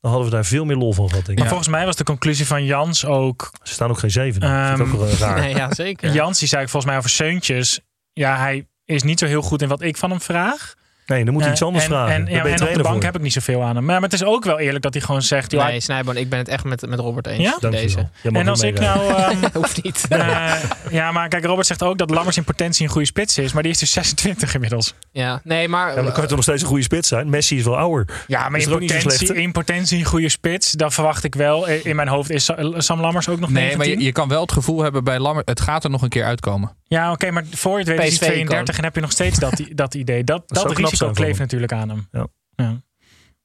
dan 0.00 0.10
hadden 0.10 0.30
we 0.30 0.34
daar 0.34 0.44
veel 0.44 0.64
meer 0.64 0.76
lol 0.76 0.92
van 0.92 1.08
gehad. 1.08 1.24
Denk 1.26 1.36
ik. 1.38 1.38
Maar 1.38 1.48
volgens 1.52 1.68
mij 1.70 1.84
was 1.84 1.96
de 1.96 2.04
conclusie 2.04 2.46
van 2.46 2.64
Jans 2.64 3.04
ook... 3.04 3.50
Ze 3.62 3.72
staan 3.72 3.90
ook 3.90 3.98
geen 3.98 4.10
zeven. 4.10 4.40
dat 4.40 4.50
vind 4.50 4.78
ik 4.78 4.86
Ehm, 4.86 4.94
ook 4.94 5.08
wel 5.08 5.16
raar. 5.28 5.40
Nee, 5.40 5.54
ja, 5.54 5.74
zeker. 5.74 6.12
Jans 6.12 6.38
die 6.38 6.48
zei 6.48 6.62
volgens 6.62 6.84
mij 6.84 6.96
over 6.96 7.10
Seuntjes. 7.10 7.80
Ja, 8.12 8.36
hij 8.38 8.66
is 8.84 9.02
niet 9.02 9.18
zo 9.18 9.26
heel 9.26 9.42
goed 9.42 9.62
in 9.62 9.68
wat 9.68 9.82
ik 9.82 9.96
van 9.96 10.10
hem 10.10 10.20
vraag. 10.20 10.74
Nee, 11.06 11.24
dan 11.24 11.32
moet 11.32 11.42
hij 11.42 11.50
iets 11.50 11.60
Eh, 11.60 11.66
anders 11.66 11.84
en, 11.84 11.90
vragen. 11.90 12.14
En, 12.14 12.26
ja, 12.26 12.44
en 12.44 12.52
op 12.62 12.74
de 12.74 12.82
bank 12.82 12.94
voor. 12.94 13.02
heb 13.04 13.14
ik 13.16 13.20
niet 13.22 13.32
zoveel 13.32 13.62
aan 13.62 13.76
hem. 13.76 13.84
Maar, 13.84 13.94
maar 14.00 14.10
het 14.10 14.12
is 14.20 14.24
ook 14.24 14.44
wel 14.44 14.58
eerlijk 14.58 14.82
dat 14.82 14.94
hij 14.94 15.02
gewoon 15.02 15.22
zegt... 15.22 15.50
joh, 15.50 15.66
Nee, 15.66 15.80
Snijboon, 15.80 16.16
ik 16.16 16.28
ben 16.28 16.38
het 16.38 16.48
echt 16.48 16.64
met, 16.64 16.86
met 16.88 16.98
Robert 16.98 17.26
eens. 17.26 17.42
Ja? 17.60 17.70
Deze. 17.70 18.08
En 18.22 18.48
als 18.48 18.60
ik 18.62 18.80
nou... 18.80 19.00
ehm, 19.14 19.36
Hoeft 19.52 19.82
niet. 19.82 20.06
eh, 20.08 20.52
ja, 20.90 21.12
maar 21.12 21.28
kijk, 21.28 21.44
Robert 21.44 21.66
zegt 21.66 21.82
ook 21.82 21.98
dat 21.98 22.10
Lammers 22.10 22.36
in 22.36 22.44
potentie 22.44 22.84
een 22.84 22.90
goede 22.90 23.06
spits 23.06 23.38
is. 23.38 23.52
Maar 23.52 23.62
die 23.62 23.72
is 23.72 23.78
dus 23.78 23.92
26 24.02 24.54
inmiddels. 24.54 24.94
Ja, 25.12 25.40
nee, 25.44 25.68
maar... 25.68 25.88
Ja, 25.88 25.94
maar 25.94 26.02
dan 26.02 26.04
kan 26.12 26.20
het 26.20 26.26
toch 26.28 26.36
nog 26.36 26.42
steeds 26.42 26.62
een 26.62 26.68
goede 26.68 26.82
spits 26.82 27.08
zijn. 27.08 27.30
Messi 27.30 27.56
is 27.56 27.64
wel 27.64 27.76
ouder. 27.78 28.24
Ja, 28.26 28.48
maar 28.48 28.60
in 28.60 28.68
potentie, 28.68 29.34
in 29.34 29.52
potentie 29.52 29.98
een 29.98 30.04
goede 30.04 30.28
spits. 30.28 30.70
Dan 30.72 30.92
verwacht 30.92 31.24
ik 31.24 31.34
wel. 31.34 31.66
In 31.66 31.96
mijn 31.96 32.08
hoofd 32.08 32.30
is 32.30 32.44
Sa- 32.44 32.80
Sam 32.80 33.00
Lammers 33.00 33.28
ook 33.28 33.40
nog 33.40 33.50
Nee, 33.50 33.62
19. 33.62 33.78
maar 33.78 33.98
je, 33.98 34.04
je 34.04 34.12
kan 34.12 34.28
wel 34.28 34.40
het 34.40 34.52
gevoel 34.52 34.82
hebben 34.82 35.04
bij 35.04 35.18
Lammer, 35.18 35.42
het 35.44 35.60
gaat 35.60 35.84
er 35.84 35.90
nog 35.90 36.02
een 36.02 36.08
keer 36.08 36.24
uitkomen. 36.24 36.74
Ja, 36.88 37.12
oké, 37.12 37.30
maar 37.30 37.44
voor 37.50 37.72
je 37.72 37.78
het 37.78 37.88
weet 37.88 38.12
is 38.12 38.20
hij 38.20 38.28
PSV 38.28 38.34
32 38.34 38.76
en 38.78 38.84
heb 38.84 38.94
je 38.94 39.00
nog 39.00 39.10
steeds 39.12 39.38
dat, 39.38 39.62
dat 39.70 39.94
idee. 39.94 40.24
Dat, 40.24 40.42
dat, 40.46 40.72
risico 40.98 41.14
voor 41.14 41.24
kleeft 41.24 41.38
natuurlijk 41.38 41.72
aan 41.72 41.88
hem. 41.88 42.08
Ja. 42.56 42.82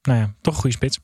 Nou 0.01 0.19
ja, 0.19 0.33
toch 0.41 0.53
een 0.53 0.59
goede 0.59 0.75
spits. 0.75 0.99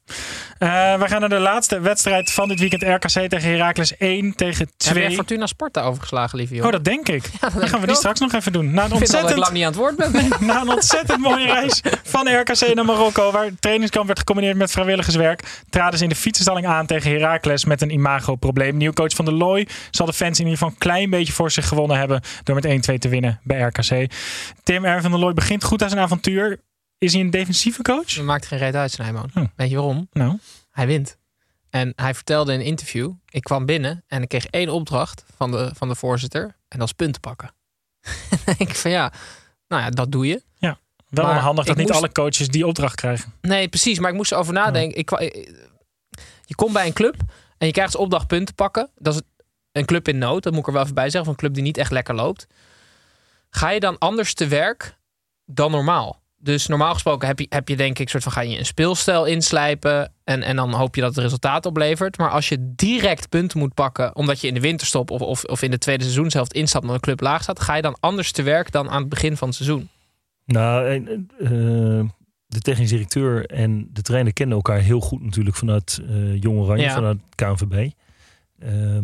Eh, 0.58 1.00
we 1.00 1.08
gaan 1.08 1.20
naar 1.20 1.30
de 1.30 1.40
laatste 1.40 1.80
wedstrijd 1.80 2.32
van 2.32 2.48
dit 2.48 2.60
weekend. 2.60 2.82
RKC 2.84 3.30
tegen 3.30 3.42
Heracles 3.52 3.98
1 3.98 4.36
tegen 4.36 4.60
Heb 4.60 4.78
2. 4.78 5.04
jij 5.04 5.12
Fortuna 5.12 5.46
Sparta 5.46 5.82
overgeslagen, 5.82 6.38
lieve 6.38 6.52
Oh, 6.54 6.58
jongen? 6.58 6.74
dat 6.74 6.84
denk 6.84 7.08
ik. 7.10 7.30
dat 7.40 7.54
Dan 7.54 7.68
gaan 7.68 7.80
we 7.82 7.88
die 7.88 7.96
straks 7.96 8.20
nog 8.20 8.34
even 8.34 8.52
doen. 8.52 8.74
Na 8.74 8.84
een 8.86 8.92
Ik 8.92 8.98
vind 8.98 9.14
al 9.14 9.22
dat 9.22 9.30
ik 9.32 9.38
ontzettend, 9.38 9.40
lang 9.40 9.52
niet 9.54 9.64
aan 9.64 9.70
het 9.72 9.80
woord 9.80 9.96
ben. 9.96 10.30
na 10.48 10.62
een 10.62 10.70
ontzettend 10.70 11.20
mooie 11.22 11.46
reis 11.46 11.82
van 12.04 12.28
RKC 12.40 12.74
naar 12.74 12.86
Marokko. 12.86 13.32
Waar 13.32 13.50
trainingskamp 13.60 14.06
werd 14.08 14.20
gecombineerd 14.20 14.58
met 14.58 14.72
vrijwilligerswerk. 14.72 15.64
Traden 15.70 15.98
ze 15.98 16.04
in 16.04 16.10
de 16.10 16.16
fietsenstalling 16.16 16.68
aan 16.68 16.86
tegen 16.86 17.12
Heracles 17.12 17.66
met 17.66 17.82
een 17.82 17.92
imagoprobleem. 17.92 18.78
Nieuw 18.78 18.94
coach 18.94 19.14
van 19.16 19.26
de 19.26 19.34
Looy 19.34 19.68
zal 19.92 20.06
de 20.06 20.14
fans 20.14 20.40
in 20.40 20.46
ieder 20.46 20.58
geval 20.58 20.70
een 20.74 20.80
klein 20.80 21.10
beetje 21.10 21.34
voor 21.34 21.52
zich 21.52 21.68
gewonnen 21.68 21.98
hebben. 21.98 22.22
Door 22.44 22.56
met 22.56 22.90
1-2 22.92 22.94
te 22.98 23.10
winnen 23.10 23.40
bij 23.44 23.60
RKC. 23.60 24.12
Tim 24.64 24.86
R. 24.86 25.02
van 25.02 25.12
der 25.12 25.20
Looy 25.20 25.34
begint 25.34 25.64
goed 25.64 25.84
aan 25.84 25.90
zijn 25.90 26.02
avontuur. 26.02 26.60
Is 26.98 27.14
hij 27.14 27.22
een 27.22 27.30
defensieve 27.30 27.82
coach? 27.82 28.14
Dat 28.14 28.26
maakt 28.26 28.46
geen 28.46 28.60
reet 28.60 28.76
uit, 28.76 28.92
Snijboon. 28.92 29.30
Hm. 29.34 29.46
Weet 29.56 29.70
je 29.70 29.76
waarom? 29.76 30.08
Nou, 30.12 30.38
Hij 30.72 30.88
wint. 30.88 31.18
En 31.70 31.94
hij 31.96 32.14
vertelde 32.16 32.54
in 32.54 32.60
een 32.60 32.66
interview, 32.66 33.12
ik 33.30 33.44
kwam 33.44 33.66
binnen 33.66 34.04
en 34.08 34.22
ik 34.22 34.28
kreeg 34.30 34.46
één 34.46 34.70
opdracht 34.70 35.24
van 35.36 35.52
de, 35.52 35.72
van 35.76 35.88
de 35.88 35.96
voorzitter. 35.96 36.56
En 36.68 36.80
dat 36.80 36.88
is 36.88 36.94
punten 36.94 37.22
pakken. 37.22 37.48
en 38.02 38.38
dan 38.46 38.56
denk 38.58 38.70
ik 38.70 38.76
van 38.76 38.92
ja, 38.92 39.12
nou 39.68 39.82
ja, 39.82 39.90
dat 39.90 40.12
doe 40.12 40.28
je. 40.28 40.42
wel 41.10 41.26
Maar 41.26 41.36
onhandig 41.36 41.66
dat 41.66 41.76
niet 41.76 41.88
moest- 41.88 41.98
alle 42.00 42.12
coaches 42.12 42.48
die 42.48 42.68
opdracht 42.68 42.96
krijgen. 42.96 43.34
Nee, 43.42 43.68
precies. 43.68 44.00
Maar 44.00 44.10
ik 44.12 44.16
moest 44.16 44.32
erover 44.32 44.54
nadenken. 44.54 44.98
Ik, 44.98 45.10
je 46.46 46.56
komt 46.56 46.74
bij 46.74 46.86
een 46.88 46.94
club 46.94 47.16
en 47.58 47.68
je 47.68 47.74
krijgt 47.74 47.94
als 47.94 48.04
opdracht 48.04 48.28
punten 48.28 48.56
pakken. 48.56 48.90
Dat 48.96 49.14
is 49.14 49.22
een 49.72 49.86
club 49.86 50.08
in 50.08 50.18
nood. 50.18 50.44
Dat 50.44 50.52
moet 50.52 50.62
ik 50.62 50.68
er 50.68 50.74
wel 50.74 50.82
even 50.82 50.94
bij 50.96 51.04
zeggen. 51.10 51.24
Van 51.24 51.34
een 51.34 51.40
club 51.40 51.54
die 51.54 51.64
niet 51.64 51.78
echt 51.78 51.92
lekker 51.92 52.16
loopt. 52.16 52.48
Ga 53.50 53.70
je 53.70 53.80
dan 53.80 53.98
anders 53.98 54.34
te 54.34 54.48
werk 54.48 54.98
dan 55.46 55.72
normaal? 55.72 56.22
Dus 56.40 56.68
normaal 56.68 56.94
gesproken 56.94 57.28
heb 57.28 57.40
je, 57.40 57.46
heb 57.50 57.68
je 57.70 57.76
denk 57.76 58.00
ik 58.00 58.10
soort 58.10 58.24
van 58.24 58.32
ga 58.32 58.42
je 58.42 58.58
een 58.58 58.66
speelstijl 58.66 59.26
inslijpen 59.26 60.14
en, 60.24 60.44
en 60.44 60.56
dan 60.56 60.74
hoop 60.74 60.96
je 60.96 61.02
dat 61.02 61.16
het 61.16 61.24
resultaat 61.24 61.66
oplevert. 61.66 62.18
Maar 62.18 62.30
als 62.30 62.50
je 62.50 62.74
direct 62.76 63.30
punten 63.30 63.60
moet 63.60 63.74
pakken 63.74 64.16
omdat 64.16 64.42
je 64.42 64.48
in 64.48 64.54
de 64.54 64.60
winterstop 64.60 65.12
of, 65.12 65.22
of, 65.22 65.44
of 65.44 65.62
in 65.62 65.72
de 65.72 65.78
tweede 65.78 66.04
seizoenshelft 66.04 66.54
instapt 66.54 66.84
omdat 66.84 66.96
een 66.96 67.02
club 67.04 67.20
laag 67.22 67.42
staat, 67.44 67.60
ga 67.60 67.76
je 67.76 67.82
dan 67.82 67.98
anders 68.00 68.32
te 68.32 68.44
werk 68.44 68.72
dan 68.72 68.90
aan 68.90 69.00
het 69.00 69.10
begin 69.10 69.38
van 69.38 69.48
het 69.48 69.58
seizoen. 69.58 69.90
Nou, 70.46 70.86
eh, 71.40 71.50
de 72.48 72.60
technisch 72.60 72.90
directeur 72.90 73.46
en 73.46 73.90
de 73.94 74.02
trainer 74.02 74.34
kennen 74.34 74.56
elkaar 74.56 74.80
heel 74.80 75.00
goed 75.00 75.24
natuurlijk 75.24 75.56
vanuit 75.56 76.02
eh 76.10 76.42
Jong 76.42 76.60
Oranje, 76.60 76.84
Ja. 76.84 76.94
vanuit 76.94 77.18
KNVB. 77.36 77.90
Ehm, 78.60 79.04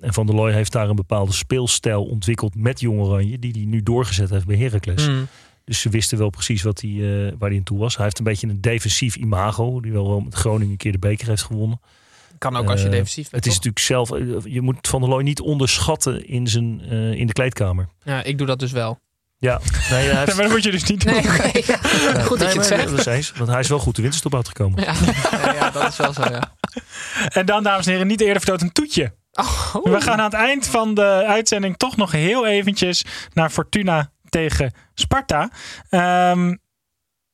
en 0.00 0.12
Van 0.12 0.26
der 0.26 0.34
Looy 0.34 0.52
heeft 0.52 0.72
daar 0.72 0.88
een 0.88 0.96
bepaalde 0.96 1.32
speelstijl 1.32 2.04
ontwikkeld 2.04 2.54
met 2.54 2.80
Jong 2.80 3.00
Oranje, 3.00 3.38
die 3.38 3.52
hij 3.52 3.64
nu 3.64 3.82
doorgezet 3.82 4.30
heeft 4.30 4.46
bij 4.46 4.56
Heracles. 4.56 5.08
Mm. 5.08 5.26
Dus 5.66 5.80
ze 5.80 5.88
wisten 5.88 6.18
wel 6.18 6.30
precies 6.30 6.62
wat 6.62 6.80
hij, 6.80 6.90
eh, 6.90 7.32
waar 7.38 7.48
hij 7.48 7.58
aan 7.58 7.64
toe 7.64 7.78
was. 7.78 7.94
Hij 7.96 8.04
heeft 8.04 8.18
een 8.18 8.24
beetje 8.24 8.46
een 8.48 8.60
defensief 8.60 9.16
imago, 9.16 9.80
die 9.80 9.92
wel, 9.92 10.08
wel 10.08 10.20
met 10.20 10.34
Groningen 10.34 10.70
een 10.70 10.76
keer 10.76 10.92
de 10.92 10.98
beker 10.98 11.28
heeft 11.28 11.42
gewonnen. 11.42 11.80
Kan 12.38 12.56
ook 12.56 12.70
als 12.70 12.80
je 12.80 12.86
Eh, 12.86 12.92
defensief 12.92 13.30
bent. 13.30 13.44
Het 13.44 13.52
is 13.52 13.58
toch? 13.58 13.64
natuurlijk 13.64 14.08
zelf, 14.10 14.12
eh, 14.44 14.52
je 14.52 14.60
moet 14.60 14.88
Van 14.88 15.00
der 15.00 15.08
Looy 15.10 15.22
niet 15.22 15.40
onderschatten 15.40 16.26
in, 16.28 16.46
zijn, 16.46 16.80
eh, 16.90 17.12
in 17.12 17.26
de 17.26 17.32
kleedkamer. 17.32 17.88
Ja, 18.02 18.22
ik 18.22 18.38
doe 18.38 18.46
dat 18.46 18.58
dus 18.58 18.72
wel. 18.72 18.98
Ja, 19.38 19.60
nee, 19.90 20.08
hij 20.08 20.16
heeft, 20.18 20.34
Maar 20.34 20.44
dat 20.44 20.52
moet 20.52 20.62
je 20.64 20.70
dus 20.70 20.84
niet 20.84 21.04
doen. 21.04 21.12
Nee, 21.14 21.22
ja. 21.66 21.76
Goed 22.22 22.38
dat 22.38 22.52
je 22.52 22.58
het 22.58 22.66
zegt. 22.66 22.88
dat 22.90 22.98
is 22.98 23.06
eens, 23.06 23.32
want 23.32 23.50
hij 23.50 23.60
is 23.60 23.68
wel 23.68 23.78
goed 23.78 23.94
de 23.96 24.02
winterstop 24.02 24.34
uitgekomen. 24.34 24.82
Ja, 24.82 24.94
ja, 25.30 25.52
ja, 25.54 25.70
dat 25.70 25.88
is 25.88 25.96
wel 25.96 26.12
zo, 26.12 26.22
ja. 26.22 26.54
En 27.28 27.46
dan, 27.46 27.62
dames 27.62 27.86
en 27.86 27.92
heren, 27.92 28.06
niet 28.06 28.20
eerder 28.20 28.36
vertoond 28.40 28.62
een 28.62 28.72
toetje. 28.72 29.14
Oh, 29.32 29.74
We 29.84 30.00
gaan 30.00 30.18
aan 30.18 30.24
het 30.24 30.32
eind 30.34 30.66
van 30.66 30.94
de 30.94 31.24
uitzending 31.26 31.76
toch 31.76 31.96
nog 31.96 32.12
heel 32.12 32.46
eventjes 32.46 33.04
naar 33.32 33.50
Fortuna 33.50 34.10
tegen 34.36 34.72
Sparta. 34.94 35.50
Ehm 35.88 36.54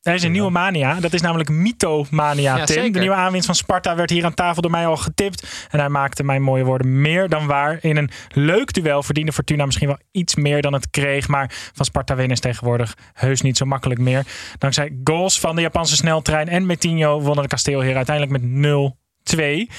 er 0.03 0.14
is 0.14 0.22
een 0.22 0.32
nieuwe 0.32 0.50
mania. 0.50 1.00
Dat 1.00 1.12
is 1.12 1.20
namelijk 1.20 1.48
Mythomania, 1.48 2.57
Ja, 2.57 2.64
Tim. 2.64 2.74
zeker. 2.76 2.92
De 2.92 2.98
nieuwe 2.98 3.14
aanwinst 3.14 3.46
van 3.46 3.55
Sparta 3.55 3.96
werd 3.96 4.11
hier 4.11 4.24
aan 4.24 4.34
tafel 4.34 4.62
door 4.62 4.70
mij 4.70 4.86
al 4.86 4.96
getipt. 4.96 5.66
En 5.70 5.78
hij 5.78 5.88
maakte 5.88 6.22
mijn 6.24 6.42
mooie 6.42 6.64
woorden 6.64 7.00
meer 7.00 7.28
dan 7.28 7.46
waar. 7.46 7.78
In 7.80 7.96
een 7.96 8.11
leuk 8.28 8.72
duel 8.72 9.03
verdiende 9.03 9.32
Fortuna 9.32 9.64
misschien 9.64 9.86
wel 9.86 9.98
iets 10.11 10.34
meer 10.34 10.62
dan 10.62 10.72
het 10.72 10.90
kreeg. 10.90 11.28
Maar 11.28 11.50
van 11.74 11.84
Sparta 11.84 12.14
winnen 12.14 12.34
is 12.34 12.40
tegenwoordig 12.40 12.96
heus 13.12 13.40
niet 13.40 13.57
zo 13.57 13.64
makkelijk 13.64 14.00
meer. 14.00 14.26
Dankzij 14.59 14.96
goals 15.05 15.40
van 15.40 15.57
de 15.57 15.62
Japanse 15.62 15.96
sneltrein 15.96 16.48
en 16.48 16.66
Metinho 16.66 17.20
wonnen 17.20 17.42
de 17.42 17.48
kasteelheren 17.48 17.96
uiteindelijk 17.96 18.42
met 18.42 18.92
0-2. 19.34 19.70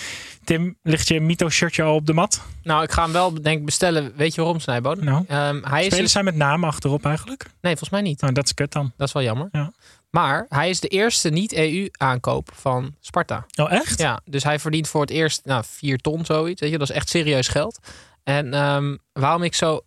Tim, 0.43 0.77
ligt 0.83 1.07
je 1.07 1.19
Mytho-shirtje 1.19 1.83
al 1.83 1.95
op 1.95 2.05
de 2.05 2.13
mat? 2.13 2.41
Nou, 2.63 2.83
ik 2.83 2.91
ga 2.91 3.03
hem 3.03 3.11
wel 3.11 3.41
denk 3.41 3.59
ik 3.59 3.65
bestellen. 3.65 4.13
Weet 4.15 4.35
je 4.35 4.41
waarom, 4.41 4.59
Snijboon? 4.59 5.03
Nou, 5.03 5.25
Ehm, 5.27 5.61
hij 5.63 5.79
is 5.79 5.85
spelers 5.85 5.95
dus- 6.01 6.11
zijn 6.11 6.25
met 6.25 6.35
naam 6.35 6.63
achterop 6.63 7.05
eigenlijk. 7.05 7.43
Nee, 7.43 7.71
volgens 7.71 7.89
mij 7.89 8.01
niet. 8.01 8.21
Nou, 8.21 8.33
dat 8.33 8.45
is 8.45 8.53
kut 8.53 8.71
dan. 8.71 8.91
Dat 8.97 9.07
is 9.07 9.13
wel 9.13 9.23
jammer. 9.23 9.49
Ja. 9.51 9.71
Maar 10.09 10.45
hij 10.49 10.69
is 10.69 10.79
de 10.79 10.87
eerste 10.87 11.29
niet-EU-aankoop 11.29 12.49
van 12.55 12.95
Sparta. 12.99 13.45
Oh, 13.55 13.71
echt? 13.71 13.99
Ja, 13.99 14.19
dus 14.25 14.43
hij 14.43 14.59
verdient 14.59 14.87
voor 14.87 15.01
het 15.01 15.09
eerst 15.09 15.41
nou, 15.45 15.63
4 15.67 15.97
ton 15.97 16.25
zoiets. 16.25 16.61
Weet 16.61 16.71
je, 16.71 16.77
dat 16.77 16.89
is 16.89 16.95
echt 16.95 17.09
serieus 17.09 17.47
geld. 17.47 17.79
En 18.23 18.53
ehm, 18.53 18.95
waarom 19.13 19.43
ik 19.43 19.55
zo... 19.55 19.81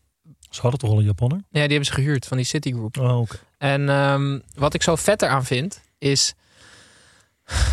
Ze 0.51 0.61
hadden 0.61 0.81
toch 0.81 0.91
al 0.91 0.99
een 0.99 1.05
Japanner? 1.05 1.39
Ja, 1.39 1.45
die 1.51 1.61
hebben 1.61 1.85
ze 1.85 1.93
gehuurd 1.93 2.27
van 2.27 2.37
die 2.37 2.47
Citigroup. 2.47 2.99
Oh, 2.99 3.21
oké. 3.21 3.37
En 3.59 3.89
ehm, 3.89 4.39
wat 4.55 4.75
ik 4.75 4.83
zo 4.83 4.97
vetter 4.97 5.29
aan 5.29 5.45
vind, 5.45 5.81
is... 5.99 6.35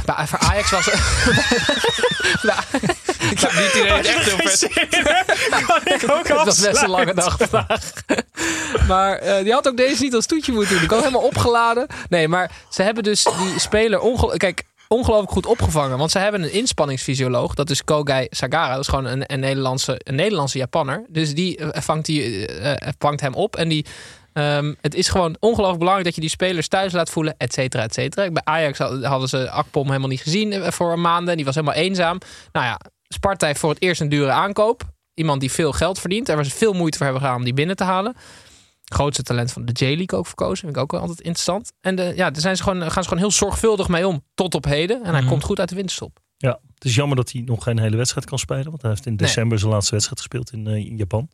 Bij, 0.05 0.27
voor 0.27 0.39
Ajax 0.39 0.71
was... 0.71 0.89
Nou, 2.41 2.59
ik 3.31 3.39
heb 3.39 3.53
niet 3.53 3.73
iedereen 3.73 3.97
het 3.97 4.05
echt 4.05 4.25
heel 4.25 4.37
vet. 4.37 4.69
kan 5.65 5.81
ik 5.85 6.11
ook 6.11 6.27
Het 6.27 6.45
was 6.45 6.59
best 6.59 6.81
een 6.81 6.89
lange 6.89 7.13
dag 7.13 7.37
vandaag. 7.39 7.91
maar 8.87 9.17
eh, 9.17 9.43
die 9.43 9.53
had 9.53 9.67
ook 9.67 9.77
deze 9.77 10.03
niet 10.03 10.15
als 10.15 10.25
toetje 10.25 10.51
moeten 10.51 10.73
doen. 10.73 10.83
Ik 10.83 10.89
had 10.89 10.99
helemaal 10.99 11.21
opgeladen. 11.21 11.87
Nee, 12.09 12.27
maar 12.27 12.51
ze 12.69 12.81
hebben 12.81 13.03
dus 13.03 13.23
die 13.23 13.59
speler 13.59 13.99
onge 13.99 14.37
Kijk, 14.37 14.63
ongelooflijk 14.87 15.31
goed 15.31 15.45
opgevangen. 15.45 15.97
Want 15.97 16.11
ze 16.11 16.19
hebben 16.19 16.43
een 16.43 16.53
inspanningsfysioloog. 16.53 17.53
Dat 17.53 17.69
is 17.69 17.83
Kogai 17.83 18.27
Sagara. 18.29 18.71
Dat 18.71 18.79
is 18.79 18.87
gewoon 18.87 19.05
een, 19.05 19.23
een, 19.27 19.39
Nederlandse, 19.39 20.01
een 20.03 20.15
Nederlandse 20.15 20.57
Japanner. 20.57 21.05
Dus 21.09 21.33
die 21.33 21.57
eh, 21.57 21.81
vangt, 21.81 22.05
die, 22.05 22.47
eh, 22.47 22.89
vangt 22.97 23.21
hem 23.21 23.33
op. 23.33 23.55
En 23.55 23.67
die, 23.67 23.85
ehm, 24.33 24.73
het 24.81 24.95
is 24.95 25.07
gewoon 25.09 25.35
ongelooflijk 25.39 25.77
belangrijk 25.79 26.05
dat 26.07 26.15
je 26.15 26.21
die 26.21 26.29
spelers 26.29 26.67
thuis 26.67 26.93
laat 26.93 27.09
voelen. 27.09 27.35
Et 27.37 27.53
cetera, 27.53 27.83
et 27.83 27.93
cetera. 27.93 28.31
Bij 28.31 28.43
Ajax 28.45 28.77
had- 28.77 29.03
hadden 29.03 29.29
ze 29.29 29.49
Akpom 29.49 29.87
helemaal 29.87 30.07
niet 30.09 30.21
gezien 30.21 30.51
eh, 30.53 30.71
voor 30.71 30.91
een 30.91 31.01
maanden. 31.01 31.35
Die 31.35 31.45
was 31.45 31.55
helemaal 31.55 31.75
eenzaam. 31.75 32.17
Nou 32.51 32.65
ja, 32.65 32.79
Sparta 33.07 33.47
heeft 33.47 33.59
voor 33.59 33.69
het 33.69 33.81
eerst 33.81 34.01
een 34.01 34.09
dure 34.09 34.31
aankoop. 34.31 34.83
Iemand 35.13 35.39
die 35.39 35.51
veel 35.51 35.71
geld 35.71 35.99
verdient. 35.99 36.29
En 36.29 36.35
waar 36.35 36.45
ze 36.45 36.51
veel 36.51 36.73
moeite 36.73 36.97
voor 36.97 37.05
hebben 37.05 37.23
gedaan 37.23 37.39
om 37.39 37.45
die 37.45 37.53
binnen 37.53 37.75
te 37.75 37.83
halen. 37.83 38.15
Grootste 38.83 39.23
talent 39.23 39.51
van 39.51 39.65
de 39.65 39.71
J-League 39.71 40.19
ook 40.19 40.25
verkozen. 40.27 40.57
Vind 40.57 40.75
ik 40.75 40.81
ook 40.81 40.91
wel 40.91 40.99
altijd 41.01 41.19
interessant. 41.21 41.71
En 41.81 41.95
de, 41.95 42.13
ja, 42.15 42.29
daar 42.31 42.41
zijn 42.41 42.57
ze 42.57 42.63
gewoon, 42.63 42.81
gaan 42.91 43.03
ze 43.03 43.09
gewoon 43.09 43.23
heel 43.23 43.31
zorgvuldig 43.31 43.87
mee 43.87 44.07
om. 44.07 44.23
Tot 44.33 44.55
op 44.55 44.65
heden. 44.65 45.03
En 45.03 45.11
hij 45.11 45.19
Mhm. 45.21 45.29
komt 45.29 45.43
goed 45.43 45.59
uit 45.59 45.69
de 45.69 45.75
winterstop. 45.75 46.19
Ja, 46.37 46.59
het 46.73 46.85
is 46.85 46.95
jammer 46.95 47.15
dat 47.15 47.31
hij 47.31 47.41
nog 47.41 47.63
geen 47.63 47.79
hele 47.79 47.95
wedstrijd 47.97 48.25
kan 48.25 48.39
spelen. 48.39 48.69
Want 48.69 48.81
hij 48.81 48.91
heeft 48.91 49.05
in 49.05 49.15
Nee. 49.15 49.27
december 49.27 49.59
zijn 49.59 49.71
laatste 49.71 49.91
wedstrijd 49.91 50.19
gespeeld 50.19 50.51
in, 50.51 50.67
eh, 50.67 50.75
in 50.75 50.97
Japan. 50.97 51.29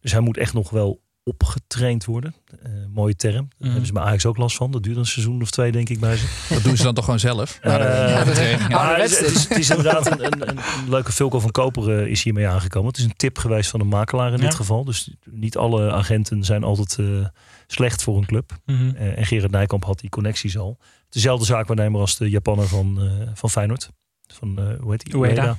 Dus 0.00 0.12
hij 0.12 0.20
moet 0.20 0.36
echt 0.36 0.52
nog 0.54 0.70
wel 0.70 1.00
opgetraind 1.28 2.04
worden. 2.04 2.34
Eh, 2.62 2.70
mooie 2.94 3.16
term. 3.16 3.34
Daar 3.34 3.44
Mhm. 3.58 3.68
hebben 3.68 3.86
ze 3.86 3.92
bij 3.92 4.02
Ajax 4.02 4.26
ook 4.26 4.36
last 4.36 4.56
van. 4.56 4.70
Dat 4.70 4.82
duurt 4.82 4.96
een 4.96 5.06
seizoen 5.06 5.42
of 5.42 5.50
twee, 5.50 5.72
denk 5.72 5.88
ik, 5.88 6.00
bij 6.00 6.16
ze. 6.16 6.26
Dat 6.48 6.62
doen 6.62 6.76
ze 6.76 6.82
dan 6.82 6.94
toch 6.94 7.04
gewoon 7.04 7.20
zelf? 7.20 7.58
De- 7.62 7.68
de 7.68 8.56
maar 8.70 8.96
Ja. 8.96 9.02
het, 9.02 9.10
is, 9.10 9.18
het 9.48 9.58
is- 9.58 9.70
inderdaad 9.70 10.10
een, 10.20 10.48
een, 10.48 10.58
leuke 10.88 11.12
Vulko 11.12 11.40
van 11.40 11.50
Koper 11.50 11.98
eh, 12.02 12.06
is 12.10 12.22
hiermee 12.22 12.46
aangekomen. 12.48 12.88
Het 12.88 12.98
is 12.98 13.04
een 13.04 13.16
tip 13.16 13.38
geweest 13.38 13.70
van 13.70 13.80
een 13.80 13.86
makelaar 13.88 14.32
in 14.32 14.38
Ja. 14.38 14.44
dit 14.44 14.54
geval. 14.54 14.84
Dus 14.84 15.10
niet 15.30 15.56
alle 15.56 15.92
agenten 15.92 16.44
zijn 16.44 16.64
altijd 16.64 16.96
eh, 16.98 17.26
slecht 17.66 18.02
voor 18.02 18.16
een 18.16 18.26
club. 18.26 18.52
Mhm. 18.66 18.94
Eh, 18.96 19.18
en 19.18 19.26
Gerard 19.26 19.50
Nijkamp 19.52 19.84
had 19.84 19.98
die 20.00 20.10
connecties 20.10 20.58
al. 20.58 20.78
Dezelfde 21.08 21.44
zaakwaarnemer 21.44 22.00
als 22.00 22.16
de 22.16 22.30
Japanner 22.30 22.66
van, 22.68 23.00
eh, 23.00 23.28
van 23.34 23.50
Feyenoord. 23.50 23.88
Van, 24.34 24.58
eh, 24.58 24.80
hoe 24.80 24.90
heet 24.90 25.04
die? 25.04 25.14
Ueda. 25.16 25.56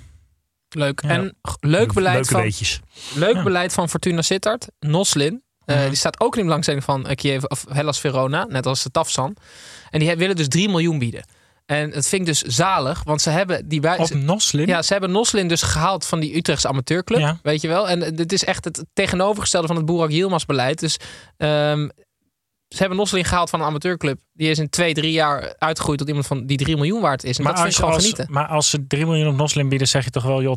Leuk. 0.70 1.02
Ja. 1.04 1.10
En 1.10 1.36
leuk 1.60 1.94
beleid 1.94 2.14
Leuke 2.16 2.30
van, 2.32 2.42
weetjes. 2.42 2.80
leuk 3.16 3.36
Ja. 3.36 3.44
beleid 3.44 3.74
van 3.74 3.90
Fortuna 3.90 4.22
Sittard. 4.22 4.68
Noslin. 4.80 5.44
Eh, 5.70 5.76
Mhm. 5.78 5.88
Die 5.88 5.98
staat 5.98 6.20
ook 6.20 6.34
in 6.34 6.40
de 6.40 6.46
belangstelling 6.46 6.84
van 6.84 7.08
eh, 7.08 7.16
Kiev 7.16 7.44
of 7.44 7.66
Hellas 7.70 8.00
Verona. 8.00 8.46
Net 8.50 8.66
als 8.66 8.84
de 8.84 8.92
Tafsan. 8.92 9.36
En 9.90 10.00
die 10.00 10.16
willen 10.16 10.36
dus 10.36 10.48
3 10.48 10.70
miljoen 10.70 11.00
bieden. 11.00 11.24
En 11.66 11.92
dat 11.92 12.08
vind 12.08 12.22
ik 12.22 12.28
dus 12.28 12.42
zalig. 12.42 13.04
Want 13.04 13.22
ze 13.22 13.30
hebben 13.30 13.68
die 13.68 13.80
bij... 13.80 13.98
Op 13.98 14.14
Noslin? 14.14 14.68
Ja, 14.68 14.82
ze 14.82 14.92
hebben 14.92 15.12
Noslin 15.12 15.48
dus 15.48 15.62
gehaald 15.62 16.06
van 16.06 16.20
die 16.20 16.38
Utrechtse 16.38 16.68
amateurclub. 16.68 17.20
Ja. 17.20 17.40
Weet 17.44 17.62
je 17.62 17.68
wel? 17.68 17.90
En 17.90 18.04
eh, 18.04 18.12
dit 18.16 18.32
is 18.34 18.44
echt 18.44 18.66
het 18.66 18.86
tegenovergestelde 18.94 19.68
van 19.68 19.76
het 19.76 19.86
Boerak 19.86 20.10
Yilmaz 20.12 20.46
beleid. 20.46 20.80
Dus 20.80 20.98
ehm, 21.38 21.90
ze 22.70 22.78
hebben 22.78 22.98
Noslin 22.98 23.26
gehaald 23.26 23.50
van 23.50 23.60
een 23.60 23.66
amateurclub. 23.66 24.20
Die 24.34 24.50
is 24.50 24.60
in 24.60 24.70
twee, 24.70 24.94
drie 24.94 25.12
jaar 25.12 25.56
uitgegroeid 25.58 25.98
tot 26.00 26.08
iemand 26.08 26.28
van 26.28 26.46
die 26.46 26.58
3 26.58 26.76
miljoen 26.76 27.02
waard 27.02 27.24
is. 27.24 27.38
En 27.38 27.44
Maar 27.44 27.54
dat 27.54 27.62
vind 27.62 27.74
als, 27.74 27.78
ik 27.78 27.80
gewoon 27.86 27.96
als, 27.96 28.04
genieten. 28.04 28.34
maar 28.34 28.48
als 28.48 28.70
ze 28.70 28.88
3 28.88 29.06
miljoen 29.06 29.28
op 29.28 29.36
Noslin 29.36 29.70
bieden, 29.70 29.88
zeg 29.88 30.04
je 30.04 30.10
toch 30.10 30.24
wel, 30.24 30.42
joh, 30.42 30.56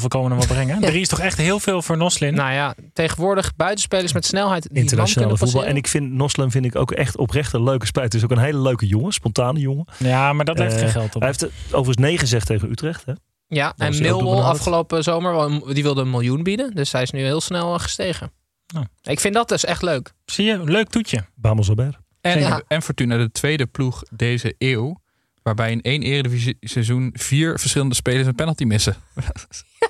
2,5 0.00 0.06
komen 0.08 0.30
er 0.30 0.36
wat 0.36 0.46
brengen. 0.46 0.80
3 0.80 1.00
is 1.00 1.08
toch 1.08 1.20
echt 1.20 1.36
heel 1.36 1.60
veel 1.60 1.82
voor 1.82 1.96
Noslin? 1.96 2.34
Nou 2.34 2.52
ja, 2.52 2.74
tegenwoordig 2.92 3.56
buitenspelers 3.56 4.12
met 4.12 4.24
snelheid 4.24 4.68
die 4.72 4.82
Internationale 4.82 5.36
voetbal. 5.36 5.64
En 5.64 5.76
ik 5.76 5.86
vind 5.88 6.12
Noslem 6.12 6.50
vind 6.50 6.64
ik 6.64 6.76
ook 6.76 6.90
echt 6.92 7.16
oprecht 7.16 7.52
een 7.52 7.62
leuke 7.62 7.86
spijt. 7.86 8.04
Het 8.12 8.14
is 8.14 8.24
ook 8.24 8.30
een 8.30 8.38
hele 8.44 8.58
leuke 8.58 8.86
jongen, 8.86 9.12
spontane 9.12 9.58
jongen. 9.60 9.86
Ja, 9.98 10.32
maar 10.32 10.44
dat 10.44 10.58
levert 10.58 10.76
Eh, 10.76 10.82
geen 10.82 10.90
geld 10.92 11.14
op. 11.14 11.20
Hij 11.20 11.28
heeft 11.28 11.40
het 11.40 11.50
overigens 11.66 11.96
nee 12.06 12.18
gezegd 12.18 12.46
tegen 12.46 12.70
Utrecht. 12.70 13.04
Hè? 13.06 13.12
Ja, 13.48 13.74
en 13.76 13.98
Millwall 14.02 14.40
afgelopen 14.42 15.02
zomer, 15.02 15.32
wel- 15.32 15.72
die 15.72 15.82
wilde 15.82 16.00
een 16.00 16.10
miljoen 16.10 16.42
bieden. 16.42 16.74
Dus 16.74 16.92
hij 16.92 17.02
is 17.02 17.10
nu 17.10 17.20
heel 17.20 17.40
snel 17.40 17.74
eh, 17.74 17.80
gestegen. 17.80 18.32
Oh. 18.76 18.82
Ik 19.02 19.20
vind 19.20 19.34
dat 19.34 19.48
dus 19.48 19.64
echt 19.64 19.82
leuk. 19.82 20.12
Zie 20.24 20.44
je, 20.44 20.64
leuk 20.64 20.88
toetje. 20.88 21.24
Bamos 21.34 21.68
Albert. 21.68 21.96
En, 22.20 22.38
Ja. 22.40 22.62
en 22.68 22.82
Fortuna, 22.82 23.16
de 23.16 23.30
tweede 23.30 23.66
ploeg 23.66 24.02
deze 24.10 24.54
eeuw. 24.58 25.00
Waarbij 25.42 25.70
in 25.70 25.80
één 25.82 26.02
eredivisie 26.02 26.56
seizoen 26.60 27.10
vier 27.16 27.58
verschillende 27.58 27.94
spelers 27.94 28.26
een 28.26 28.34
penalty 28.34 28.64
missen. 28.64 28.96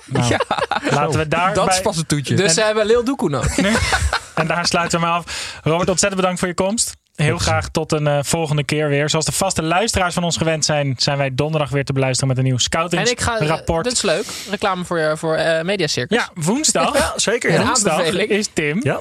Nou, 0.05 0.37
Laten 0.89 1.19
we 1.19 1.27
daar 1.27 1.53
Dat 1.53 1.65
bij- 1.65 1.75
is 1.75 1.81
pas 1.81 1.97
een 1.97 2.05
toetje. 2.05 2.35
Dus 2.35 2.53
ze 2.53 2.61
hebben 2.61 2.85
Lil 2.85 3.03
Doekoe 3.03 3.29
nodig. 3.29 3.57
En 4.35 4.47
daar 4.47 4.65
sluiten 4.67 4.99
we 4.99 5.05
af. 5.05 5.59
Robert, 5.63 5.89
ontzettend 5.89 6.15
bedankt 6.21 6.39
voor 6.39 6.47
je 6.47 6.53
komst. 6.53 6.93
Heel 7.15 7.37
graag 7.37 7.69
tot 7.69 7.91
een 7.91 8.07
eh, 8.07 8.19
volgende 8.21 8.63
keer 8.63 8.89
weer. 8.89 9.09
Zoals 9.09 9.25
de 9.25 9.31
vaste 9.31 9.63
luisteraars 9.63 10.13
van 10.13 10.23
ons 10.23 10.37
gewend 10.37 10.65
zijn, 10.65 10.93
zijn 10.97 11.17
wij 11.17 11.35
donderdag 11.35 11.69
weer 11.69 11.85
te 11.85 11.93
beluisteren 11.93 12.27
met 12.27 12.37
een 12.37 12.43
nieuw 12.43 12.57
En 12.89 12.99
ik 12.99 13.21
ga, 13.21 13.23
scoutingsrapport. 13.23 13.83
dit 13.83 13.93
is 13.93 14.01
leuk. 14.01 14.25
Reclame 14.49 14.85
voor, 14.85 15.17
voor 15.17 15.35
eh 15.35 15.63
Media 15.63 15.87
Circus. 15.87 16.17
Ja, 16.17 16.29
woensdag. 16.33 16.97
Ja, 16.97 17.13
zeker. 17.15 17.51
Ja. 17.51 17.65
woensdag 17.65 18.01
is 18.03 18.49
Tim 18.53 18.79
Ja. 18.83 18.99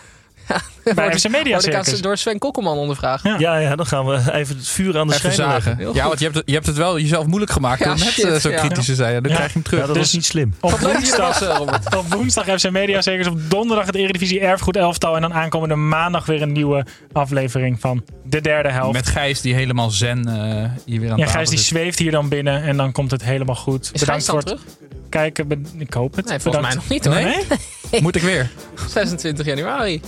Bij 0.94 1.18
FC 1.18 1.28
Media 1.28 1.60
Circus. 1.60 2.00
door 2.00 2.16
Sven 2.16 2.38
Kokkelman 2.38 2.76
ondervraagd. 2.76 3.24
Ja. 3.24 3.36
Ja, 3.38 3.56
ja, 3.56 3.76
dan 3.76 3.86
gaan 3.86 4.06
we 4.06 4.32
even 4.32 4.56
het 4.56 4.68
vuur 4.68 4.98
aan 4.98 5.06
de 5.08 5.14
Even 5.14 5.32
zagen. 5.32 5.78
Ja, 5.94 6.06
want 6.06 6.18
je 6.18 6.24
hebt, 6.24 6.36
het, 6.36 6.42
je 6.46 6.52
hebt 6.54 6.66
het 6.66 6.76
wel 6.76 6.98
jezelf 6.98 7.26
moeilijk 7.26 7.52
gemaakt 7.52 7.78
Ja, 7.78 7.84
door 7.86 7.98
net 7.98 8.08
shit, 8.08 8.24
eh, 8.24 8.34
zo 8.34 8.50
ja. 8.50 8.56
kritisch 8.58 8.84
te 8.86 8.94
zijn. 8.94 9.22
Dan 9.22 9.30
Ja. 9.30 9.36
krijg 9.36 9.46
je 9.52 9.58
hem 9.58 9.62
terug. 9.62 9.80
Ja, 9.80 9.86
dat 9.86 9.94
Dus- 9.94 10.04
was 10.04 10.12
niet 10.14 10.24
slim. 10.24 10.54
Op 10.60 10.72
er 10.72 10.92
woensdag, 10.92 11.56
Robert. 11.56 11.96
op 11.96 12.12
woensdag 12.14 12.44
FC 12.60 12.70
Media 12.70 13.00
Circus. 13.00 13.26
Op 13.26 13.38
donderdag 13.50 13.86
het 13.86 13.94
Eredivisie 13.94 14.40
Erfgoed 14.40 14.76
Elftal. 14.76 15.14
En 15.16 15.20
dan 15.22 15.32
aankomende 15.34 15.74
maandag 15.74 16.26
weer 16.26 16.42
een 16.42 16.52
nieuwe 16.52 16.86
aflevering 17.12 17.80
van 17.80 18.04
de 18.24 18.40
derde 18.40 18.70
helft. 18.70 18.92
Met 18.92 19.06
Gijs 19.06 19.40
die 19.40 19.54
helemaal 19.54 19.90
zen 19.90 20.28
eh, 20.28 20.70
hier 20.84 21.00
weer 21.00 21.10
aan 21.10 21.18
ja, 21.18 21.26
Gijs 21.26 21.48
die 21.48 21.58
zit. 21.58 21.66
zweeft 21.66 21.98
hier 21.98 22.10
dan 22.10 22.28
binnen 22.28 22.62
en 22.62 22.76
dan 22.76 22.92
komt 22.92 23.10
het 23.10 23.24
helemaal 23.24 23.54
goed. 23.56 23.90
Is 23.92 24.00
Bedankt 24.00 24.24
voor 24.26 24.42
terug? 24.42 24.60
kijken. 25.08 25.66
Ik 25.78 25.92
hoop 25.92 26.16
het. 26.16 26.26
Nee, 26.28 26.38
volgens 26.40 26.64
mij 26.66 26.74
nog 26.74 26.88
niet 26.88 27.04
hoor. 27.04 27.14
Nee? 27.14 28.00
Moet 28.02 28.16
ik 28.16 28.22
weer? 28.22 28.50
26 28.88 29.46
januari. 29.46 30.00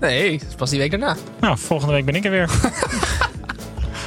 Nee, 0.00 0.34
is 0.48 0.54
pas 0.56 0.70
die 0.70 0.78
week 0.78 0.90
daarna. 0.90 1.16
Nou, 1.40 1.58
volgende 1.58 1.94
week 1.94 2.04
ben 2.04 2.14
ik 2.14 2.24
er 2.24 2.30
weer. 2.30 2.50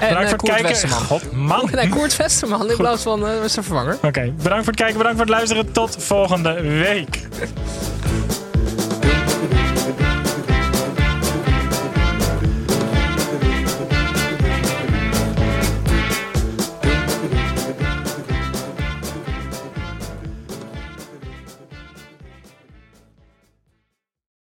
En 0.01 0.07
Bedankt 0.07 0.31
eh, 0.31 0.37
voor 0.39 0.49
het 0.49 0.61
Koert 0.63 0.79
kijken. 0.79 0.89
God, 0.89 1.31
man. 1.31 1.69
Nee, 1.75 1.89
Koert 1.89 2.15
Westerman 2.15 2.69
in 2.69 2.77
plaats 2.77 3.03
van 3.03 3.27
eh 3.27 3.31
zijn 3.31 3.65
vervanger. 3.65 3.97
Oké, 4.01 4.21
bedankt 4.21 4.63
voor 4.63 4.73
het 4.73 4.75
kijken, 4.75 4.97
bedankt 4.97 5.17
voor 5.17 5.25
het 5.25 5.35
luisteren. 5.35 5.71
Tot 5.71 6.03
volgende 6.03 6.61
week. 6.61 7.19